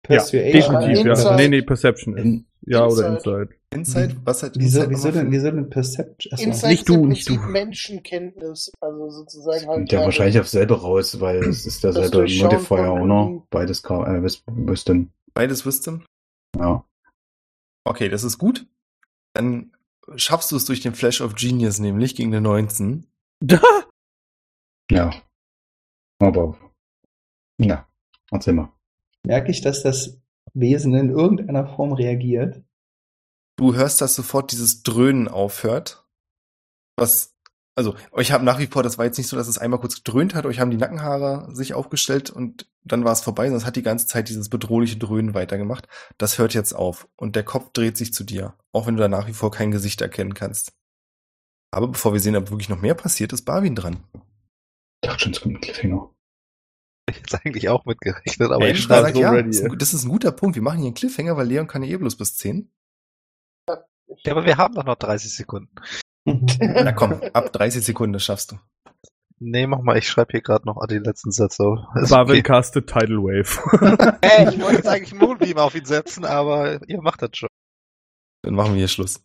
Persuasion. 0.03 0.53
Definitiv, 0.83 1.07
ja. 1.07 1.37
Nee, 1.37 1.49
nee, 1.49 1.63
Perception 1.63 2.17
ist. 2.17 2.25
In- 2.25 2.47
ja, 2.67 2.87
oder 2.87 3.09
Inside. 3.15 3.49
Inside. 3.71 4.05
Insight? 4.11 4.17
Was 4.27 4.43
hat 4.43 4.53
Wieso, 4.57 4.81
Insight 4.85 4.91
wieso, 4.91 5.11
denn, 5.11 5.27
für- 5.27 5.33
wieso 5.33 5.51
denn 5.51 5.71
Perception? 5.71 6.33
Achso. 6.33 6.45
Insight 6.45 6.71
Nicht 6.71 6.83
ist 6.83 6.89
im 6.89 6.95
du, 7.03 7.07
nicht 7.07 7.29
du. 7.29 7.35
Menschenkenntnis, 7.35 8.73
also 8.81 9.11
sozusagen 9.11 9.67
halt. 9.67 9.93
Ja 9.93 10.01
wahrscheinlich 10.01 10.39
auf 10.39 10.49
selber 10.49 10.81
raus, 10.81 11.21
weil 11.21 11.39
es 11.45 11.67
ist 11.67 11.83
derselbe 11.85 12.19
Modifier, 12.19 12.93
oder? 12.93 13.43
Beides 13.51 13.83
äh, 13.85 14.23
Wis- 14.23 14.43
Wisdom. 14.47 15.11
Beides 15.35 15.67
Wisdom? 15.67 16.05
Ja. 16.57 16.85
Okay, 17.85 18.09
das 18.09 18.23
ist 18.25 18.39
gut. 18.39 18.67
Dann 19.35 19.73
schaffst 20.17 20.53
du 20.53 20.57
es 20.57 20.65
durch 20.67 20.81
den 20.81 20.95
Flash 20.95 21.21
of 21.21 21.35
Genius 21.35 21.81
nämlich 21.81 22.15
gegen 22.15 22.33
eine 22.33 22.41
19. 22.41 23.07
Ja. 24.91 25.13
Aber. 26.21 26.57
Ja. 27.59 27.89
Erzähl 28.31 28.55
mal. 28.55 28.73
Merke 29.27 29.51
ich, 29.51 29.61
dass 29.63 29.83
das 29.83 30.21
Wesen 30.53 30.95
in 30.95 31.11
irgendeiner 31.11 31.67
Form 31.67 31.93
reagiert? 31.93 32.63
Du 33.57 33.75
hörst, 33.75 34.01
dass 34.01 34.15
sofort 34.15 34.53
dieses 34.53 34.83
Dröhnen 34.83 35.29
aufhört. 35.29 36.07
Was, 36.97 37.37
also, 37.77 37.95
euch 38.13 38.33
haben 38.33 38.45
nach 38.45 38.59
wie 38.59 38.67
vor, 38.67 38.83
das 38.83 38.99
war 38.99 39.05
jetzt 39.05 39.19
nicht 39.19 39.29
so, 39.29 39.37
dass 39.37 39.49
es 39.49 39.59
einmal 39.59 39.81
kurz 39.81 40.03
gedröhnt 40.03 40.35
hat, 40.35 40.47
euch 40.47 40.61
haben 40.61 40.71
die 40.71 40.77
Nackenhaare 40.77 41.55
sich 41.55 41.75
aufgestellt 41.75 42.31
und 42.31 42.69
dann 42.85 43.05
war 43.05 43.13
es 43.13 43.21
vorbei, 43.21 43.45
sondern 43.45 43.61
es 43.61 43.67
hat 43.67 43.77
die 43.77 43.83
ganze 43.83 44.07
Zeit 44.07 44.29
dieses 44.29 44.49
bedrohliche 44.49 44.97
Dröhnen 44.97 45.35
weitergemacht. 45.35 45.89
Das 46.19 46.39
hört 46.39 46.55
jetzt 46.55 46.73
auf 46.73 47.09
und 47.17 47.37
der 47.37 47.45
Kopf 47.45 47.71
dreht 47.73 47.97
sich 47.97 48.13
zu 48.13 48.25
dir, 48.25 48.55
auch 48.73 48.87
wenn 48.87 48.97
du 48.97 49.03
da 49.03 49.09
nach 49.09 49.27
wie 49.27 49.33
vor 49.33 49.51
kein 49.51 49.71
Gesicht 49.71 50.01
erkennen 50.01 50.35
kannst. 50.35 50.73
Aber 51.73 51.89
bevor 51.89 52.13
wir 52.13 52.21
sehen, 52.21 52.37
ob 52.37 52.51
wirklich 52.51 52.69
noch 52.69 52.81
mehr 52.81 52.95
passiert, 52.95 53.33
ist 53.33 53.45
Barwin 53.45 53.75
dran. 53.75 54.05
Ich 55.03 55.09
dachte 55.09 55.25
schon, 55.25 55.33
es 55.33 55.41
kommt 55.41 55.57
ein 55.57 55.61
Cliffhanger. 55.61 56.14
Ich 57.11 57.17
hätte 57.19 57.41
eigentlich 57.45 57.69
auch 57.69 57.85
mitgerechnet, 57.85 58.51
aber 58.51 58.65
Hey, 58.65 58.73
ich 58.73 58.81
schreibe 58.83 59.13
so 59.13 59.21
ja, 59.21 59.31
ready. 59.31 59.51
ist 59.51 59.63
ein- 59.63 59.79
das 59.79 59.93
ist 59.95 60.05
ein 60.05 60.09
guter 60.11 60.33
Punkt. 60.33 60.57
Wir 60.57 60.63
machen 60.63 60.79
hier 60.79 60.87
einen 60.87 60.95
Cliffhanger, 60.95 61.37
weil 61.37 61.47
Leon 61.47 61.67
kann 61.67 61.83
ja 61.83 61.91
eh 61.91 61.97
bloß 61.97 62.17
bis 62.17 62.37
10. 62.37 62.71
Ja, 63.69 64.33
aber 64.33 64.45
wir 64.47 64.57
haben 64.57 64.75
doch 64.75 64.85
noch 64.85 64.97
30 64.97 65.35
Sekunden. 65.35 65.75
Na 66.61 66.93
komm, 66.93 67.21
ab 67.33 67.53
30 67.53 67.85
Sekunden 67.85 68.13
das 68.15 68.25
schaffst 68.25 68.53
du. 68.53 68.59
Nee, 69.41 69.67
mach 69.67 69.81
mal, 69.83 69.99
ich 69.99 70.09
schreibe 70.09 70.31
hier 70.33 70.41
gerade 70.43 70.65
noch 70.65 70.79
die 70.87 70.99
letzten 70.99 71.31
Sätze. 71.33 71.65
Ist 71.97 72.11
Barwin 72.11 72.35
okay. 72.35 72.43
castet 72.43 72.87
Tidal 72.89 73.19
Wave. 73.19 74.19
Ey, 74.23 74.49
ich 74.55 74.61
wollte 74.61 74.77
jetzt 74.77 74.87
eigentlich 74.89 75.15
Moonbeam 75.15 75.59
auf 75.59 75.75
ihn 75.75 75.85
setzen, 75.85 76.25
aber 76.25 76.81
ihr 76.89 77.03
macht 77.03 77.21
das 77.21 77.31
schon. 77.35 77.49
Dann 78.43 78.55
machen 78.55 78.73
wir 78.73 78.79
hier 78.79 78.89
Schluss. 78.89 79.23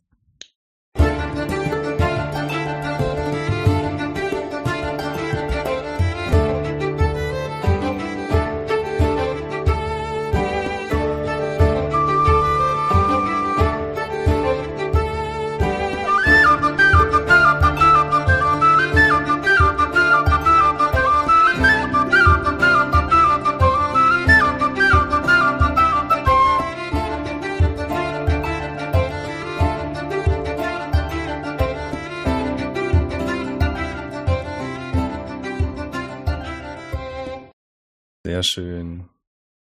Schön. 38.50 39.08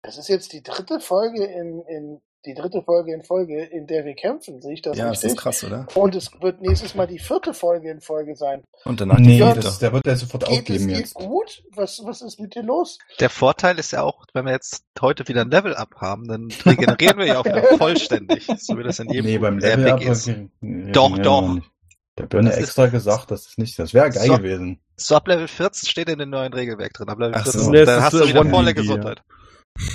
Das 0.04 0.18
ist 0.18 0.30
jetzt 0.30 0.54
die 0.54 0.64
dritte 0.64 1.00
Folge 1.00 1.44
in, 1.46 1.82
in 1.88 2.22
die 2.48 2.56
dritte 2.56 2.82
Folge 2.82 3.14
in 3.14 3.22
Folge, 3.22 3.64
in 3.66 3.86
der 3.86 4.04
wir 4.04 4.16
kämpfen, 4.16 4.64
sehe 4.64 4.74
ich 4.74 4.82
das 4.82 4.98
Ja, 4.98 5.04
das 5.10 5.18
richtig? 5.18 5.32
ist 5.34 5.38
krass, 5.38 5.64
oder? 5.64 5.86
Und 5.94 6.16
es 6.16 6.32
wird 6.42 6.60
nächstes 6.60 6.96
Mal 6.96 7.06
die 7.06 7.20
vierte 7.20 7.54
Folge 7.54 7.92
in 7.92 8.02
Folge 8.02 8.36
sein. 8.36 8.64
Und 8.84 9.00
danach 9.00 9.20
nee, 9.20 9.38
vierte. 9.38 9.60
das, 9.60 9.78
der 9.78 9.94
wird 9.94 10.08
ja 10.08 10.16
sofort 10.16 10.46
Geht 10.46 10.52
es 10.52 10.60
aufgeben 10.62 10.88
dir 10.88 10.98
jetzt. 10.98 11.14
gut? 11.14 11.64
Was, 11.76 12.02
was 12.04 12.24
ist 12.24 12.40
mit 12.40 12.56
dir 12.56 12.64
los? 12.64 12.98
Der 13.20 13.30
Vorteil 13.30 13.78
ist 13.78 13.92
ja 13.92 14.02
auch, 14.02 14.26
wenn 14.34 14.46
wir 14.46 14.54
jetzt 14.54 14.84
heute 15.00 15.28
wieder 15.28 15.42
ein 15.42 15.52
Level-Up 15.52 15.98
haben, 15.98 16.28
dann 16.28 16.48
regenerieren 16.66 17.20
wir 17.20 17.28
ja 17.28 17.40
auch 17.40 17.46
wieder 17.46 17.62
vollständig, 17.78 18.48
so 18.58 18.76
wie 18.76 18.84
das 18.84 18.98
in 18.98 19.12
jedem 19.12 19.26
Nee, 19.28 19.38
beim 19.38 19.60
guten 19.60 19.68
Level 19.68 19.92
Up. 19.92 20.02
RPG 20.02 20.12
ist. 20.12 20.28
Doch, 20.96 21.10
Doch, 21.10 21.18
doch. 21.20 21.58
Der 22.22 22.28
Birne 22.28 22.50
Das 22.50 22.58
ist- 22.58 22.64
extra 22.66 22.88
gesagt, 22.88 23.32
das 23.32 23.48
ist 23.48 23.58
nicht, 23.58 23.78
das 23.80 23.94
wäre 23.94 24.10
geil 24.10 24.28
So. 24.28 24.38
gewesen. 24.38 24.80
So 24.96 25.16
ab 25.16 25.28
Level 25.28 25.48
14 25.48 25.90
steht 25.90 26.10
in 26.10 26.20
dem 26.20 26.30
neuen 26.30 26.54
Regelwerk 26.54 26.94
drin. 26.94 27.10
Ab 27.10 27.20
Level 27.20 27.36
Ach 27.36 27.46
so. 27.46 27.52
14, 27.54 27.72
Nee, 27.72 27.78
das 27.80 27.86
dann 27.88 27.98
ist 27.98 28.04
hast 28.06 28.12
so 28.14 28.20
du 28.20 28.28
wieder 28.28 28.46
volle 28.46 28.68
ja. 28.68 28.74
Gesundheit. 28.74 29.24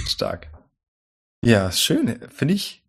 Stark. 0.08 0.50
Ja, 1.44 1.70
schön. 1.70 2.18
Finde 2.30 2.54
ich 2.54 2.82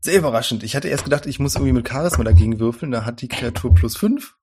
sehr 0.00 0.18
überraschend. 0.18 0.62
Ich 0.62 0.74
hatte 0.76 0.88
erst 0.88 1.04
gedacht, 1.04 1.26
ich 1.26 1.38
muss 1.38 1.54
irgendwie 1.56 1.72
mit 1.72 1.88
Charisma 1.88 2.24
dagegen 2.24 2.58
würfeln. 2.60 2.92
Da 2.92 3.04
hat 3.04 3.20
die 3.20 3.28
Kreatur 3.28 3.74
plus 3.74 3.96
5. 3.96 4.36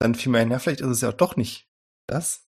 Dann 0.00 0.14
fiel 0.14 0.32
mir 0.32 0.38
ein, 0.38 0.50
ja, 0.50 0.58
vielleicht 0.58 0.80
ist 0.80 0.88
es 0.88 1.00
ja 1.00 1.12
doch 1.12 1.36
nicht 1.36 1.68
das. 2.06 2.46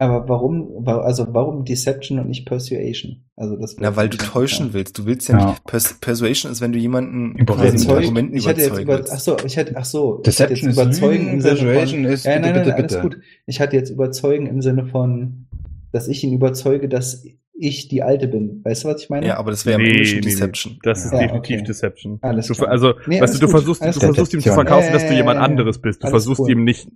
Aber 0.00 0.28
warum, 0.28 0.68
wa- 0.86 1.00
also 1.00 1.26
warum 1.30 1.64
Deception 1.64 2.20
und 2.20 2.28
nicht 2.28 2.46
Persuasion? 2.46 3.24
Also 3.34 3.56
das 3.56 3.76
Na, 3.80 3.96
weil 3.96 4.08
du 4.08 4.16
täuschen 4.16 4.72
willst. 4.72 4.96
Du 4.96 5.06
willst 5.06 5.28
ja, 5.28 5.38
Ja. 5.38 5.46
nicht. 5.50 5.64
Pers 5.64 5.94
Persuasion 6.00 6.52
ist, 6.52 6.60
wenn 6.60 6.70
du 6.72 6.78
jemanden 6.78 7.34
willst. 7.36 7.88
Argumenten 7.90 8.36
ich 8.36 8.46
hatte 8.46 8.60
jetzt 8.60 8.66
überzeugen 8.68 8.84
über, 8.88 8.98
willst. 8.98 9.12
ach 9.12 9.18
so, 9.20 9.36
ich 9.44 9.58
hatte, 9.58 9.72
ach 9.76 9.84
so, 9.84 10.18
Deception 10.18 10.56
ich 10.56 10.62
ist 10.62 10.78
hatte 10.78 10.88
jetzt 10.88 11.00
überzeugen 11.00 11.24
Lügen, 11.24 11.34
im 11.34 11.40
Sinne 11.40 11.54
Persuasion 11.56 12.02
von, 12.04 12.12
ist 12.12 12.24
ja, 12.26 12.32
nein, 12.38 12.42
nein, 12.42 12.52
bitte, 12.54 12.74
alles 12.76 12.92
bitte. 12.94 13.02
gut. 13.02 13.18
Ich 13.46 13.60
hatte 13.60 13.76
jetzt 13.76 13.90
überzeugen 13.90 14.46
im 14.46 14.62
Sinne 14.62 14.86
von, 14.86 15.46
dass 15.90 16.06
ich 16.06 16.22
ihn 16.22 16.32
überzeuge, 16.32 16.88
dass 16.88 17.24
ich 17.60 17.88
die 17.88 18.04
Alte 18.04 18.28
bin. 18.28 18.60
Weißt 18.64 18.84
du, 18.84 18.88
was 18.88 19.02
ich 19.02 19.10
meine? 19.10 19.26
Ja, 19.26 19.36
aber 19.38 19.50
das 19.50 19.66
wäre 19.66 19.78
im 19.80 19.82
Nee, 19.82 19.90
Englischen 19.90 20.20
nee, 20.20 20.26
nee. 20.26 20.30
Deception. 20.30 20.78
Das 20.84 21.04
ist 21.04 21.12
Ja, 21.12 21.18
definitiv 21.22 21.56
okay. 21.56 21.66
Deception. 21.66 22.18
Alles 22.22 22.46
du, 22.46 22.54
klar. 22.54 22.70
Also, 22.70 22.94
Nee, 23.08 23.20
weißt 23.20 23.22
alles 23.22 23.32
du, 23.32 23.38
du 23.40 23.46
gut, 23.46 23.50
versuchst, 23.50 23.82
alles 23.82 23.94
du 23.96 24.00
versuchst 24.02 24.32
ihm 24.34 24.40
zu 24.40 24.52
verkaufen, 24.52 24.92
dass 24.92 25.08
du 25.08 25.12
jemand 25.14 25.40
anderes 25.40 25.78
bist. 25.80 26.00
Du 26.02 26.06
Alles 26.06 26.12
versuchst 26.12 26.42
cool. 26.42 26.50
ihm 26.52 26.62
nicht 26.62 26.88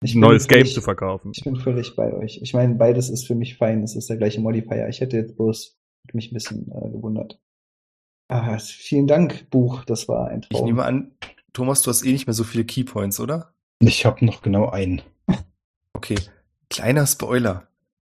Ich 0.00 0.14
ein 0.14 0.20
neues 0.20 0.46
Game 0.46 0.66
zu 0.66 0.80
verkaufen. 0.80 1.32
Ich 1.34 1.42
bin 1.42 1.56
völlig 1.56 1.96
bei 1.96 2.12
euch. 2.12 2.40
Ich 2.40 2.54
meine, 2.54 2.74
beides 2.76 3.10
ist 3.10 3.26
für 3.26 3.34
mich 3.34 3.56
fein. 3.56 3.82
Es 3.82 3.96
ist 3.96 4.08
der 4.08 4.16
gleiche 4.16 4.40
Modifier. 4.40 4.88
Ich 4.88 5.00
hätte 5.00 5.16
jetzt 5.16 5.36
bloß 5.36 5.76
mich 6.12 6.30
ein 6.30 6.34
bisschen 6.34 6.70
äh, 6.70 6.88
gewundert. 6.90 7.40
Ah, 8.28 8.58
vielen 8.58 9.06
Dank, 9.06 9.50
Buch. 9.50 9.84
Das 9.84 10.06
war 10.08 10.28
ein 10.28 10.42
Ich 10.42 10.48
Traum. 10.50 10.66
nehme 10.66 10.84
an, 10.84 11.12
Thomas, 11.52 11.82
du 11.82 11.90
hast 11.90 12.04
eh 12.04 12.12
nicht 12.12 12.26
mehr 12.26 12.34
so 12.34 12.44
viele 12.44 12.64
Keypoints, 12.64 13.18
oder? 13.20 13.52
Ich 13.80 14.06
habe 14.06 14.24
noch 14.24 14.42
genau 14.42 14.68
einen. 14.68 15.02
Okay. 15.94 16.14
Kleiner 16.70 17.08
Spoiler. 17.08 17.66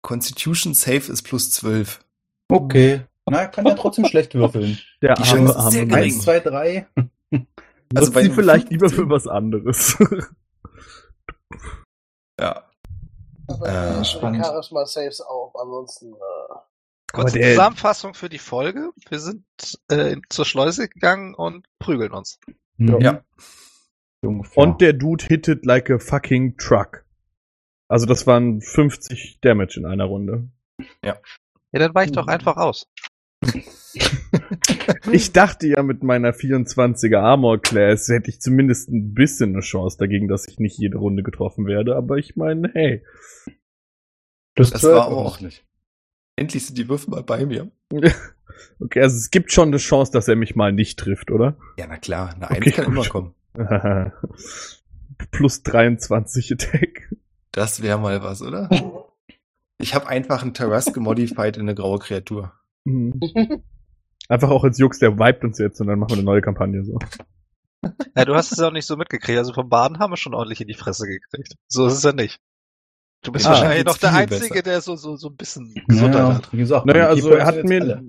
Constitution 0.03 0.75
Save 0.75 1.13
ist 1.13 1.23
plus 1.23 1.53
12. 1.53 2.05
Okay. 2.49 3.03
Na, 3.27 3.43
er 3.43 3.49
kann 3.49 3.65
ja 3.67 3.75
trotzdem 3.75 4.05
schlecht 4.07 4.35
würfeln. 4.35 4.79
Der 5.03 5.15
Die 5.15 5.23
Chance 5.23 5.53
ist 5.53 5.57
arme, 5.57 5.71
sehr 5.71 5.81
arme 5.83 5.89
gering. 5.93 6.03
Eins, 6.05 6.21
zwei, 6.23 6.41
drei. 6.41 6.87
Also 7.95 8.11
Nutzt 8.11 8.15
bei 8.15 8.23
sie 8.25 8.31
vielleicht 8.31 8.71
lieber 8.71 8.89
15 8.89 9.05
für 9.05 9.11
was 9.11 9.27
anderes. 9.29 9.97
Ja. 12.41 12.65
Aber 13.49 13.69
Äh, 14.01 14.05
spannend. 14.05 14.45
Charisma 14.45 14.85
Saves 14.87 15.21
auch. 15.21 15.55
Ansonsten, 15.61 16.13
äh, 16.15 16.55
Kurze 17.13 17.39
der- 17.39 17.51
Zusammenfassung 17.55 18.15
für 18.15 18.29
die 18.29 18.39
Folge. 18.39 18.91
Wir 19.09 19.19
sind 19.19 19.45
äh, 19.89 20.17
zur 20.29 20.45
Schleuse 20.45 20.89
gegangen 20.89 21.35
und 21.35 21.67
prügeln 21.79 22.13
uns. 22.13 22.39
Mhm. 22.77 23.01
Ja. 23.01 23.25
So 24.23 24.29
ungefähr. 24.29 24.63
Und 24.63 24.81
der 24.81 24.93
Dude 24.93 25.25
hittet 25.25 25.65
like 25.65 25.91
a 25.91 25.99
fucking 25.99 26.57
truck. 26.59 27.05
Also 27.89 28.05
das 28.05 28.27
waren 28.27 28.61
50 28.61 29.41
Damage 29.41 29.81
in 29.81 29.87
einer 29.87 30.05
Runde. 30.05 30.49
Ja, 31.03 31.19
dann 31.73 31.95
weich 31.95 32.13
doch 32.13 32.27
einfach 32.27 32.57
aus. 32.57 32.87
Ich 35.13 35.33
dachte 35.33 35.67
ja, 35.69 35.83
mit 35.83 36.03
meiner 36.03 36.33
24er 36.33 37.19
Armor 37.19 37.61
Class 37.61 38.09
hätte 38.09 38.31
ich 38.31 38.41
zumindest 38.41 38.89
ein 38.91 39.15
bisschen 39.15 39.53
eine 39.53 39.61
Chance 39.61 39.99
dagegen, 39.99 40.29
dass 40.29 40.49
ich 40.49 40.59
nicht 40.59 40.79
jede 40.79 40.99
Runde 40.99 41.23
getroffen 41.23 41.67
werde. 41.67 41.97
Aber 41.97 42.17
ich 42.17 42.37
meine, 42.37 42.71
hey. 42.75 43.05
Das 44.55 44.71
12 44.71 44.83
war 44.97 45.09
auch- 45.09 45.27
offensichtlich. 45.27 45.65
Endlich 46.37 46.67
sind 46.67 46.79
die 46.79 46.89
Würfel 46.89 47.11
mal 47.11 47.23
bei 47.23 47.45
mir. 47.47 47.71
Okay, 48.81 49.03
also 49.03 49.17
es 49.17 49.31
gibt 49.31 49.53
schon 49.53 49.69
eine 49.69 49.77
Chance, 49.77 50.11
dass 50.11 50.27
er 50.27 50.35
mich 50.35 50.57
mal 50.57 50.73
nicht 50.73 50.99
trifft, 50.99 51.31
oder? 51.31 51.57
Ja, 51.79 51.87
na 51.87 51.97
klar, 51.97 52.35
eine 52.35 52.51
Eins 52.51 52.59
Okay, 52.59 52.71
kann 52.73 52.87
gut. 52.87 52.95
immer 52.95 53.05
kommen. 53.05 53.35
Plus 55.31 55.63
23 55.63 56.53
Attack. 56.55 57.15
Das 57.53 57.83
wäre 57.83 57.99
mal 58.01 58.21
was, 58.23 58.43
oder? 58.43 58.69
Ich 59.79 59.95
habe 59.95 60.09
einfach 60.09 60.43
einen 60.43 60.55
Tarrasque 60.55 60.99
modified 60.99 61.57
in 61.57 61.63
eine 61.63 61.75
graue 61.77 61.99
Kreatur. 62.01 62.53
Mhm. 62.85 63.21
Einfach 64.29 64.51
auch 64.51 64.65
als 64.65 64.79
Jux, 64.79 64.99
der 64.99 65.19
vibet 65.19 65.45
uns 65.45 65.59
jetzt 65.59 65.81
und 65.81 65.87
dann 65.87 65.99
machen 65.99 66.11
wir 66.11 66.17
eine 66.19 66.25
neue 66.25 66.41
Kampagne 66.43 66.85
so. 66.85 66.99
Ja, 68.17 68.25
du 68.25 68.35
hast 68.35 68.51
es 68.51 68.59
ja 68.59 68.67
auch 68.67 68.73
nicht 68.73 68.87
so 68.87 68.97
mitgekriegt. 68.97 69.39
Also 69.39 69.53
vom 69.53 69.69
Baden 69.69 70.01
haben 70.01 70.11
wir 70.13 70.17
schon 70.17 70.35
ordentlich 70.35 70.61
in 70.61 70.67
die 70.67 70.75
Fresse 70.75 71.07
gekriegt. 71.07 71.55
So 71.69 71.87
ist 71.87 71.95
es 71.95 72.03
ja 72.03 72.13
nicht. 72.13 72.41
Du 73.23 73.31
bist 73.31 73.47
Ah, 73.47 73.51
wahrscheinlich 73.51 73.85
noch 73.85 73.99
der 73.99 74.15
Einzige, 74.15 74.49
besser. 74.49 74.63
der 74.63 74.81
so, 74.81 74.97
so, 74.97 75.15
so 75.15 75.29
ein 75.29 75.37
bisschen 75.37 75.73
Gesundheit 75.87 76.23
Naja, 76.23 76.35
hat. 76.35 76.53
wie 76.53 76.57
gesagt, 76.57 76.87
Naja, 76.87 77.07
also 77.07 77.31
er 77.31 77.47
hat 77.47 77.63
mir, 77.63 77.81
alle. 77.81 78.03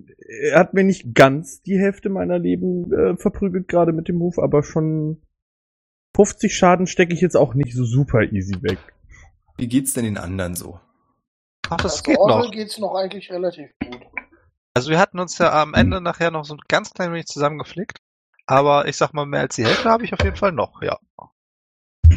er 0.52 0.60
hat 0.60 0.74
mir 0.74 0.84
nicht 0.84 1.14
ganz 1.14 1.62
die 1.62 1.78
Hälfte 1.78 2.10
meiner 2.10 2.40
Leben 2.40 2.92
äh, 2.92 3.16
verprügelt 3.16 3.68
gerade 3.68 3.92
mit 3.92 4.08
dem 4.08 4.16
Move, 4.18 4.42
aber 4.42 4.64
schon 4.64 5.22
50 6.16 6.56
Schaden 6.56 6.88
stecke 6.88 7.14
ich 7.14 7.22
jetzt 7.22 7.38
auch 7.38 7.54
nicht 7.54 7.76
so 7.76 7.86
super 7.86 8.24
easy 8.24 8.56
weg. 8.64 8.80
Wie 9.58 9.68
geht's 9.68 9.94
denn 9.94 10.06
den 10.06 10.18
anderen 10.18 10.56
so? 10.56 10.80
Ach, 11.70 11.78
das 11.78 11.92
also 11.94 12.04
geht 12.04 12.18
Orwell 12.18 12.46
noch. 12.46 12.52
geht's 12.52 12.80
noch 12.80 12.96
eigentlich 12.96 13.32
relativ 13.32 13.70
gut. 13.84 14.00
Also 14.80 14.92
wir 14.92 15.00
hatten 15.00 15.20
uns 15.20 15.38
ja 15.40 15.52
am 15.62 15.74
Ende 15.74 16.00
nachher 16.00 16.32
noch 16.32 16.46
so 16.46 16.54
ein 16.54 16.62
ganz 16.70 16.94
klein 16.94 17.12
wenig 17.12 17.26
zusammengeflickt. 17.26 18.00
Aber 18.46 18.88
ich 18.88 18.96
sag 18.96 19.12
mal, 19.12 19.26
mehr 19.26 19.42
als 19.42 19.58
die 19.58 19.66
Hälfte 19.66 19.90
habe 19.90 20.06
ich 20.06 20.14
auf 20.14 20.24
jeden 20.24 20.38
Fall 20.38 20.54
noch, 20.54 20.82
ja. 20.82 20.98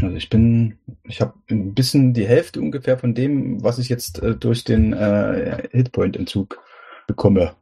Also 0.00 0.14
ich 0.14 0.30
bin, 0.30 0.78
ich 1.02 1.20
habe 1.20 1.34
ein 1.50 1.74
bisschen 1.74 2.14
die 2.14 2.24
Hälfte 2.24 2.60
ungefähr 2.60 2.96
von 2.98 3.16
dem, 3.16 3.64
was 3.64 3.80
ich 3.80 3.88
jetzt 3.88 4.22
äh, 4.22 4.36
durch 4.36 4.62
den 4.62 4.92
äh, 4.92 5.66
Hitpoint-Entzug 5.72 6.60
bekomme. 7.08 7.56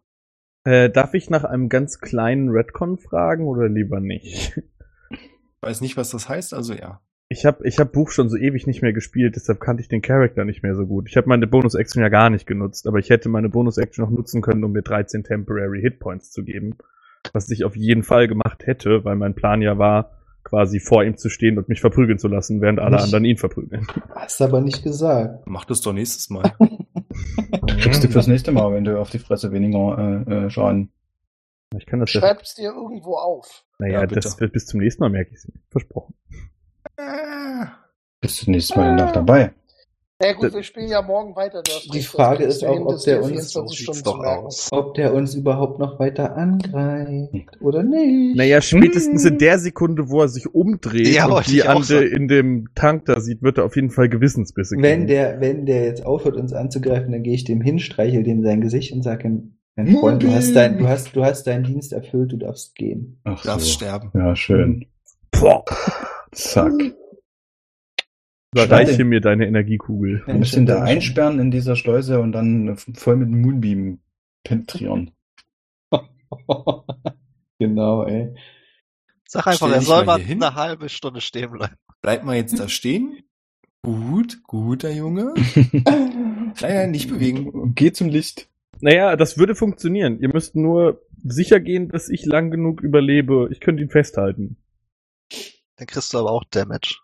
Äh, 0.65 0.91
darf 0.91 1.15
ich 1.15 1.31
nach 1.31 1.45
einem 1.45 1.71
ganz 1.71 1.99
kleinen 2.01 2.51
Redcon 2.51 2.99
fragen 2.99 3.47
oder 3.47 3.71
lieber 3.71 4.01
nicht? 4.01 4.61
Weiß 5.63 5.81
nicht, 5.81 5.97
was 5.97 6.11
das 6.11 6.29
heißt, 6.29 6.53
also 6.53 6.75
ja. 6.75 7.01
Ich 7.33 7.47
habe 7.47 7.67
ich 7.67 7.79
hab 7.79 7.93
Buch 7.93 8.11
schon 8.11 8.29
so 8.29 8.37
ewig 8.37 8.67
nicht 8.67 8.83
mehr 8.83 8.93
gespielt, 8.93 9.37
deshalb 9.37 9.61
kannte 9.61 9.83
ich 9.83 9.89
den 9.89 10.03
Charakter 10.03 10.45
nicht 10.45 10.65
mehr 10.65 10.75
so 10.75 10.85
gut. 10.85 11.09
Ich 11.09 11.17
habe 11.17 11.29
meine 11.29 11.47
Bonus-Action 11.47 12.03
ja 12.03 12.09
gar 12.09 12.29
nicht 12.29 12.45
genutzt, 12.45 12.89
aber 12.89 12.99
ich 12.99 13.09
hätte 13.09 13.29
meine 13.29 13.49
Bonus-Action 13.49 14.05
noch 14.05 14.11
nutzen 14.11 14.43
können, 14.43 14.65
um 14.65 14.73
mir 14.73 14.83
13 14.83 15.23
Temporary 15.23 15.81
Hitpoints 15.81 16.33
zu 16.33 16.43
geben. 16.43 16.77
Was 17.33 17.49
ich 17.49 17.63
auf 17.63 17.77
jeden 17.77 18.03
Fall 18.03 18.27
gemacht 18.27 18.67
hätte, 18.67 19.05
weil 19.05 19.15
mein 19.15 19.37
Plan 19.37 19.63
ja 19.63 19.79
war, 19.79 20.11
quasi 20.43 20.81
vor 20.81 21.05
ihm 21.05 21.17
zu 21.17 21.29
stehen 21.29 21.57
und 21.57 21.69
mich 21.69 21.81
verprügeln 21.81 22.19
zu 22.19 22.27
lassen, 22.27 22.61
während 22.61 22.81
alle 22.81 22.97
Nicht. 22.97 23.05
anderen 23.05 23.25
ihn 23.25 23.37
verprügeln. 23.37 23.87
Hast 24.13 24.43
aber 24.43 24.61
nicht 24.61 24.83
gesagt. 24.83 25.47
Mach 25.47 25.65
das 25.65 25.83
doch 25.83 25.93
nächstes 25.93 26.31
Mal. 26.31 26.53
Kriegst 27.79 28.03
du 28.03 28.09
fürs 28.09 28.27
nächste 28.27 28.51
Mal, 28.51 28.73
wenn 28.73 28.83
du 28.83 28.99
auf 28.99 29.11
die 29.11 29.21
Fresse 29.21 29.53
weniger 29.53 30.25
äh, 30.27 30.47
äh, 30.47 30.51
Schaden. 30.51 30.91
Ich 31.77 31.87
kann 31.87 32.01
das 32.01 32.13
ja. 32.13 32.21
Schreib's 32.21 32.57
dir 32.57 32.73
irgendwo 32.73 33.15
auf. 33.15 33.65
Naja, 33.79 34.01
Ja, 34.01 34.07
das 34.07 34.41
wird 34.41 34.53
bis 34.53 34.67
zum 34.67 34.81
nächsten 34.81 35.01
Mal 35.05 35.11
merke 35.11 35.31
ich 35.31 35.37
es. 35.37 35.53
Versprochen. 35.71 36.15
Bist 38.21 38.47
du 38.47 38.51
nächstes 38.51 38.77
Mal 38.77 38.95
noch 38.97 39.13
dabei? 39.13 39.53
Ja, 40.23 40.35
gut, 40.35 40.53
wir 40.53 40.63
spielen 40.63 40.89
ja 40.89 41.01
morgen 41.01 41.35
weiter. 41.35 41.63
Du 41.63 41.71
Die 41.95 42.03
Frage 42.03 42.45
ist 42.45 42.61
du 42.61 42.67
auch, 42.67 42.79
ob 42.79 43.03
der 43.05 43.23
uns- 43.23 43.29
24 43.31 43.51
so 43.53 43.61
Stunden 43.67 43.71
sieht's 43.73 43.99
zu 43.99 44.05
doch 44.05 44.21
merken. 44.21 44.45
aus. 44.47 44.69
Ob 44.71 44.93
der 44.95 45.15
uns 45.15 45.35
überhaupt 45.35 45.79
noch 45.79 45.99
weiter 45.99 46.37
angreift 46.37 47.59
oder 47.63 47.83
nicht. 47.83 48.37
Naja, 48.37 48.61
spätestens 48.61 49.25
Hm. 49.25 49.33
in 49.33 49.39
der 49.39 49.59
Sekunde, 49.59 50.11
wo 50.11 50.21
er 50.21 50.29
sich 50.29 50.55
umdreht 50.55 51.09
Ja, 51.09 51.25
und 51.27 51.47
die 51.47 51.57
ich 51.61 51.65
auch 51.67 51.77
Ande 51.77 51.85
sagen. 51.87 52.07
in 52.13 52.29
dem 52.29 52.69
Tank 52.75 53.07
da 53.07 53.19
sieht, 53.21 53.41
wird 53.41 53.57
er 53.57 53.65
auf 53.65 53.77
jeden 53.77 53.89
Fall 53.89 54.11
Gewissensbisse 54.11 54.75
kriegen. 54.75 54.83
Wenn 54.87 55.07
der, 55.07 55.41
wenn 55.41 55.65
der 55.65 55.85
jetzt 55.87 56.05
aufhört, 56.05 56.37
uns 56.37 56.53
anzugreifen, 56.53 57.13
dann 57.13 57.23
gehe 57.23 57.33
ich 57.35 57.45
dem 57.45 57.63
hin, 57.63 57.79
streichel 57.79 58.23
dem 58.23 58.43
sein 58.43 58.61
Gesicht 58.61 58.93
und 58.93 59.03
sage 59.03 59.27
ihm, 59.27 59.57
mein 59.77 59.89
Freund, 59.97 60.23
du 60.23 60.31
hast 60.31 60.53
dein, 60.55 60.77
du 60.77 60.87
hast, 60.87 61.17
du 61.17 61.25
hast 61.25 61.47
deinen 61.47 61.65
Dienst 61.65 61.95
erfüllt, 61.95 62.33
du 62.33 62.37
darfst 62.37 62.75
gehen. 62.75 63.19
Ach 63.25 63.43
Darfst 63.43 63.69
so. 63.69 63.73
sterben. 63.73 64.11
Ja, 64.13 64.37
schön. 64.37 64.85
Boah, 65.31 65.65
Zack. 66.33 66.73
überreiche 68.53 68.93
Schade. 68.93 69.05
mir 69.05 69.21
deine 69.21 69.47
Energiekugel. 69.47 70.23
Wir 70.27 70.35
müssen 70.35 70.67
da 70.67 70.83
einsperren 70.83 71.39
in 71.39 71.51
dieser 71.51 71.77
Schleuse 71.77 72.21
und 72.21 72.33
dann 72.33 72.77
voll 72.77 73.17
mit 73.17 73.31
Moonbeam 73.31 74.01
penetrieren. 74.45 75.13
genau, 77.59 78.05
ey. 78.05 78.35
Sag 79.29 79.47
einfach, 79.47 79.69
Stell 79.69 79.79
er 79.79 79.83
soll 79.83 80.05
mal 80.05 80.19
mal 80.19 80.31
eine 80.31 80.55
halbe 80.55 80.89
Stunde 80.89 81.21
stehen 81.21 81.53
bleiben. 81.53 81.77
Bleib 82.03 82.25
mal 82.25 82.37
jetzt 82.37 82.59
da 82.59 82.69
stehen. 82.69 83.23
Gut, 83.83 84.43
guter 84.45 84.91
Junge. 84.91 85.35
Naja, 86.61 86.89
nicht 86.89 87.09
bewegen. 87.09 87.75
Geh 87.77 87.93
zum 87.93 88.09
Licht. 88.09 88.49
Naja, 88.81 89.15
das 89.15 89.39
würde 89.39 89.55
funktionieren. 89.55 90.19
Ihr 90.21 90.31
müsst 90.33 90.57
nur 90.57 91.01
sicher 91.23 91.61
gehen, 91.61 91.89
dass 91.89 92.09
ich 92.09 92.27
lang 92.27 92.51
genug 92.51 92.81
überlebe. 92.81 93.49
Ich 93.53 93.61
könnte 93.61 93.83
ihn 93.83 93.89
festhalten. 93.89 94.57
Dann 95.81 95.87
kriegst 95.87 96.13
du 96.13 96.19
aber 96.19 96.31
auch 96.31 96.45
Damage. 96.45 97.01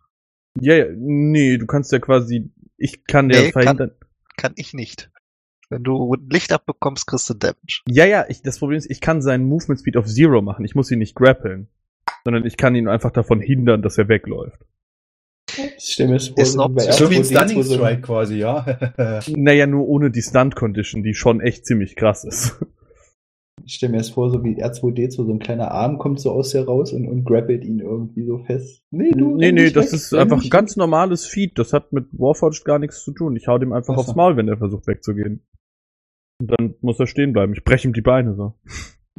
Ja, 0.60 0.74
ja, 0.74 0.84
nee, 0.94 1.56
du 1.56 1.64
kannst 1.64 1.92
ja 1.92 1.98
quasi, 1.98 2.50
ich 2.76 3.04
kann 3.04 3.30
dir 3.30 3.40
Nee, 3.40 3.52
verhindern. 3.52 3.92
Kann 4.36 4.52
ich 4.56 4.74
nicht. 4.74 5.10
Wenn 5.70 5.82
du 5.82 6.14
Licht 6.30 6.52
abbekommst, 6.52 7.06
kriegst 7.06 7.30
du 7.30 7.34
Damage. 7.34 7.80
Ja, 7.88 8.04
ja, 8.04 8.26
ich, 8.28 8.42
das 8.42 8.58
Problem 8.58 8.76
ist, 8.76 8.90
ich 8.90 9.00
kann 9.00 9.22
seinen 9.22 9.46
Movement 9.46 9.80
Speed 9.80 9.96
auf 9.96 10.04
Zero 10.04 10.42
machen. 10.42 10.66
Ich 10.66 10.74
muss 10.74 10.90
ihn 10.90 10.98
nicht 10.98 11.14
grappeln. 11.14 11.68
Sondern 12.22 12.44
ich 12.44 12.58
kann 12.58 12.74
ihn 12.74 12.86
einfach 12.86 13.12
davon 13.12 13.40
hindern, 13.40 13.80
dass 13.80 13.96
er 13.96 14.08
wegläuft. 14.08 14.60
Vor, 15.48 15.64
Ist 15.64 15.96
so 15.96 16.02
eine 16.02 16.18
wie 16.18 16.34
bei 16.34 16.64
Option. 16.64 16.92
So 16.92 17.10
wie 17.10 17.16
ein 17.16 17.22
R2D2 17.22 17.24
Stunning 17.24 17.64
Strike 17.64 18.02
quasi, 18.02 18.36
ja. 18.36 19.20
Naja, 19.28 19.66
nur 19.66 19.88
ohne 19.88 20.10
die 20.10 20.20
Stunt 20.20 20.54
Condition, 20.54 21.02
die 21.02 21.14
schon 21.14 21.40
echt 21.40 21.64
ziemlich 21.64 21.96
krass 21.96 22.24
ist. 22.24 22.58
Ich 23.66 23.74
stell 23.74 23.88
mir 23.88 23.96
das 23.98 24.10
vor, 24.10 24.30
so 24.30 24.44
wie 24.44 24.62
R2D2, 24.62 25.10
so 25.26 25.28
ein 25.32 25.40
kleiner 25.40 25.72
Arm 25.72 25.98
kommt 25.98 26.20
so 26.20 26.30
aus 26.30 26.50
der 26.50 26.66
raus 26.66 26.92
und, 26.92 27.08
und 27.08 27.24
grappelt 27.24 27.64
ihn 27.64 27.80
irgendwie 27.80 28.24
so 28.24 28.38
fest. 28.38 28.84
Nee, 28.92 29.10
du. 29.10 29.36
nee, 29.36 29.50
nee, 29.50 29.70
das 29.70 29.86
weg, 29.86 29.92
ist 29.94 30.14
einfach 30.14 30.40
ein 30.40 30.50
ganz 30.50 30.76
normales 30.76 31.26
Feed. 31.26 31.58
Das 31.58 31.72
hat 31.72 31.92
mit 31.92 32.06
Warforged 32.12 32.64
gar 32.64 32.78
nichts 32.78 33.02
zu 33.02 33.10
tun. 33.12 33.34
Ich 33.34 33.48
hau 33.48 33.58
dem 33.58 33.72
einfach 33.72 33.96
aufs 33.96 34.14
Maul, 34.14 34.36
wenn 34.36 34.46
er 34.46 34.56
versucht 34.56 34.86
wegzugehen. 34.86 35.44
Und 36.40 36.52
dann 36.56 36.74
muss 36.80 37.00
er 37.00 37.08
stehen 37.08 37.32
bleiben. 37.32 37.54
Ich 37.54 37.64
breche 37.64 37.88
ihm 37.88 37.92
die 37.92 38.02
Beine 38.02 38.34
so. 38.36 38.54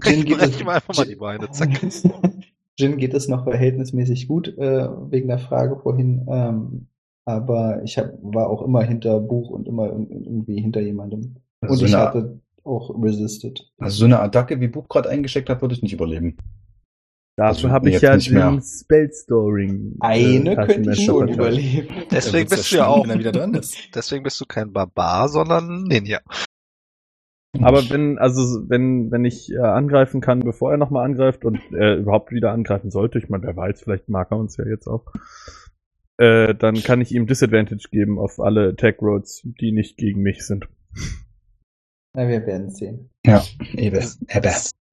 Jin 0.05 0.19
Ich 0.19 0.25
geht 0.27 0.37
brech 0.37 0.49
es- 0.49 0.61
ihm 0.61 0.69
einfach 0.69 0.95
mal 0.95 1.05
die 1.05 1.15
Beine, 1.15 1.51
zack. 1.51 1.69
Jin 2.79 2.97
geht 2.97 3.13
es 3.15 3.27
noch 3.27 3.43
verhältnismäßig 3.43 4.29
gut, 4.29 4.47
äh, 4.57 4.87
wegen 5.11 5.27
der 5.27 5.39
Frage 5.39 5.77
vorhin. 5.77 6.25
Ähm, 6.29 6.87
aber 7.25 7.81
ich 7.83 7.97
hab, 7.97 8.13
war 8.21 8.49
auch 8.49 8.61
immer 8.61 8.83
hinter 8.83 9.19
Buch 9.19 9.49
und 9.49 9.67
immer 9.67 9.87
irgendwie 9.87 10.61
hinter 10.61 10.79
jemandem. 10.79 11.35
Also 11.59 11.83
und 11.83 11.89
ich 11.89 11.95
hatte 11.95 12.39
auch 12.67 12.91
resisted. 13.01 13.71
Also 13.77 13.99
so 13.99 14.05
eine 14.05 14.19
Attacke, 14.19 14.59
wie 14.59 14.67
Buch 14.67 14.87
gerade 14.87 15.09
eingesteckt 15.09 15.49
hat, 15.49 15.61
würde 15.61 15.75
ich 15.75 15.81
nicht 15.81 15.93
überleben. 15.93 16.37
Dafür 17.37 17.47
Also 17.47 17.69
habe 17.69 17.89
ich 17.91 18.01
ja 18.01 18.15
nicht 18.15 18.31
mehr. 18.31 18.49
den 18.49 18.61
Spellstoring. 18.61 19.95
Eine 19.99 20.53
äh, 20.53 20.65
könnte 20.65 20.91
ich 20.91 21.05
schon 21.05 21.27
überleben. 21.29 21.87
Deswegen 22.11 22.49
bist 22.49 22.71
du 22.71 22.77
ja 22.77 22.87
auch, 22.87 23.03
Wenn 23.03 23.11
er 23.11 23.19
wieder 23.19 23.31
dran 23.31 23.53
ist. 23.53 23.77
deswegen 23.95 24.23
bist 24.23 24.41
du 24.41 24.45
kein 24.45 24.73
Barbar, 24.73 25.29
sondern 25.29 25.83
Ninja. 25.83 26.19
Aber 27.61 27.89
wenn, 27.89 28.17
also 28.17 28.41
wenn, 28.67 29.11
wenn 29.11 29.23
ich 29.23 29.51
äh, 29.51 29.57
angreifen 29.59 30.19
kann, 30.19 30.39
bevor 30.39 30.71
er 30.71 30.77
nochmal 30.77 31.05
angreift 31.05 31.45
und 31.45 31.59
äh, 31.73 31.95
überhaupt 31.95 32.31
wieder 32.31 32.51
angreifen 32.51 32.89
sollte, 32.91 33.19
ich 33.19 33.29
meine, 33.29 33.43
wer 33.43 33.55
weiß, 33.55 33.81
vielleicht 33.81 34.09
mag 34.09 34.31
er 34.31 34.37
uns 34.37 34.57
ja 34.57 34.65
jetzt 34.65 34.87
auch, 34.87 35.05
äh, 36.17 36.55
dann 36.55 36.75
kann 36.75 37.01
ich 37.01 37.13
ihm 37.13 37.27
Disadvantage 37.27 37.89
geben 37.91 38.19
auf 38.19 38.39
alle 38.39 38.69
Attack 38.69 39.01
Roads, 39.01 39.47
die 39.61 39.71
nicht 39.71 39.97
gegen 39.97 40.21
mich 40.21 40.45
sind. 40.45 40.67
Na, 42.17 42.27
wir 42.27 42.43
werden 42.47 42.71
sehen. 42.71 43.11
Ja, 43.23 43.43
eben. 43.73 44.03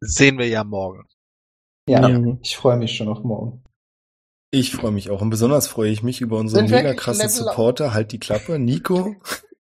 Sehen 0.01 0.37
wir 0.37 0.47
ja 0.47 0.63
morgen. 0.63 1.05
Ja, 1.89 2.07
Ja. 2.07 2.37
ich 2.43 2.55
freue 2.55 2.77
mich 2.77 2.95
schon 2.95 3.09
auf 3.09 3.25
morgen. 3.25 3.65
Ich 4.51 4.73
freue 4.73 4.93
mich 4.93 5.09
auch 5.09 5.23
und 5.23 5.31
besonders 5.31 5.67
freue 5.67 5.91
ich 5.91 6.03
mich 6.03 6.21
über 6.21 6.37
unseren 6.37 6.69
mega 6.69 6.93
krassen 6.93 7.23
Level? 7.23 7.35
Supporter. 7.35 7.95
Halt 7.95 8.13
die 8.13 8.21
Klappe, 8.21 8.59
Nico, 8.59 9.17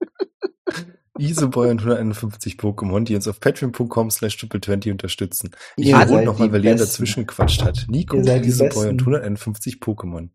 Iseboy 1.18 1.70
und 1.70 1.78
151 1.78 2.56
Pokémon, 2.56 3.05
die 3.05 3.14
uns 3.14 3.28
auf 3.28 3.39
patreon.com 3.39 4.10
slash 4.10 4.35
triple20 4.36 4.90
unterstützen. 4.90 5.51
Ich 5.76 5.93
seid 5.93 6.24
nochmal, 6.24 6.51
weil 6.52 6.60
Leon 6.60 6.76
dazwischen 6.76 7.24
gequatscht 7.24 7.62
hat. 7.62 7.86
Nico, 7.89 8.16
Iseboy 8.16 8.89
und 8.89 9.01
151 9.01 9.76
Pokémon. 9.76 10.31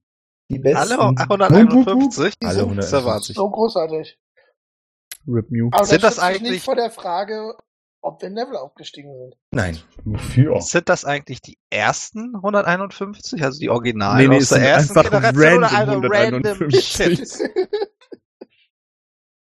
Die 0.49 0.57
besten. 0.57 0.77
Alle 0.77 0.99
151? 0.99 2.33
Alle 2.43 2.59
sind 2.59 2.77
Das 2.77 2.85
ist 2.85 2.91
ja 2.93 2.99
151. 2.99 3.05
Wahnsinn. 3.05 3.35
So 3.35 3.49
großartig. 3.49 4.17
Rip 5.33 5.49
Mew. 5.51 5.69
Aber 5.71 5.85
Sind 5.85 6.03
das 6.03 6.15
das 6.15 6.23
eigentlich- 6.23 6.51
nicht 6.53 6.65
vor 6.65 6.75
der 6.75 6.89
Frage, 6.91 7.55
ob 8.01 8.21
wir 8.21 8.29
Level 8.29 8.55
aufgestiegen 8.55 9.13
sind. 9.17 9.35
Nein. 9.51 9.77
Wofür? 10.05 10.61
Sind 10.61 10.87
das 10.89 11.03
eigentlich 11.05 11.41
die 11.41 11.57
ersten 11.69 12.35
151, 12.35 13.43
also 13.43 13.59
die 13.59 13.69
Originalen 13.69 14.17
Nee, 14.17 14.27
nee, 14.29 14.37
aus 14.37 14.49
der 14.49 14.59
ersten 14.59 14.97
einfach 14.97 15.09
Generation 15.11 15.57
oder 15.57 15.67
random 15.67 16.03
eine 16.03 16.09
random 16.09 16.43
151. 16.45 16.79
Shit? 16.83 17.51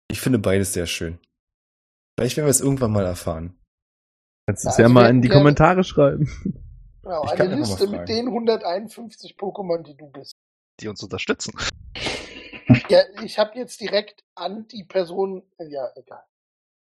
Ich 0.09 0.21
finde 0.21 0.39
beides 0.39 0.73
sehr 0.73 0.87
schön. 0.87 1.19
Vielleicht 2.17 2.37
werden 2.37 2.47
wir 2.47 2.51
es 2.51 2.61
irgendwann 2.61 2.91
mal 2.91 3.05
erfahren. 3.05 3.59
Kannst 4.47 4.63
du 4.63 4.67
Ja, 4.67 4.71
es 4.71 4.77
ja 4.77 4.83
also 4.85 4.93
mal 4.93 5.09
in 5.09 5.21
die 5.21 5.29
Kommentare 5.29 5.83
schreiben. 5.83 6.25
Genau, 7.03 7.23
Ich 7.25 7.31
kann 7.35 7.47
eine 7.47 7.57
Liste 7.57 7.87
mit 7.87 8.07
den 8.09 8.27
151 8.27 9.35
Pokémon, 9.37 9.83
die 9.83 9.95
du 9.95 10.09
bist. 10.09 10.33
Die 10.79 10.87
uns 10.87 11.03
unterstützen. 11.03 11.53
Ja, 12.89 13.03
ich 13.23 13.39
habe 13.39 13.57
jetzt 13.57 13.79
direkt 13.79 14.23
an 14.35 14.67
die 14.67 14.83
Person, 14.83 15.43
ja, 15.57 15.89
egal. 15.95 16.23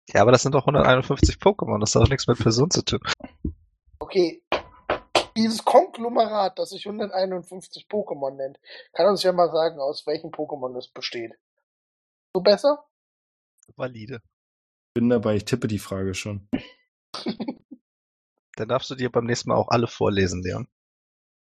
Ja, 0.08 0.22
aber 0.22 0.32
das 0.32 0.42
sind 0.42 0.54
doch 0.54 0.66
151 0.66 1.36
Pokémon, 1.36 1.80
das 1.80 1.94
hat 1.94 2.02
doch 2.02 2.08
nichts 2.08 2.26
mit 2.26 2.38
Person 2.38 2.70
zu 2.70 2.84
tun. 2.84 3.00
Okay. 3.98 4.42
Dieses 5.36 5.64
Konglomerat, 5.64 6.58
das 6.58 6.70
sich 6.70 6.86
151 6.86 7.86
Pokémon 7.88 8.30
nennt, 8.36 8.58
kann 8.92 9.06
uns 9.06 9.22
ja 9.22 9.32
mal 9.32 9.50
sagen, 9.50 9.78
aus 9.80 10.06
welchen 10.06 10.30
Pokémon 10.30 10.76
es 10.78 10.88
besteht. 10.88 11.32
So 12.34 12.40
besser? 12.40 12.86
Valide. 13.76 14.22
Bin 14.94 15.10
dabei, 15.10 15.36
ich 15.36 15.44
tippe 15.44 15.68
die 15.68 15.78
Frage 15.78 16.14
schon. 16.14 16.48
Dann 18.56 18.68
darfst 18.68 18.88
du 18.88 18.94
dir 18.94 19.10
beim 19.12 19.26
nächsten 19.26 19.50
Mal 19.50 19.56
auch 19.56 19.68
alle 19.68 19.86
vorlesen, 19.88 20.42
Leon. 20.42 20.68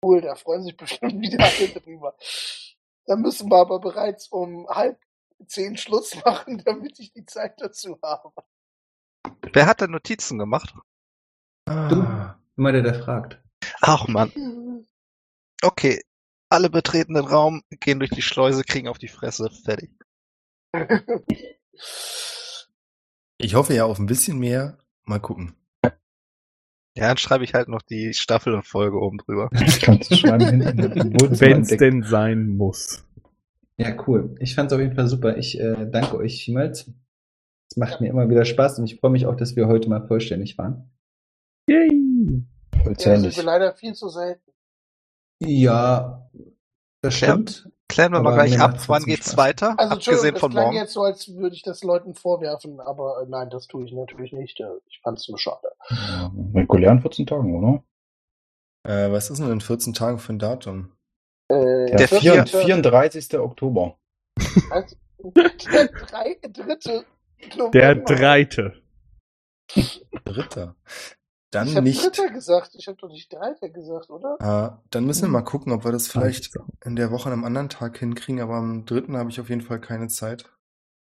Cool, 0.03 0.21
da 0.21 0.35
freuen 0.35 0.63
sich 0.63 0.75
bestimmt 0.75 1.21
wieder 1.21 1.43
alle 1.43 1.67
drüber. 1.79 2.15
Dann 3.05 3.21
müssen 3.21 3.49
wir 3.49 3.57
aber 3.57 3.79
bereits 3.79 4.27
um 4.27 4.67
halb 4.69 4.99
zehn 5.47 5.77
Schluss 5.77 6.15
machen, 6.25 6.61
damit 6.65 6.99
ich 6.99 7.11
die 7.13 7.25
Zeit 7.25 7.55
dazu 7.59 7.99
habe. 8.03 8.31
Wer 9.53 9.65
hat 9.65 9.81
denn 9.81 9.91
Notizen 9.91 10.37
gemacht? 10.37 10.73
Ah, 11.67 12.35
Immer 12.55 12.71
der, 12.71 12.81
der 12.81 12.95
fragt. 13.03 13.41
Ach 13.81 14.07
man. 14.07 14.31
Okay. 15.61 16.01
Alle 16.49 16.69
betreten 16.69 17.15
den 17.15 17.25
Raum, 17.25 17.63
gehen 17.69 17.99
durch 17.99 18.11
die 18.11 18.21
Schleuse, 18.21 18.63
kriegen 18.63 18.87
auf 18.87 18.97
die 18.97 19.09
Fresse, 19.09 19.51
fertig. 19.51 19.91
ich 23.37 23.55
hoffe 23.55 23.73
ja 23.73 23.83
auf 23.83 23.99
ein 23.99 24.05
bisschen 24.05 24.39
mehr. 24.39 24.79
Mal 25.03 25.19
gucken. 25.19 25.58
Ja, 26.99 27.07
dann 27.07 27.17
schreibe 27.17 27.43
ich 27.45 27.53
halt 27.53 27.69
noch 27.69 27.81
die 27.81 28.13
Staffel 28.13 28.53
und 28.53 28.63
Folge 28.65 28.99
oben 28.99 29.17
drüber. 29.17 29.49
Das 29.53 29.79
kannst 29.79 30.11
du 30.11 30.15
schreiben 30.15 30.45
hinten 30.45 30.79
im 30.79 31.13
Wohnzimmer 31.13 31.39
Wenn 31.39 31.61
es 31.61 31.69
denn 31.69 32.03
sein 32.03 32.49
muss. 32.57 33.05
Ja, 33.77 33.95
cool. 34.07 34.35
Ich 34.39 34.55
fand's 34.55 34.73
auf 34.73 34.79
jeden 34.81 34.95
Fall 34.95 35.07
super. 35.07 35.37
Ich 35.37 35.57
äh, 35.59 35.87
danke 35.89 36.17
euch 36.17 36.43
vielmals. 36.43 36.91
Es 37.71 37.77
macht 37.77 38.01
mir 38.01 38.09
immer 38.09 38.29
wieder 38.29 38.43
Spaß 38.43 38.79
und 38.79 38.85
ich 38.85 38.99
freue 38.99 39.11
mich 39.11 39.25
auch, 39.25 39.35
dass 39.35 39.55
wir 39.55 39.67
heute 39.67 39.87
mal 39.87 40.05
vollständig 40.05 40.57
waren. 40.57 40.91
Yay! 41.67 41.87
Ja, 41.87 42.83
sind 42.83 42.83
Vollzählig. 42.83 43.37
wir 43.37 43.43
leider 43.43 43.73
viel 43.73 43.93
zu 43.93 44.09
selten. 44.09 44.51
Ja, 45.39 46.29
das 47.01 47.15
stimmt. 47.15 47.69
Klären 47.89 48.13
wir 48.13 48.21
mal 48.21 48.33
Aber 48.33 48.43
gleich 48.43 48.57
mir 48.57 48.63
ab, 48.63 48.75
wann 48.87 49.03
geht's 49.03 49.31
Spaß. 49.31 49.37
weiter? 49.37 49.75
Also, 49.77 49.93
Abgesehen 49.95 50.33
das 50.35 50.39
von 50.39 50.53
morgen. 50.53 50.75
jetzt 50.75 50.93
so, 50.93 51.01
als 51.01 51.35
würde 51.35 51.55
ich 51.55 51.63
das 51.63 51.83
Leuten 51.83 52.13
vorwerfen, 52.13 52.79
aber 52.79 53.21
äh, 53.23 53.25
nein, 53.27 53.49
das 53.49 53.67
tue 53.67 53.83
ich 53.85 53.91
natürlich 53.91 54.31
nicht. 54.31 54.59
Äh, 54.59 54.67
Ich 54.87 55.01
fand's 55.03 55.27
nur 55.27 55.39
schade. 55.39 55.69
Ja, 55.89 56.31
regulären 56.53 57.01
14 57.01 57.25
Tagen, 57.25 57.55
oder? 57.57 57.83
Äh, 58.87 59.11
was 59.11 59.29
ist 59.31 59.39
denn 59.41 59.51
in 59.51 59.59
14 59.61 59.93
Tagen 59.95 60.19
für 60.19 60.33
ein 60.33 60.39
Datum? 60.39 60.93
Äh, 61.49 61.55
Der, 61.87 61.95
Der 61.97 62.07
vier, 62.07 62.45
vier- 62.45 62.61
34. 62.61 63.39
Oktober. 63.39 63.97
Also, 64.69 64.95
der 65.35 65.49
drei, 65.87 66.37
dritte 66.43 67.05
November. 67.57 67.71
Der 67.71 67.95
Dreite. 67.95 68.73
Dritter. 70.25 70.75
Dann 71.51 71.67
Ich 71.67 71.75
habe 71.75 71.83
nicht. 71.87 72.05
Dritter 72.05 72.29
gesagt. 72.29 72.75
Ich 72.75 72.87
habe 72.87 72.97
doch 72.97 73.09
nicht 73.09 73.33
Dreiter 73.33 73.69
gesagt, 73.69 74.09
oder? 74.09 74.37
Ah, 74.39 74.83
dann 74.91 75.05
müssen 75.05 75.23
wir 75.23 75.29
mal 75.29 75.41
gucken, 75.41 75.71
ob 75.73 75.83
wir 75.83 75.91
das 75.91 76.07
vielleicht 76.07 76.55
in 76.85 76.95
der 76.95 77.11
Woche 77.11 77.27
an 77.27 77.33
einem 77.33 77.43
anderen 77.43 77.69
Tag 77.69 77.97
hinkriegen, 77.97 78.41
aber 78.41 78.55
am 78.55 78.85
dritten 78.85 79.17
habe 79.17 79.31
ich 79.31 79.39
auf 79.39 79.49
jeden 79.49 79.61
Fall 79.61 79.81
keine 79.81 80.07
Zeit. 80.09 80.45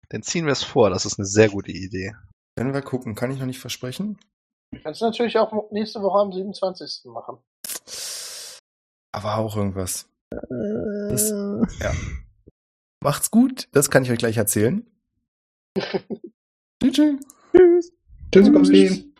Dann 0.10 0.24
ziehen 0.24 0.46
wir 0.46 0.52
es 0.52 0.64
vor, 0.64 0.90
das 0.90 1.06
ist 1.06 1.20
eine 1.20 1.28
sehr 1.28 1.50
gute 1.50 1.72
Idee. 1.72 2.16
Werden 2.56 2.74
wir 2.74 2.82
gucken, 2.82 3.16
kann 3.16 3.32
ich 3.32 3.40
noch 3.40 3.46
nicht 3.46 3.60
versprechen. 3.60 4.18
Kannst 4.84 5.02
du 5.02 5.06
natürlich 5.06 5.38
auch 5.38 5.72
nächste 5.72 6.02
Woche 6.02 6.20
am 6.20 6.32
27. 6.32 7.06
machen. 7.06 7.38
Aber 9.14 9.38
auch 9.38 9.56
irgendwas. 9.56 10.10
Das, 11.10 11.30
ja. 11.30 11.94
Macht's 13.04 13.32
gut, 13.32 13.68
das 13.74 13.90
kann 13.90 14.04
ich 14.04 14.12
euch 14.12 14.18
gleich 14.20 14.38
erzählen. 14.38 14.90
Tschüss. 16.82 17.20
Tschüss. 17.56 17.92
Tschüss, 18.32 18.52
Kopfski. 18.52 19.11